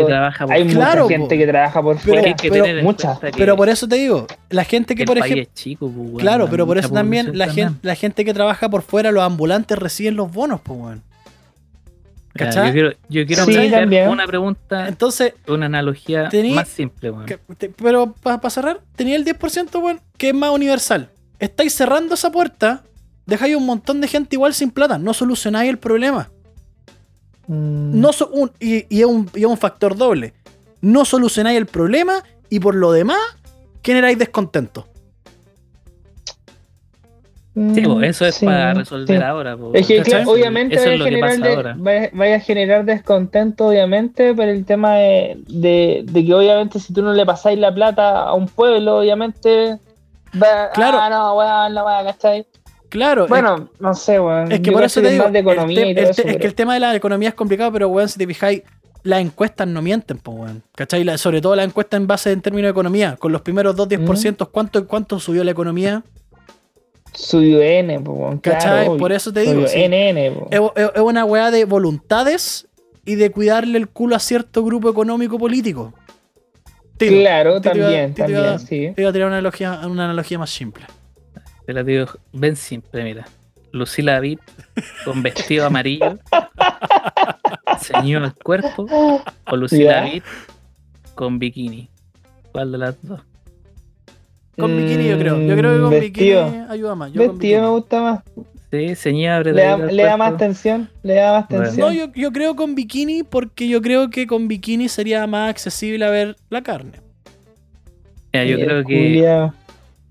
hay. 0.49 0.65
Claro, 0.67 1.03
mucha 1.03 1.03
po. 1.03 1.07
gente 1.09 1.37
que 1.37 1.45
trabaja 1.47 1.81
por 1.81 1.95
Pero- 1.97 2.05
fuera. 2.13 2.27
hay 2.27 2.33
que 2.35 2.49
pero- 2.49 2.83
mucha. 2.83 3.19
Pero 3.35 3.57
por 3.57 3.67
eso 3.67 3.85
te 3.89 3.95
digo, 3.97 4.25
la 4.49 4.63
gente 4.63 4.95
que, 4.95 5.03
el 5.03 5.07
por 5.07 5.19
país 5.19 5.31
ejemplo... 5.33 5.51
es 5.53 5.61
chico, 5.61 5.87
pues, 5.93 6.07
weón, 6.07 6.19
Claro, 6.19 6.47
pero 6.49 6.65
por 6.65 6.77
eso 6.77 6.87
también 6.89 7.37
la 7.37 7.47
también. 7.47 7.67
gente, 7.71 7.79
la 7.85 7.95
gente 7.95 8.23
que 8.23 8.33
trabaja 8.33 8.69
por 8.69 8.81
fuera, 8.81 9.11
los 9.11 9.23
ambulantes 9.23 9.77
reciben 9.77 10.15
los 10.15 10.31
bonos, 10.31 10.61
pues, 10.63 10.79
weón. 10.79 11.01
Yo 12.35 12.71
quiero, 12.71 12.91
yo 13.09 13.25
quiero 13.27 13.45
Sí, 13.45 13.69
también. 13.69 14.09
una 14.09 14.25
pregunta, 14.25 14.87
Entonces, 14.87 15.33
una 15.47 15.67
analogía 15.67 16.29
Tení- 16.29 16.55
más 16.55 16.67
simple, 16.67 17.11
weón. 17.11 17.25
que- 17.27 17.37
te- 17.57 17.69
pero 17.69 18.13
para 18.13 18.49
cerrar, 18.49 18.81
tenía 18.95 19.15
el 19.15 19.23
10%, 19.23 19.79
weón, 19.79 20.01
que 20.17 20.29
es 20.29 20.33
más 20.33 20.49
universal. 20.49 21.09
Estáis 21.39 21.73
cerrando 21.75 22.15
esa 22.15 22.31
puerta, 22.31 22.83
dejáis 23.27 23.55
un 23.55 23.65
montón 23.65 24.01
de 24.01 24.07
gente 24.07 24.35
igual 24.35 24.53
sin 24.55 24.71
plata, 24.71 24.97
no 24.97 25.13
solucionáis 25.13 25.69
el 25.69 25.77
problema. 25.77 26.31
Mm, 27.47 27.99
No 27.99 28.13
so- 28.13 28.29
un- 28.29 28.51
y, 28.59 28.85
y 28.89 29.01
es 29.01 29.05
un, 29.05 29.29
y 29.35 29.39
es 29.41 29.45
un 29.45 29.57
factor 29.57 29.95
doble. 29.95 30.33
no 30.81 31.05
solucionáis 31.05 31.57
el 31.57 31.65
problema 31.65 32.23
y 32.49 32.59
por 32.59 32.75
lo 32.75 32.91
demás 32.91 33.17
generáis 33.83 34.17
descontento. 34.17 34.87
Mm, 37.55 37.75
Sí, 37.75 37.81
po, 37.81 38.01
eso 38.01 38.25
es 38.25 38.35
sí, 38.35 38.45
para 38.45 38.73
resolver 38.73 39.17
sí. 39.17 39.23
ahora. 39.23 39.55
po. 39.55 39.71
Es 39.75 39.85
que, 39.85 40.01
obviamente 40.25 40.75
Eso 40.75 40.85
vaya 40.85 40.95
es 40.95 41.01
a, 41.01 41.03
que 41.03 41.09
generar 41.11 41.29
pasa 41.29 41.47
de- 41.47 41.55
ahora. 41.55 41.75
vaya- 41.77 42.09
vaya 42.13 42.35
a 42.35 42.39
generar 42.39 42.85
descontento, 42.85 43.67
obviamente, 43.67 44.33
por 44.33 44.45
el 44.45 44.65
tema 44.65 44.95
de, 44.95 45.37
de- 45.47 46.03
de 46.03 46.25
que 46.25 46.33
obviamente 46.33 46.79
si 46.79 46.93
tú 46.93 47.03
no 47.03 47.13
le 47.13 47.25
pasáis 47.25 47.59
la 47.59 47.71
plata 47.73 48.21
a 48.23 48.33
un 48.33 48.47
pueblo, 48.47 48.97
obviamente 48.99 49.77
va, 50.41 50.69
Claro. 50.73 50.97
ah, 50.99 51.09
no, 51.09 51.35
weón, 51.37 51.73
no. 51.75 52.45
Claro, 52.89 53.27
Bueno, 53.27 53.69
no 53.79 53.93
sé, 53.95 54.19
weón. 54.19 54.51
es 54.51 54.59
que 54.59 54.67
Yo 54.67 54.73
por 54.73 54.83
eso 54.83 55.01
te 55.01 55.09
digo, 55.11 55.23
más 55.23 55.33
de 55.33 55.39
el 55.39 55.47
economía 55.47 55.81
te- 55.81 55.89
y 55.89 55.93
todo 55.95 56.03
el 56.05 56.09
eso, 56.11 56.21
te- 56.21 56.27
es 56.27 56.33
que 56.33 56.37
pero- 56.39 56.47
el 56.49 56.55
tema 56.55 56.73
de 56.75 56.79
la 56.79 56.95
economía 56.95 57.29
es 57.29 57.35
complicado, 57.35 57.71
pero 57.71 57.87
weón, 57.87 58.07
si 58.09 58.19
te 58.19 58.27
fijáis, 58.27 58.61
las 59.03 59.19
encuestas 59.19 59.67
no 59.67 59.81
mienten, 59.81 60.17
pues 60.17 60.37
weón. 60.37 60.63
¿Cachai? 60.75 61.03
La- 61.03 61.17
sobre 61.17 61.41
todo 61.41 61.55
las 61.55 61.65
encuestas 61.65 61.99
en 61.99 62.07
base 62.07 62.31
en 62.31 62.41
términos 62.41 62.67
de 62.67 62.71
economía. 62.71 63.15
Con 63.17 63.31
los 63.31 63.41
primeros 63.41 63.75
dos 63.75 63.87
10%, 63.89 64.47
¿cuánto, 64.49 64.87
¿cuánto 64.87 65.19
subió 65.19 65.43
la 65.43 65.51
economía? 65.51 66.03
Subió 67.13 67.61
N. 67.61 67.99
Por 68.01 69.11
eso 69.11 69.31
te 69.31 69.41
digo, 69.41 69.53
Subió 69.53 69.67
sí. 69.67 69.87
NN, 69.87 70.33
po. 70.33 70.73
Es, 70.95 71.01
una 71.01 71.25
weá 71.25 71.51
de 71.51 71.65
voluntades 71.65 72.67
y 73.05 73.15
de 73.15 73.31
cuidarle 73.31 73.77
el 73.77 73.87
culo 73.89 74.15
a 74.15 74.19
cierto 74.19 74.63
grupo 74.63 74.89
económico 74.89 75.37
político. 75.37 75.93
Tiro. 76.97 77.17
Claro, 77.21 77.61
Te 77.61 77.69
iba- 77.75 77.85
también, 77.85 78.13
te 78.13 78.29
iba- 78.29 78.41
también, 78.41 78.59
sí. 78.59 78.93
Te 78.95 79.01
voy 79.01 79.09
a 79.09 79.13
tirar 79.13 79.27
una 79.27 79.37
analogía, 79.37 79.81
una 79.85 80.05
analogía 80.05 80.37
más 80.39 80.49
simple. 80.49 80.85
Te 81.65 81.73
la 81.73 81.83
digo, 81.83 82.07
ven 82.31 82.55
simple, 82.55 83.03
mira. 83.03 83.25
Lucila 83.71 84.13
David 84.13 84.37
con 85.03 85.23
vestido 85.23 85.65
amarillo, 85.65 86.19
ceñido 87.79 88.23
el 88.23 88.33
cuerpo, 88.35 88.85
o 89.49 89.55
Lucila. 89.55 89.95
David 90.01 90.23
con 91.15 91.39
bikini. 91.39 91.89
¿Cuál 92.51 92.71
de 92.71 92.77
las 92.77 92.95
dos? 93.01 93.21
Con 94.57 94.75
bikini 94.77 95.07
yo 95.09 95.17
creo. 95.17 95.39
Yo 95.41 95.55
creo 95.57 95.71
que 95.73 95.79
con 95.81 95.87
Mm, 95.87 95.99
vestido. 95.99 96.45
bikini 96.45 96.65
ayuda 96.69 96.95
más. 96.95 97.11
Yo 97.11 97.21
Vestido 97.31 97.61
me 97.63 97.69
gusta 97.69 98.01
más. 98.01 98.19
Sí, 98.71 98.95
ceñida, 98.95 99.41
Le 99.41 99.51
da, 99.53 99.77
le 99.77 100.03
da 100.03 100.17
más 100.17 100.37
tensión. 100.37 100.89
Le 101.03 101.13
da 101.15 101.31
más 101.33 101.47
Bueno. 101.47 101.63
tensión. 101.65 101.87
No, 101.87 101.93
yo, 101.93 102.11
yo 102.15 102.31
creo 102.31 102.55
con 102.55 102.73
bikini 102.75 103.23
porque 103.23 103.67
yo 103.67 103.81
creo 103.81 104.09
que 104.09 104.25
con 104.27 104.47
bikini 104.47 104.89
sería 104.89 105.25
más 105.27 105.49
accesible 105.51 106.03
a 106.05 106.09
ver 106.09 106.35
la 106.49 106.61
carne. 106.63 106.93
Mira, 108.31 108.45
yo 108.45 108.57
creo 108.57 108.83
que 108.83 108.95
culiao. 108.95 109.53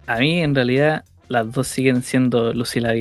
a 0.06 0.18
mí 0.18 0.40
en 0.40 0.54
realidad 0.54 1.04
las 1.28 1.50
dos 1.50 1.66
siguen 1.66 2.02
siendo 2.02 2.52
Lucila 2.52 2.92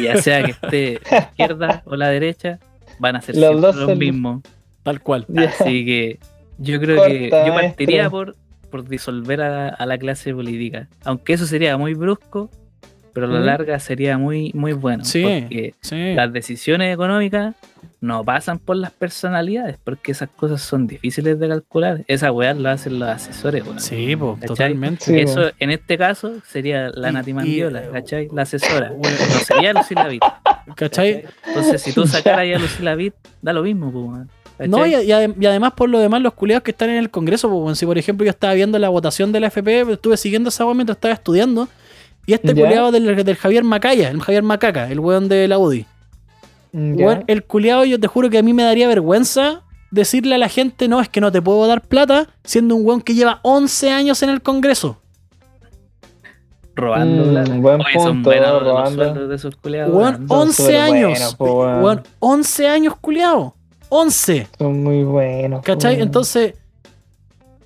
ya 0.00 0.16
sea 0.18 0.44
que 0.44 0.50
esté 0.52 1.00
a 1.10 1.10
la 1.14 1.18
izquierda 1.22 1.82
o 1.86 1.96
la 1.96 2.08
derecha, 2.08 2.58
van 3.00 3.16
a 3.16 3.20
ser 3.20 3.36
Los 3.36 3.48
siempre 3.50 3.66
dos 3.66 3.76
los 3.88 3.98
mismos. 3.98 4.42
Tal 4.84 5.00
cual. 5.00 5.26
Así 5.36 5.84
que 5.84 6.18
yo 6.58 6.78
creo 6.80 6.96
Corta, 6.98 7.10
que 7.12 7.30
yo 7.30 7.54
partiría 7.54 8.02
maestro. 8.08 8.10
por, 8.10 8.36
por 8.70 8.88
disolver 8.88 9.42
a, 9.42 9.68
a 9.68 9.86
la 9.86 9.98
clase 9.98 10.32
política. 10.34 10.88
Aunque 11.04 11.32
eso 11.34 11.46
sería 11.46 11.76
muy 11.76 11.94
brusco, 11.94 12.50
pero 13.12 13.26
a 13.26 13.28
la 13.30 13.40
¿Mm? 13.40 13.44
larga 13.44 13.78
sería 13.80 14.16
muy, 14.18 14.52
muy 14.54 14.72
bueno. 14.72 15.04
Sí. 15.04 15.22
Porque 15.22 15.74
Sí. 15.80 16.14
las 16.14 16.32
decisiones 16.32 16.94
económicas 16.94 17.54
no 18.00 18.24
pasan 18.24 18.58
por 18.58 18.76
las 18.76 18.92
personalidades, 18.92 19.76
porque 19.82 20.12
esas 20.12 20.28
cosas 20.30 20.62
son 20.62 20.86
difíciles 20.86 21.38
de 21.38 21.48
calcular. 21.48 22.04
Esa 22.06 22.30
weá 22.32 22.54
lo 22.54 22.68
hacen 22.70 22.98
los 22.98 23.08
asesores. 23.08 23.64
Sí, 23.78 24.14
po, 24.16 24.38
totalmente. 24.46 25.04
Sí, 25.04 25.18
Eso 25.18 25.42
po. 25.50 25.56
en 25.58 25.70
este 25.70 25.98
caso 25.98 26.34
sería 26.46 26.90
la 26.94 27.10
Y- 27.10 27.12
Nati 27.12 27.34
Mandiola, 27.34 27.82
eh, 27.84 27.88
¿cachai? 27.92 28.28
La 28.32 28.42
asesora. 28.42 28.90
No 28.90 29.04
sería 29.44 29.72
Lucila 29.74 30.04
David. 30.04 30.20
¿Cachai? 30.76 31.24
Entonces, 31.48 31.82
si 31.82 31.92
tú 31.92 32.06
sacaras 32.06 32.40
ahí 32.40 32.52
a 32.54 32.58
Lucila 32.58 32.90
David, 32.92 33.12
da 33.42 33.52
lo 33.52 33.62
mismo, 33.62 33.90
pues, 33.92 34.04
weón. 34.04 34.30
No, 34.68 34.86
y, 34.86 34.94
además 35.46 35.72
por 35.74 35.88
lo 35.88 35.98
demás 35.98 36.20
los 36.22 36.34
culiados 36.34 36.62
que 36.62 36.70
están 36.72 36.90
en 36.90 36.96
el 36.96 37.10
Congreso, 37.10 37.48
pues, 37.48 37.78
si 37.78 37.86
por 37.86 37.96
ejemplo 37.98 38.24
yo 38.24 38.30
estaba 38.30 38.52
viendo 38.54 38.78
la 38.78 38.88
votación 38.88 39.32
de 39.32 39.40
la 39.40 39.46
FP, 39.48 39.92
estuve 39.92 40.16
siguiendo 40.16 40.48
esa 40.50 40.64
weá 40.64 40.74
mientras 40.74 40.96
estaba 40.96 41.14
estudiando, 41.14 41.68
y 42.26 42.34
este 42.34 42.54
¿Ya? 42.54 42.62
culiado 42.62 42.92
del, 42.92 43.24
del 43.24 43.36
Javier 43.36 43.64
Macaya, 43.64 44.10
el 44.10 44.20
Javier 44.20 44.42
Macaca, 44.42 44.90
el 44.90 45.00
weón 45.00 45.28
de 45.28 45.48
la 45.48 45.58
UDI. 45.58 45.86
Mm. 46.72 46.96
Weón, 47.02 47.24
el 47.26 47.42
culiado 47.44 47.84
yo 47.84 47.98
te 47.98 48.06
juro 48.06 48.28
que 48.30 48.38
a 48.38 48.42
mí 48.42 48.52
me 48.52 48.62
daría 48.62 48.86
vergüenza 48.86 49.62
decirle 49.90 50.36
a 50.36 50.38
la 50.38 50.48
gente, 50.48 50.86
no, 50.88 51.00
es 51.00 51.08
que 51.08 51.20
no 51.20 51.32
te 51.32 51.42
puedo 51.42 51.66
dar 51.66 51.80
plata, 51.82 52.28
siendo 52.44 52.76
un 52.76 52.86
weón 52.86 53.00
que 53.00 53.14
lleva 53.14 53.40
11 53.42 53.90
años 53.90 54.22
en 54.22 54.30
el 54.30 54.42
Congreso. 54.42 54.98
robando 56.76 57.24
Mm, 57.24 57.30
plata. 57.30 57.54
buen 57.56 57.80
Oye, 57.80 57.92
son 57.94 58.04
punto, 58.22 58.30
buenos 58.30 58.52
los 58.52 58.62
robando. 58.62 59.04
sueldos 59.04 59.28
de 59.28 59.34
esos 59.34 59.56
culiados. 59.56 59.94
Weón, 59.94 60.14
weón. 60.14 60.28
son 60.28 60.38
11 60.38 60.62
súper 60.62 60.76
años. 60.80 61.34
po, 61.36 61.60
weón. 61.62 61.82
Weón, 61.84 62.02
11 62.20 62.68
años 62.68 62.94
culiado. 63.00 63.54
11. 63.90 64.48
Son 64.58 64.82
muy 64.82 65.02
buenos. 65.04 65.62
¿Cachai? 65.62 66.00
Entonces, 66.00 66.54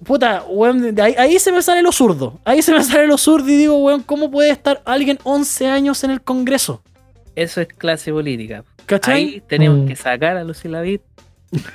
puta, 0.04 0.44
weón, 0.48 0.94
de 0.94 1.00
ahí, 1.02 1.14
ahí 1.18 1.38
se 1.38 1.52
me 1.52 1.62
sale 1.62 1.82
lo 1.82 1.92
zurdo. 1.92 2.38
Ahí 2.44 2.62
se 2.62 2.72
me 2.72 2.82
sale 2.82 3.06
lo 3.06 3.16
zurdo 3.18 3.48
y 3.48 3.56
digo, 3.56 3.76
weón, 3.78 4.02
¿cómo 4.02 4.30
puede 4.30 4.50
estar 4.50 4.82
alguien 4.84 5.18
11 5.22 5.66
años 5.68 6.02
en 6.04 6.10
el 6.10 6.20
Congreso? 6.22 6.82
Eso 7.36 7.60
es 7.60 7.68
clase 7.68 8.12
política. 8.12 8.64
¿Cachai? 8.86 9.14
Ahí 9.14 9.42
tenemos 9.46 9.78
Mm. 9.80 9.86
que 9.86 9.96
sacar 9.96 10.36
a 10.36 10.44
Lucila 10.44 10.78
David. 10.78 11.00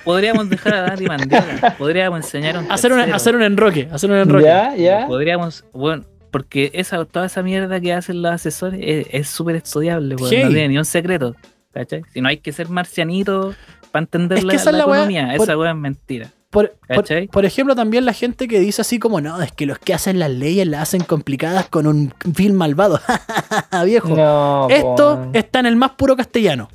Podríamos 0.03 0.49
dejar 0.49 0.73
a 0.73 0.81
Dani 0.83 1.05
Mandiola. 1.05 1.75
Podríamos 1.77 2.19
enseñar 2.25 2.57
a 2.57 2.59
un 2.59 2.71
hacer, 2.71 2.91
una- 2.91 3.01
tercero. 3.03 3.15
hacer 3.15 3.35
un 3.35 3.43
enroque, 3.43 3.87
hacer 3.91 4.11
un 4.11 4.17
enroque. 4.17 4.43
Ya, 4.45 4.75
ya. 4.75 5.07
Podríamos, 5.07 5.63
bueno, 5.73 6.03
porque 6.31 6.69
esa, 6.73 7.03
toda 7.05 7.25
esa 7.27 7.41
mierda 7.41 7.79
que 7.79 7.93
hacen 7.93 8.21
los 8.21 8.31
asesores 8.31 8.79
es- 8.83 9.07
es 9.11 9.27
súper 9.29 9.55
estudiable, 9.55 10.15
weón, 10.15 10.29
Hey. 10.31 10.41
no 10.43 10.49
tiene 10.49 10.67
ni 10.67 10.77
un 10.77 10.85
secreto. 10.85 11.35
¿Cachai? 11.73 12.01
Si 12.13 12.19
no 12.19 12.27
hay 12.27 12.37
que 12.37 12.51
ser 12.51 12.67
marcianito 12.69 13.53
para 13.91 14.03
entender 14.03 14.37
Es 14.39 14.43
que 14.43 14.47
la, 14.47 14.53
esa 14.55 14.69
es 14.71 14.75
la 14.77 14.83
economía, 14.83 15.33
esa 15.35 15.57
weá 15.57 15.71
es 15.71 15.77
mentira. 15.77 16.29
Por, 16.49 16.73
por- 17.31 17.45
ejemplo, 17.45 17.75
también 17.75 18.05
la 18.05 18.13
gente 18.13 18.47
que 18.47 18.59
dice 18.59 18.81
así 18.81 18.97
como, 18.97 19.21
no, 19.21 19.39
es 19.41 19.51
que 19.51 19.67
los 19.67 19.77
que 19.77 19.93
hacen 19.93 20.17
las 20.17 20.31
leyes 20.31 20.65
las 20.67 20.81
hacen 20.81 21.03
complicadas 21.03 21.69
con 21.69 21.85
un 21.85 22.11
film 22.33 22.55
malvado. 22.55 22.99
Viejo. 23.85 24.09
No, 24.15 24.67
Esto 24.69 25.29
está 25.33 25.59
en 25.59 25.67
el 25.67 25.75
más 25.75 25.91
puro 25.91 26.15
castellano. 26.15 26.69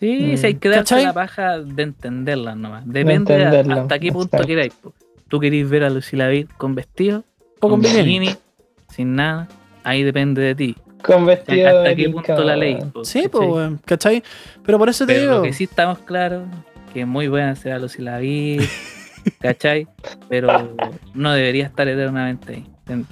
Sí, 0.00 0.32
Mm. 0.32 0.36
sí, 0.36 0.46
hay 0.46 0.54
que 0.56 0.68
darse 0.68 0.94
¿Cachai? 0.94 1.04
la 1.04 1.12
paja 1.14 1.58
de 1.58 1.82
entenderla 1.82 2.54
nomás. 2.54 2.84
Depende 2.86 3.36
de 3.36 3.72
hasta 3.74 3.98
qué 3.98 4.12
punto 4.12 4.28
exacto. 4.36 4.46
queráis. 4.46 4.72
Tú 5.28 5.40
queréis 5.40 5.68
ver 5.68 5.84
a 5.84 5.90
Lucila 5.90 6.24
David 6.24 6.48
con 6.56 6.74
vestido, 6.74 7.24
O 7.60 7.68
con 7.68 7.80
bikini. 7.80 8.30
sin 8.94 9.14
nada, 9.16 9.48
ahí 9.84 10.02
depende 10.02 10.42
de 10.42 10.54
ti. 10.54 10.76
Con 11.06 11.24
vestido 11.26 11.68
hasta 11.68 11.80
de 11.82 11.96
qué 11.96 12.08
punto 12.10 12.42
la 12.44 12.56
ley. 12.56 12.78
po, 12.92 13.04
Sí, 13.04 13.20
¿cachai? 13.22 13.28
pues, 13.30 13.48
weón, 13.48 13.80
¿cachai? 13.84 14.22
Pero 14.64 14.78
por 14.78 14.88
eso 14.88 15.06
te 15.06 15.12
Pero 15.14 15.22
digo. 15.24 15.34
lo 15.36 15.42
que 15.42 15.52
sí 15.52 15.64
estamos 15.64 15.98
claros, 16.00 16.44
que 16.92 17.06
muy 17.06 17.28
buena 17.28 17.54
será 17.54 17.78
Lucila 17.78 18.12
David, 18.12 18.62
¿cachai? 19.40 19.86
Pero 20.28 20.74
no 21.14 21.32
debería 21.32 21.66
estar 21.66 21.86
eternamente 21.88 22.54
ahí. 22.54 22.66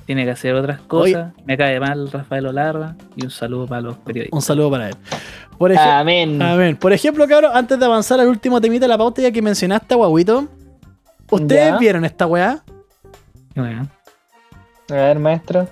Tiene 0.07 0.25
que 0.25 0.31
hacer 0.31 0.55
otras 0.55 0.81
cosas. 0.83 1.33
Me 1.47 1.57
cae 1.57 1.81
mal 1.81 2.09
Rafael 2.11 2.47
Olarra 2.47 2.95
y 3.17 3.25
un 3.25 3.31
saludo 3.31 3.67
para 3.67 3.81
los 3.81 3.97
periodistas. 3.99 4.37
Un 4.37 4.43
saludo 4.43 4.71
para 4.71 4.89
él. 4.89 4.95
Por. 5.59 5.77
Amén. 5.77 6.77
Por 6.81 6.93
ejemplo, 6.93 7.27
cabrón, 7.27 7.51
antes 7.55 7.79
de 7.79 7.85
avanzar 7.85 8.21
al 8.21 8.29
último 8.29 8.61
temita 8.61 8.85
de 8.85 8.89
la 8.89 8.99
pauta, 8.99 9.21
ya 9.23 9.33
que 9.33 9.43
mencionaste 9.43 9.95
a 9.95 9.97
Guaguito, 9.97 10.47
¿ustedes 11.31 11.71
Ya. 11.73 11.79
vieron 11.79 12.05
esta 12.05 12.27
weá? 12.27 12.63
Bueno, 13.57 13.89
A 14.91 14.95
ver, 14.95 15.19
maestro. 15.19 15.69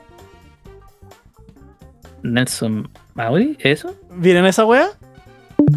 Nelson 2.23 2.89
Mauri, 3.15 3.57
¿eso? 3.61 3.95
¿Vieron 4.17 4.47
esa 4.47 4.65
weá? 4.65 4.87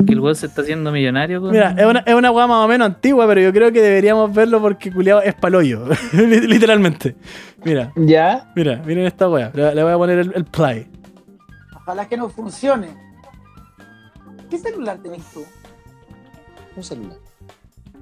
Que 0.06 0.14
el 0.14 0.20
weón 0.20 0.36
se 0.36 0.48
está 0.48 0.62
haciendo 0.62 0.92
millonario 0.92 1.42
con. 1.42 1.52
Mira, 1.52 1.76
es 1.78 1.86
una, 1.86 2.00
es 2.00 2.14
una 2.16 2.32
weá 2.32 2.48
más 2.48 2.66
o 2.66 2.68
menos 2.68 2.86
antigua, 2.88 3.28
pero 3.28 3.42
yo 3.42 3.54
creo 3.54 3.72
que 3.72 3.82
deberíamos 3.82 4.34
verlo 4.34 4.60
porque 4.62 4.92
culiado 4.92 5.22
es 5.22 5.34
paloyo. 5.36 5.86
Literalmente. 6.14 7.16
Mira, 7.64 7.92
Ya. 7.96 8.52
mira, 8.56 8.82
miren 8.86 9.06
esta 9.06 9.30
weá. 9.30 9.52
Le, 9.54 9.76
le 9.76 9.84
voy 9.84 9.92
a 9.94 9.98
poner 9.98 10.20
el, 10.20 10.32
el 10.36 10.46
play. 10.46 10.88
Ojalá 11.76 12.08
que 12.08 12.18
no 12.18 12.30
funcione. 12.30 12.90
¿Qué 14.50 14.58
celular 14.58 14.98
tenés 15.02 15.24
tú? 15.32 15.44
Un 16.76 16.84
celular. 16.84 17.18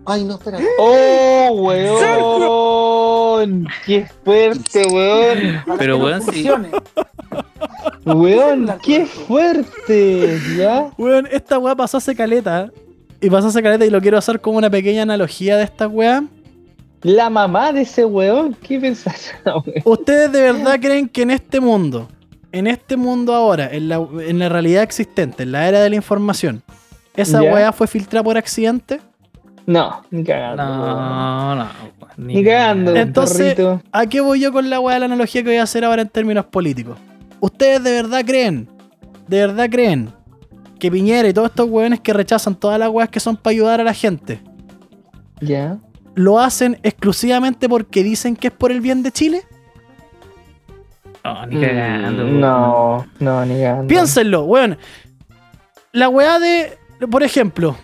Ay, 0.06 0.24
no, 0.26 0.36
espera. 0.36 0.60
¡Oh, 0.80 1.50
weón! 1.64 3.68
¡Qué 3.86 4.06
fuerte, 4.24 4.86
weón! 4.88 5.64
Pero, 5.78 5.98
weón, 5.98 6.22
sí. 6.22 6.48
¡Weón! 8.06 8.70
¡Qué 8.84 9.06
fuerte! 9.06 10.40
¿Ya? 10.58 10.92
Weón, 10.98 11.28
esta 11.32 11.58
weá 11.58 11.76
pasó 11.76 11.98
hace 11.98 12.16
caleta. 12.16 12.70
Y 13.22 13.30
pasó 13.30 13.48
hace 13.48 13.64
caleta 13.64 13.86
y 13.86 13.90
lo 13.90 14.02
quiero 14.02 14.18
hacer 14.18 14.42
como 14.42 14.58
una 14.58 14.70
pequeña 14.70 15.04
analogía 15.04 15.56
de 15.58 15.64
esta 15.64 15.88
weá. 15.88 16.24
La 17.02 17.30
mamá 17.30 17.72
de 17.72 17.82
ese 17.82 18.06
weón, 18.06 18.56
¿qué 18.62 18.80
pensás? 18.80 19.32
weón? 19.46 19.64
¿Ustedes 19.86 20.32
de 20.32 20.42
verdad 20.42 20.80
creen 20.82 21.08
que 21.08 21.22
en 21.22 21.32
este 21.32 21.60
mundo, 21.62 22.10
en 22.52 22.68
este 22.68 22.98
mundo 22.98 23.34
ahora, 23.34 23.70
en 23.72 23.88
la, 23.88 24.06
en 24.20 24.40
la 24.40 24.50
realidad 24.50 24.84
existente, 24.84 25.44
en 25.44 25.54
la 25.54 25.68
era 25.68 25.82
de 25.82 25.90
la 25.90 25.96
información, 25.96 26.62
esa 27.16 27.42
Ya. 27.42 27.54
weá 27.54 27.72
fue 27.72 27.88
filtrada 27.88 28.24
por 28.24 28.38
accidente? 28.38 29.00
No, 29.66 30.02
ni 30.12 30.24
cagando. 30.24 30.64
No, 30.64 31.56
no. 31.56 31.68
Ni 32.18 32.44
cagando, 32.44 32.96
Entonces- 32.96 33.56
perrito. 33.56 33.82
¿A 33.92 34.06
qué 34.08 34.20
voy 34.22 34.40
yo 34.42 34.52
con 34.52 34.70
la 34.70 34.80
weá 34.80 34.96
de 34.96 35.00
la 35.02 35.06
analogía 35.06 35.42
que 35.44 35.50
voy 35.50 35.58
a 35.58 35.64
hacer 35.64 35.86
ahora 35.86 36.02
en 36.02 36.10
términos 36.10 36.46
políticos? 36.46 36.98
¿Ustedes 37.40 37.84
de 37.84 37.92
verdad 37.92 38.24
creen, 38.26 38.68
de 39.28 39.38
verdad 39.48 39.70
creen 39.70 40.10
que 40.80 40.92
Piñera 40.92 41.28
y 41.30 41.34
todos 41.34 41.50
estos 41.50 41.70
weones 41.70 42.02
que 42.02 42.12
rechazan 42.14 42.56
todas 42.56 42.78
las 42.78 42.90
weas 42.90 43.10
que 43.10 43.20
son 43.22 43.38
para 43.38 43.52
ayudar 43.54 43.80
a 43.82 43.84
la 43.86 43.94
gente, 43.94 44.42
Ya. 45.40 45.78
lo 46.16 46.40
hacen 46.40 46.78
exclusivamente 46.84 47.70
porque 47.70 48.04
dicen 48.04 48.36
que 48.36 48.48
es 48.48 48.54
por 48.54 48.72
el 48.72 48.82
bien 48.82 49.02
de 49.02 49.12
Chile? 49.12 49.42
No, 51.24 51.46
ni 51.46 51.62
cagando. 51.62 52.26
Mm, 52.26 52.40
No, 52.40 53.06
no, 53.20 53.46
ni 53.46 53.56
cagando. 53.62 53.88
Piénsenlo, 53.88 54.44
weón. 54.44 54.78
La 55.94 56.10
weá 56.10 56.38
de, 56.40 56.78
por 57.10 57.24
ejemplo, 57.24 57.78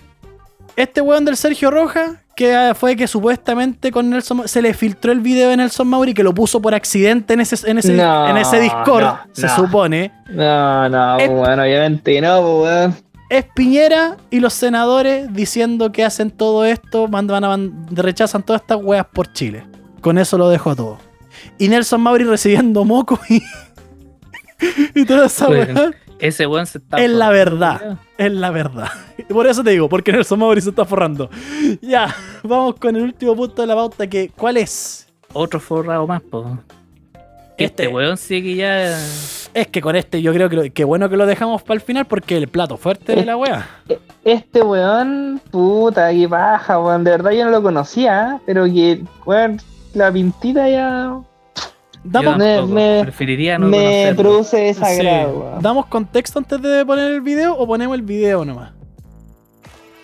este 0.81 1.01
weón 1.01 1.25
del 1.25 1.35
Sergio 1.37 1.71
Roja, 1.71 2.21
que 2.35 2.55
ah, 2.55 2.73
fue 2.73 2.95
que 2.95 3.07
supuestamente 3.07 3.91
con 3.91 4.09
Nelson 4.09 4.47
se 4.47 4.61
le 4.61 4.73
filtró 4.73 5.11
el 5.11 5.19
video 5.19 5.49
de 5.49 5.57
Nelson 5.57 5.87
Mauri 5.87 6.13
que 6.13 6.23
lo 6.23 6.33
puso 6.33 6.61
por 6.61 6.73
accidente 6.73 7.33
en 7.33 7.41
ese, 7.41 7.69
en 7.69 7.77
ese, 7.79 7.93
No, 7.93 8.29
en 8.29 8.37
ese 8.37 8.59
Discord, 8.59 9.03
no, 9.03 9.19
se 9.33 9.47
no. 9.47 9.55
supone. 9.55 10.11
No, 10.29 10.87
no, 10.89 11.17
Es- 11.17 11.29
bueno, 11.29 11.63
obviamente 11.63 12.21
no, 12.21 12.41
pues, 12.41 12.53
weón. 12.73 12.95
Es 13.29 13.45
Piñera 13.53 14.17
y 14.31 14.39
los 14.39 14.53
senadores 14.53 15.31
diciendo 15.33 15.91
que 15.91 16.03
hacen 16.03 16.31
todo 16.31 16.65
esto, 16.65 17.07
mandan, 17.07 17.41
van 17.43 17.73
a 17.97 18.01
rechazan 18.01 18.41
todas 18.41 18.61
estas 18.63 18.79
weas 18.81 19.05
por 19.05 19.31
Chile. 19.33 19.65
Con 20.01 20.17
eso 20.17 20.37
lo 20.37 20.49
dejo 20.49 20.75
todo. 20.75 20.97
Y 21.59 21.67
Nelson 21.67 22.01
Mauri 22.01 22.23
recibiendo 22.23 22.83
moco 22.85 23.19
y, 23.29 23.43
y 24.95 25.05
toda 25.05 25.27
esa 25.27 25.47
wea. 25.47 25.91
Ese 26.19 26.45
weón 26.47 26.65
se 26.65 26.77
está. 26.79 26.97
Es 26.97 27.09
la 27.09 27.29
verdad. 27.29 27.97
Es 28.17 28.31
la 28.31 28.51
verdad. 28.51 28.89
Y 29.17 29.23
Por 29.33 29.47
eso 29.47 29.63
te 29.63 29.71
digo, 29.71 29.87
porque 29.89 30.11
Nelson 30.11 30.39
Mauri 30.39 30.61
se 30.61 30.69
está 30.69 30.85
forrando. 30.85 31.29
Ya, 31.81 32.13
vamos 32.43 32.75
con 32.75 32.95
el 32.95 33.03
último 33.03 33.35
punto 33.35 33.61
de 33.61 33.67
la 33.67 33.75
pauta 33.75 34.07
que 34.07 34.29
¿cuál 34.35 34.57
es? 34.57 35.07
Otro 35.33 35.59
forrado 35.59 36.05
más, 36.07 36.21
po. 36.21 36.57
Este- 37.57 37.83
Este 37.83 37.87
weón 37.87 38.17
sí 38.17 38.41
que 38.41 38.55
ya. 38.55 38.97
Es 39.53 39.67
que 39.67 39.81
con 39.81 39.95
este 39.95 40.21
yo 40.21 40.31
creo 40.33 40.47
que, 40.49 40.55
lo- 40.55 40.73
que 40.73 40.83
bueno 40.83 41.09
que 41.09 41.17
lo 41.17 41.25
dejamos 41.25 41.61
para 41.63 41.75
el 41.75 41.81
final 41.81 42.05
porque 42.05 42.37
el 42.37 42.47
plato 42.47 42.77
fuerte 42.77 43.15
de 43.15 43.25
la 43.25 43.35
wea. 43.35 43.67
Este 44.23 44.61
weón, 44.61 45.41
puta, 45.51 46.11
qué 46.11 46.27
paja, 46.29 46.79
weón. 46.79 47.03
De 47.03 47.11
verdad 47.11 47.31
yo 47.31 47.45
no 47.45 47.51
lo 47.51 47.61
conocía, 47.63 48.39
pero 48.45 48.65
que, 48.65 49.01
weón, 49.25 49.59
la 49.93 50.11
pintita 50.11 50.69
ya 50.69 51.17
Damos, 52.03 52.37
Me- 52.69 53.01
Preferiría 53.03 53.57
no 53.59 53.67
me 53.67 53.77
conocerlo. 53.77 54.21
produce 54.21 54.57
sí, 54.73 54.79
desagrado, 54.79 55.39
weón. 55.39 55.61
¿Damos 55.61 55.85
contexto 55.87 56.39
antes 56.39 56.61
de 56.61 56.85
poner 56.85 57.11
el 57.13 57.21
video 57.21 57.55
o 57.57 57.67
ponemos 57.67 57.95
el 57.95 58.03
video 58.03 58.45
nomás? 58.45 58.71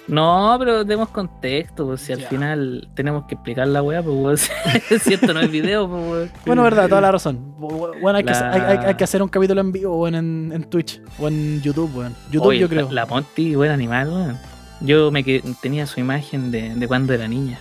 No, 0.08 0.56
pero 0.60 0.84
demos 0.84 1.10
contexto, 1.10 1.88
pues 1.88 2.02
si 2.02 2.14
al 2.14 2.22
final 2.22 2.90
tenemos 2.94 3.26
que 3.26 3.34
explicar 3.34 3.68
la 3.68 3.82
weá, 3.82 4.04
pues 4.04 4.16
weón. 4.16 4.38
si 5.02 5.14
esto 5.16 5.34
no 5.34 5.40
es 5.40 5.50
video, 5.50 5.90
pues 5.90 6.04
weón. 6.08 6.32
Bueno, 6.46 6.62
verdad, 6.64 6.88
toda 6.88 7.02
la 7.02 7.12
razón. 7.12 7.56
Bu- 7.60 8.00
Bueno, 8.02 8.18
hay, 8.18 8.24
que, 8.24 8.32
hay, 8.34 8.62
hay- 8.62 8.86
hay 8.86 8.94
que 8.96 9.04
hacer 9.04 9.24
un 9.24 9.30
capítulo 9.30 9.62
en 9.62 9.72
vivo 9.72 9.96
weón, 9.98 10.14
en, 10.16 10.52
en 10.54 10.64
Twitch 10.66 11.02
o 11.18 11.28
en 11.28 11.60
YouTube, 11.62 11.90
weón. 11.96 12.14
YouTube 12.30 12.48
Oye, 12.50 12.60
yo 12.60 12.70
creo. 12.70 12.86
La, 12.92 13.02
la 13.02 13.06
Monty, 13.08 13.56
buen 13.56 13.72
animal, 13.72 14.10
weón. 14.10 14.38
Yo 14.82 15.10
me 15.10 15.24
tenía 15.62 15.88
su 15.88 16.00
imagen 16.00 16.52
de, 16.52 16.76
de 16.76 16.88
cuando 16.88 17.14
era 17.14 17.28
niña. 17.28 17.58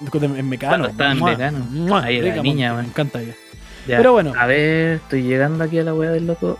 En 0.00 0.48
Mecano. 0.48 0.72
Cuando 0.72 0.88
estaba 0.88 1.12
en 1.12 1.24
Mecano. 1.24 1.96
Ahí 2.02 2.16
era 2.18 2.30
rica, 2.30 2.42
niña, 2.42 2.72
Monty, 2.74 2.74
weón. 2.74 2.82
Me 2.82 2.88
encanta 2.88 3.22
ella. 3.22 3.34
Ya, 3.86 3.96
Pero 3.98 4.12
bueno. 4.12 4.32
A 4.38 4.46
ver, 4.46 4.96
estoy 4.96 5.22
llegando 5.22 5.64
aquí 5.64 5.78
a 5.78 5.82
la 5.84 5.94
weá 5.94 6.10
del 6.10 6.26
loco. 6.26 6.58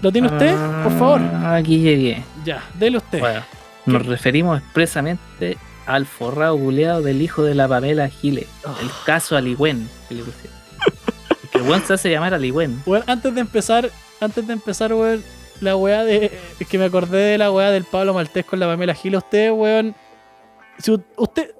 ¿Lo 0.00 0.10
tiene 0.10 0.28
usted? 0.28 0.54
Por 0.82 0.92
favor. 0.98 1.20
Ah, 1.20 1.56
Aquí 1.56 1.78
llegué. 1.80 2.22
Ya, 2.44 2.62
dele 2.78 2.96
usted. 2.98 3.20
Bueno, 3.20 3.42
nos 3.86 4.06
referimos 4.06 4.58
expresamente 4.58 5.58
al 5.86 6.06
forrado 6.06 6.56
culeado 6.56 7.02
del 7.02 7.20
hijo 7.20 7.42
de 7.42 7.54
la 7.54 7.68
Pamela 7.68 8.08
Giles. 8.08 8.46
El 8.80 8.88
Ah. 8.88 8.92
caso 9.04 9.36
Aligüen, 9.36 9.88
que 10.08 10.14
le 10.14 10.22
pusieron. 10.22 10.58
Que 11.52 11.58
el 11.58 11.64
weón 11.64 11.82
se 11.84 11.94
hace 11.94 12.10
llamar 12.10 12.32
Aligüen. 12.32 12.82
Weón, 12.86 13.02
antes 13.06 13.34
de 13.34 13.40
empezar, 13.42 13.90
antes 14.20 14.46
de 14.46 14.52
empezar, 14.54 14.94
weón, 14.94 15.22
la 15.60 15.76
weá 15.76 16.04
de. 16.04 16.30
Es 16.58 16.66
que 16.66 16.78
me 16.78 16.84
acordé 16.86 17.18
de 17.18 17.38
la 17.38 17.50
weá 17.50 17.70
del 17.70 17.84
Pablo 17.84 18.14
Maltés 18.14 18.46
con 18.46 18.58
la 18.60 18.66
Pamela 18.66 18.94
Gil. 18.94 19.16
Usted, 19.16 19.50
weón. 19.52 19.94
Si 20.78 20.90
usted. 21.16 21.54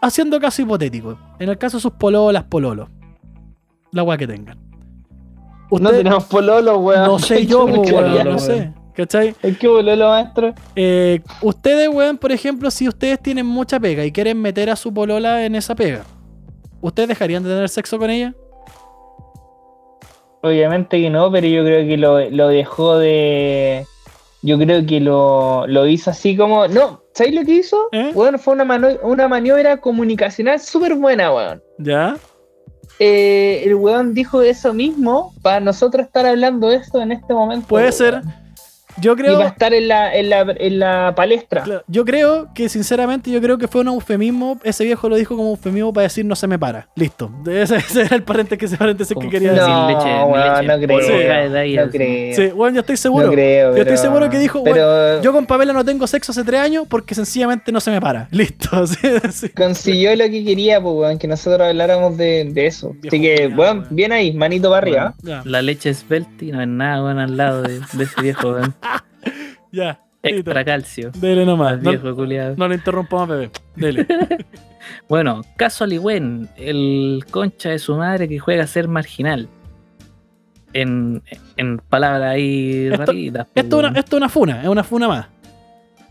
Haciendo 0.00 0.40
caso 0.40 0.62
hipotético. 0.62 1.18
En 1.38 1.48
el 1.48 1.58
caso 1.58 1.76
de 1.76 1.82
sus 1.82 1.92
pololas, 1.92 2.44
pololos. 2.44 2.88
La 3.92 4.02
weá 4.02 4.16
que 4.18 4.26
tengan. 4.26 4.58
Usted, 5.70 5.84
No 5.84 5.90
tenemos 5.90 6.24
pololo, 6.24 6.78
weón. 6.78 7.04
no 7.06 7.18
sé 7.18 7.46
yo, 7.46 7.64
weón, 7.66 7.82
pololo, 7.82 8.08
no 8.24 8.30
weón. 8.30 8.38
sé. 8.40 8.72
¿Cachai? 8.94 9.34
¿Es 9.42 9.58
que 9.58 9.68
pololo, 9.68 10.08
maestro? 10.08 10.54
Eh, 10.74 11.20
ustedes, 11.42 11.88
weón, 11.88 12.18
por 12.18 12.32
ejemplo, 12.32 12.70
si 12.70 12.88
ustedes 12.88 13.20
tienen 13.20 13.46
mucha 13.46 13.78
pega 13.78 14.04
y 14.04 14.10
quieren 14.12 14.40
meter 14.42 14.70
a 14.70 14.76
su 14.76 14.92
polola 14.92 15.44
en 15.44 15.54
esa 15.54 15.74
pega, 15.74 16.04
¿ustedes 16.80 17.08
dejarían 17.08 17.42
de 17.44 17.50
tener 17.50 17.68
sexo 17.68 17.98
con 17.98 18.10
ella? 18.10 18.34
Obviamente 20.42 21.00
que 21.00 21.10
no, 21.10 21.30
pero 21.32 21.46
yo 21.48 21.64
creo 21.64 21.86
que 21.86 21.96
lo, 21.96 22.30
lo 22.30 22.48
dejó 22.48 22.98
de. 22.98 23.84
Yo 24.42 24.56
creo 24.56 24.86
que 24.86 25.00
lo, 25.00 25.66
lo 25.66 25.86
hizo 25.88 26.10
así 26.10 26.36
como. 26.36 26.68
No, 26.68 27.02
¿sabéis 27.12 27.34
lo 27.40 27.44
que 27.44 27.52
hizo? 27.54 27.88
¿Eh? 27.90 28.12
Bueno, 28.14 28.38
fue 28.38 28.54
una, 28.54 28.64
mano- 28.64 28.88
una 29.02 29.26
maniobra 29.26 29.78
comunicacional 29.78 30.60
súper 30.60 30.94
buena, 30.94 31.32
weón. 31.34 31.62
¿Ya? 31.78 32.16
Eh, 32.98 33.62
el 33.64 33.74
weón 33.74 34.14
dijo 34.14 34.42
eso 34.42 34.74
mismo 34.74 35.32
para 35.42 35.60
nosotros 35.60 36.06
estar 36.06 36.26
hablando 36.26 36.70
esto 36.70 37.00
en 37.00 37.12
este 37.12 37.32
momento. 37.32 37.68
Puede 37.68 37.92
weón. 37.92 38.22
Yo 39.00 39.12
Y 39.12 39.16
creo. 39.16 39.38
va 39.38 39.44
a 39.44 39.48
estar 39.48 39.72
en 39.74 39.88
la, 39.88 40.14
en 40.14 40.30
la, 40.30 40.40
en 40.58 40.78
la 40.78 41.12
palestra. 41.16 41.62
Claro, 41.62 41.82
Yo 41.86 42.04
creo 42.04 42.48
que, 42.54 42.68
sinceramente, 42.68 43.30
yo 43.30 43.40
creo 43.40 43.58
que 43.58 43.68
fue 43.68 43.80
un 43.82 43.88
eufemismo. 43.88 44.58
Ese 44.64 44.84
viejo 44.84 45.08
lo 45.08 45.16
dijo 45.16 45.36
como 45.36 45.50
eufemismo 45.50 45.92
para 45.92 46.04
decir 46.04 46.24
no 46.24 46.34
se 46.36 46.46
me 46.46 46.58
para. 46.58 46.88
Listo. 46.96 47.30
Ese, 47.46 47.76
ese 47.76 48.02
era 48.02 48.16
el 48.16 48.22
paréntesis, 48.22 48.58
que, 48.58 48.66
ese 48.66 48.76
paréntesis 48.76 49.16
que 49.18 49.28
quería 49.28 49.52
No, 49.52 49.54
decir. 49.54 49.74
sin 49.74 49.86
leche, 49.86 50.24
weón, 50.24 50.54
leche 50.54 50.66
no 50.66 50.86
creo, 50.86 51.56
ahí, 51.58 51.76
no 51.76 51.90
creo. 51.90 52.34
Sí, 52.36 52.46
bueno, 52.54 52.74
yo 52.76 52.80
estoy 52.80 52.96
seguro. 52.96 53.26
No 53.26 53.32
creo, 53.32 53.70
Yo 53.70 53.76
estoy 53.82 53.84
pero- 53.84 53.96
seguro 53.96 54.30
que 54.30 54.38
dijo, 54.38 54.62
pero 54.64 55.20
Yo 55.22 55.32
con 55.32 55.46
Pamela 55.46 55.72
no 55.72 55.84
tengo 55.84 56.06
sexo 56.06 56.32
hace 56.32 56.44
tres 56.44 56.60
años 56.60 56.86
porque 56.88 57.14
sencillamente 57.14 57.72
no 57.72 57.80
se 57.80 57.90
me 57.90 58.00
para. 58.00 58.28
Listo. 58.32 58.68
así, 58.82 58.96
así. 59.22 59.48
consiguió 59.50 60.14
lo 60.16 60.24
que 60.24 60.44
quería, 60.44 60.80
pues, 60.80 60.94
weón, 60.94 61.18
que 61.18 61.26
nosotros 61.28 61.68
habláramos 61.68 62.16
de, 62.16 62.48
de 62.52 62.66
eso. 62.66 62.94
Viejo 63.00 63.08
Así 63.16 63.20
que, 63.20 63.46
weón. 63.48 63.86
bien 63.90 64.12
ahí, 64.12 64.32
manito 64.32 64.68
para 64.70 64.78
arriba. 64.78 65.14
La 65.44 65.62
leche 65.62 65.90
esbelti 65.90 66.52
no 66.52 66.60
es 66.60 66.68
nada, 66.68 67.02
weón, 67.04 67.18
al 67.18 67.36
lado 67.36 67.62
de, 67.62 67.80
de 67.92 68.04
ese 68.04 68.20
viejo, 68.22 68.50
weón. 68.52 68.74
Ya. 69.72 70.00
Extra 70.22 70.64
calcio. 70.64 71.10
Dele 71.12 71.46
nomás. 71.46 71.80
No, 71.80 71.90
viejo 71.90 72.14
culiado. 72.14 72.54
no 72.56 72.66
le 72.68 72.74
interrumpamos, 72.74 73.28
bebé. 73.28 73.50
Dele. 73.76 74.06
Bueno, 75.08 75.42
caso 75.56 75.84
Aligüen, 75.84 76.48
el 76.56 77.24
concha 77.30 77.68
de 77.70 77.78
su 77.78 77.94
madre 77.96 78.26
que 78.26 78.38
juega 78.38 78.64
a 78.64 78.66
ser 78.66 78.88
marginal. 78.88 79.48
En, 80.72 81.22
en 81.56 81.78
palabras 81.78 82.22
ahí 82.32 82.86
Esto- 82.86 82.96
rapiditas, 82.98 83.46
pues, 83.52 83.64
Esto 83.64 83.80
es 83.80 83.86
una, 83.88 83.98
esto 83.98 84.16
es 84.16 84.20
una 84.20 84.28
funa, 84.28 84.62
es 84.62 84.68
una 84.68 84.84
funa 84.84 85.08
más. 85.08 85.26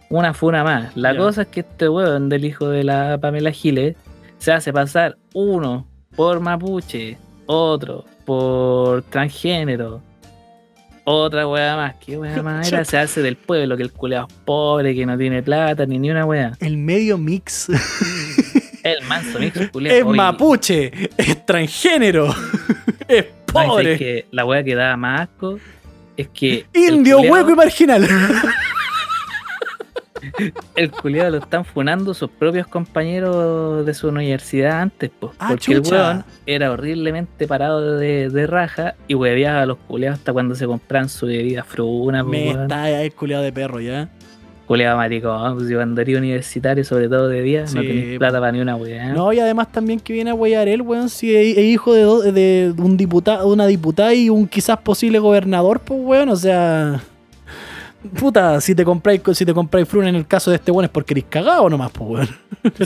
Una 0.09 0.33
funa 0.33 0.63
más. 0.63 0.95
La 0.95 1.15
cosa 1.17 1.43
es 1.43 1.47
que 1.49 1.59
este 1.61 1.89
weón 1.89 2.29
del 2.29 2.45
hijo 2.45 2.69
de 2.69 2.83
la 2.83 3.17
Pamela 3.19 3.51
Giles 3.51 3.95
se 4.37 4.51
hace 4.51 4.71
pasar 4.71 5.17
uno 5.33 5.85
por 6.15 6.39
mapuche, 6.39 7.17
otro 7.45 8.05
por 8.25 9.01
transgénero, 9.03 10.01
otra 11.09 11.47
weá 11.47 11.75
más. 11.77 11.95
¿Qué 11.95 12.17
weá 12.17 12.43
más 12.43 12.67
era? 12.67 12.83
Se 12.85 12.97
hace 12.97 13.21
del 13.21 13.37
pueblo, 13.37 13.77
que 13.77 13.83
el 13.83 13.91
culeado 13.91 14.27
es 14.29 14.33
pobre, 14.45 14.93
que 14.93 15.05
no 15.05 15.17
tiene 15.17 15.41
plata, 15.41 15.85
ni 15.85 15.97
ni 15.97 16.11
una 16.11 16.25
weá. 16.25 16.51
El 16.59 16.77
medio 16.77 17.17
mix 17.17 17.67
El 18.83 19.03
manso 19.05 19.39
mix 19.39 19.69
culeado. 19.71 19.97
es 19.97 20.05
mapuche, 20.05 20.91
es 21.17 21.45
transgénero, 21.45 22.33
es 23.07 23.25
no, 23.53 23.67
pobre, 23.67 23.97
que 23.97 24.25
la 24.31 24.45
weá 24.45 24.63
que 24.63 24.75
da 24.75 24.97
más 24.97 25.21
asco 25.21 25.59
es 26.17 26.27
que. 26.29 26.65
indio, 26.73 27.19
hueco 27.21 27.51
y 27.51 27.55
marginal. 27.55 28.07
El 30.75 30.91
culiado 30.91 31.31
lo 31.31 31.37
están 31.37 31.65
funando 31.65 32.13
sus 32.13 32.29
propios 32.29 32.67
compañeros 32.67 33.85
de 33.85 33.93
su 33.93 34.07
universidad 34.09 34.81
antes, 34.81 35.11
pues. 35.19 35.33
Ah, 35.39 35.47
porque 35.49 35.73
el 35.73 35.81
weón 35.81 36.23
era 36.45 36.71
horriblemente 36.71 37.47
parado 37.47 37.97
de, 37.97 38.29
de 38.29 38.47
raja 38.47 38.95
y 39.07 39.15
hueveaba 39.15 39.61
a 39.61 39.65
los 39.65 39.77
culiados 39.87 40.19
hasta 40.19 40.33
cuando 40.33 40.55
se 40.55 40.65
compraban 40.65 41.09
su 41.09 41.25
bebida 41.27 41.63
fruna, 41.63 42.23
pues, 42.23 42.31
Me 42.39 42.49
weón. 42.51 42.61
está 42.63 42.83
ahí 42.83 43.09
culiado 43.11 43.43
de 43.43 43.51
perro 43.51 43.79
ya. 43.79 44.09
Culiado 44.67 44.97
maricón, 44.97 45.55
pues, 45.55 45.69
si 45.69 45.75
cuando 45.75 46.01
era 46.01 46.17
universitario, 46.17 46.83
sobre 46.83 47.07
todo 47.07 47.29
de 47.29 47.41
día, 47.41 47.67
Sí, 47.67 47.75
no 47.75 47.81
tenés 47.81 48.17
plata 48.19 48.39
para 48.39 48.51
ni 48.51 48.59
una 48.59 48.75
weá. 48.75 49.13
No, 49.13 49.31
y 49.31 49.39
además 49.39 49.71
también 49.71 49.99
que 50.01 50.11
viene 50.11 50.31
a 50.31 50.33
huellar 50.33 50.67
él, 50.67 50.81
weón, 50.81 51.07
si 51.09 51.33
es, 51.33 51.57
es 51.57 51.63
hijo 51.63 51.93
de, 51.93 52.01
do- 52.01 52.21
de 52.21 52.73
un 52.77 52.97
diputado, 52.97 53.47
una 53.47 53.65
diputada 53.65 54.13
y 54.13 54.29
un 54.29 54.45
quizás 54.45 54.77
posible 54.79 55.19
gobernador, 55.19 55.79
pues 55.79 55.99
weón, 56.03 56.27
o 56.29 56.35
sea. 56.35 56.99
Puta, 58.07 58.59
si 58.61 58.73
te 58.75 58.83
compráis, 58.85 59.21
si 59.33 59.45
te 59.45 59.53
compráis 59.53 59.87
fruna 59.87 60.09
en 60.09 60.15
el 60.15 60.27
caso 60.27 60.49
de 60.51 60.57
este 60.57 60.71
weón 60.71 60.85
es 60.85 60.91
porque 60.91 61.13
eres 61.13 61.25
cagado 61.29 61.69
nomás, 61.69 61.91
pues 61.91 62.09
weón. 62.09 62.27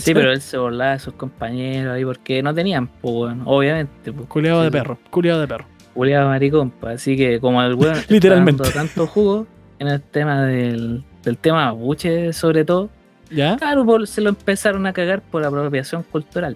Sí, 0.02 0.14
pero 0.14 0.32
él 0.32 0.42
se 0.42 0.58
burlaba 0.58 0.92
de 0.92 1.00
sus 1.00 1.14
compañeros 1.14 1.94
ahí 1.94 2.06
porque 2.06 2.42
no 2.44 2.54
tenían, 2.54 2.88
pues, 2.88 3.14
weón. 3.16 3.42
Obviamente, 3.46 4.12
pues. 4.12 4.28
Culiado 4.28 4.62
de 4.64 4.72
perro, 4.72 4.98
culiado 5.10 5.42
de 5.42 5.48
perro. 5.48 5.66
Culeado 5.94 6.30
maricón, 6.30 6.70
pues, 6.72 6.96
así 6.96 7.18
que 7.18 7.40
como 7.40 7.62
el 7.64 7.74
weón 7.76 7.96
está 7.98 8.14
Literalmente. 8.14 8.64
dando 8.64 8.74
tanto 8.78 9.08
jugo 9.08 9.48
en 9.80 9.88
el 9.88 10.02
tema 10.02 10.44
del, 10.44 11.04
del 11.24 11.38
tema 11.38 11.74
mapuche 11.74 12.32
sobre 12.34 12.64
todo, 12.66 12.90
¿Ya? 13.30 13.56
claro, 13.58 13.86
por- 13.86 14.08
se 14.08 14.22
lo 14.22 14.30
empezaron 14.30 14.86
a 14.86 14.94
cagar 14.94 15.22
por 15.22 15.44
apropiación 15.44 16.04
cultural. 16.04 16.56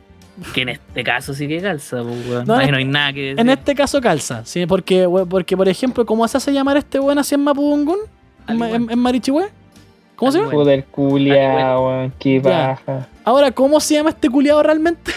Que 0.53 0.63
en 0.63 0.70
este 0.70 1.01
caso 1.03 1.34
sí 1.34 1.47
que 1.47 1.61
calza, 1.61 2.03
pues, 2.03 2.28
weón. 2.30 2.45
No, 2.45 2.55
Ahí 2.55 2.70
no 2.70 2.76
hay 2.78 2.84
nada 2.86 3.13
que 3.13 3.22
decir. 3.22 3.39
En 3.39 3.49
este 3.49 3.74
caso 3.74 4.01
calza, 4.01 4.43
¿sí? 4.45 4.66
Porque, 4.66 5.07
porque 5.30 5.55
por 5.55 5.68
ejemplo, 5.70 6.05
¿cómo 6.05 6.28
se 6.28 6.36
hace 6.38 6.51
llamar 6.51 6.76
este 6.78 6.99
weón 6.99 7.18
así 7.18 7.36
en 7.36 7.43
Mapudungún? 7.45 7.99
¿En, 8.48 8.58
ma- 8.58 8.70
en, 8.70 8.89
en 8.91 9.00
Marichihue? 9.00 9.48
¿Cómo 10.16 10.32
se 10.32 10.38
llama? 10.39 10.52
Joder, 10.52 10.86
culiao, 10.86 11.88
weón, 11.88 12.14
qué 12.20 12.39
baja. 12.39 13.08
Ahora, 13.24 13.52
¿cómo 13.52 13.80
se 13.80 13.96
llama 13.96 14.12
este 14.12 14.30
culiado 14.30 14.64
realmente? 14.64 15.12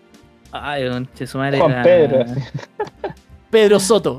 Ay, 0.52 0.88
conche 0.88 1.26
su 1.26 1.38
madre 1.38 1.58
Juan 1.58 1.72
era 1.72 1.82
Pedro. 1.82 2.24
Pedro 3.50 3.80
Soto. 3.80 4.18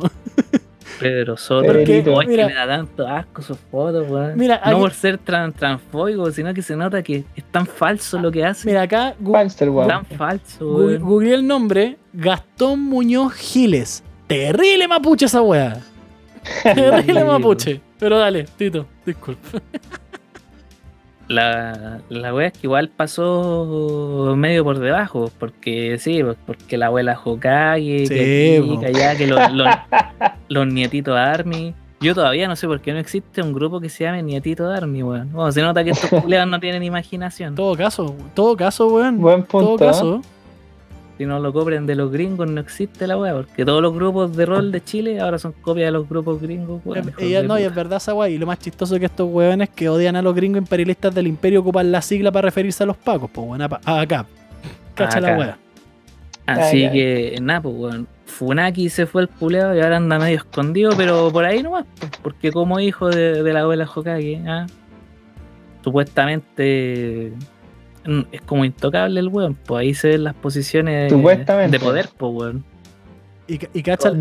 Pedro 0.99 1.37
Soto. 1.37 1.71
Oye, 1.71 1.85
Mira. 2.27 2.47
que 2.47 2.53
me 2.53 2.53
da 2.53 2.67
tanto 2.67 3.07
asco 3.07 3.41
sus 3.41 3.57
fotos, 3.71 4.09
weón. 4.09 4.37
Mira, 4.37 4.61
no 4.65 4.71
aquí- 4.71 4.79
por 4.81 4.91
ser 4.93 5.17
tran, 5.17 5.53
transfóbico, 5.53 6.29
sino 6.31 6.53
que 6.53 6.61
se 6.61 6.75
nota 6.75 7.01
que 7.03 7.23
es 7.35 7.43
tan 7.51 7.65
falso 7.65 8.19
lo 8.19 8.31
que 8.31 8.43
hace. 8.45 8.67
Mira, 8.67 8.81
acá 8.83 9.15
Panster, 9.31 9.69
weón. 9.69 9.87
tan 9.87 10.05
falso, 10.05 10.67
weón. 10.75 10.99
googleé 11.01 11.35
el 11.35 11.47
nombre 11.47 11.97
Gastón 12.13 12.81
Muñoz 12.81 13.33
Giles. 13.33 14.03
Terrible 14.27 14.87
mapuche 14.87 15.25
esa 15.25 15.41
weá. 15.41 15.77
Terrible 16.63 17.23
mapuche. 17.23 17.81
Pero 17.99 18.17
dale, 18.19 18.45
Tito, 18.57 18.85
disculpa. 19.05 19.59
La, 21.27 22.01
la 22.09 22.33
wea 22.35 22.47
es 22.47 22.53
que 22.53 22.67
igual 22.67 22.89
pasó 22.89 24.35
medio 24.37 24.63
por 24.63 24.77
debajo, 24.77 25.31
porque 25.39 25.97
sí, 25.97 26.21
pues, 26.23 26.37
porque 26.45 26.77
la 26.77 26.87
abuela 26.87 27.19
Hokage, 27.23 28.05
Sí, 28.05 28.13
que, 28.13 28.57
aquí, 28.59 28.69
po. 28.69 28.79
que 28.79 28.85
allá, 28.85 29.15
que 29.17 29.25
los, 29.27 29.51
los, 29.53 29.67
los 30.49 30.67
nietitos 30.67 31.17
Army. 31.17 31.73
Yo 31.99 32.13
todavía 32.13 32.47
no 32.47 32.55
sé 32.55 32.67
por 32.67 32.79
qué 32.81 32.91
no 32.93 32.99
existe 32.99 33.41
un 33.41 33.53
grupo 33.53 33.79
que 33.79 33.89
se 33.89 34.03
llame 34.03 34.21
Nietito 34.21 34.67
de 34.69 34.77
Army, 34.77 35.01
weón. 35.01 35.31
Bueno, 35.31 35.51
se 35.51 35.61
nota 35.61 35.83
que 35.83 35.91
estos 35.91 36.09
culiados 36.21 36.47
no 36.47 36.59
tienen 36.59 36.83
imaginación. 36.83 37.55
Todo 37.55 37.75
caso, 37.75 38.15
todo 38.35 38.55
caso, 38.55 38.87
weón. 38.87 39.17
Buen 39.19 39.43
Todo 39.45 39.77
punto. 39.77 39.89
¿eh? 39.89 40.21
Si 41.17 41.25
no 41.25 41.39
lo 41.39 41.53
cobren 41.53 41.85
de 41.85 41.95
los 41.95 42.11
gringos, 42.11 42.49
no 42.49 42.59
existe 42.59 43.07
la 43.07 43.17
wea, 43.17 43.33
porque 43.33 43.63
todos 43.63 43.81
los 43.81 43.93
grupos 43.93 44.35
de 44.35 44.45
rol 44.45 44.71
de 44.71 44.83
Chile 44.83 45.21
ahora 45.21 45.39
son 45.39 45.53
copias 45.53 45.87
de 45.87 45.91
los 45.91 46.09
grupos 46.09 46.41
gringos, 46.41 46.81
weón. 46.83 47.07
Eh, 47.07 47.11
hijos 47.11 47.23
y 47.23 47.29
ya- 47.29 47.41
de 47.41 47.47
no, 47.47 47.57
y 47.57 47.63
es 47.63 47.73
verdad 47.73 47.97
esa 47.97 48.13
weá. 48.13 48.27
Y 48.29 48.37
lo 48.37 48.45
más 48.45 48.59
chistoso 48.59 48.95
es 48.95 48.99
que 48.99 49.05
estos 49.05 49.29
weones 49.31 49.69
que 49.69 49.87
odian 49.87 50.17
a 50.17 50.21
los 50.21 50.35
gringos 50.35 50.57
imperialistas 50.59 51.15
del 51.15 51.27
imperio 51.27 51.61
ocupan 51.61 51.89
la 51.91 52.01
sigla 52.01 52.31
para 52.33 52.47
referirse 52.47 52.83
a 52.83 52.85
los 52.85 52.97
pacos, 52.97 53.29
pues 53.31 53.47
weón, 53.47 53.61
acá. 53.61 54.25
Cacha 54.93 55.21
la 55.21 55.37
weá. 55.37 55.57
Así 56.47 56.77
Ay, 56.77 56.85
ay. 56.85 56.91
que, 56.91 57.37
nada, 57.41 57.61
pues, 57.61 57.75
weón. 57.75 58.07
Funaki 58.25 58.89
se 58.89 59.05
fue 59.05 59.21
el 59.21 59.27
puleado 59.29 59.73
y 59.75 59.79
ahora 59.79 59.97
anda 59.97 60.19
medio 60.19 60.35
escondido, 60.37 60.91
pero 60.97 61.31
por 61.31 61.45
ahí 61.45 61.63
nomás, 61.63 61.85
pues, 61.99 62.11
porque 62.21 62.51
como 62.51 62.79
hijo 62.81 63.07
de, 63.09 63.41
de 63.41 63.53
la 63.53 63.61
abuela 63.61 63.87
Hokage, 63.93 64.41
¿ah? 64.47 64.65
supuestamente 65.83 67.31
es 68.31 68.41
como 68.41 68.65
intocable 68.65 69.19
el 69.19 69.27
weón, 69.29 69.55
pues 69.65 69.81
ahí 69.81 69.93
se 69.93 70.09
ven 70.09 70.23
las 70.25 70.35
posiciones 70.35 71.11
de 71.11 71.79
poder, 71.79 72.09
pues, 72.17 72.33
weón. 72.33 72.63
Y, 73.47 73.59
y 73.75 73.83
cacha. 73.83 74.11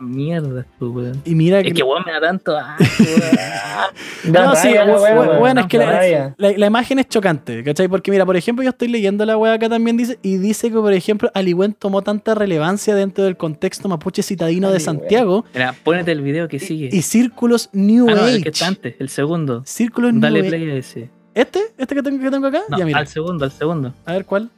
Mierdas, 0.00 0.64
pues, 0.78 0.90
weón. 0.90 1.20
Y 1.26 1.34
mira 1.34 1.60
que. 1.62 1.68
Es 1.68 1.74
que 1.74 1.82
weón 1.82 2.02
me 2.06 2.12
da 2.12 2.20
tanto 2.20 2.52
weón. 2.98 4.32
No, 4.32 4.56
sí, 4.56 4.68
weón. 4.68 5.38
weón, 5.42 5.58
es 5.58 5.66
que 5.66 5.76
la, 5.78 5.90
rabia. 5.90 6.34
la- 6.38 6.52
la 6.56 6.66
imagen 6.66 6.98
es 6.98 7.06
chocante, 7.08 7.62
¿cachai? 7.62 7.88
Porque 7.88 8.10
mira, 8.10 8.24
por 8.24 8.36
ejemplo, 8.38 8.62
yo 8.62 8.70
estoy 8.70 8.88
leyendo 8.88 9.26
la 9.26 9.36
weá 9.36 9.52
acá 9.52 9.68
también 9.68 9.98
dice, 9.98 10.18
y 10.22 10.38
dice 10.38 10.68
que, 10.70 10.76
por 10.76 10.92
ejemplo, 10.94 11.30
Aligüen 11.34 11.74
tomó 11.74 12.00
tanta 12.00 12.34
relevancia 12.34 12.94
dentro 12.94 13.24
del 13.24 13.36
contexto 13.36 13.86
mapuche 13.88 14.22
citadino 14.22 14.70
de. 14.72 14.80
Santiago 14.80 15.44
Mira, 15.52 15.74
ponete 15.84 16.12
el 16.12 16.22
video 16.22 16.48
que 16.48 16.58
sigue. 16.58 16.88
y 16.90 17.02
círculos 17.02 17.68
New 17.74 18.08
ah, 18.08 18.14
no, 18.14 18.22
Age. 18.22 18.36
el 18.36 18.42
que 18.42 18.48
está 18.48 18.66
antes, 18.66 18.94
el 18.98 19.10
segundo. 19.10 19.62
Círculos 19.66 20.12
New 20.14 20.22
Dale 20.22 20.40
Age. 20.40 20.48
play 20.48 20.70
a 20.70 20.74
ese. 20.76 21.10
¿Este? 21.34 21.60
¿Este 21.78 21.94
que 21.94 22.02
tengo, 22.02 22.22
que 22.22 22.30
tengo 22.30 22.46
acá? 22.46 22.62
No, 22.68 22.78
ya, 22.78 22.84
mira. 22.84 22.98
al 22.98 23.06
segundo, 23.06 23.44
al 23.44 23.52
segundo. 23.52 23.94
A 24.04 24.12
ver, 24.12 24.24
¿cuál? 24.24 24.50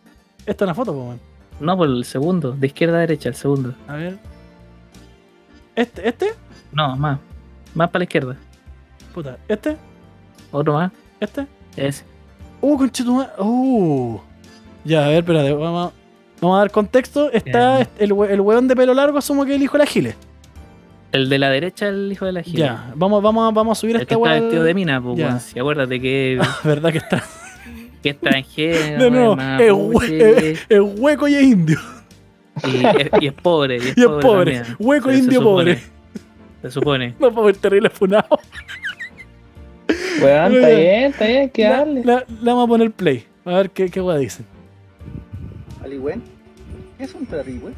Esta 0.46 0.64
es 0.64 0.66
una 0.66 0.74
foto, 0.74 0.92
weón. 0.92 1.20
No, 1.60 1.76
por 1.76 1.88
el 1.88 2.04
segundo, 2.04 2.52
de 2.52 2.66
izquierda 2.66 2.96
a 2.96 3.00
derecha, 3.00 3.28
el 3.28 3.34
segundo. 3.34 3.74
A 3.86 3.94
ver. 3.94 4.18
¿Este? 5.76 6.08
¿Este? 6.08 6.32
No, 6.72 6.96
más. 6.96 7.18
Más 7.74 7.90
para 7.90 8.00
la 8.00 8.04
izquierda. 8.04 8.36
Puta. 9.14 9.38
¿Este? 9.48 9.76
Otro 10.50 10.74
más. 10.74 10.92
¿Este? 11.20 11.46
Ese. 11.76 12.04
Uh, 12.60 12.76
conchetumar. 12.78 13.34
Uh. 13.38 14.18
Ya, 14.84 15.04
a 15.04 15.08
ver, 15.08 15.18
espérate. 15.18 15.52
Vamos, 15.52 15.92
vamos 16.40 16.56
a 16.56 16.60
dar 16.60 16.70
contexto. 16.70 17.30
Está 17.30 17.82
el, 17.98 18.12
el 18.28 18.40
weón 18.40 18.66
de 18.66 18.74
pelo 18.74 18.94
largo, 18.94 19.18
asumo 19.18 19.44
que 19.44 19.54
el 19.54 19.62
hijo 19.62 19.74
de 19.74 19.78
la 19.78 19.86
Giles. 19.86 20.16
El 21.12 21.28
de 21.28 21.38
la 21.38 21.50
derecha, 21.50 21.88
el 21.88 22.10
hijo 22.10 22.24
de 22.26 22.32
la 22.32 22.42
gira. 22.42 22.58
Ya, 22.66 22.92
vamos, 22.96 23.22
vamos, 23.22 23.50
a- 23.50 23.54
vamos 23.54 23.78
a 23.78 23.80
subir 23.80 23.96
El 23.96 24.00
que 24.00 24.02
esta 24.04 24.14
está 24.14 24.22
weá. 24.30 24.40
vestido 24.40 24.64
de 24.64 24.74
mina, 24.74 25.00
pues, 25.02 25.18
Ya. 25.18 25.26
weón. 25.28 25.40
Si 25.40 25.58
acuérdate 25.58 26.00
que, 26.00 26.40
¿Verdad 26.64 26.90
que 26.92 26.98
está? 26.98 27.22
que 28.02 28.10
extranjero, 28.10 29.10
No, 29.10 29.36
no, 29.36 29.58
es 29.60 29.72
hue- 29.72 30.92
hueco 30.98 31.28
y 31.28 31.34
es 31.34 31.42
indio. 31.42 31.78
y, 32.64 32.84
es, 32.86 33.10
y 33.20 33.26
es 33.28 33.32
pobre. 33.34 33.76
Y 33.76 33.78
es, 33.78 33.84
Y 33.96 34.00
es 34.00 34.06
pobre. 34.06 34.54
también. 34.56 34.76
Hueco 34.78 35.12
indio 35.12 35.38
supone, 35.40 35.74
pobre. 35.74 35.82
Se 36.62 36.70
supone. 36.70 37.14
No 37.20 37.30
puedo 37.32 37.46
ver 37.46 37.56
terrible 37.56 37.90
funado. 37.90 38.38
Weón, 40.22 40.54
está 40.54 40.68
bien, 40.68 41.04
está 41.10 41.26
bien, 41.26 41.50
que 41.50 41.62
La, 41.64 41.70
darle. 41.78 42.04
la- 42.04 42.24
le 42.28 42.44
vamos 42.50 42.64
a 42.64 42.68
poner 42.68 42.90
play. 42.90 43.24
A 43.44 43.50
ver 43.56 43.70
qué, 43.70 43.88
qué 43.90 44.00
weá 44.00 44.16
dicen. 44.16 44.46
Aligüen, 45.84 46.22
¿qué 46.98 47.04
es 47.04 47.14
un 47.14 47.26
trarigüe? 47.26 47.72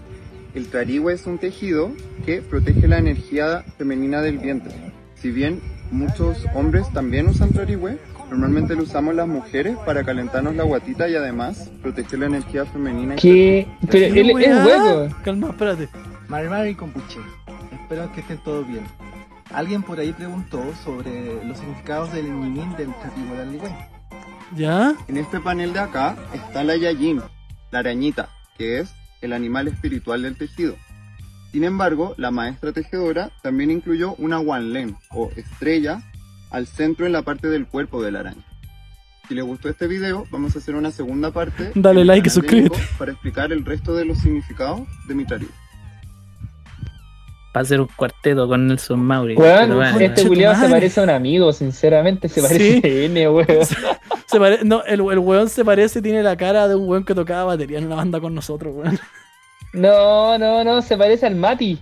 El 0.55 0.69
trarigüe 0.69 1.13
es 1.13 1.27
un 1.27 1.39
tejido 1.39 1.91
que 2.25 2.41
protege 2.41 2.87
la 2.87 2.99
energía 2.99 3.65
femenina 3.77 4.21
del 4.21 4.39
vientre. 4.39 4.73
Si 5.17 5.31
bien 5.31 5.61
muchos 5.91 6.45
hombres 6.55 6.91
también 6.93 7.27
usan 7.29 7.51
trarigüe, 7.51 7.99
normalmente 8.31 8.77
lo 8.77 8.85
usamos 8.85 9.15
las 9.17 9.27
mujeres 9.27 9.77
para 9.85 10.05
calentarnos 10.05 10.55
la 10.55 10.63
guatita 10.63 11.09
y 11.09 11.17
además 11.17 11.71
proteger 11.83 12.21
la 12.21 12.27
energía 12.27 12.65
femenina. 12.67 13.17
¿Qué? 13.17 13.67
Pero 13.91 14.15
¿Qué 14.15 14.21
él 14.21 14.31
es 14.31 14.35
weá? 14.35 14.65
hueco. 14.65 15.17
Calma, 15.25 15.49
espérate. 15.49 15.89
Marmar 16.29 16.69
y 16.69 16.75
Compuche. 16.77 17.19
Espero 17.73 18.13
que 18.13 18.21
estén 18.21 18.39
todos 18.45 18.67
bien. 18.69 18.85
Alguien 19.53 19.83
por 19.83 19.99
ahí 19.99 20.13
preguntó 20.13 20.63
sobre 20.85 21.45
los 21.45 21.59
significados 21.59 22.13
del 22.13 22.27
ñimín 22.31 22.71
del 22.77 22.95
trativo 22.95 23.35
de 23.35 23.43
Aligüen. 23.43 23.75
¿Ya? 24.57 24.95
En 25.09 25.17
este 25.17 25.41
panel 25.41 25.73
de 25.73 25.81
acá 25.81 26.17
está 26.33 26.63
la 26.63 26.77
yayin, 26.77 27.21
la 27.73 27.81
arañita, 27.81 28.29
que 28.57 28.81
es 28.81 28.95
el 29.25 29.33
animal 29.33 29.68
espiritual 29.68 30.22
del 30.22 30.37
tejido. 30.37 30.77
Sin 31.53 31.64
embargo, 31.64 32.14
la 32.18 32.31
maestra 32.31 32.72
tejedora 32.72 33.31
también 33.43 33.70
incluyó 33.70 34.14
una 34.16 34.39
wanlen 34.41 34.97
o 35.11 35.31
estrella 35.37 36.03
al 36.51 36.66
centro 36.66 37.07
en 37.07 37.12
la 37.12 37.22
parte 37.22 37.49
del 37.49 37.66
cuerpo 37.66 38.03
de 38.03 38.12
la 38.12 38.20
araña. 38.20 38.45
Si 39.29 39.35
les 39.35 39.45
gustó 39.45 39.68
este 39.68 39.87
video, 39.87 40.27
vamos 40.31 40.55
a 40.55 40.59
hacer 40.59 40.75
una 40.75 40.91
segunda 40.91 41.31
parte 41.31 41.72
Dale 41.75 42.05
like 42.05 42.29
y 42.29 42.31
suscríbete. 42.31 42.79
Para 42.99 43.12
explicar 43.12 43.53
el 43.53 43.64
resto 43.64 43.95
de 43.95 44.05
los 44.05 44.18
significados 44.18 44.83
de 45.09 45.14
mi 45.14 45.25
tarifa. 45.25 45.55
Para 47.55 47.63
hacer 47.63 47.81
un 47.81 47.87
cuarteto 47.95 48.49
con 48.49 48.67
Nelson 48.67 48.99
Mauri. 48.99 49.37
Bueno, 49.37 49.81
este 49.81 50.25
tu 50.25 50.35
se 50.35 50.69
parece 50.69 50.99
a 50.99 51.05
un 51.05 51.11
amigo, 51.11 51.53
sinceramente, 51.53 52.29
se 52.29 52.43
parece 52.43 52.81
Sí. 52.81 52.83
a 52.85 53.05
N, 53.05 53.29
weón. 53.29 53.47
Se 54.27 54.41
pare- 54.41 54.59
no, 54.65 54.83
el, 54.83 55.01
el 55.01 55.19
weón 55.21 55.49
se 55.49 55.65
parece, 55.65 56.03
tiene 56.03 56.21
la 56.25 56.37
cara 56.37 56.67
de 56.67 56.75
un 56.75 56.89
weón 56.89 57.05
que 57.05 57.15
tocaba 57.15 57.45
batería 57.45 57.79
en 57.79 57.87
una 57.87 57.95
banda 57.95 58.19
con 58.21 58.35
nosotros, 58.35 58.75
weón. 58.75 58.99
No, 59.73 60.37
no, 60.37 60.65
no, 60.65 60.83
se 60.83 60.97
parece 60.97 61.27
al 61.27 61.37
Mati. 61.37 61.79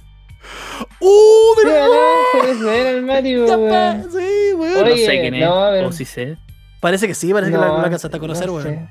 ¡Uh! 1.00 1.54
Sí, 1.56 1.60
Pero 1.62 1.72
¿verdad? 1.72 1.88
Se 2.32 2.38
parece 2.38 2.88
al 2.88 3.02
Mati, 3.02 3.36
weón. 3.38 4.02
Sí, 4.12 4.52
weón. 4.54 4.74
no 4.74 4.92
Oye, 4.92 5.06
sé 5.06 5.20
quién 5.22 5.34
es. 5.36 5.40
no, 5.40 5.86
o 5.86 5.92
si 5.92 6.04
sé. 6.04 6.36
Parece 6.80 7.06
que 7.08 7.14
sí, 7.14 7.32
parece 7.32 7.50
que 7.50 7.56
No, 7.56 7.76
la, 7.78 7.82
la 7.82 7.90
casa 7.90 8.08
está 8.08 8.18
a 8.18 8.20
conocer, 8.20 8.46
no 8.48 8.54
weón. 8.56 8.64
sé. 8.64 8.88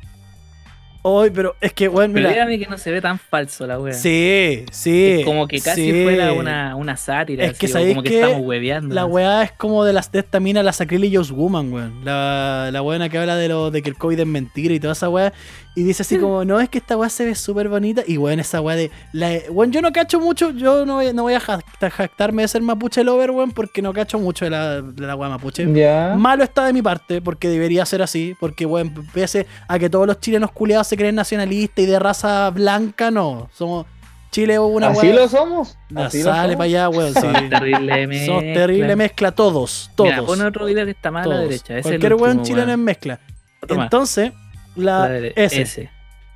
Hoy, 1.04 1.32
pero 1.32 1.56
es 1.60 1.74
que, 1.74 1.88
weón, 1.88 2.14
Pero 2.14 2.30
mira. 2.30 2.46
dígame 2.46 2.60
que 2.60 2.68
no 2.70 2.78
se 2.78 2.92
ve 2.92 3.02
tan 3.02 3.18
falso 3.18 3.66
la 3.66 3.80
wea. 3.80 3.94
Sí, 3.94 4.66
sí. 4.72 5.20
Es 5.20 5.26
como 5.26 5.48
que 5.48 5.60
casi 5.60 5.92
sí. 5.92 6.04
fuera 6.04 6.32
una, 6.34 6.76
una 6.76 6.96
sátira. 6.96 7.46
Es 7.46 7.58
que 7.58 7.66
así, 7.66 7.74
¿sabéis 7.74 7.96
como 7.96 8.04
que 8.04 8.10
qué? 8.10 8.22
estamos 8.22 8.46
hueveando. 8.46 8.94
La 8.94 9.06
weá 9.08 9.42
es 9.44 9.52
como 9.54 9.84
de, 9.84 9.94
las, 9.94 10.12
de 10.12 10.20
esta 10.20 10.40
mina, 10.40 10.62
la 10.62 10.74
Sacrilegious 10.74 11.32
Woman, 11.32 11.74
weón. 11.74 12.06
La, 12.06 12.70
la 12.72 12.82
weona 12.84 13.10
que 13.10 13.18
habla 13.18 13.36
de 13.36 13.48
lo 13.50 13.72
de 13.72 13.82
que 13.82 13.90
el 13.90 13.98
COVID 13.98 14.20
es 14.20 14.28
mentira 14.28 14.76
y 14.76 14.80
toda 14.80 14.94
esa 14.94 15.10
weá. 15.10 15.34
Y 15.74 15.84
dice 15.84 16.02
así 16.04 16.18
como, 16.18 16.44
no, 16.44 16.60
es 16.60 16.68
que 16.68 16.80
esta 16.80 16.98
weá 16.98 17.10
se 17.10 17.26
ve 17.26 17.34
súper 17.34 17.70
bonita. 17.70 18.04
Y 18.06 18.18
weón, 18.18 18.40
esa 18.40 18.62
weá 18.62 18.76
de. 18.76 18.92
La, 19.14 19.32
weón, 19.50 19.72
yo 19.72 19.82
no 19.82 19.92
cacho 19.92 20.20
mucho, 20.20 20.52
yo 20.52 20.86
no 20.86 20.96
voy, 20.96 21.14
no 21.14 21.24
voy 21.24 21.34
a 21.34 21.40
jacta- 21.40 21.90
jactarme 21.90 22.42
de 22.44 22.48
ser 22.50 22.62
mapuche 22.62 23.04
lover, 23.04 23.32
weón, 23.32 23.52
porque 23.54 23.82
no 23.82 23.92
cacho 23.94 24.20
mucho 24.20 24.46
de 24.46 24.52
la, 24.52 24.82
de 24.82 25.08
la 25.08 25.16
weá 25.16 25.30
mapuche. 25.30 25.66
Ya. 25.74 26.14
Malo 26.16 26.44
está 26.44 26.66
de 26.66 26.74
mi 26.74 26.82
parte, 26.84 27.22
porque 27.22 27.48
debería 27.48 27.86
ser 27.86 28.02
así, 28.04 28.36
porque, 28.40 28.66
weón, 28.68 28.94
pese 29.14 29.48
a 29.68 29.80
que 29.80 29.90
todos 29.90 30.06
los 30.06 30.20
chilenos 30.20 30.52
culiados 30.52 30.91
se 30.92 30.98
creen 30.98 31.16
nacionalistas 31.16 31.84
y 31.84 31.88
de 31.88 31.98
raza 32.00 32.50
blanca, 32.52 33.10
no. 33.12 33.50
Somos. 33.54 33.86
Chile 34.32 34.54
es 34.54 34.60
una 34.62 34.88
Así 34.90 35.12
lo 35.12 35.28
somos. 35.28 35.78
Así 35.94 36.20
lo 36.20 36.32
sale 36.32 36.54
somos. 36.54 36.56
para 36.56 36.64
allá, 36.64 36.90
weón. 36.90 37.14
sí. 37.14 37.20
Son 37.20 37.50
terrible 37.50 38.08
mezcla. 38.08 38.26
Somos 38.28 38.42
terrible 38.54 38.96
mezcla, 38.96 39.32
todos, 39.34 39.92
todos. 39.96 40.10
Mira, 40.12 40.24
pon 40.24 40.42
otro 40.42 40.66
video 40.66 40.86
que 40.86 40.92
está 40.92 41.12
más 41.12 41.26
a 41.26 41.30
la 41.30 41.36
todos. 41.36 41.50
derecha. 41.50 41.74
Ese 41.74 41.80
es 41.80 41.84
Cualquier 41.84 42.12
el 42.14 42.18
weón 42.22 42.44
chileno 42.44 42.72
es 42.72 42.78
mezcla. 42.78 43.20
Entonces, 43.68 44.32
la, 44.76 45.00
La 45.00 45.10
dere- 45.10 45.34
ese. 45.36 45.90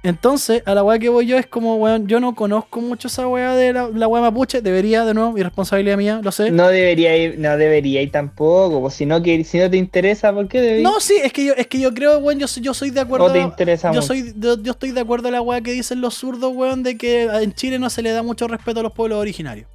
Entonces, 0.06 0.62
a 0.68 0.76
la 0.76 0.84
weá 0.84 1.00
que 1.00 1.10
voy 1.10 1.26
yo 1.26 1.36
es 1.36 1.48
como, 1.48 1.78
weón, 1.78 2.06
yo 2.06 2.20
no 2.20 2.36
conozco 2.36 2.80
mucho 2.80 3.08
esa 3.08 3.28
weá 3.28 3.56
de 3.56 3.74
la, 3.74 3.90
la 3.90 4.08
weá 4.08 4.22
mapuche. 4.22 4.62
Debería, 4.62 5.04
de 5.04 5.16
nuevo, 5.16 5.36
irresponsabilidad 5.36 5.98
mía, 5.98 6.20
lo 6.22 6.32
sé. 6.32 6.52
No 6.52 6.68
debería 6.68 7.18
ir, 7.18 7.40
no 7.40 7.58
debería 7.58 8.04
ir 8.04 8.12
tampoco. 8.12 8.82
Pues 8.82 8.94
si 8.94 9.08
no, 9.08 9.24
que, 9.24 9.44
si 9.44 9.58
no 9.58 9.68
te 9.68 9.78
interesa, 9.78 10.32
¿por 10.32 10.48
qué 10.48 10.62
deberías? 10.62 10.84
No, 10.92 11.00
sí, 11.00 11.16
es 11.24 11.34
que 11.34 11.44
yo, 11.46 11.54
es 11.56 11.66
que 11.66 11.80
yo 11.80 11.92
creo, 11.92 12.20
weón, 12.20 12.38
yo, 12.38 12.48
soy- 12.48 12.62
yo 12.62 12.76
soy 12.76 12.92
de 12.92 13.00
acuerdo. 13.02 13.26
¿O 13.26 13.32
te 13.32 13.42
interesa 13.42 13.88
Yo 13.90 13.96
mucho? 13.96 14.08
soy, 14.08 14.32
yo, 14.38 14.62
yo 14.62 14.74
estoy 14.74 14.92
de 14.92 15.02
acuerdo 15.02 15.30
a 15.30 15.32
la 15.32 15.42
weá 15.42 15.62
que 15.62 15.72
dicen 15.72 16.02
los 16.02 16.14
zurdos, 16.14 16.54
weón, 16.56 16.84
de 16.84 16.98
que 16.98 17.24
en 17.24 17.54
Chile 17.56 17.80
no 17.80 17.90
se 17.90 18.04
le 18.04 18.12
da 18.12 18.22
mucho 18.22 18.48
respeto 18.48 18.82
a 18.82 18.84
los 18.84 18.92
pueblos 18.94 19.18
originarios. 19.20 19.68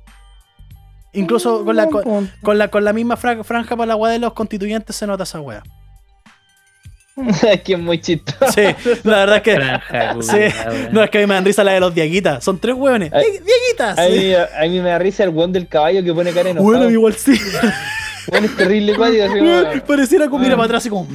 Incluso 1.13 1.65
con 1.65 1.75
la, 1.75 1.89
con, 1.89 2.31
con 2.41 2.57
la, 2.57 2.69
con 2.69 2.85
la 2.85 2.93
misma 2.93 3.17
fra- 3.17 3.43
franja 3.43 3.77
para 3.77 3.87
la 3.89 3.97
weá 3.97 4.13
de 4.13 4.21
los 4.21 4.33
constituyentes 4.33 4.95
se 4.95 5.09
nota 5.09 5.25
esa 5.25 5.41
weá. 5.41 5.65
es 7.51 7.61
que 7.63 7.73
es 7.75 7.79
muy 7.79 8.01
chistoso. 8.01 8.53
Sí, 8.53 8.63
la 9.05 9.17
verdad 9.27 9.37
es 9.37 9.43
que. 9.43 9.55
Franja, 9.57 10.17
Sí. 10.23 10.39
No, 10.93 11.03
es 11.03 11.11
que 11.11 11.19
a 11.19 11.21
mí 11.21 11.27
me 11.27 11.35
dan 11.35 11.45
risa 11.45 11.65
la 11.65 11.73
de 11.73 11.81
los 11.81 11.95
Diaguitas. 11.95 12.43
Son 12.43 12.59
tres 12.59 12.75
hueones. 12.77 13.13
Ay. 13.13 13.25
¡Di- 13.25 13.39
Diaguitas! 13.39 13.99
A 13.99 14.07
sí. 14.07 14.13
mí, 14.13 14.35
a 14.35 14.63
mí 14.69 14.81
me 14.81 14.89
da 14.91 14.99
risa 14.99 15.25
el 15.25 15.31
weón 15.31 15.53
del 15.53 15.69
caballo 15.69 16.03
que 16.03 16.15
pone 16.15 16.33
cara 16.33 16.51
enojado. 16.51 16.65
Bueno, 16.65 16.91
igual 16.91 17.15
sí. 17.15 17.39
Weón 18.31 18.45
es 18.45 18.57
terrible 18.57 18.95
como... 18.95 19.11
Pareciera 19.87 20.29
como 20.29 20.43
mira 20.43 20.55
Ah. 20.55 20.57
para 20.59 20.65
atrás 20.67 20.83
así 20.83 20.91
como. 20.91 21.09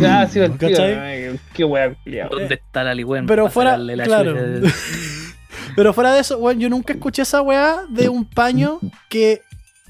Ah, 0.00 0.26
sí, 0.30 0.38
el 0.40 0.56
tío, 0.56 0.68
¿Cachai? 0.70 0.94
ay, 0.94 1.40
Qué 1.52 1.64
culiao. 1.64 2.28
¿Dónde 2.30 2.54
está 2.54 2.82
la 2.84 2.94
ligüen? 2.94 3.26
Pero 3.26 3.50
fuera. 3.50 3.76
Claro. 4.04 4.32
chucha? 4.60 4.74
Pero 5.76 5.92
fuera 5.92 6.12
de 6.14 6.20
eso, 6.20 6.38
weón, 6.38 6.60
yo 6.60 6.68
nunca 6.68 6.92
escuché 6.92 7.22
esa 7.22 7.42
weá 7.42 7.82
de 7.88 8.08
un 8.08 8.24
paño 8.24 8.78
que 9.08 9.42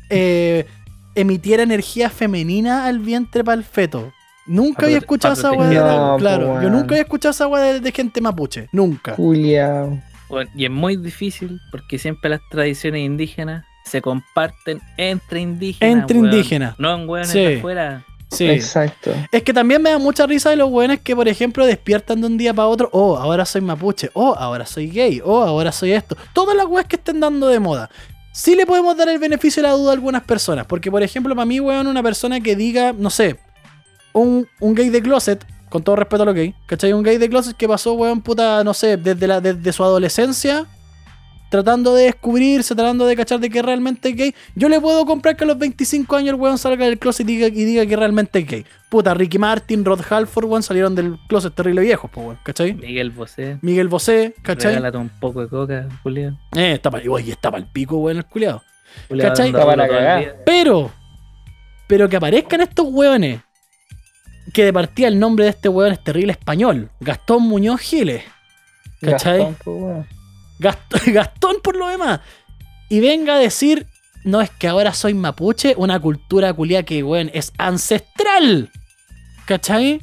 eh, 0.08 0.66
emitiera 1.14 1.62
energía 1.62 2.08
femenina 2.10 2.86
al 2.86 2.98
vientre 3.00 3.44
para 3.44 3.58
el 3.58 3.64
feto. 3.64 4.12
Nunca 4.46 4.86
había 4.86 4.98
escuchado 4.98 5.34
esa 5.34 5.52
weá. 5.52 5.70
No, 5.70 6.16
claro, 6.18 6.60
yo 6.62 6.68
nunca 6.70 6.94
había 6.94 7.02
escuchado 7.02 7.30
esa 7.30 7.46
weá 7.46 7.62
de, 7.64 7.80
de 7.80 7.92
gente 7.92 8.20
mapuche. 8.20 8.68
Nunca. 8.72 9.14
Bueno, 9.16 10.50
y 10.54 10.64
es 10.64 10.70
muy 10.70 10.96
difícil 10.96 11.60
porque 11.70 11.98
siempre 11.98 12.30
las 12.30 12.40
tradiciones 12.50 13.02
indígenas 13.02 13.64
se 13.84 14.00
comparten 14.02 14.80
entre 14.96 15.40
indígenas. 15.40 15.92
Entre 16.00 16.18
weón. 16.18 16.32
indígenas. 16.32 16.74
No 16.78 16.94
en 16.94 17.08
weones 17.08 17.30
Sí. 17.30 17.38
de 17.40 17.58
afuera. 17.58 18.04
Sí. 18.30 18.46
Exacto. 18.48 19.12
Es 19.30 19.42
que 19.44 19.52
también 19.52 19.80
me 19.80 19.90
da 19.90 19.98
mucha 19.98 20.26
risa 20.26 20.50
de 20.50 20.56
los 20.56 20.68
weones 20.70 21.00
que, 21.00 21.14
por 21.14 21.28
ejemplo, 21.28 21.64
despiertan 21.66 22.20
de 22.20 22.26
un 22.26 22.36
día 22.36 22.52
para 22.52 22.66
otro. 22.68 22.88
Oh, 22.92 23.16
ahora 23.16 23.44
soy 23.44 23.60
mapuche. 23.60 24.10
Oh, 24.14 24.34
ahora 24.36 24.66
soy 24.66 24.88
gay. 24.90 25.20
Oh, 25.24 25.42
ahora 25.42 25.70
soy 25.70 25.92
esto. 25.92 26.16
Todas 26.32 26.56
las 26.56 26.66
weas 26.66 26.86
que 26.86 26.96
estén 26.96 27.20
dando 27.20 27.46
de 27.48 27.60
moda. 27.60 27.90
Sí 28.32 28.56
le 28.56 28.66
podemos 28.66 28.96
dar 28.96 29.08
el 29.08 29.18
beneficio 29.20 29.62
de 29.62 29.68
la 29.68 29.74
duda 29.74 29.90
a 29.90 29.94
algunas 29.94 30.22
personas. 30.24 30.66
Porque, 30.66 30.90
por 30.90 31.02
ejemplo, 31.02 31.34
para 31.36 31.46
mí, 31.46 31.60
weón, 31.60 31.86
una 31.86 32.02
persona 32.02 32.40
que 32.40 32.56
diga, 32.56 32.92
no 32.92 33.10
sé, 33.10 33.36
un, 34.14 34.48
un 34.60 34.74
gay 34.74 34.88
de 34.88 35.02
closet, 35.02 35.44
con 35.68 35.82
todo 35.82 35.96
respeto 35.96 36.22
a 36.22 36.26
los 36.26 36.34
gays, 36.34 36.54
¿cachai? 36.66 36.92
Un 36.92 37.02
gay 37.02 37.18
de 37.18 37.28
closet 37.28 37.56
que 37.56 37.68
pasó, 37.68 37.92
weón, 37.94 38.22
puta, 38.22 38.64
no 38.64 38.72
sé, 38.72 38.96
desde, 38.96 39.26
la, 39.26 39.40
desde 39.40 39.72
su 39.72 39.84
adolescencia, 39.84 40.66
tratando 41.50 41.94
de 41.94 42.04
descubrirse, 42.04 42.74
tratando 42.74 43.06
de 43.06 43.16
cachar 43.16 43.40
de 43.40 43.50
que 43.50 43.60
realmente 43.60 44.08
es 44.08 44.16
gay. 44.16 44.34
Yo 44.54 44.68
le 44.68 44.80
puedo 44.80 45.04
comprar 45.04 45.36
que 45.36 45.44
a 45.44 45.46
los 45.46 45.58
25 45.58 46.16
años 46.16 46.30
el 46.30 46.40
weón 46.40 46.58
salga 46.58 46.86
del 46.86 46.98
closet 46.98 47.28
y 47.28 47.36
diga, 47.36 47.48
y 47.48 47.64
diga 47.64 47.84
que 47.86 47.96
realmente 47.96 48.38
es 48.38 48.46
gay. 48.46 48.64
Puta, 48.88 49.14
Ricky 49.14 49.38
Martin, 49.38 49.84
Rod 49.84 50.00
Halford, 50.08 50.46
weón, 50.46 50.62
salieron 50.62 50.94
del 50.94 51.18
closet 51.28 51.54
terrible 51.54 51.82
viejos, 51.82 52.10
pues, 52.12 52.26
weón, 52.26 52.38
¿cachai? 52.44 52.74
Miguel 52.74 53.10
Bosé. 53.10 53.58
Miguel 53.60 53.88
Bosé, 53.88 54.34
¿cachai? 54.42 54.76
Regálate 54.76 54.98
un 54.98 55.08
poco 55.08 55.42
de 55.42 55.48
coca, 55.48 55.88
Julio. 56.02 56.38
Eh, 56.56 56.72
está 56.74 56.90
para 56.90 57.04
está 57.20 57.48
el 57.56 57.66
pico, 57.66 57.98
weón, 57.98 58.18
el 58.18 58.24
culiado. 58.26 58.62
¿Cachai? 59.20 59.48
Está 59.48 59.66
para. 59.66 60.34
Pero, 60.46 60.90
pero 61.88 62.08
que 62.08 62.16
aparezcan 62.16 62.60
estos 62.60 62.86
weones, 62.88 63.40
que 64.52 64.64
de 64.64 64.72
partida 64.72 65.08
el 65.08 65.18
nombre 65.18 65.44
de 65.44 65.50
este 65.50 65.68
weón 65.68 65.92
es 65.92 66.02
terrible 66.02 66.32
español, 66.32 66.90
Gastón 67.00 67.42
Muñoz 67.44 67.80
Giles, 67.80 68.22
¿cachai? 69.00 69.38
Gastón, 69.38 70.06
pues. 70.60 71.06
Gastón, 71.14 71.56
por 71.62 71.76
lo 71.76 71.88
demás. 71.88 72.20
Y 72.88 73.00
venga 73.00 73.34
a 73.34 73.38
decir, 73.38 73.86
no 74.24 74.40
es 74.40 74.50
que 74.50 74.68
ahora 74.68 74.92
soy 74.92 75.14
mapuche, 75.14 75.74
una 75.76 75.98
cultura 75.98 76.52
culia 76.52 76.82
que, 76.84 77.02
weón, 77.02 77.30
es 77.34 77.52
ancestral. 77.58 78.70
¿Cachai? 79.46 80.00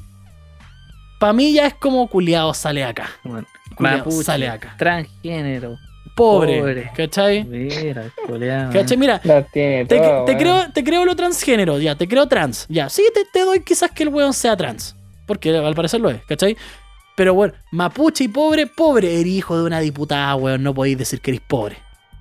Pa' 1.19 1.33
mí 1.33 1.53
ya 1.53 1.67
es 1.67 1.73
como 1.75 2.07
culiado 2.07 2.53
sale 2.53 2.83
acá. 2.83 3.09
Bueno, 3.23 3.47
Culiao, 3.75 3.97
Mapuche, 3.99 4.23
sale 4.23 4.49
acá. 4.49 4.75
transgénero. 4.77 5.77
Pobre. 6.21 6.59
Pobre. 6.59 6.91
¿Cachai? 6.95 7.43
Mira. 7.43 8.11
¿Cachai? 8.71 8.97
Mira, 8.97 9.19
tiene 9.51 9.85
te, 9.85 9.97
todo, 9.97 10.25
te 10.25 10.31
weón. 10.33 10.37
creo, 10.39 10.71
te 10.71 10.83
creo 10.83 11.05
lo 11.05 11.15
transgénero, 11.15 11.79
ya, 11.79 11.95
te 11.95 12.07
creo 12.07 12.27
trans. 12.27 12.65
Ya, 12.69 12.89
sí, 12.89 13.03
te, 13.13 13.25
te 13.25 13.43
doy 13.43 13.61
quizás 13.61 13.89
que 13.91 14.03
el 14.03 14.09
weón 14.09 14.33
sea 14.33 14.55
trans. 14.55 14.95
Porque 15.25 15.55
al 15.55 15.73
parecer 15.73 15.99
lo 15.99 16.09
es, 16.09 16.23
¿cachai? 16.25 16.55
Pero 17.15 17.33
bueno, 17.33 17.53
mapuche 17.71 18.25
y 18.25 18.27
pobre, 18.27 18.67
pobre. 18.67 19.19
Eres 19.19 19.27
hijo 19.33 19.57
de 19.57 19.63
una 19.63 19.79
diputada, 19.79 20.35
weón. 20.35 20.61
No 20.61 20.73
podéis 20.73 20.97
decir 20.97 21.21
que 21.21 21.31
eres 21.31 21.41
pobre. 21.41 21.77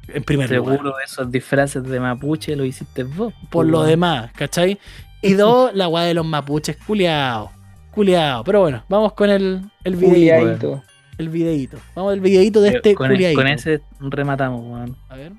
En 0.09 0.25
primer 0.25 0.51
lugar. 0.51 0.77
Seguro 0.77 0.95
esos 1.05 1.31
disfraces 1.31 1.85
de 1.85 2.01
mapuche 2.01 2.57
lo 2.57 2.65
hiciste 2.65 3.05
vos. 3.05 3.33
por 3.51 3.67
lo 3.67 3.83
demás, 3.85 4.33
¿cachai? 4.35 4.79
Y 5.23 5.35
dos, 5.35 5.73
la 5.75 5.89
weá 5.89 6.05
de 6.05 6.15
los 6.15 6.25
mapuches, 6.25 6.77
culiao. 6.87 7.53
Culiao. 7.93 8.45
Pero 8.45 8.61
bueno, 8.63 8.83
vamos 8.89 9.13
con 9.13 9.29
el, 9.31 9.61
el 9.85 9.97
videíto. 9.97 10.39
Culiadito. 10.39 10.90
El 11.21 11.29
videíto. 11.29 11.77
Vamos 11.95 12.15
al 12.15 12.21
videíto 12.21 12.63
de 12.63 12.71
este 12.71 12.95
con, 12.95 13.09
con 13.35 13.47
ese 13.47 13.83
rematamos, 14.01 14.63
weón. 14.65 14.97
A 15.11 15.17
ver. 15.17 15.33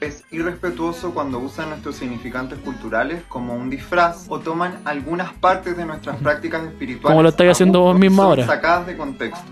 Es 0.00 0.22
irrespetuoso 0.30 1.12
cuando 1.12 1.40
usan 1.40 1.70
nuestros 1.70 1.96
significantes 1.96 2.56
culturales 2.60 3.24
como 3.28 3.56
un 3.56 3.68
disfraz 3.68 4.26
o 4.28 4.38
toman 4.38 4.78
algunas 4.84 5.32
partes 5.32 5.76
de 5.76 5.84
nuestras 5.84 6.18
prácticas 6.18 6.64
espirituales. 6.68 7.02
Como 7.02 7.24
lo 7.24 7.30
estáis 7.30 7.50
haciendo 7.50 7.80
vos 7.80 7.98
mismo 7.98 8.22
ahora. 8.22 8.46
Sacadas 8.46 8.86
de 8.86 8.96
contexto. 8.96 9.42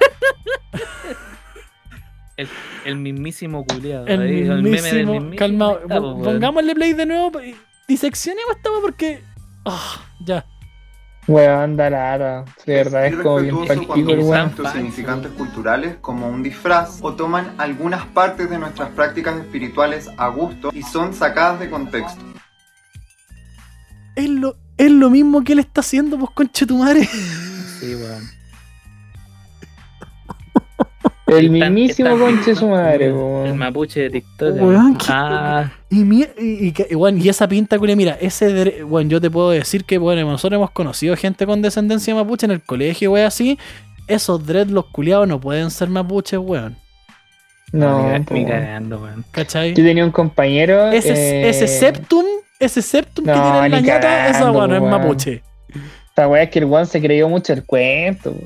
El, 2.36 2.48
el 2.84 2.96
mismísimo 2.96 3.64
culiado. 3.64 4.08
El 4.08 4.22
ahí, 4.22 4.40
el 4.40 4.60
meme 4.60 4.82
del 4.82 5.06
mismísimo. 5.06 5.12
mismísimo 5.12 5.38
Calma, 5.38 5.78
po, 5.78 6.14
weón. 6.14 6.22
pongámosle 6.22 6.74
play 6.74 6.94
de 6.94 7.06
nuevo. 7.06 7.40
y 7.40 7.54
Diseccionemos 7.86 8.56
esta 8.56 8.70
porque. 8.82 9.22
Ah, 9.64 10.04
ya. 10.24 10.44
Weón, 11.28 11.60
anda 11.60 11.90
lata. 11.90 12.44
De 12.64 12.74
verdad 12.74 13.06
es 13.06 13.16
como 13.16 13.36
bien 13.36 13.54
usan 13.56 13.80
weón. 13.88 14.30
nuestros 14.30 14.72
significantes 14.72 15.32
culturales 15.32 15.96
como 16.00 16.28
un 16.28 16.42
disfraz 16.42 16.98
o 17.02 17.14
toman 17.14 17.54
algunas 17.58 18.06
partes 18.06 18.48
de 18.48 18.58
nuestras 18.58 18.90
prácticas 18.90 19.36
espirituales 19.38 20.08
a 20.16 20.28
gusto 20.28 20.70
y 20.72 20.82
son 20.82 21.12
sacadas 21.12 21.58
de 21.58 21.68
contexto. 21.68 22.22
Es 24.14 24.28
lo, 24.30 24.56
es 24.78 24.90
lo 24.90 25.10
mismo 25.10 25.42
que 25.42 25.54
él 25.54 25.58
está 25.58 25.80
haciendo, 25.80 26.18
pues 26.18 26.30
conche 26.30 26.64
tu 26.64 26.78
madre. 26.78 27.04
Sí, 27.04 27.94
weón. 27.94 28.35
El 31.26 31.50
mismísimo 31.50 32.16
conche 32.18 32.54
su 32.54 32.68
madre, 32.68 33.10
po, 33.10 33.40
El 33.40 33.44
weón. 33.46 33.58
mapuche 33.58 34.00
de 34.02 34.10
TikTok. 34.10 34.62
Weón, 34.62 34.96
¿qué- 34.96 35.06
Ah, 35.08 35.72
Y, 35.90 36.02
y, 36.02 36.26
y 36.38 36.72
que- 36.72 36.86
y, 36.90 36.94
bueno, 36.94 37.18
y 37.18 37.28
esa 37.28 37.48
pinta, 37.48 37.78
culia, 37.78 37.96
mira, 37.96 38.16
ese, 38.20 38.82
bueno, 38.84 39.10
yo 39.10 39.20
te 39.20 39.28
puedo 39.30 39.50
decir 39.50 39.84
que, 39.84 39.98
bueno, 39.98 40.22
nosotros 40.30 40.56
hemos 40.58 40.70
conocido 40.70 41.16
gente 41.16 41.44
con 41.46 41.62
descendencia 41.62 42.14
mapuche 42.14 42.46
en 42.46 42.52
el 42.52 42.62
colegio, 42.62 43.12
wey, 43.12 43.24
así. 43.24 43.58
Esos 44.08 44.46
dreadlocks 44.46 44.90
culiados 44.92 45.26
no 45.26 45.40
pueden 45.40 45.70
ser 45.72 45.88
mapuches, 45.88 46.38
weón. 46.38 46.76
No, 47.72 48.04
weón. 48.06 48.24
cagando, 48.46 48.98
weón. 49.02 49.24
¿Cachai? 49.32 49.70
Yo 49.74 49.82
tenía 49.82 50.04
un 50.04 50.12
compañero. 50.12 50.92
Ese, 50.92 51.12
eh, 51.42 51.48
ese 51.48 51.66
septum, 51.66 52.24
ese 52.60 52.80
septum 52.82 53.24
que 53.24 53.32
no, 53.32 53.42
tiene 53.42 53.66
en 53.66 53.72
la 53.72 53.80
ñata, 53.80 54.28
esa 54.28 54.52
weón 54.52 54.70
no 54.70 54.76
es 54.76 54.80
weón. 54.82 54.90
mapuche. 54.92 55.42
Esta 56.08 56.28
weá 56.28 56.44
es 56.44 56.50
que 56.50 56.60
el 56.60 56.66
weón 56.66 56.86
se 56.86 57.00
creyó 57.00 57.28
mucho 57.28 57.52
el 57.52 57.64
cuento. 57.64 58.32
po. 58.32 58.44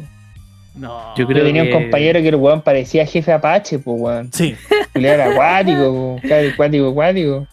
No. 0.75 1.15
Yo 1.17 1.27
creo 1.27 1.45
tenía 1.45 1.63
que- 1.65 1.75
un 1.75 1.83
compañero 1.83 2.21
que 2.23 2.29
el 2.29 2.37
weón 2.37 2.63
parecía 2.63 3.05
jefe 3.07 3.33
Apache, 3.33 3.79
pues 3.79 4.01
weón. 4.01 4.33
Sí. 4.33 4.55
Culiao 4.93 5.15
era 5.15 5.33
acuático, 5.33 6.21
acuático, 6.53 6.89
acuático. 6.91 7.47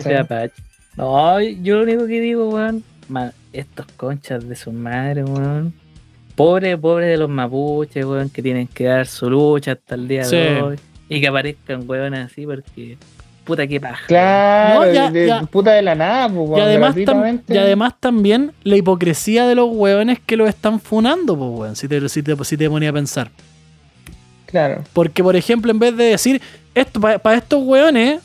Sea 0.00 0.20
Apache. 0.20 0.54
No, 0.96 1.40
yo 1.40 1.76
lo 1.76 1.82
único 1.84 2.06
que 2.06 2.20
digo, 2.20 2.48
weón, 2.50 2.84
estos 3.52 3.86
conchas 3.96 4.48
de 4.48 4.56
su 4.56 4.72
madre, 4.72 5.24
weón. 5.24 5.72
Pobre, 6.34 6.76
pobre 6.78 7.06
de 7.06 7.16
los 7.16 7.28
mapuches, 7.28 8.04
weón, 8.04 8.30
que 8.30 8.42
tienen 8.42 8.66
que 8.68 8.84
dar 8.84 9.06
su 9.06 9.28
lucha 9.30 9.72
hasta 9.72 9.94
el 9.96 10.06
día 10.06 10.24
Sí. 10.24 10.36
de 10.36 10.60
hoy. 10.62 10.76
Y 11.08 11.20
que 11.20 11.28
aparezcan 11.28 11.84
weón 11.88 12.14
así 12.14 12.44
porque. 12.46 12.96
Puta 13.48 13.66
que 13.66 13.80
paja. 13.80 14.04
Claro, 14.06 14.84
No, 14.84 14.92
ya- 14.92 15.10
de, 15.10 15.26
ya. 15.26 15.40
puta 15.42 15.72
de 15.72 15.80
la 15.82 15.94
nada, 15.94 16.28
pues 16.28 16.46
Y 16.46 16.50
weón. 16.52 16.60
además, 16.60 16.94
tam- 16.96 17.42
y 17.48 17.56
además 17.56 17.94
también 17.98 18.52
la 18.62 18.76
hipocresía 18.76 19.46
de 19.46 19.54
los 19.54 19.68
weones 19.72 20.20
que 20.20 20.36
lo 20.36 20.46
están 20.46 20.78
funando, 20.80 21.36
pues, 21.36 21.50
weón, 21.52 21.74
si 21.76 21.88
te, 21.88 22.06
si, 22.10 22.22
te, 22.22 22.36
si 22.44 22.56
te 22.58 22.68
ponía 22.68 22.90
a 22.90 22.92
pensar. 22.92 23.30
Claro. 24.46 24.84
Porque, 24.92 25.22
por 25.22 25.34
ejemplo, 25.34 25.70
en 25.70 25.78
vez 25.78 25.96
de 25.96 26.04
decir, 26.04 26.40
esto 26.74 27.00
para 27.00 27.34
estos 27.38 27.62
weones, 27.64 28.20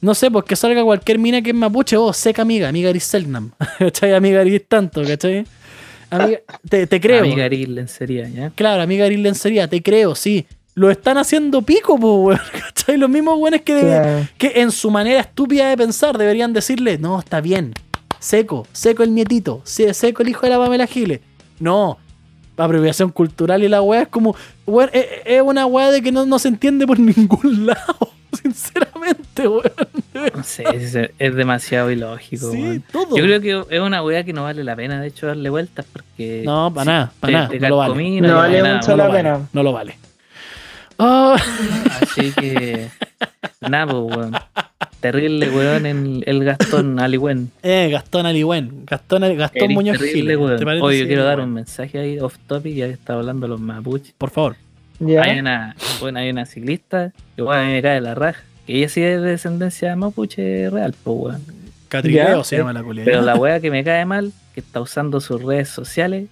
no 0.00 0.14
sé, 0.14 0.30
pues 0.30 0.44
que 0.44 0.54
salga 0.56 0.82
cualquier 0.84 1.18
mina 1.18 1.42
que 1.42 1.50
es 1.50 1.56
mapuche, 1.56 1.96
oh, 1.96 2.12
seca 2.12 2.42
amiga, 2.42 2.68
amiga 2.68 2.90
Gris 2.90 3.04
Selnam. 3.04 3.50
¿Cachai? 3.78 4.14
Amiga 4.14 4.40
Gris 4.44 4.62
tanto, 4.68 5.02
¿cachai? 5.04 5.44
Amiga, 6.10 6.38
te, 6.68 6.86
te 6.86 7.00
creo. 7.00 7.20
Amiga 7.20 7.44
Gris 7.44 7.68
lencería, 7.68 8.28
¿ya? 8.28 8.50
Claro, 8.54 8.82
amiga 8.82 9.04
Gris 9.06 9.18
Lencería, 9.20 9.68
te 9.68 9.80
creo, 9.82 10.14
sí. 10.14 10.46
Lo 10.74 10.90
están 10.90 11.18
haciendo 11.18 11.62
pico, 11.62 11.98
pues, 11.98 12.38
weón. 12.38 12.40
¿Cachai? 12.74 12.96
Los 12.96 13.10
mismos 13.10 13.38
weones 13.38 13.62
que, 13.62 14.24
que 14.38 14.52
en 14.56 14.70
su 14.70 14.90
manera 14.90 15.20
estúpida 15.20 15.68
de 15.68 15.76
pensar 15.76 16.16
deberían 16.16 16.52
decirle, 16.52 16.96
no, 16.98 17.18
está 17.18 17.40
bien. 17.40 17.72
Seco, 18.18 18.66
seco 18.72 19.02
el 19.02 19.14
nietito, 19.14 19.62
se- 19.64 19.94
seco 19.94 20.22
el 20.22 20.28
hijo 20.28 20.42
de 20.42 20.50
la 20.50 20.58
Pamela 20.58 20.86
Giles. 20.86 21.20
No, 21.58 21.98
apropiación 22.56 23.10
cultural 23.10 23.62
y 23.62 23.68
la 23.68 23.80
weá 23.82 24.02
es 24.02 24.08
como, 24.08 24.36
weón, 24.66 24.90
es, 24.92 25.06
es 25.24 25.40
una 25.42 25.64
weá 25.66 25.90
de 25.90 26.02
que 26.02 26.12
no, 26.12 26.26
no 26.26 26.38
se 26.38 26.48
entiende 26.48 26.86
por 26.86 26.98
ningún 27.00 27.66
lado, 27.66 28.12
sinceramente, 28.42 29.48
weón. 29.48 29.62
No 30.36 30.42
sé, 30.44 30.64
es, 30.74 30.94
es 31.18 31.34
demasiado 31.34 31.90
ilógico, 31.90 32.50
Sí, 32.52 32.60
weón. 32.62 32.84
todo. 32.92 33.16
Yo 33.16 33.24
creo 33.24 33.40
que 33.40 33.74
es 33.76 33.80
una 33.80 34.02
weá 34.02 34.22
que 34.24 34.32
no 34.34 34.42
vale 34.44 34.62
la 34.64 34.76
pena, 34.76 35.00
de 35.00 35.08
hecho, 35.08 35.26
darle 35.26 35.48
vueltas 35.50 35.86
porque. 35.90 36.42
No, 36.44 36.72
para 36.72 36.84
si 36.84 36.88
nada, 36.90 37.12
para 37.20 37.32
nada, 37.32 37.48
no 37.58 37.68
lo 37.70 37.76
vale. 37.78 38.20
No 38.20 38.36
vale 38.36 38.62
no 38.62 38.96
lo 38.96 39.08
vale, 39.08 39.38
no 39.52 39.62
lo 39.62 39.72
vale. 39.72 39.94
Ah, 41.02 41.36
Así 42.02 42.30
que. 42.32 42.88
Nada, 43.62 43.86
pues, 43.86 44.16
weón. 44.16 44.32
terrible, 45.00 45.48
weón, 45.50 45.86
en 45.86 46.22
el 46.26 46.44
Gastón 46.44 47.00
Aliwen. 47.00 47.50
Eh, 47.62 47.88
Gastón 47.90 48.26
Aligüen. 48.26 48.84
Gastón, 48.84 49.22
Gastón 49.36 49.62
Eres 49.62 49.74
Muñoz 49.74 49.98
terrible, 49.98 50.34
Gil. 50.34 50.38
weón. 50.42 50.82
Oye, 50.82 50.98
yo 51.00 51.06
quiero 51.06 51.24
dar 51.24 51.40
un 51.40 51.54
mensaje 51.54 51.98
ahí 51.98 52.18
off 52.18 52.36
topic, 52.46 52.74
ya 52.74 52.86
que 52.86 52.92
está 52.92 53.14
hablando 53.14 53.46
de 53.46 53.48
los 53.50 53.60
mapuches. 53.60 54.12
Por 54.18 54.28
favor. 54.30 54.56
Hay 55.22 55.38
una, 55.38 55.74
bueno, 56.00 56.18
hay 56.18 56.28
una 56.28 56.44
ciclista, 56.44 57.12
que 57.34 57.40
bueno, 57.40 57.62
a 57.62 57.64
mí 57.64 57.72
me 57.72 57.80
cae 57.80 58.02
la 58.02 58.14
raja, 58.14 58.42
que 58.66 58.76
ella 58.76 58.88
sí 58.90 59.00
es 59.02 59.22
de 59.22 59.28
descendencia 59.30 59.96
mapuche 59.96 60.68
real, 60.68 60.94
pues 61.02 61.16
weón. 61.18 61.42
Catrileo 61.88 62.38
Ya, 62.38 62.44
se 62.44 62.58
llama 62.58 62.74
la 62.74 62.82
culia. 62.82 63.04
Pero 63.06 63.22
la 63.22 63.34
wea 63.36 63.58
que 63.60 63.70
me 63.70 63.82
cae 63.82 64.04
mal, 64.04 64.32
que 64.54 64.60
está 64.60 64.80
usando 64.82 65.20
sus 65.22 65.42
redes 65.42 65.70
sociales 65.70 66.28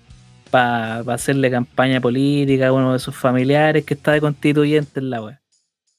para 0.50 0.98
hacerle 1.12 1.50
campaña 1.50 2.00
política 2.00 2.68
a 2.68 2.72
uno 2.72 2.92
de 2.92 2.98
sus 2.98 3.14
familiares 3.14 3.84
que 3.84 3.94
está 3.94 4.12
de 4.12 4.20
constituyente 4.20 5.00
en 5.00 5.10
la. 5.10 5.40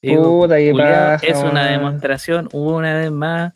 Digo, 0.02 0.40
Puta, 0.42 0.54
culiao, 0.56 0.76
paja, 0.76 1.16
es 1.26 1.36
una 1.42 1.66
demostración, 1.66 2.48
una 2.52 2.94
vez 2.98 3.10
más, 3.10 3.52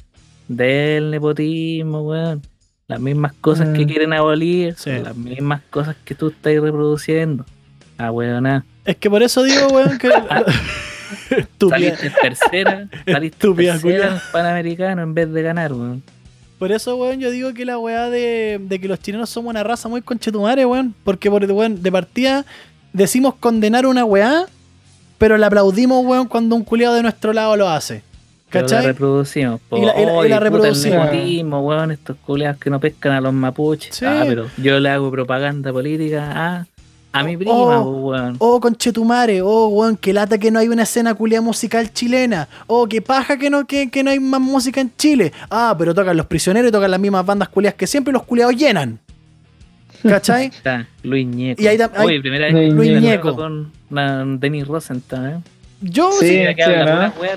del 0.49 1.11
nepotismo, 1.11 2.03
weón. 2.03 2.43
Las 2.87 3.01
mismas 3.01 3.33
cosas 3.41 3.71
que 3.71 3.85
Mm. 3.85 3.89
quieren 3.89 4.12
abolir, 4.12 4.75
Sí. 4.77 4.91
son 4.91 5.05
las 5.05 5.16
mismas 5.16 5.62
cosas 5.71 5.97
que 6.05 6.15
tú 6.15 6.29
estás 6.29 6.53
reproduciendo. 6.61 7.47
Ah, 7.97 8.11
weón, 8.11 8.62
Es 8.85 8.97
que 8.97 9.09
por 9.09 9.23
eso 9.23 9.43
digo, 9.43 9.69
weón, 9.69 9.97
que. 9.99 10.09
Estúpida. 11.31 11.79
Saliste 11.97 12.11
tercera, 12.21 12.89
saliste 13.07 13.37
Estúpida, 13.37 13.73
tercera 13.79 14.09
en 14.15 14.21
Panamericano 14.33 15.03
en 15.03 15.15
vez 15.15 15.33
de 15.33 15.43
ganar, 15.43 15.73
weón. 15.73 16.03
Por 16.65 16.73
eso, 16.73 16.97
weón, 16.97 17.20
yo 17.20 17.31
digo 17.31 17.53
que 17.53 17.66
la 17.66 17.77
weá 17.78 18.09
de, 18.09 18.59
de 18.59 18.81
que 18.81 18.89
los 18.89 18.99
chilenos 18.99 19.28
somos 19.28 19.51
una 19.51 19.62
raza 19.62 19.86
muy 19.86 20.01
conchetumare, 20.01 20.65
weón. 20.65 20.95
Porque, 21.05 21.31
por, 21.31 21.45
weón, 21.45 21.82
de 21.82 21.93
partida 21.93 22.47
decimos 22.95 23.35
condenar 23.39 23.85
una 23.85 24.03
weá, 24.07 24.47
pero 25.19 25.36
la 25.36 25.49
aplaudimos, 25.49 26.03
weón, 26.07 26.27
cuando 26.27 26.57
un 26.57 26.65
culiado 26.65 26.95
de 26.95 27.03
nuestro 27.03 27.35
lado 27.35 27.55
lo 27.59 27.69
hace. 27.69 28.03
Pero 28.49 28.62
la 28.66 28.69
¿Cachai? 28.77 28.86
reproducimos. 28.86 29.61
Po. 29.69 29.77
Y 29.77 29.85
la- 29.85 30.01
y 30.01 30.07
la- 30.07 30.27
y 30.27 30.28
la 30.31 30.41
reproducimos. 30.41 31.05
Nepotismo, 31.12 31.61
weón, 31.61 31.91
estos 31.91 32.16
culiados 32.24 32.59
que 32.59 32.70
no 32.70 32.81
pescan 32.81 33.12
a 33.12 33.20
los 33.20 33.35
mapuches. 33.35 33.95
Sí. 33.95 34.07
Ah, 34.07 34.24
pero 34.27 34.47
yo 34.57 34.81
le 34.81 34.89
hago 34.89 35.11
propaganda 35.11 35.70
política 35.70 36.32
a, 36.35 36.66
a 37.15 37.23
mi 37.23 37.36
Oh, 37.36 37.39
prima, 37.39 37.53
oh. 37.81 37.85
po, 37.85 37.91
weón. 38.09 38.36
Oh, 38.41 38.61
conchetumare, 38.61 39.41
oh, 39.41 39.69
weón, 39.69 39.97
que 39.97 40.12
lata 40.12 40.36
que 40.36 40.51
no 40.51 40.59
hay 40.59 40.69
una 40.69 40.82
escena 40.82 41.15
culia 41.15 41.41
musical 41.41 41.93
chilena. 41.93 42.49
Oh, 42.66 42.89
que 42.89 43.01
paja 43.01 43.36
que 43.36 43.49
no, 43.51 43.66
que, 43.66 43.89
que 43.89 44.03
no 44.03 44.11
hay 44.11 44.19
más 44.19 44.41
música 44.41 44.81
en 44.81 44.91
Chile. 44.97 45.32
Ah, 45.49 45.77
pero 45.78 45.95
tocan 45.95 46.16
los 46.16 46.27
prisioneros 46.27 46.70
y 46.70 46.73
tocan 46.73 46.91
las 46.91 46.99
mismas 46.99 47.24
bandas 47.24 47.49
culias 47.49 47.74
que 47.74 47.86
siempre 47.86 48.11
y 48.11 48.15
los 48.15 48.24
culiados 48.24 48.57
llenan. 48.57 48.99
¿Cachai? 50.03 50.47
Está 50.55 50.89
Luis 51.05 51.24
Ñeco. 51.24 51.62
Y 51.62 51.69
ahí 51.69 51.78
Oye, 52.03 52.20
primera 52.20 52.53
vez 52.53 52.73
Luis 52.74 52.89
que 52.91 52.95
me 52.97 53.01
Ñeco. 53.01 53.36
con 53.36 53.73
una 53.91 54.24
Denis 54.27 54.66
Rosenthal, 54.66 55.31
¿eh? 55.31 55.51
Yo 55.82 56.11
Sí, 56.19 56.28
sí, 56.28 56.36
en 56.39 56.47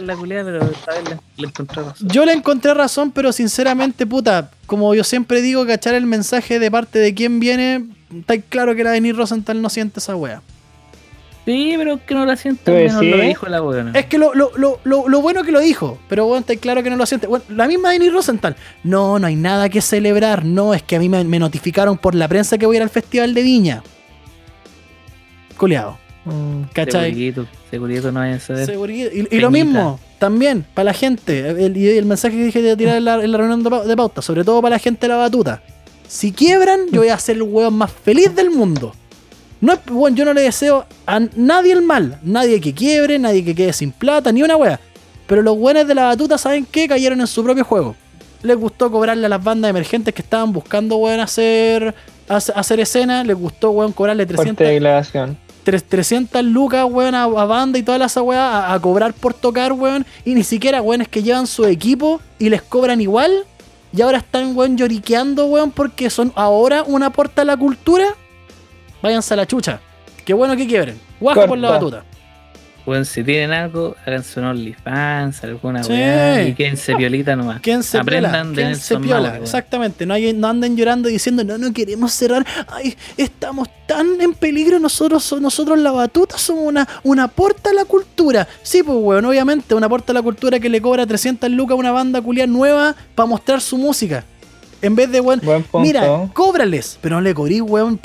la 0.07 0.15
culiada, 0.15 0.45
pero 0.45 0.71
esta 0.71 0.93
vez 0.93 1.03
le, 1.09 1.17
le 1.37 1.47
encontré 1.49 1.83
razón. 1.83 2.07
Yo 2.09 2.25
le 2.25 2.33
encontré 2.33 2.73
razón, 2.73 3.11
pero 3.11 3.31
sinceramente, 3.31 4.07
puta, 4.07 4.49
como 4.65 4.95
yo 4.95 5.03
siempre 5.03 5.41
digo, 5.41 5.67
cachar 5.67 5.93
el 5.95 6.05
mensaje 6.05 6.57
de 6.57 6.71
parte 6.71 6.97
de 6.97 7.13
quién 7.13 7.39
viene, 7.39 7.85
está 8.15 8.39
claro 8.39 8.75
que 8.75 8.83
la 8.83 8.91
Denis 8.91 9.15
Rosenthal 9.15 9.61
no 9.61 9.69
siente 9.69 9.99
esa 9.99 10.15
wea. 10.15 10.41
Sí, 11.45 11.75
pero 11.77 11.97
que 12.05 12.13
no 12.13 12.25
la 12.25 12.35
siento 12.35 12.61
¿Tú 12.65 12.71
menos 12.71 12.95
lo 12.95 12.99
decís? 12.99 13.27
dijo 13.29 13.47
la 13.47 13.61
weona. 13.61 13.97
Es 13.97 14.05
que 14.07 14.17
lo, 14.17 14.33
lo, 14.35 14.51
lo, 14.57 14.81
lo, 14.83 15.07
lo 15.07 15.21
bueno 15.21 15.43
que 15.43 15.53
lo 15.53 15.61
dijo, 15.61 15.97
pero 16.09 16.25
bueno, 16.25 16.41
está 16.41 16.57
claro 16.57 16.83
que 16.83 16.89
no 16.89 16.97
lo 16.97 17.05
siente. 17.05 17.25
Bueno, 17.25 17.45
la 17.47 17.67
misma 17.69 17.91
Denis 17.91 18.11
Rosenthal, 18.11 18.57
no, 18.83 19.17
no 19.17 19.27
hay 19.27 19.37
nada 19.37 19.69
que 19.69 19.79
celebrar, 19.79 20.43
no, 20.43 20.73
es 20.73 20.83
que 20.83 20.97
a 20.97 20.99
mí 20.99 21.07
me, 21.07 21.23
me 21.23 21.39
notificaron 21.39 21.97
por 21.97 22.15
la 22.15 22.27
prensa 22.27 22.57
que 22.57 22.65
voy 22.65 22.75
a 22.75 22.79
ir 22.79 22.83
al 22.83 22.89
Festival 22.89 23.33
de 23.33 23.43
Viña. 23.43 23.83
Culeado, 25.57 25.97
Mm. 26.25 26.63
¿cachai? 26.73 27.11
Segurito, 27.11 27.47
segurito 27.71 28.11
no 28.11 28.19
vaya 28.19 28.35
a 28.35 28.39
ceder. 28.39 28.65
Seguridad. 28.65 29.09
Y, 29.13 29.33
y 29.33 29.39
lo 29.39 29.49
mismo, 29.49 29.97
también, 30.19 30.65
para 30.73 30.83
la 30.87 30.93
gente. 30.93 31.47
El, 31.51 31.77
y 31.77 31.87
el 31.87 32.05
mensaje 32.05 32.35
que 32.35 32.43
dije 32.43 32.61
de 32.61 32.75
tirar 32.75 32.97
en 32.97 33.05
la, 33.05 33.23
en 33.23 33.31
la 33.31 33.37
reunión 33.37 33.63
de 33.63 33.95
pauta, 33.95 34.21
sobre 34.21 34.43
todo 34.43 34.61
para 34.61 34.75
la 34.75 34.79
gente 34.79 34.99
de 34.99 35.07
la 35.07 35.15
batuta. 35.15 35.63
Si 36.07 36.31
quiebran, 36.31 36.81
yo 36.91 37.01
voy 37.01 37.09
a 37.09 37.19
ser 37.19 37.35
el 37.37 37.43
hueón 37.43 37.73
más 37.75 37.91
feliz 37.91 38.33
del 38.35 38.49
mundo. 38.49 38.93
No 39.59 39.73
es, 39.73 39.79
bueno, 39.87 40.15
yo 40.15 40.23
no 40.25 40.33
le 40.33 40.41
deseo 40.41 40.85
a 41.05 41.19
nadie 41.35 41.73
el 41.73 41.81
mal. 41.81 42.19
Nadie 42.23 42.61
que 42.61 42.73
quiebre, 42.73 43.17
nadie 43.19 43.43
que 43.43 43.55
quede 43.55 43.73
sin 43.73 43.91
plata, 43.91 44.31
ni 44.31 44.43
una 44.43 44.55
wea. 44.55 44.79
Pero 45.25 45.41
los 45.41 45.57
buenos 45.57 45.87
de 45.87 45.95
la 45.95 46.05
batuta, 46.05 46.37
¿saben 46.37 46.65
qué? 46.69 46.87
Cayeron 46.87 47.19
en 47.19 47.27
su 47.27 47.43
propio 47.43 47.63
juego. 47.65 47.95
Les 48.43 48.55
gustó 48.55 48.91
cobrarle 48.91 49.25
a 49.25 49.29
las 49.29 49.43
bandas 49.43 49.69
emergentes 49.69 50.13
que 50.13 50.21
estaban 50.21 50.53
buscando, 50.53 50.97
weón, 50.97 51.19
hacer, 51.19 51.93
hacer, 52.29 52.55
hacer 52.57 52.79
escena. 52.79 53.23
Les 53.23 53.35
gustó, 53.35 53.71
weón, 53.71 53.91
cobrarle 53.91 54.25
300, 54.25 54.55
Fuerte 54.57 54.73
declaración. 54.73 55.37
tres- 55.63 55.83
300 55.83 56.43
lucas, 56.43 56.85
weón, 56.89 57.15
a, 57.15 57.23
a 57.23 57.45
banda 57.45 57.79
y 57.79 57.83
toda 57.83 58.05
esa 58.05 58.21
weá 58.21 58.67
a, 58.69 58.73
a 58.73 58.79
cobrar 58.79 59.13
por 59.13 59.33
tocar, 59.33 59.73
weón. 59.73 60.05
Y 60.23 60.35
ni 60.35 60.43
siquiera, 60.43 60.81
weón, 60.81 61.01
es 61.01 61.09
que 61.09 61.23
llevan 61.23 61.47
su 61.47 61.65
equipo 61.65 62.21
y 62.39 62.49
les 62.49 62.61
cobran 62.61 63.01
igual. 63.01 63.43
Y 63.93 64.01
ahora 64.01 64.19
están, 64.19 64.55
weón, 64.55 64.77
lloriqueando, 64.77 65.45
weón, 65.45 65.71
porque 65.71 66.09
son 66.09 66.31
ahora 66.35 66.83
un 66.83 67.03
aporte 67.03 67.41
a 67.41 67.45
la 67.45 67.57
cultura. 67.57 68.15
Váyanse 69.01 69.33
a 69.33 69.37
la 69.37 69.45
chucha. 69.45 69.79
Qué 70.25 70.33
bueno 70.33 70.55
que 70.55 70.67
quiebren. 70.67 70.99
Guaja 71.19 71.47
por 71.47 71.57
la 71.57 71.71
batuta. 71.71 72.03
Bueno, 72.87 73.03
si 73.03 73.21
tienen 73.21 73.51
algo, 73.51 73.97
háganse 74.05 74.39
un 74.39 74.45
OnlyFans, 74.45 75.43
alguna 75.43 75.83
Sí. 75.83 75.91
weá, 75.91 76.43
y 76.47 76.53
quédense 76.55 76.95
piolita 76.95 77.35
nomás. 77.35 77.59
¿Quién 77.59 77.83
se 77.83 77.97
Aprendan 77.97 78.31
piola? 78.31 78.47
de 78.49 78.55
¿Quién 78.55 78.75
se 78.77 78.93
Nelson 78.93 79.01
piola? 79.03 79.37
Exactamente. 79.43 80.05
No, 80.05 80.13
hay- 80.13 80.31
no 80.31 80.47
anden 80.47 80.77
llorando 80.77 81.09
diciendo, 81.09 81.43
no, 81.43 81.57
no 81.57 81.73
queremos 81.73 82.13
cerrar. 82.13 82.45
Ay, 82.69 82.95
estamos 83.17 83.67
tan 83.87 84.21
en 84.21 84.33
peligro. 84.33 84.79
Nosotros, 84.79 85.21
so- 85.21 85.41
nosotros 85.41 85.77
la 85.79 85.91
batuta 85.91 86.37
somos 86.37 86.63
una, 86.65 86.87
una 87.03 87.23
aporta 87.25 87.71
a 87.71 87.73
la 87.73 87.83
cultura. 87.83 88.47
Sí, 88.63 88.81
pues, 88.83 88.97
weón, 89.01 89.25
obviamente, 89.25 89.75
una 89.75 89.87
aporta 89.87 90.13
a 90.13 90.15
la 90.15 90.21
cultura 90.21 90.57
que 90.57 90.69
le 90.69 90.81
cobra 90.81 91.05
300 91.05 91.51
lucas 91.51 91.73
a 91.73 91.75
una 91.79 91.91
banda 91.91 92.21
culiar 92.21 92.47
nueva 92.47 92.95
para 93.15 93.27
mostrar 93.27 93.59
su 93.59 93.77
música. 93.77 94.23
En 94.81 94.95
vez 94.95 95.11
de, 95.11 95.19
weón, 95.19 95.41
mira, 95.73 96.29
cóbrales, 96.33 96.97
pero 97.01 97.15
no 97.17 97.21
le 97.21 97.33
cobrís, 97.33 97.61
weón, 97.63 97.99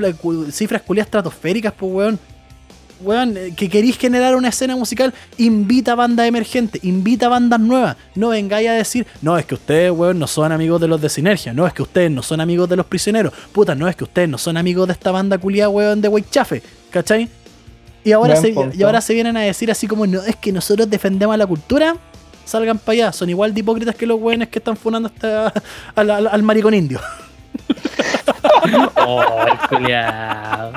cifras 0.51 0.83
culias 0.83 1.07
estratosféricas, 1.07 1.73
pues, 1.79 1.93
weón. 1.93 2.19
Weón, 3.03 3.37
eh, 3.37 3.53
que 3.57 3.69
queréis 3.69 3.99
generar 3.99 4.37
una 4.37 4.49
escena 4.49 4.77
musical, 4.77 5.13
invita 5.39 5.93
a 5.93 5.95
bandas 5.97 6.27
emergentes, 6.27 6.83
invita 6.85 7.27
a 7.27 7.29
bandas 7.31 7.61
nuevas. 7.61 7.97
No 8.15 8.29
vengáis 8.29 8.69
a 8.69 8.73
decir, 8.73 9.07
no, 9.21 9.37
es 9.37 9.45
que 9.45 9.55
ustedes, 9.55 9.91
weón, 9.91 10.19
no 10.19 10.27
son 10.27 10.53
amigos 10.53 10.81
de 10.81 10.89
los 10.89 11.01
de 11.01 11.09
Sinergia. 11.09 11.53
No, 11.53 11.67
es 11.67 11.73
que 11.73 11.83
ustedes 11.83 12.11
no 12.11 12.23
son 12.23 12.41
amigos 12.41 12.69
de 12.69 12.77
los 12.77 12.87
prisioneros. 12.87 13.33
Puta, 13.53 13.75
no, 13.75 13.89
es 13.89 13.97
que 13.97 14.05
ustedes 14.05 14.29
no 14.29 14.39
son 14.39 14.57
amigos 14.57 14.87
de 14.87 14.93
esta 14.95 15.11
banda 15.11 15.39
culiada, 15.39 15.69
weón, 15.69 16.01
de 16.01 16.09
Weichafe. 16.09 16.63
¿Cachai? 16.91 17.29
Y 18.05 18.13
ahora, 18.13 18.35
se, 18.37 18.49
punto. 18.49 18.77
y 18.77 18.83
ahora 18.83 19.01
se 19.01 19.15
vienen 19.15 19.37
a 19.37 19.41
decir 19.43 19.71
así 19.71 19.87
como, 19.87 20.07
no, 20.07 20.23
es 20.23 20.35
que 20.37 20.51
nosotros 20.53 20.89
defendemos 20.91 21.35
a 21.35 21.37
la 21.37 21.47
cultura. 21.47 21.97
Salgan 22.45 22.79
para 22.79 22.93
allá, 22.95 23.13
son 23.13 23.31
igual 23.31 23.55
de 23.55 23.61
hipócritas 23.61 23.95
que 23.95 24.05
los 24.07 24.21
weones 24.21 24.49
que 24.49 24.59
están 24.59 24.77
funando 24.77 25.09
hasta, 25.09 25.53
al, 25.95 26.11
al- 26.11 26.27
al 26.27 26.43
maricón 26.43 26.75
indio. 26.75 27.01
Oh, 28.97 29.23
el 29.47 29.69
culiao. 29.69 30.73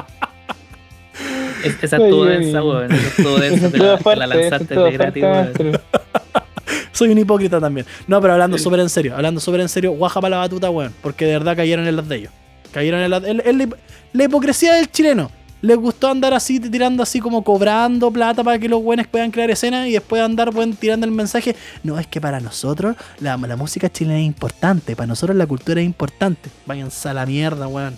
Es- 1.66 1.84
Esa 1.84 1.98
estuvo 1.98 2.26
densa, 2.26 2.64
weón. 2.64 2.92
Esa 2.92 3.08
estuvo 3.08 3.38
densa, 3.40 3.70
te 3.72 3.78
la, 3.78 3.84
te 3.84 3.92
la 3.92 3.98
fuerte, 3.98 4.28
lanzaste 4.28 4.76
de 4.76 4.92
gratis, 4.92 5.24
weón. 5.24 5.82
Soy 6.92 7.10
un 7.10 7.18
hipócrita 7.18 7.60
también. 7.60 7.86
No, 8.08 8.22
pero 8.22 8.34
hablando 8.34 8.58
súper 8.58 8.80
en 8.80 8.90
serio, 8.90 9.16
hablando 9.16 9.42
súper 9.42 9.60
en 9.62 9.70
serio, 9.70 9.92
guaja 9.92 10.22
para 10.22 10.38
la 10.38 10.42
batuta, 10.44 10.70
weón. 10.70 10.94
Porque 11.02 11.26
de 11.26 11.34
verdad 11.34 11.56
cayeron 11.56 11.88
en 11.88 11.96
las 11.96 12.08
de 12.08 12.16
ellos. 12.16 12.32
Cayeron 12.72 13.02
en 13.02 13.10
la, 13.12 13.18
en- 13.18 13.42
en 13.46 13.58
la 13.58 13.64
hip- 13.66 13.76
la 14.14 14.24
hipocresía 14.24 14.74
del 14.76 14.90
chileno. 14.90 15.30
Les 15.62 15.78
gustó 15.78 16.10
andar 16.10 16.34
así, 16.34 16.60
tirando 16.60 17.02
así 17.02 17.20
como 17.20 17.44
cobrando 17.44 18.12
plata 18.12 18.44
para 18.44 18.60
que 18.60 18.70
los 18.70 18.84
buenos 18.84 19.08
puedan 19.08 19.32
crear 19.32 19.50
escenas 19.50 19.88
y 19.88 19.94
después 19.94 20.22
andar 20.22 20.50
weón, 20.56 20.74
tirando 20.76 21.06
el 21.06 21.12
mensaje. 21.12 21.56
No, 21.84 21.98
es 22.00 22.06
que 22.08 22.22
para 22.22 22.40
nosotros 22.40 22.96
la, 23.20 23.36
la 23.38 23.56
música 23.56 23.90
chilena 23.92 24.20
es 24.20 24.26
importante, 24.26 24.96
para 24.96 25.08
nosotros 25.08 25.36
la 25.36 25.48
cultura 25.48 25.82
es 25.82 25.86
importante. 25.86 26.50
Váyanse 26.66 27.10
a 27.10 27.14
la 27.14 27.26
mierda, 27.26 27.68
weón. 27.68 27.98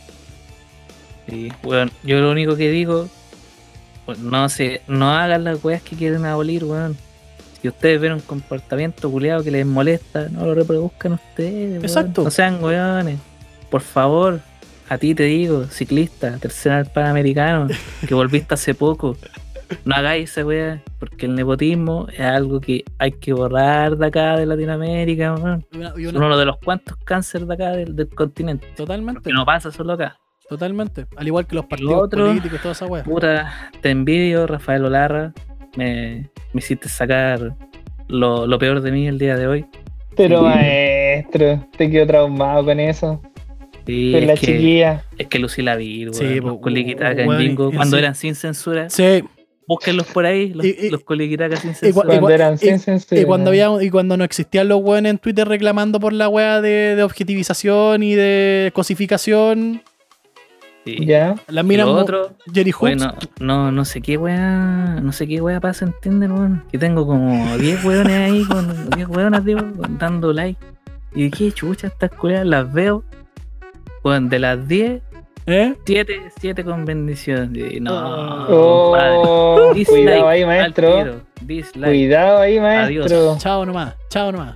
Sí, 1.30 1.49
weón. 1.64 1.91
Yo 2.03 2.19
lo 2.22 2.31
único 2.31 2.56
que 2.56 2.69
digo, 2.69 3.10
no 4.20 4.50
sé, 4.50 4.82
no 4.88 5.12
hagan 5.12 5.44
las 5.44 5.64
weas 5.64 5.82
que 5.82 5.96
quieren 5.96 6.26
abolir, 6.26 6.64
weón. 6.64 6.96
Si 7.62 7.68
ustedes 7.68 8.00
ven 8.00 8.14
un 8.14 8.20
comportamiento 8.20 9.10
culiado 9.12 9.44
que 9.44 9.52
les 9.52 9.66
molesta, 9.66 10.30
no 10.30 10.46
lo 10.46 10.54
reproduzcan 10.56 11.14
ustedes. 11.14 11.72
weón. 11.72 11.84
Exacto. 11.84 12.24
No 12.24 12.32
sean 12.32 12.64
weones. 12.64 13.20
Por 13.70 13.82
favor, 13.82 14.40
a 14.90 14.98
ti 14.98 15.14
te 15.16 15.24
digo, 15.24 15.66
ciclista, 15.66 16.38
tercera 16.38 16.78
del 16.78 16.92
Panamericano, 16.92 17.68
que 18.08 18.14
volviste 18.14 18.54
hace 18.54 18.74
poco. 18.74 19.18
No 19.84 19.96
hagáis 19.96 20.30
esa 20.32 20.46
wea, 20.46 20.82
porque 20.98 21.26
el 21.26 21.36
nepotismo 21.36 22.08
es 22.14 22.22
algo 22.22 22.62
que 22.62 22.86
hay 23.00 23.12
que 23.12 23.34
borrar 23.34 23.98
de 23.98 24.06
acá 24.06 24.38
de 24.38 24.46
Latinoamérica, 24.46 25.34
weón. 25.34 25.66
Una- 25.76 25.94
una- 25.94 26.20
uno 26.26 26.38
de 26.38 26.46
los 26.46 26.58
cuantos 26.60 26.96
cánceres 27.04 27.48
de 27.50 27.54
acá 27.54 27.72
del, 27.72 27.94
del 27.94 28.08
continente. 28.08 28.66
totalmente. 28.78 29.22
Que 29.24 29.34
no 29.34 29.44
pasa 29.44 29.70
solo 29.72 29.92
acá. 29.94 30.18
Totalmente. 30.49 31.06
Al 31.18 31.28
igual 31.28 31.45
que 31.45 31.56
los 31.56 31.65
partidos 31.65 31.94
otro- 32.03 32.28
políticos 32.28 32.60
y 32.60 32.61
toda 32.61 32.72
esa 32.74 32.86
weá. 32.86 33.03
Puta, 33.03 33.72
te 33.82 33.90
envidio, 33.90 34.48
Rafael 34.48 34.86
Olarra. 34.86 35.34
Me, 35.76 36.30
me 36.53 36.60
hiciste 36.60 36.90
sacar 36.90 37.53
lo, 38.07 38.48
lo 38.48 38.57
peor 38.57 38.82
de 38.82 38.91
mí 38.91 39.07
el 39.07 39.19
día 39.19 39.36
de 39.36 39.48
hoy. 39.48 39.65
Pero 40.15 40.40
Sí. 40.40 40.44
maestro, 40.45 41.68
te 41.78 41.91
quedo 41.91 42.07
traumado 42.07 42.65
con 42.65 42.80
eso. 42.80 43.22
Sí, 43.86 44.11
Con 44.14 44.28
la 44.28 44.34
es, 44.34 44.40
que, 44.40 44.45
chiquilla. 44.48 45.03
es 45.18 45.28
que 45.28 45.40
Lucy 45.40 45.61
la 45.61 45.76
vi, 45.76 46.07
Sí, 46.14 46.40
los 46.41 46.57
culiquitas 46.60 47.11
acá 47.11 47.24
en 47.24 47.41
y 47.52 47.56
cuando 47.56 47.98
eran 47.98 48.15
sin 48.15 48.36
censura. 48.36 48.90
Sí, 48.90 49.24
Búsquenlos 49.69 50.07
por 50.07 50.26
ahí, 50.26 50.53
los, 50.53 50.65
Y- 50.65 50.90
los 50.90 51.03
coliquiracas 51.03 51.60
sin 51.60 51.76
censura. 51.76 51.90
y 51.90 51.94
Cuando 51.94 52.28
cua- 52.30 52.34
eran 52.34 52.53
y- 52.53 52.57
sin 52.57 52.80
censura. 52.80 53.19
Y 53.19 53.26
cuando 53.26 53.49
había 53.49 53.69
y 53.82 53.90
cuando 53.90 54.15
no 54.15 54.24
existían 54.24 54.69
los 54.69 54.82
weones 54.82 55.10
en 55.10 55.18
Twitter 55.18 55.45
reclamando 55.45 55.99
por 55.99 56.14
la 56.14 56.30
weá 56.30 56.61
de, 56.61 56.95
de 56.95 57.03
objetivización 57.03 58.02
y 58.02 58.15
de 58.15 58.72
cosificación, 58.74 59.82
Sí. 60.88 61.06
Ya. 61.06 61.36
las 61.48 61.66
Y 61.66 61.68
minas 61.68 61.86
lo 61.86 61.94
otro, 61.94 62.32
Jerry 62.54 62.72
Hooks, 62.72 62.80
bueno, 62.98 63.14
no, 63.40 63.72
no 63.72 63.84
sé 63.86 64.02
qué 64.02 64.18
weá, 64.18 65.00
no 65.02 65.12
sé 65.12 65.28
qué 65.28 65.42
weá 65.42 65.60
pasa 65.60 65.86
en 65.86 65.94
Tinder, 66.02 66.32
weón. 66.32 66.64
Que 66.72 66.78
tengo 66.78 67.06
como 67.06 67.58
10 67.58 67.84
weones 67.84 68.16
ahí, 68.16 68.44
con 68.46 68.90
10 68.92 69.08
weonas, 69.10 69.44
digo, 69.46 69.62
dando 70.00 70.32
like. 70.34 70.60
Y 71.14 71.30
qué 71.32 71.52
chucha 71.52 71.88
estas 71.88 72.12
culeas, 72.12 72.46
las 72.46 72.72
veo. 72.72 73.04
Weón, 74.04 74.30
de 74.30 74.40
las 74.40 74.68
10, 74.68 75.02
¿eh? 75.48 75.74
7, 75.86 76.22
7 76.40 76.64
con 76.64 76.86
bendición. 76.86 77.54
No, 77.82 78.46
Oh. 78.50 79.74
Dislike 79.74 80.06
cuidado 80.06 80.28
ahí, 80.30 80.46
maestro. 80.46 80.98
tiro, 81.04 81.22
Dislike. 81.42 81.86
Cuidado 81.90 82.38
ahí, 82.40 82.60
maestro. 82.60 83.38
Chao 83.40 83.66
nomás, 83.66 83.96
chao 84.10 84.32
nomás. 84.32 84.56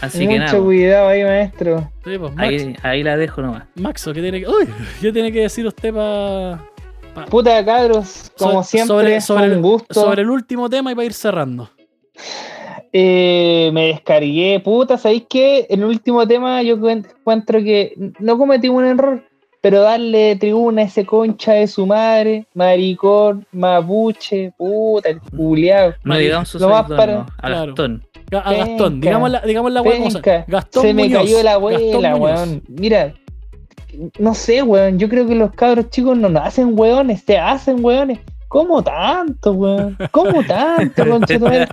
Así 0.00 0.20
que 0.20 0.38
Mucho 0.38 0.38
nada, 0.52 0.60
cuidado 0.60 1.08
ahí, 1.08 1.24
maestro. 1.24 1.90
Sí, 2.04 2.18
pues, 2.18 2.32
ahí, 2.36 2.76
ahí 2.82 3.02
la 3.02 3.16
dejo 3.16 3.42
nomás. 3.42 3.64
Maxo, 3.74 4.12
¿qué 4.12 4.20
tiene 4.22 4.40
que, 4.40 4.46
uy, 4.48 4.68
¿qué 5.00 5.12
tiene 5.12 5.32
que 5.32 5.40
decir 5.40 5.66
usted 5.66 5.92
para 5.92 6.60
Puta 7.30 7.64
cabros, 7.64 8.30
como 8.38 8.62
siempre, 8.62 8.86
sobre, 8.86 9.20
sobre, 9.20 9.40
fue 9.40 9.48
un 9.48 9.54
el, 9.56 9.62
gusto. 9.62 9.94
sobre 10.00 10.22
el 10.22 10.30
último 10.30 10.70
tema 10.70 10.92
y 10.92 10.94
para 10.94 11.06
ir 11.06 11.12
cerrando? 11.12 11.68
Eh, 12.92 13.70
me 13.72 13.88
descargué, 13.88 14.60
puta, 14.64 14.96
¿sabéis 14.96 15.24
qué? 15.28 15.66
En 15.68 15.80
el 15.80 15.86
último 15.86 16.26
tema 16.26 16.62
yo 16.62 16.78
cuen- 16.78 17.06
encuentro 17.18 17.58
que 17.62 17.92
no 18.18 18.38
cometí 18.38 18.68
un 18.68 18.84
error, 18.84 19.22
pero 19.60 19.82
darle 19.82 20.36
tribuna 20.36 20.82
a 20.82 20.84
ese 20.86 21.04
concha 21.04 21.52
de 21.52 21.66
su 21.66 21.84
madre, 21.86 22.46
maricón, 22.54 23.44
mapuche, 23.52 24.52
puta, 24.56 25.10
el 25.10 25.20
culiao. 25.20 25.94
No 26.04 26.16
digamos 26.16 26.48
su 26.48 26.58
lo 26.58 26.68
más 26.70 26.88
para- 26.88 27.14
no, 27.14 27.26
a 27.38 27.46
claro. 27.48 27.74
Gastón. 28.30 28.42
Ga- 28.42 28.42
A 28.44 28.52
Gastón, 28.66 29.00
digamos 29.00 29.30
la, 29.30 29.40
digamos 29.40 29.72
la. 29.72 29.82
Penca, 29.82 30.44
Gastón 30.46 30.82
se 30.82 30.94
me 30.94 31.04
Muñoz, 31.04 31.22
cayó 31.22 31.42
la 31.42 31.52
abuela, 31.54 32.16
weón. 32.16 32.62
Mira, 32.68 33.14
no 34.18 34.34
sé, 34.34 34.62
weón. 34.62 34.98
Yo 34.98 35.08
creo 35.08 35.26
que 35.26 35.34
los 35.34 35.52
cabros 35.52 35.90
chicos 35.90 36.16
no 36.16 36.28
nacen 36.28 36.78
weones, 36.78 37.22
se 37.26 37.38
hacen 37.38 37.84
weones. 37.84 38.18
¿Cómo 38.48 38.82
tanto, 38.82 39.52
weón? 39.52 39.96
¿Cómo 40.10 40.42
tanto, 40.42 41.06
conchetumare? 41.10 41.68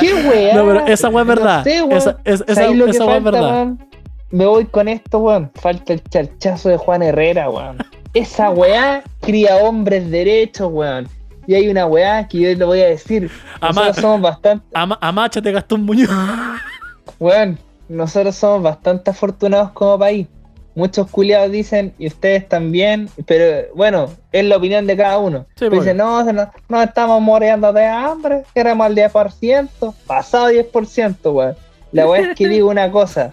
¿Qué 0.00 0.12
weá? 0.28 0.54
No, 0.54 0.64
pero 0.66 0.86
esa 0.86 1.08
weá 1.08 1.22
es 1.22 1.28
verdad. 1.28 1.58
No 1.58 1.64
sé, 1.64 1.82
weón. 1.82 1.92
esa 1.98 2.16
esa, 2.24 2.44
esa, 2.44 2.54
¿Sabéis 2.54 2.76
lo 2.78 2.84
que 2.86 2.90
esa 2.92 3.04
es 3.04 3.10
falta, 3.10 3.30
verdad. 3.30 3.50
weón? 3.52 3.88
Me 4.30 4.44
voy 4.46 4.64
con 4.64 4.88
esto, 4.88 5.18
weón. 5.18 5.50
Falta 5.54 5.92
el 5.92 6.02
charchazo 6.04 6.68
de 6.68 6.76
Juan 6.78 7.02
Herrera, 7.02 7.48
weón. 7.50 7.78
Esa 8.12 8.50
weá 8.50 9.02
cría 9.20 9.56
hombres 9.56 10.10
derechos, 10.10 10.68
weón. 10.72 11.06
Y 11.46 11.54
hay 11.54 11.68
una 11.68 11.86
weá 11.86 12.26
que 12.28 12.38
yo 12.40 12.54
le 12.54 12.64
voy 12.64 12.80
a 12.80 12.86
decir. 12.86 13.30
Ama- 13.60 13.68
Nosotros 13.82 13.96
somos 14.02 14.20
bastante, 14.20 14.66
Ama- 14.74 14.98
Amáchate, 15.00 15.52
Gastón 15.52 15.82
Muñoz. 15.84 16.10
weón, 17.18 17.58
nosotros 17.88 18.34
somos 18.36 18.62
bastante 18.62 19.10
afortunados 19.10 19.70
como 19.72 19.98
país. 19.98 20.26
Muchos 20.74 21.08
culiados 21.10 21.50
dicen, 21.50 21.94
y 21.98 22.06
ustedes 22.06 22.46
también, 22.48 23.08
pero 23.24 23.66
bueno, 23.74 24.10
es 24.30 24.44
la 24.44 24.58
opinión 24.58 24.86
de 24.86 24.94
cada 24.94 25.16
uno. 25.18 25.46
Sí, 25.54 25.66
Pero 25.70 25.76
dicen, 25.76 25.96
no, 25.96 26.22
no, 26.32 26.50
no 26.68 26.82
estamos 26.82 27.22
muriendo 27.22 27.72
de 27.72 27.86
hambre, 27.86 28.42
éramos 28.54 28.86
al 28.86 28.94
10%, 28.94 29.94
pasado 30.06 30.50
10%, 30.50 31.32
weón. 31.32 31.54
La 31.92 32.06
weá 32.06 32.20
es 32.32 32.36
que 32.36 32.46
digo 32.48 32.68
una 32.68 32.90
cosa, 32.90 33.30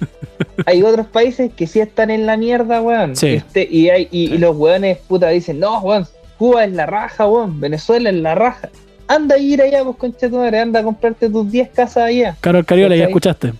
hay 0.66 0.84
otros 0.84 1.08
países 1.08 1.52
que 1.54 1.68
sí 1.68 1.82
están 1.82 2.12
en 2.12 2.26
la 2.26 2.38
mierda, 2.38 2.82
weón. 2.82 3.14
Sí. 3.18 3.28
Y, 3.28 3.38
usted- 3.38 3.68
y, 3.70 3.90
hay- 3.90 4.08
y- 4.10 4.34
y 4.36 4.38
los 4.38 4.56
weones, 4.56 5.00
puta, 5.00 5.28
dicen, 5.28 5.60
no, 5.60 5.80
weón, 5.80 6.08
Cuba 6.38 6.64
es 6.66 6.72
la 6.74 6.86
raja, 6.86 7.28
weón, 7.28 7.60
Venezuela 7.60 8.10
es 8.10 8.16
la 8.16 8.36
raja. 8.36 8.70
Anda 9.08 9.36
a 9.36 9.38
ir 9.38 9.62
allá, 9.62 9.84
pues, 9.84 9.98
concha 9.98 10.18
de 10.28 10.30
tu 10.30 10.38
madre, 10.38 10.60
anda 10.60 10.80
a 10.80 10.84
comprarte 10.84 11.30
tus 11.30 11.52
10 11.52 11.70
casas 11.70 12.04
allá. 12.06 12.36
Carol 12.42 12.66
Cariola, 12.66 12.96
ya 12.96 13.06
escuchaste. 13.06 13.54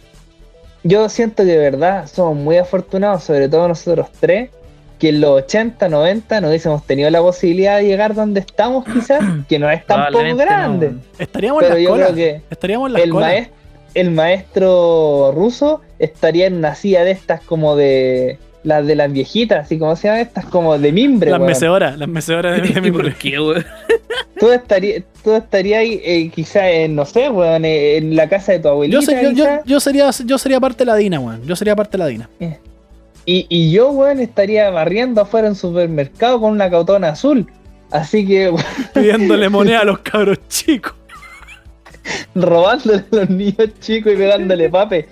Yo 0.84 1.08
siento 1.10 1.44
que 1.44 1.50
de 1.50 1.58
verdad 1.58 2.08
somos 2.08 2.36
muy 2.38 2.58
afortunados, 2.58 3.24
sobre 3.24 3.48
todo 3.48 3.68
nosotros 3.68 4.08
tres, 4.20 4.50
que 5.00 5.10
en 5.10 5.22
los 5.22 5.32
80, 5.44 5.88
90 5.90 6.42
no 6.42 6.48
hubiésemos 6.50 6.86
tenido 6.86 7.10
la 7.10 7.20
posibilidad 7.22 7.78
de 7.78 7.86
llegar 7.86 8.16
donde 8.16 8.40
estamos 8.42 8.86
quizás, 8.86 9.22
que 9.50 9.60
no 9.60 9.70
es 9.70 9.86
tampoco 9.86 10.24
no, 10.24 10.36
grande. 10.36 10.94
Estaríamos 11.20 11.64
en 11.64 11.78
yo 11.78 11.94
creo 11.94 12.14
que 12.16 12.42
Estaríamos 12.50 12.90
en 12.92 12.98
el, 12.98 13.10
colas. 13.10 13.30
maes- 13.32 13.50
el 13.96 14.12
maestro 14.12 15.32
ruso 15.36 15.82
estaría 16.00 16.48
en 16.48 16.56
una 16.56 16.74
silla 16.76 17.04
de 17.04 17.12
estas 17.12 17.42
como 17.42 17.76
de 17.76 18.40
las 18.64 18.86
de 18.88 18.96
las 18.96 19.12
viejitas, 19.12 19.66
así 19.66 19.78
como 19.78 19.96
se 19.96 20.08
llaman 20.08 20.22
estas 20.22 20.46
como 20.46 20.78
de 20.78 20.92
mimbre. 20.92 21.30
Las 21.32 21.40
weón. 21.40 21.50
mecedoras, 21.50 21.98
las 21.98 22.08
mecedoras 22.08 22.62
de, 22.62 22.68
de 22.70 22.82
mi 22.82 22.88
¿Y 22.90 22.92
por 22.92 23.14
qué, 23.16 23.40
weón? 23.40 23.66
Tú 24.40 24.52
estarías 24.52 25.04
tú 25.24 25.34
estaría 25.34 25.80
ahí 25.80 26.02
eh, 26.04 26.30
quizás 26.34 26.64
en, 26.66 26.96
no 26.96 27.06
sé, 27.06 27.30
weón, 27.30 27.64
eh, 27.66 27.98
en 27.98 28.16
la 28.16 28.28
casa 28.28 28.52
de 28.54 28.60
tu 28.60 28.68
abuelita. 28.68 29.00
Yo, 29.00 29.02
sé- 29.02 29.34
yo, 29.36 29.46
yo, 29.66 29.80
sería, 29.80 30.10
yo 30.26 30.38
sería 30.38 30.60
parte 30.60 30.80
de 30.80 30.86
la 30.86 30.96
Dina, 30.96 31.20
weón. 31.20 31.44
Yo 31.46 31.56
sería 31.56 31.76
parte 31.76 31.94
de 31.94 31.98
la 32.00 32.08
Dina. 32.08 32.30
Y, 33.26 33.46
y 33.48 33.72
yo, 33.72 33.92
weón, 33.92 34.20
estaría 34.20 34.70
barriendo 34.70 35.22
afuera 35.22 35.48
en 35.48 35.56
supermercado 35.56 36.42
con 36.42 36.52
una 36.52 36.70
cautona 36.70 37.10
azul. 37.10 37.48
Así 37.92 38.26
que, 38.28 38.50
weón, 38.50 38.66
Pidiéndole 38.94 39.48
moneda 39.50 39.80
a 39.82 39.86
los 39.86 40.00
cabros 40.00 40.40
chicos. 40.50 40.94
robándole 42.36 43.00
a 43.12 43.16
los 43.16 43.30
niños 43.30 43.70
chicos 43.80 44.14
y 44.14 44.16
pegándole 44.16 44.70
pape. 44.70 45.08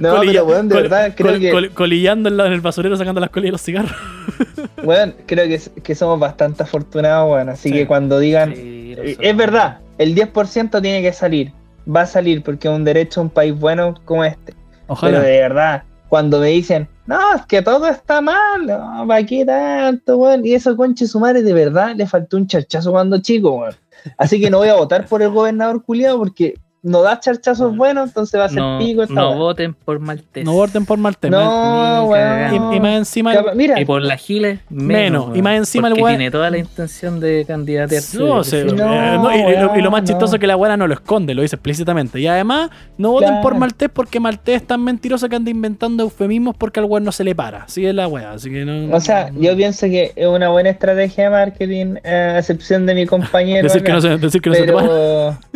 No, 0.00 0.16
Colilla- 0.16 0.32
pero 0.40 0.46
weón, 0.46 0.68
de 0.68 0.74
col- 0.74 0.82
verdad, 0.82 1.12
creo 1.16 1.32
col- 1.32 1.40
que, 1.40 1.50
col- 1.50 1.70
colillando 1.70 2.28
en, 2.28 2.36
la- 2.36 2.46
en 2.46 2.52
el 2.54 2.60
basurero 2.60 2.96
sacando 2.96 3.20
las 3.20 3.30
colillas 3.30 3.48
de 3.48 3.52
los 3.52 3.62
cigarros. 3.62 3.92
weón, 4.82 5.14
creo 5.26 5.46
que, 5.46 5.60
que 5.82 5.94
somos 5.94 6.18
bastante 6.18 6.62
afortunados, 6.62 7.30
weón. 7.30 7.48
Así 7.48 7.68
Sí. 7.68 7.74
que 7.74 7.86
cuando 7.86 8.18
digan, 8.18 8.54
Sí, 8.54 8.94
eh, 8.98 9.16
es 9.20 9.36
verdad, 9.36 9.78
el 9.98 10.14
10% 10.14 10.80
tiene 10.82 11.02
que 11.02 11.12
salir. 11.12 11.52
Va 11.88 12.02
a 12.02 12.06
salir 12.06 12.42
porque 12.42 12.68
es 12.68 12.74
un 12.74 12.84
derecho 12.84 13.20
a 13.20 13.24
un 13.24 13.30
país 13.30 13.54
bueno 13.58 13.94
como 14.04 14.24
este. 14.24 14.54
Ojalá. 14.86 15.18
Pero 15.18 15.24
de 15.32 15.40
verdad, 15.40 15.82
cuando 16.08 16.40
me 16.40 16.48
dicen, 16.48 16.88
no, 17.06 17.34
es 17.34 17.42
que 17.46 17.62
todo 17.62 17.86
está 17.88 18.20
mal, 18.20 18.66
no, 18.66 19.04
¿para 19.08 19.24
qué 19.24 19.44
tanto, 19.44 20.16
weón? 20.18 20.44
Y 20.46 20.54
eso, 20.54 20.76
conche 20.76 21.06
su 21.06 21.18
madre, 21.18 21.42
de 21.42 21.52
verdad, 21.52 21.94
le 21.96 22.06
faltó 22.06 22.36
un 22.36 22.46
charchazo 22.46 22.90
cuando 22.92 23.18
chico, 23.20 23.52
weón. 23.52 23.74
Así 24.16 24.40
que 24.40 24.50
no 24.50 24.58
voy 24.58 24.68
a 24.68 24.74
votar 24.74 25.06
por 25.06 25.22
el 25.22 25.30
gobernador 25.30 25.84
culiado 25.84 26.18
porque 26.18 26.54
no 26.84 27.00
da 27.02 27.20
charchazos 27.20 27.76
buenos, 27.76 28.08
entonces 28.08 28.40
va 28.40 28.46
a 28.46 28.48
ser 28.48 28.58
no, 28.58 28.78
pico 28.80 29.02
esta 29.04 29.14
no 29.14 29.28
weá. 29.30 29.38
voten 29.38 29.72
por 29.74 30.00
Maltés. 30.00 30.44
No 30.44 30.52
voten 30.54 30.84
por 30.84 30.98
mal 30.98 31.16
tema. 31.16 31.38
No, 31.44 32.10
cagando. 32.10 32.72
Y, 32.72 32.76
y 32.76 32.80
más 32.80 32.96
encima, 32.96 33.32
Capa- 33.34 33.54
Mira, 33.54 33.80
Y 33.80 33.84
por 33.84 34.02
la 34.02 34.16
Giles, 34.16 34.58
menos. 34.68 35.36
Y 35.36 35.42
más 35.42 35.56
encima 35.58 35.86
el 35.88 35.94
weón- 35.94 36.08
tiene 36.16 36.30
toda 36.32 36.50
la 36.50 36.58
intención 36.58 37.20
de 37.20 37.44
candidatearse. 37.46 38.18
No, 38.18 38.42
se- 38.42 38.64
No, 38.64 38.72
eh, 38.92 39.16
no, 39.16 39.30
y, 39.32 39.52
y 39.54 39.60
lo, 39.60 39.76
y 39.76 39.80
lo 39.82 39.90
más 39.92 40.02
chistoso 40.04 40.34
es 40.36 40.40
que 40.40 40.46
la 40.48 40.56
buena 40.56 40.76
no 40.76 40.88
lo 40.88 40.94
esconde, 40.94 41.34
lo 41.34 41.42
dice 41.42 41.54
explícitamente. 41.54 42.18
Y 42.18 42.26
además, 42.26 42.70
no 42.98 43.12
voten 43.12 43.28
Claro. 43.28 43.42
por 43.42 43.54
Maltés 43.54 43.88
porque 43.88 44.18
Maltés 44.18 44.56
es 44.62 44.66
tan 44.66 44.82
mentiroso 44.82 45.28
que 45.28 45.36
anda 45.36 45.50
inventando 45.52 46.02
eufemismos 46.02 46.56
porque 46.56 46.80
al 46.80 46.86
weón 46.86 47.04
no 47.04 47.12
se 47.12 47.22
le 47.22 47.34
para. 47.34 47.62
Así 47.62 47.86
es 47.86 47.94
la 47.94 48.08
wea. 48.08 48.32
Así 48.32 48.50
que 48.50 48.64
no. 48.64 48.92
o 48.94 49.00
sea, 49.00 49.30
yo 49.38 49.54
pienso 49.56 49.86
que 49.86 50.12
es 50.16 50.26
una 50.26 50.48
buena 50.48 50.70
estrategia 50.70 51.24
de 51.24 51.30
marketing, 51.30 51.94
eh, 52.02 52.10
a 52.34 52.38
excepción 52.40 52.86
de 52.86 52.94
mi 52.96 53.06
compañero. 53.06 53.62
decir, 53.68 53.84
que 53.84 53.92
no 53.92 54.00
se, 54.00 54.18
decir 54.18 54.40
que 54.42 54.50
no 54.50 54.56
se 54.56 54.64
te 54.64 54.72
para. 54.72 55.38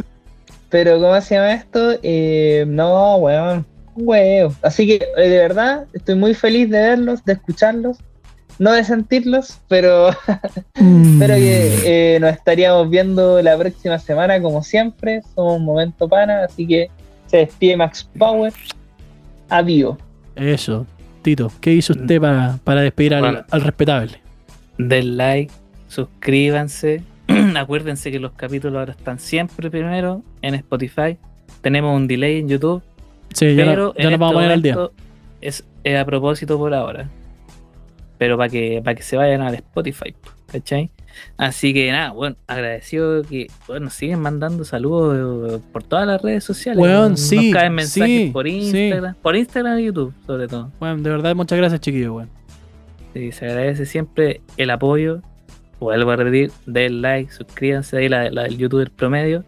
pero, 0.68 1.01
¿cómo 1.01 1.20
se 1.20 1.34
llama 1.34 1.55
esto? 1.55 1.98
Eh, 2.02 2.64
no, 2.66 3.16
weón. 3.16 3.66
Huevo. 3.94 4.55
Así 4.62 4.86
que, 4.86 5.06
eh, 5.16 5.28
de 5.28 5.38
verdad, 5.38 5.86
estoy 5.93 6.16
muy 6.16 6.34
feliz 6.34 6.68
de 6.68 6.78
verlos, 6.78 7.24
de 7.24 7.32
escucharlos, 7.32 7.98
no 8.59 8.72
de 8.72 8.84
sentirlos, 8.84 9.59
pero 9.68 10.10
espero 10.74 11.34
que 11.34 12.14
eh, 12.14 12.20
nos 12.20 12.32
estaríamos 12.32 12.90
viendo 12.90 13.40
la 13.40 13.56
próxima 13.56 13.98
semana, 13.98 14.40
como 14.40 14.62
siempre. 14.62 15.22
Somos 15.34 15.56
un 15.59 15.64
momento 15.64 16.09
pana, 16.09 16.44
así 16.44 16.66
que 16.66 16.90
se 17.26 17.38
despide 17.38 17.76
Max 17.76 18.09
Power. 18.18 18.52
Adiós. 19.48 19.97
Eso. 20.34 20.86
Tito, 21.22 21.51
¿qué 21.60 21.72
hizo 21.72 21.93
usted 21.93 22.20
para, 22.20 22.59
para 22.62 22.82
despedir 22.82 23.14
al, 23.14 23.20
Bueno. 23.22 23.44
al 23.51 23.60
respetable? 23.62 24.20
Den 24.78 25.16
like, 25.16 25.52
suscríbanse. 25.88 27.02
Acuérdense 27.56 28.10
que 28.10 28.20
los 28.20 28.32
capítulos 28.32 28.78
ahora 28.78 28.92
están 28.92 29.18
siempre 29.18 29.70
primero 29.70 30.22
en 30.42 30.54
Spotify. 30.54 31.18
Tenemos 31.60 31.96
un 31.96 32.06
delay 32.06 32.40
en 32.40 32.48
YouTube, 32.48 32.82
Sí, 33.34 33.54
ya, 33.54 33.64
pero 33.66 33.94
ya 33.94 34.10
nos 34.10 34.18
vamos 34.18 34.36
a 34.36 34.40
este 34.40 34.46
poner 34.46 34.52
al 34.52 34.62
día. 34.62 34.90
Es, 35.40 35.64
es 35.84 35.98
a 35.98 36.04
propósito 36.04 36.58
por 36.58 36.72
ahora. 36.72 37.08
Pero 38.18 38.38
para 38.38 38.48
que, 38.48 38.80
para 38.82 38.94
que 38.94 39.02
se 39.02 39.16
vayan 39.16 39.42
al 39.42 39.56
Spotify, 39.56 40.14
¿cachai? 40.50 40.90
Así 41.36 41.72
que 41.74 41.90
nada, 41.92 42.12
bueno, 42.12 42.36
agradecido 42.46 43.22
que 43.22 43.48
bueno, 43.68 43.90
siguen 43.90 44.20
mandando 44.20 44.64
saludos 44.64 45.60
por 45.72 45.82
todas 45.82 46.06
las 46.06 46.20
redes 46.22 46.44
sociales. 46.44 46.80
Weón, 46.80 47.12
nos 47.12 47.20
sí, 47.20 47.50
caen 47.50 47.74
mensajes 47.74 48.08
sí, 48.08 48.30
por 48.32 48.46
sí. 48.46 48.56
Instagram, 48.56 49.14
por 49.16 49.36
Instagram 49.36 49.78
y 49.78 49.84
YouTube, 49.84 50.14
sobre 50.26 50.48
todo. 50.48 50.70
Bueno, 50.78 50.96
de 50.96 51.10
verdad, 51.10 51.34
muchas 51.34 51.58
gracias, 51.58 51.80
chiquillos, 51.80 52.14
weón. 52.14 52.30
Sí, 53.12 53.32
se 53.32 53.46
agradece 53.46 53.86
siempre 53.86 54.40
el 54.56 54.70
apoyo. 54.70 55.20
Vuelvo 55.80 56.10
a 56.10 56.16
repetir, 56.16 56.50
den 56.66 57.02
like, 57.02 57.30
suscríbanse 57.32 57.98
ahí 57.98 58.08
la, 58.08 58.30
la 58.30 58.44
del 58.44 58.56
youtuber 58.56 58.90
promedio. 58.90 59.44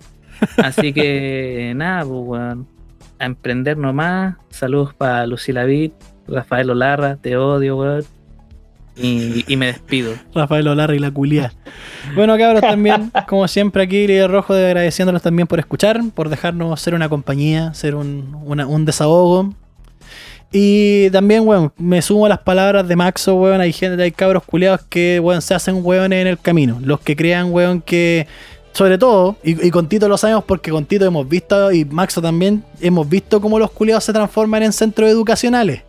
Así 0.59 0.92
que 0.92 1.72
nada, 1.76 2.02
pues 2.05 2.20
weón, 2.24 2.66
a 3.18 3.24
emprender 3.26 3.76
nomás. 3.78 4.36
Saludos 4.50 4.94
para 4.94 5.26
Lucila 5.26 5.64
Vid, 5.64 5.92
Rafael 6.26 6.68
Olarra, 6.70 7.16
te 7.16 7.36
odio, 7.36 7.76
weón. 7.78 8.05
Y, 9.00 9.44
y 9.46 9.56
me 9.56 9.66
despido. 9.66 10.12
Rafael 10.34 10.66
Olarri, 10.68 10.98
la 10.98 11.10
culia. 11.12 11.52
Bueno, 12.16 12.36
cabros, 12.36 12.60
también, 12.62 13.12
como 13.28 13.46
siempre, 13.46 13.84
aquí, 13.84 14.06
Líder 14.09 14.28
Rojo, 14.30 14.55
de 14.55 14.66
agradeciéndolos 14.66 15.22
también 15.22 15.46
por 15.46 15.60
escuchar, 15.60 16.00
por 16.14 16.28
dejarnos 16.28 16.80
ser 16.80 16.94
una 16.94 17.09
compañía, 17.09 17.72
ser 17.74 17.94
un, 17.94 18.36
una- 18.44 18.66
un 18.66 18.84
desahogo. 18.84 19.55
Y 20.51 21.11
también, 21.11 21.47
weón, 21.47 21.73
me 21.77 22.01
sumo 22.01 22.27
a 22.27 22.29
las 22.31 22.39
palabras 22.39 22.89
de 22.89 22.97
Maxo, 22.97 23.35
weón. 23.35 23.61
Hay 23.61 23.73
gente, 23.73 24.03
hay 24.03 24.12
cabros 24.12 24.45
culiados 24.45 24.83
que, 24.89 25.20
weón, 25.20 25.43
se 25.43 25.55
hacen 25.55 25.81
weón 25.85 26.12
en 26.12 26.27
el 26.27 26.39
camino. 26.39 26.79
Los 26.83 27.01
que 27.01 27.16
crean, 27.16 27.53
weón, 27.53 27.81
que. 27.81 28.27
Sobre 28.73 28.97
todo, 28.97 29.37
y, 29.43 29.66
y 29.66 29.70
con 29.70 29.89
Tito 29.89 30.09
lo 30.09 30.16
sabemos 30.16 30.45
porque 30.45 30.70
con 30.70 30.85
Tito 30.85 31.05
hemos 31.05 31.29
visto, 31.29 31.73
y 31.73 31.85
Maxo 31.85 32.23
también, 32.23 32.62
hemos 32.81 33.09
visto 33.09 33.41
cómo 33.41 33.59
los 33.59 33.73
culiados 33.73 34.05
se 34.05 34.12
transforman 34.12 34.62
en 34.62 34.73
centros 34.73 35.11
educacionales. 35.11 35.83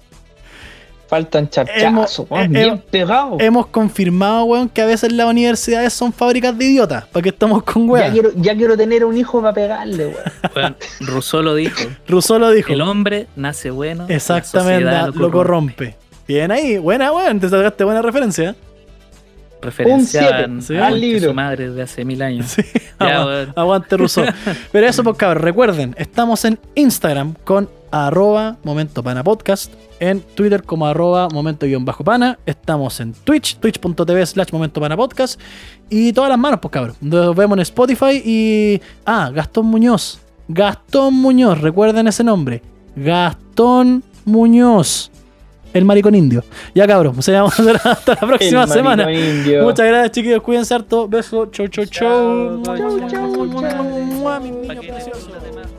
Faltan 1.09 1.49
charchazos, 1.49 2.27
weón, 2.29 2.55
eh, 2.55 2.59
bien 2.59 2.73
eh, 2.75 2.81
pegados. 2.91 3.41
Hemos 3.41 3.65
confirmado, 3.67 4.43
weón, 4.43 4.69
que 4.69 4.81
a 4.81 4.85
veces 4.85 5.11
las 5.11 5.25
universidades 5.27 5.91
son 5.91 6.13
fábricas 6.13 6.55
de 6.55 6.65
idiotas. 6.65 7.05
¿Para 7.07 7.23
qué 7.23 7.29
estamos 7.29 7.63
con 7.63 7.87
Ya 7.87 7.91
weón? 7.91 8.11
quiero, 8.11 8.31
ya 8.35 8.55
quiero 8.55 8.77
tener 8.77 9.03
un 9.03 9.17
hijo 9.17 9.41
para 9.41 9.53
pegarle, 9.53 10.13
weón. 10.55 10.75
Rousseau 10.99 11.41
lo 11.41 11.55
dijo. 11.55 11.81
Rousseau 12.07 12.37
lo 12.37 12.51
dijo. 12.51 12.71
El 12.71 12.81
hombre 12.81 13.25
nace 13.35 13.71
bueno. 13.71 14.05
la 14.07 14.13
Exactamente, 14.15 14.83
sociedad 14.83 15.13
lo 15.15 15.31
corrompe. 15.31 15.95
Bien 16.27 16.51
ahí, 16.51 16.77
buena, 16.77 17.11
weón, 17.11 17.39
te 17.39 17.49
sacaste 17.49 17.83
buena 17.83 18.03
referencia. 18.03 18.55
Referenciaban 19.61 20.51
Un 20.51 20.61
siete, 20.61 20.81
al 20.81 20.99
libro. 21.01 21.29
su 21.29 21.33
madre 21.33 21.69
de 21.71 21.81
hace 21.81 22.05
mil 22.05 22.21
años. 22.21 22.47
Sí, 22.47 22.61
Ya, 22.99 23.17
agua- 23.21 23.25
weón. 23.25 23.53
aguante 23.55 23.97
Rousseau. 23.97 24.25
Pero 24.71 24.87
eso, 24.87 25.03
pues 25.03 25.17
cabros, 25.17 25.43
recuerden, 25.43 25.95
estamos 25.97 26.45
en 26.45 26.57
Instagram 26.75 27.33
con 27.43 27.69
arroba 27.91 28.57
momento 28.63 29.01
pana 29.03 29.23
podcast, 29.23 29.73
en 29.99 30.21
Twitter 30.21 30.63
como 30.63 30.85
arroba 30.87 31.27
momento 31.29 31.65
guion 31.65 31.83
bajo 31.85 32.03
pana, 32.03 32.37
estamos 32.45 32.99
en 32.99 33.13
Twitch, 33.13 33.57
twitch.tv 33.57 34.25
slash 34.25 34.51
momento 34.51 34.79
pana 34.79 34.95
podcast, 34.95 35.39
y 35.89 36.13
todas 36.13 36.29
las 36.29 36.37
manos, 36.39 36.59
pues 36.61 36.71
cabros. 36.71 36.95
Nos 37.01 37.35
vemos 37.35 37.57
en 37.57 37.61
Spotify 37.61 38.21
y... 38.23 38.79
Ah, 39.05 39.31
Gastón 39.33 39.65
Muñoz. 39.65 40.19
Gastón 40.47 41.15
Muñoz, 41.15 41.59
recuerden 41.59 42.07
ese 42.07 42.23
nombre. 42.23 42.61
Gastón 42.95 44.03
Muñoz. 44.25 45.11
El 45.73 45.85
maricón 45.85 46.15
indio. 46.15 46.43
Ya 46.73 46.87
cabros, 46.87 47.23
se 47.23 47.31
vamos 47.31 47.59
a 47.59 47.63
ver 47.63 47.75
hasta 47.83 48.13
la 48.13 48.27
próxima 48.27 48.63
El 48.63 48.69
semana. 48.69 49.11
indio. 49.11 49.63
Muchas 49.63 49.87
gracias, 49.87 50.11
chiquillos. 50.11 50.41
Cuídense 50.41 50.73
harto. 50.73 51.07
Beso. 51.07 51.45
Chau, 51.47 51.67
chau, 51.67 51.85
chau. 51.85 52.63
Chau, 52.63 52.77
chau, 52.77 53.09
chau, 53.09 53.61
chau. 53.61 53.83
Mua, 53.83 54.39
mis 54.39 54.51
niños 54.51 54.67
Pa' 54.67 54.75
que 54.75 55.78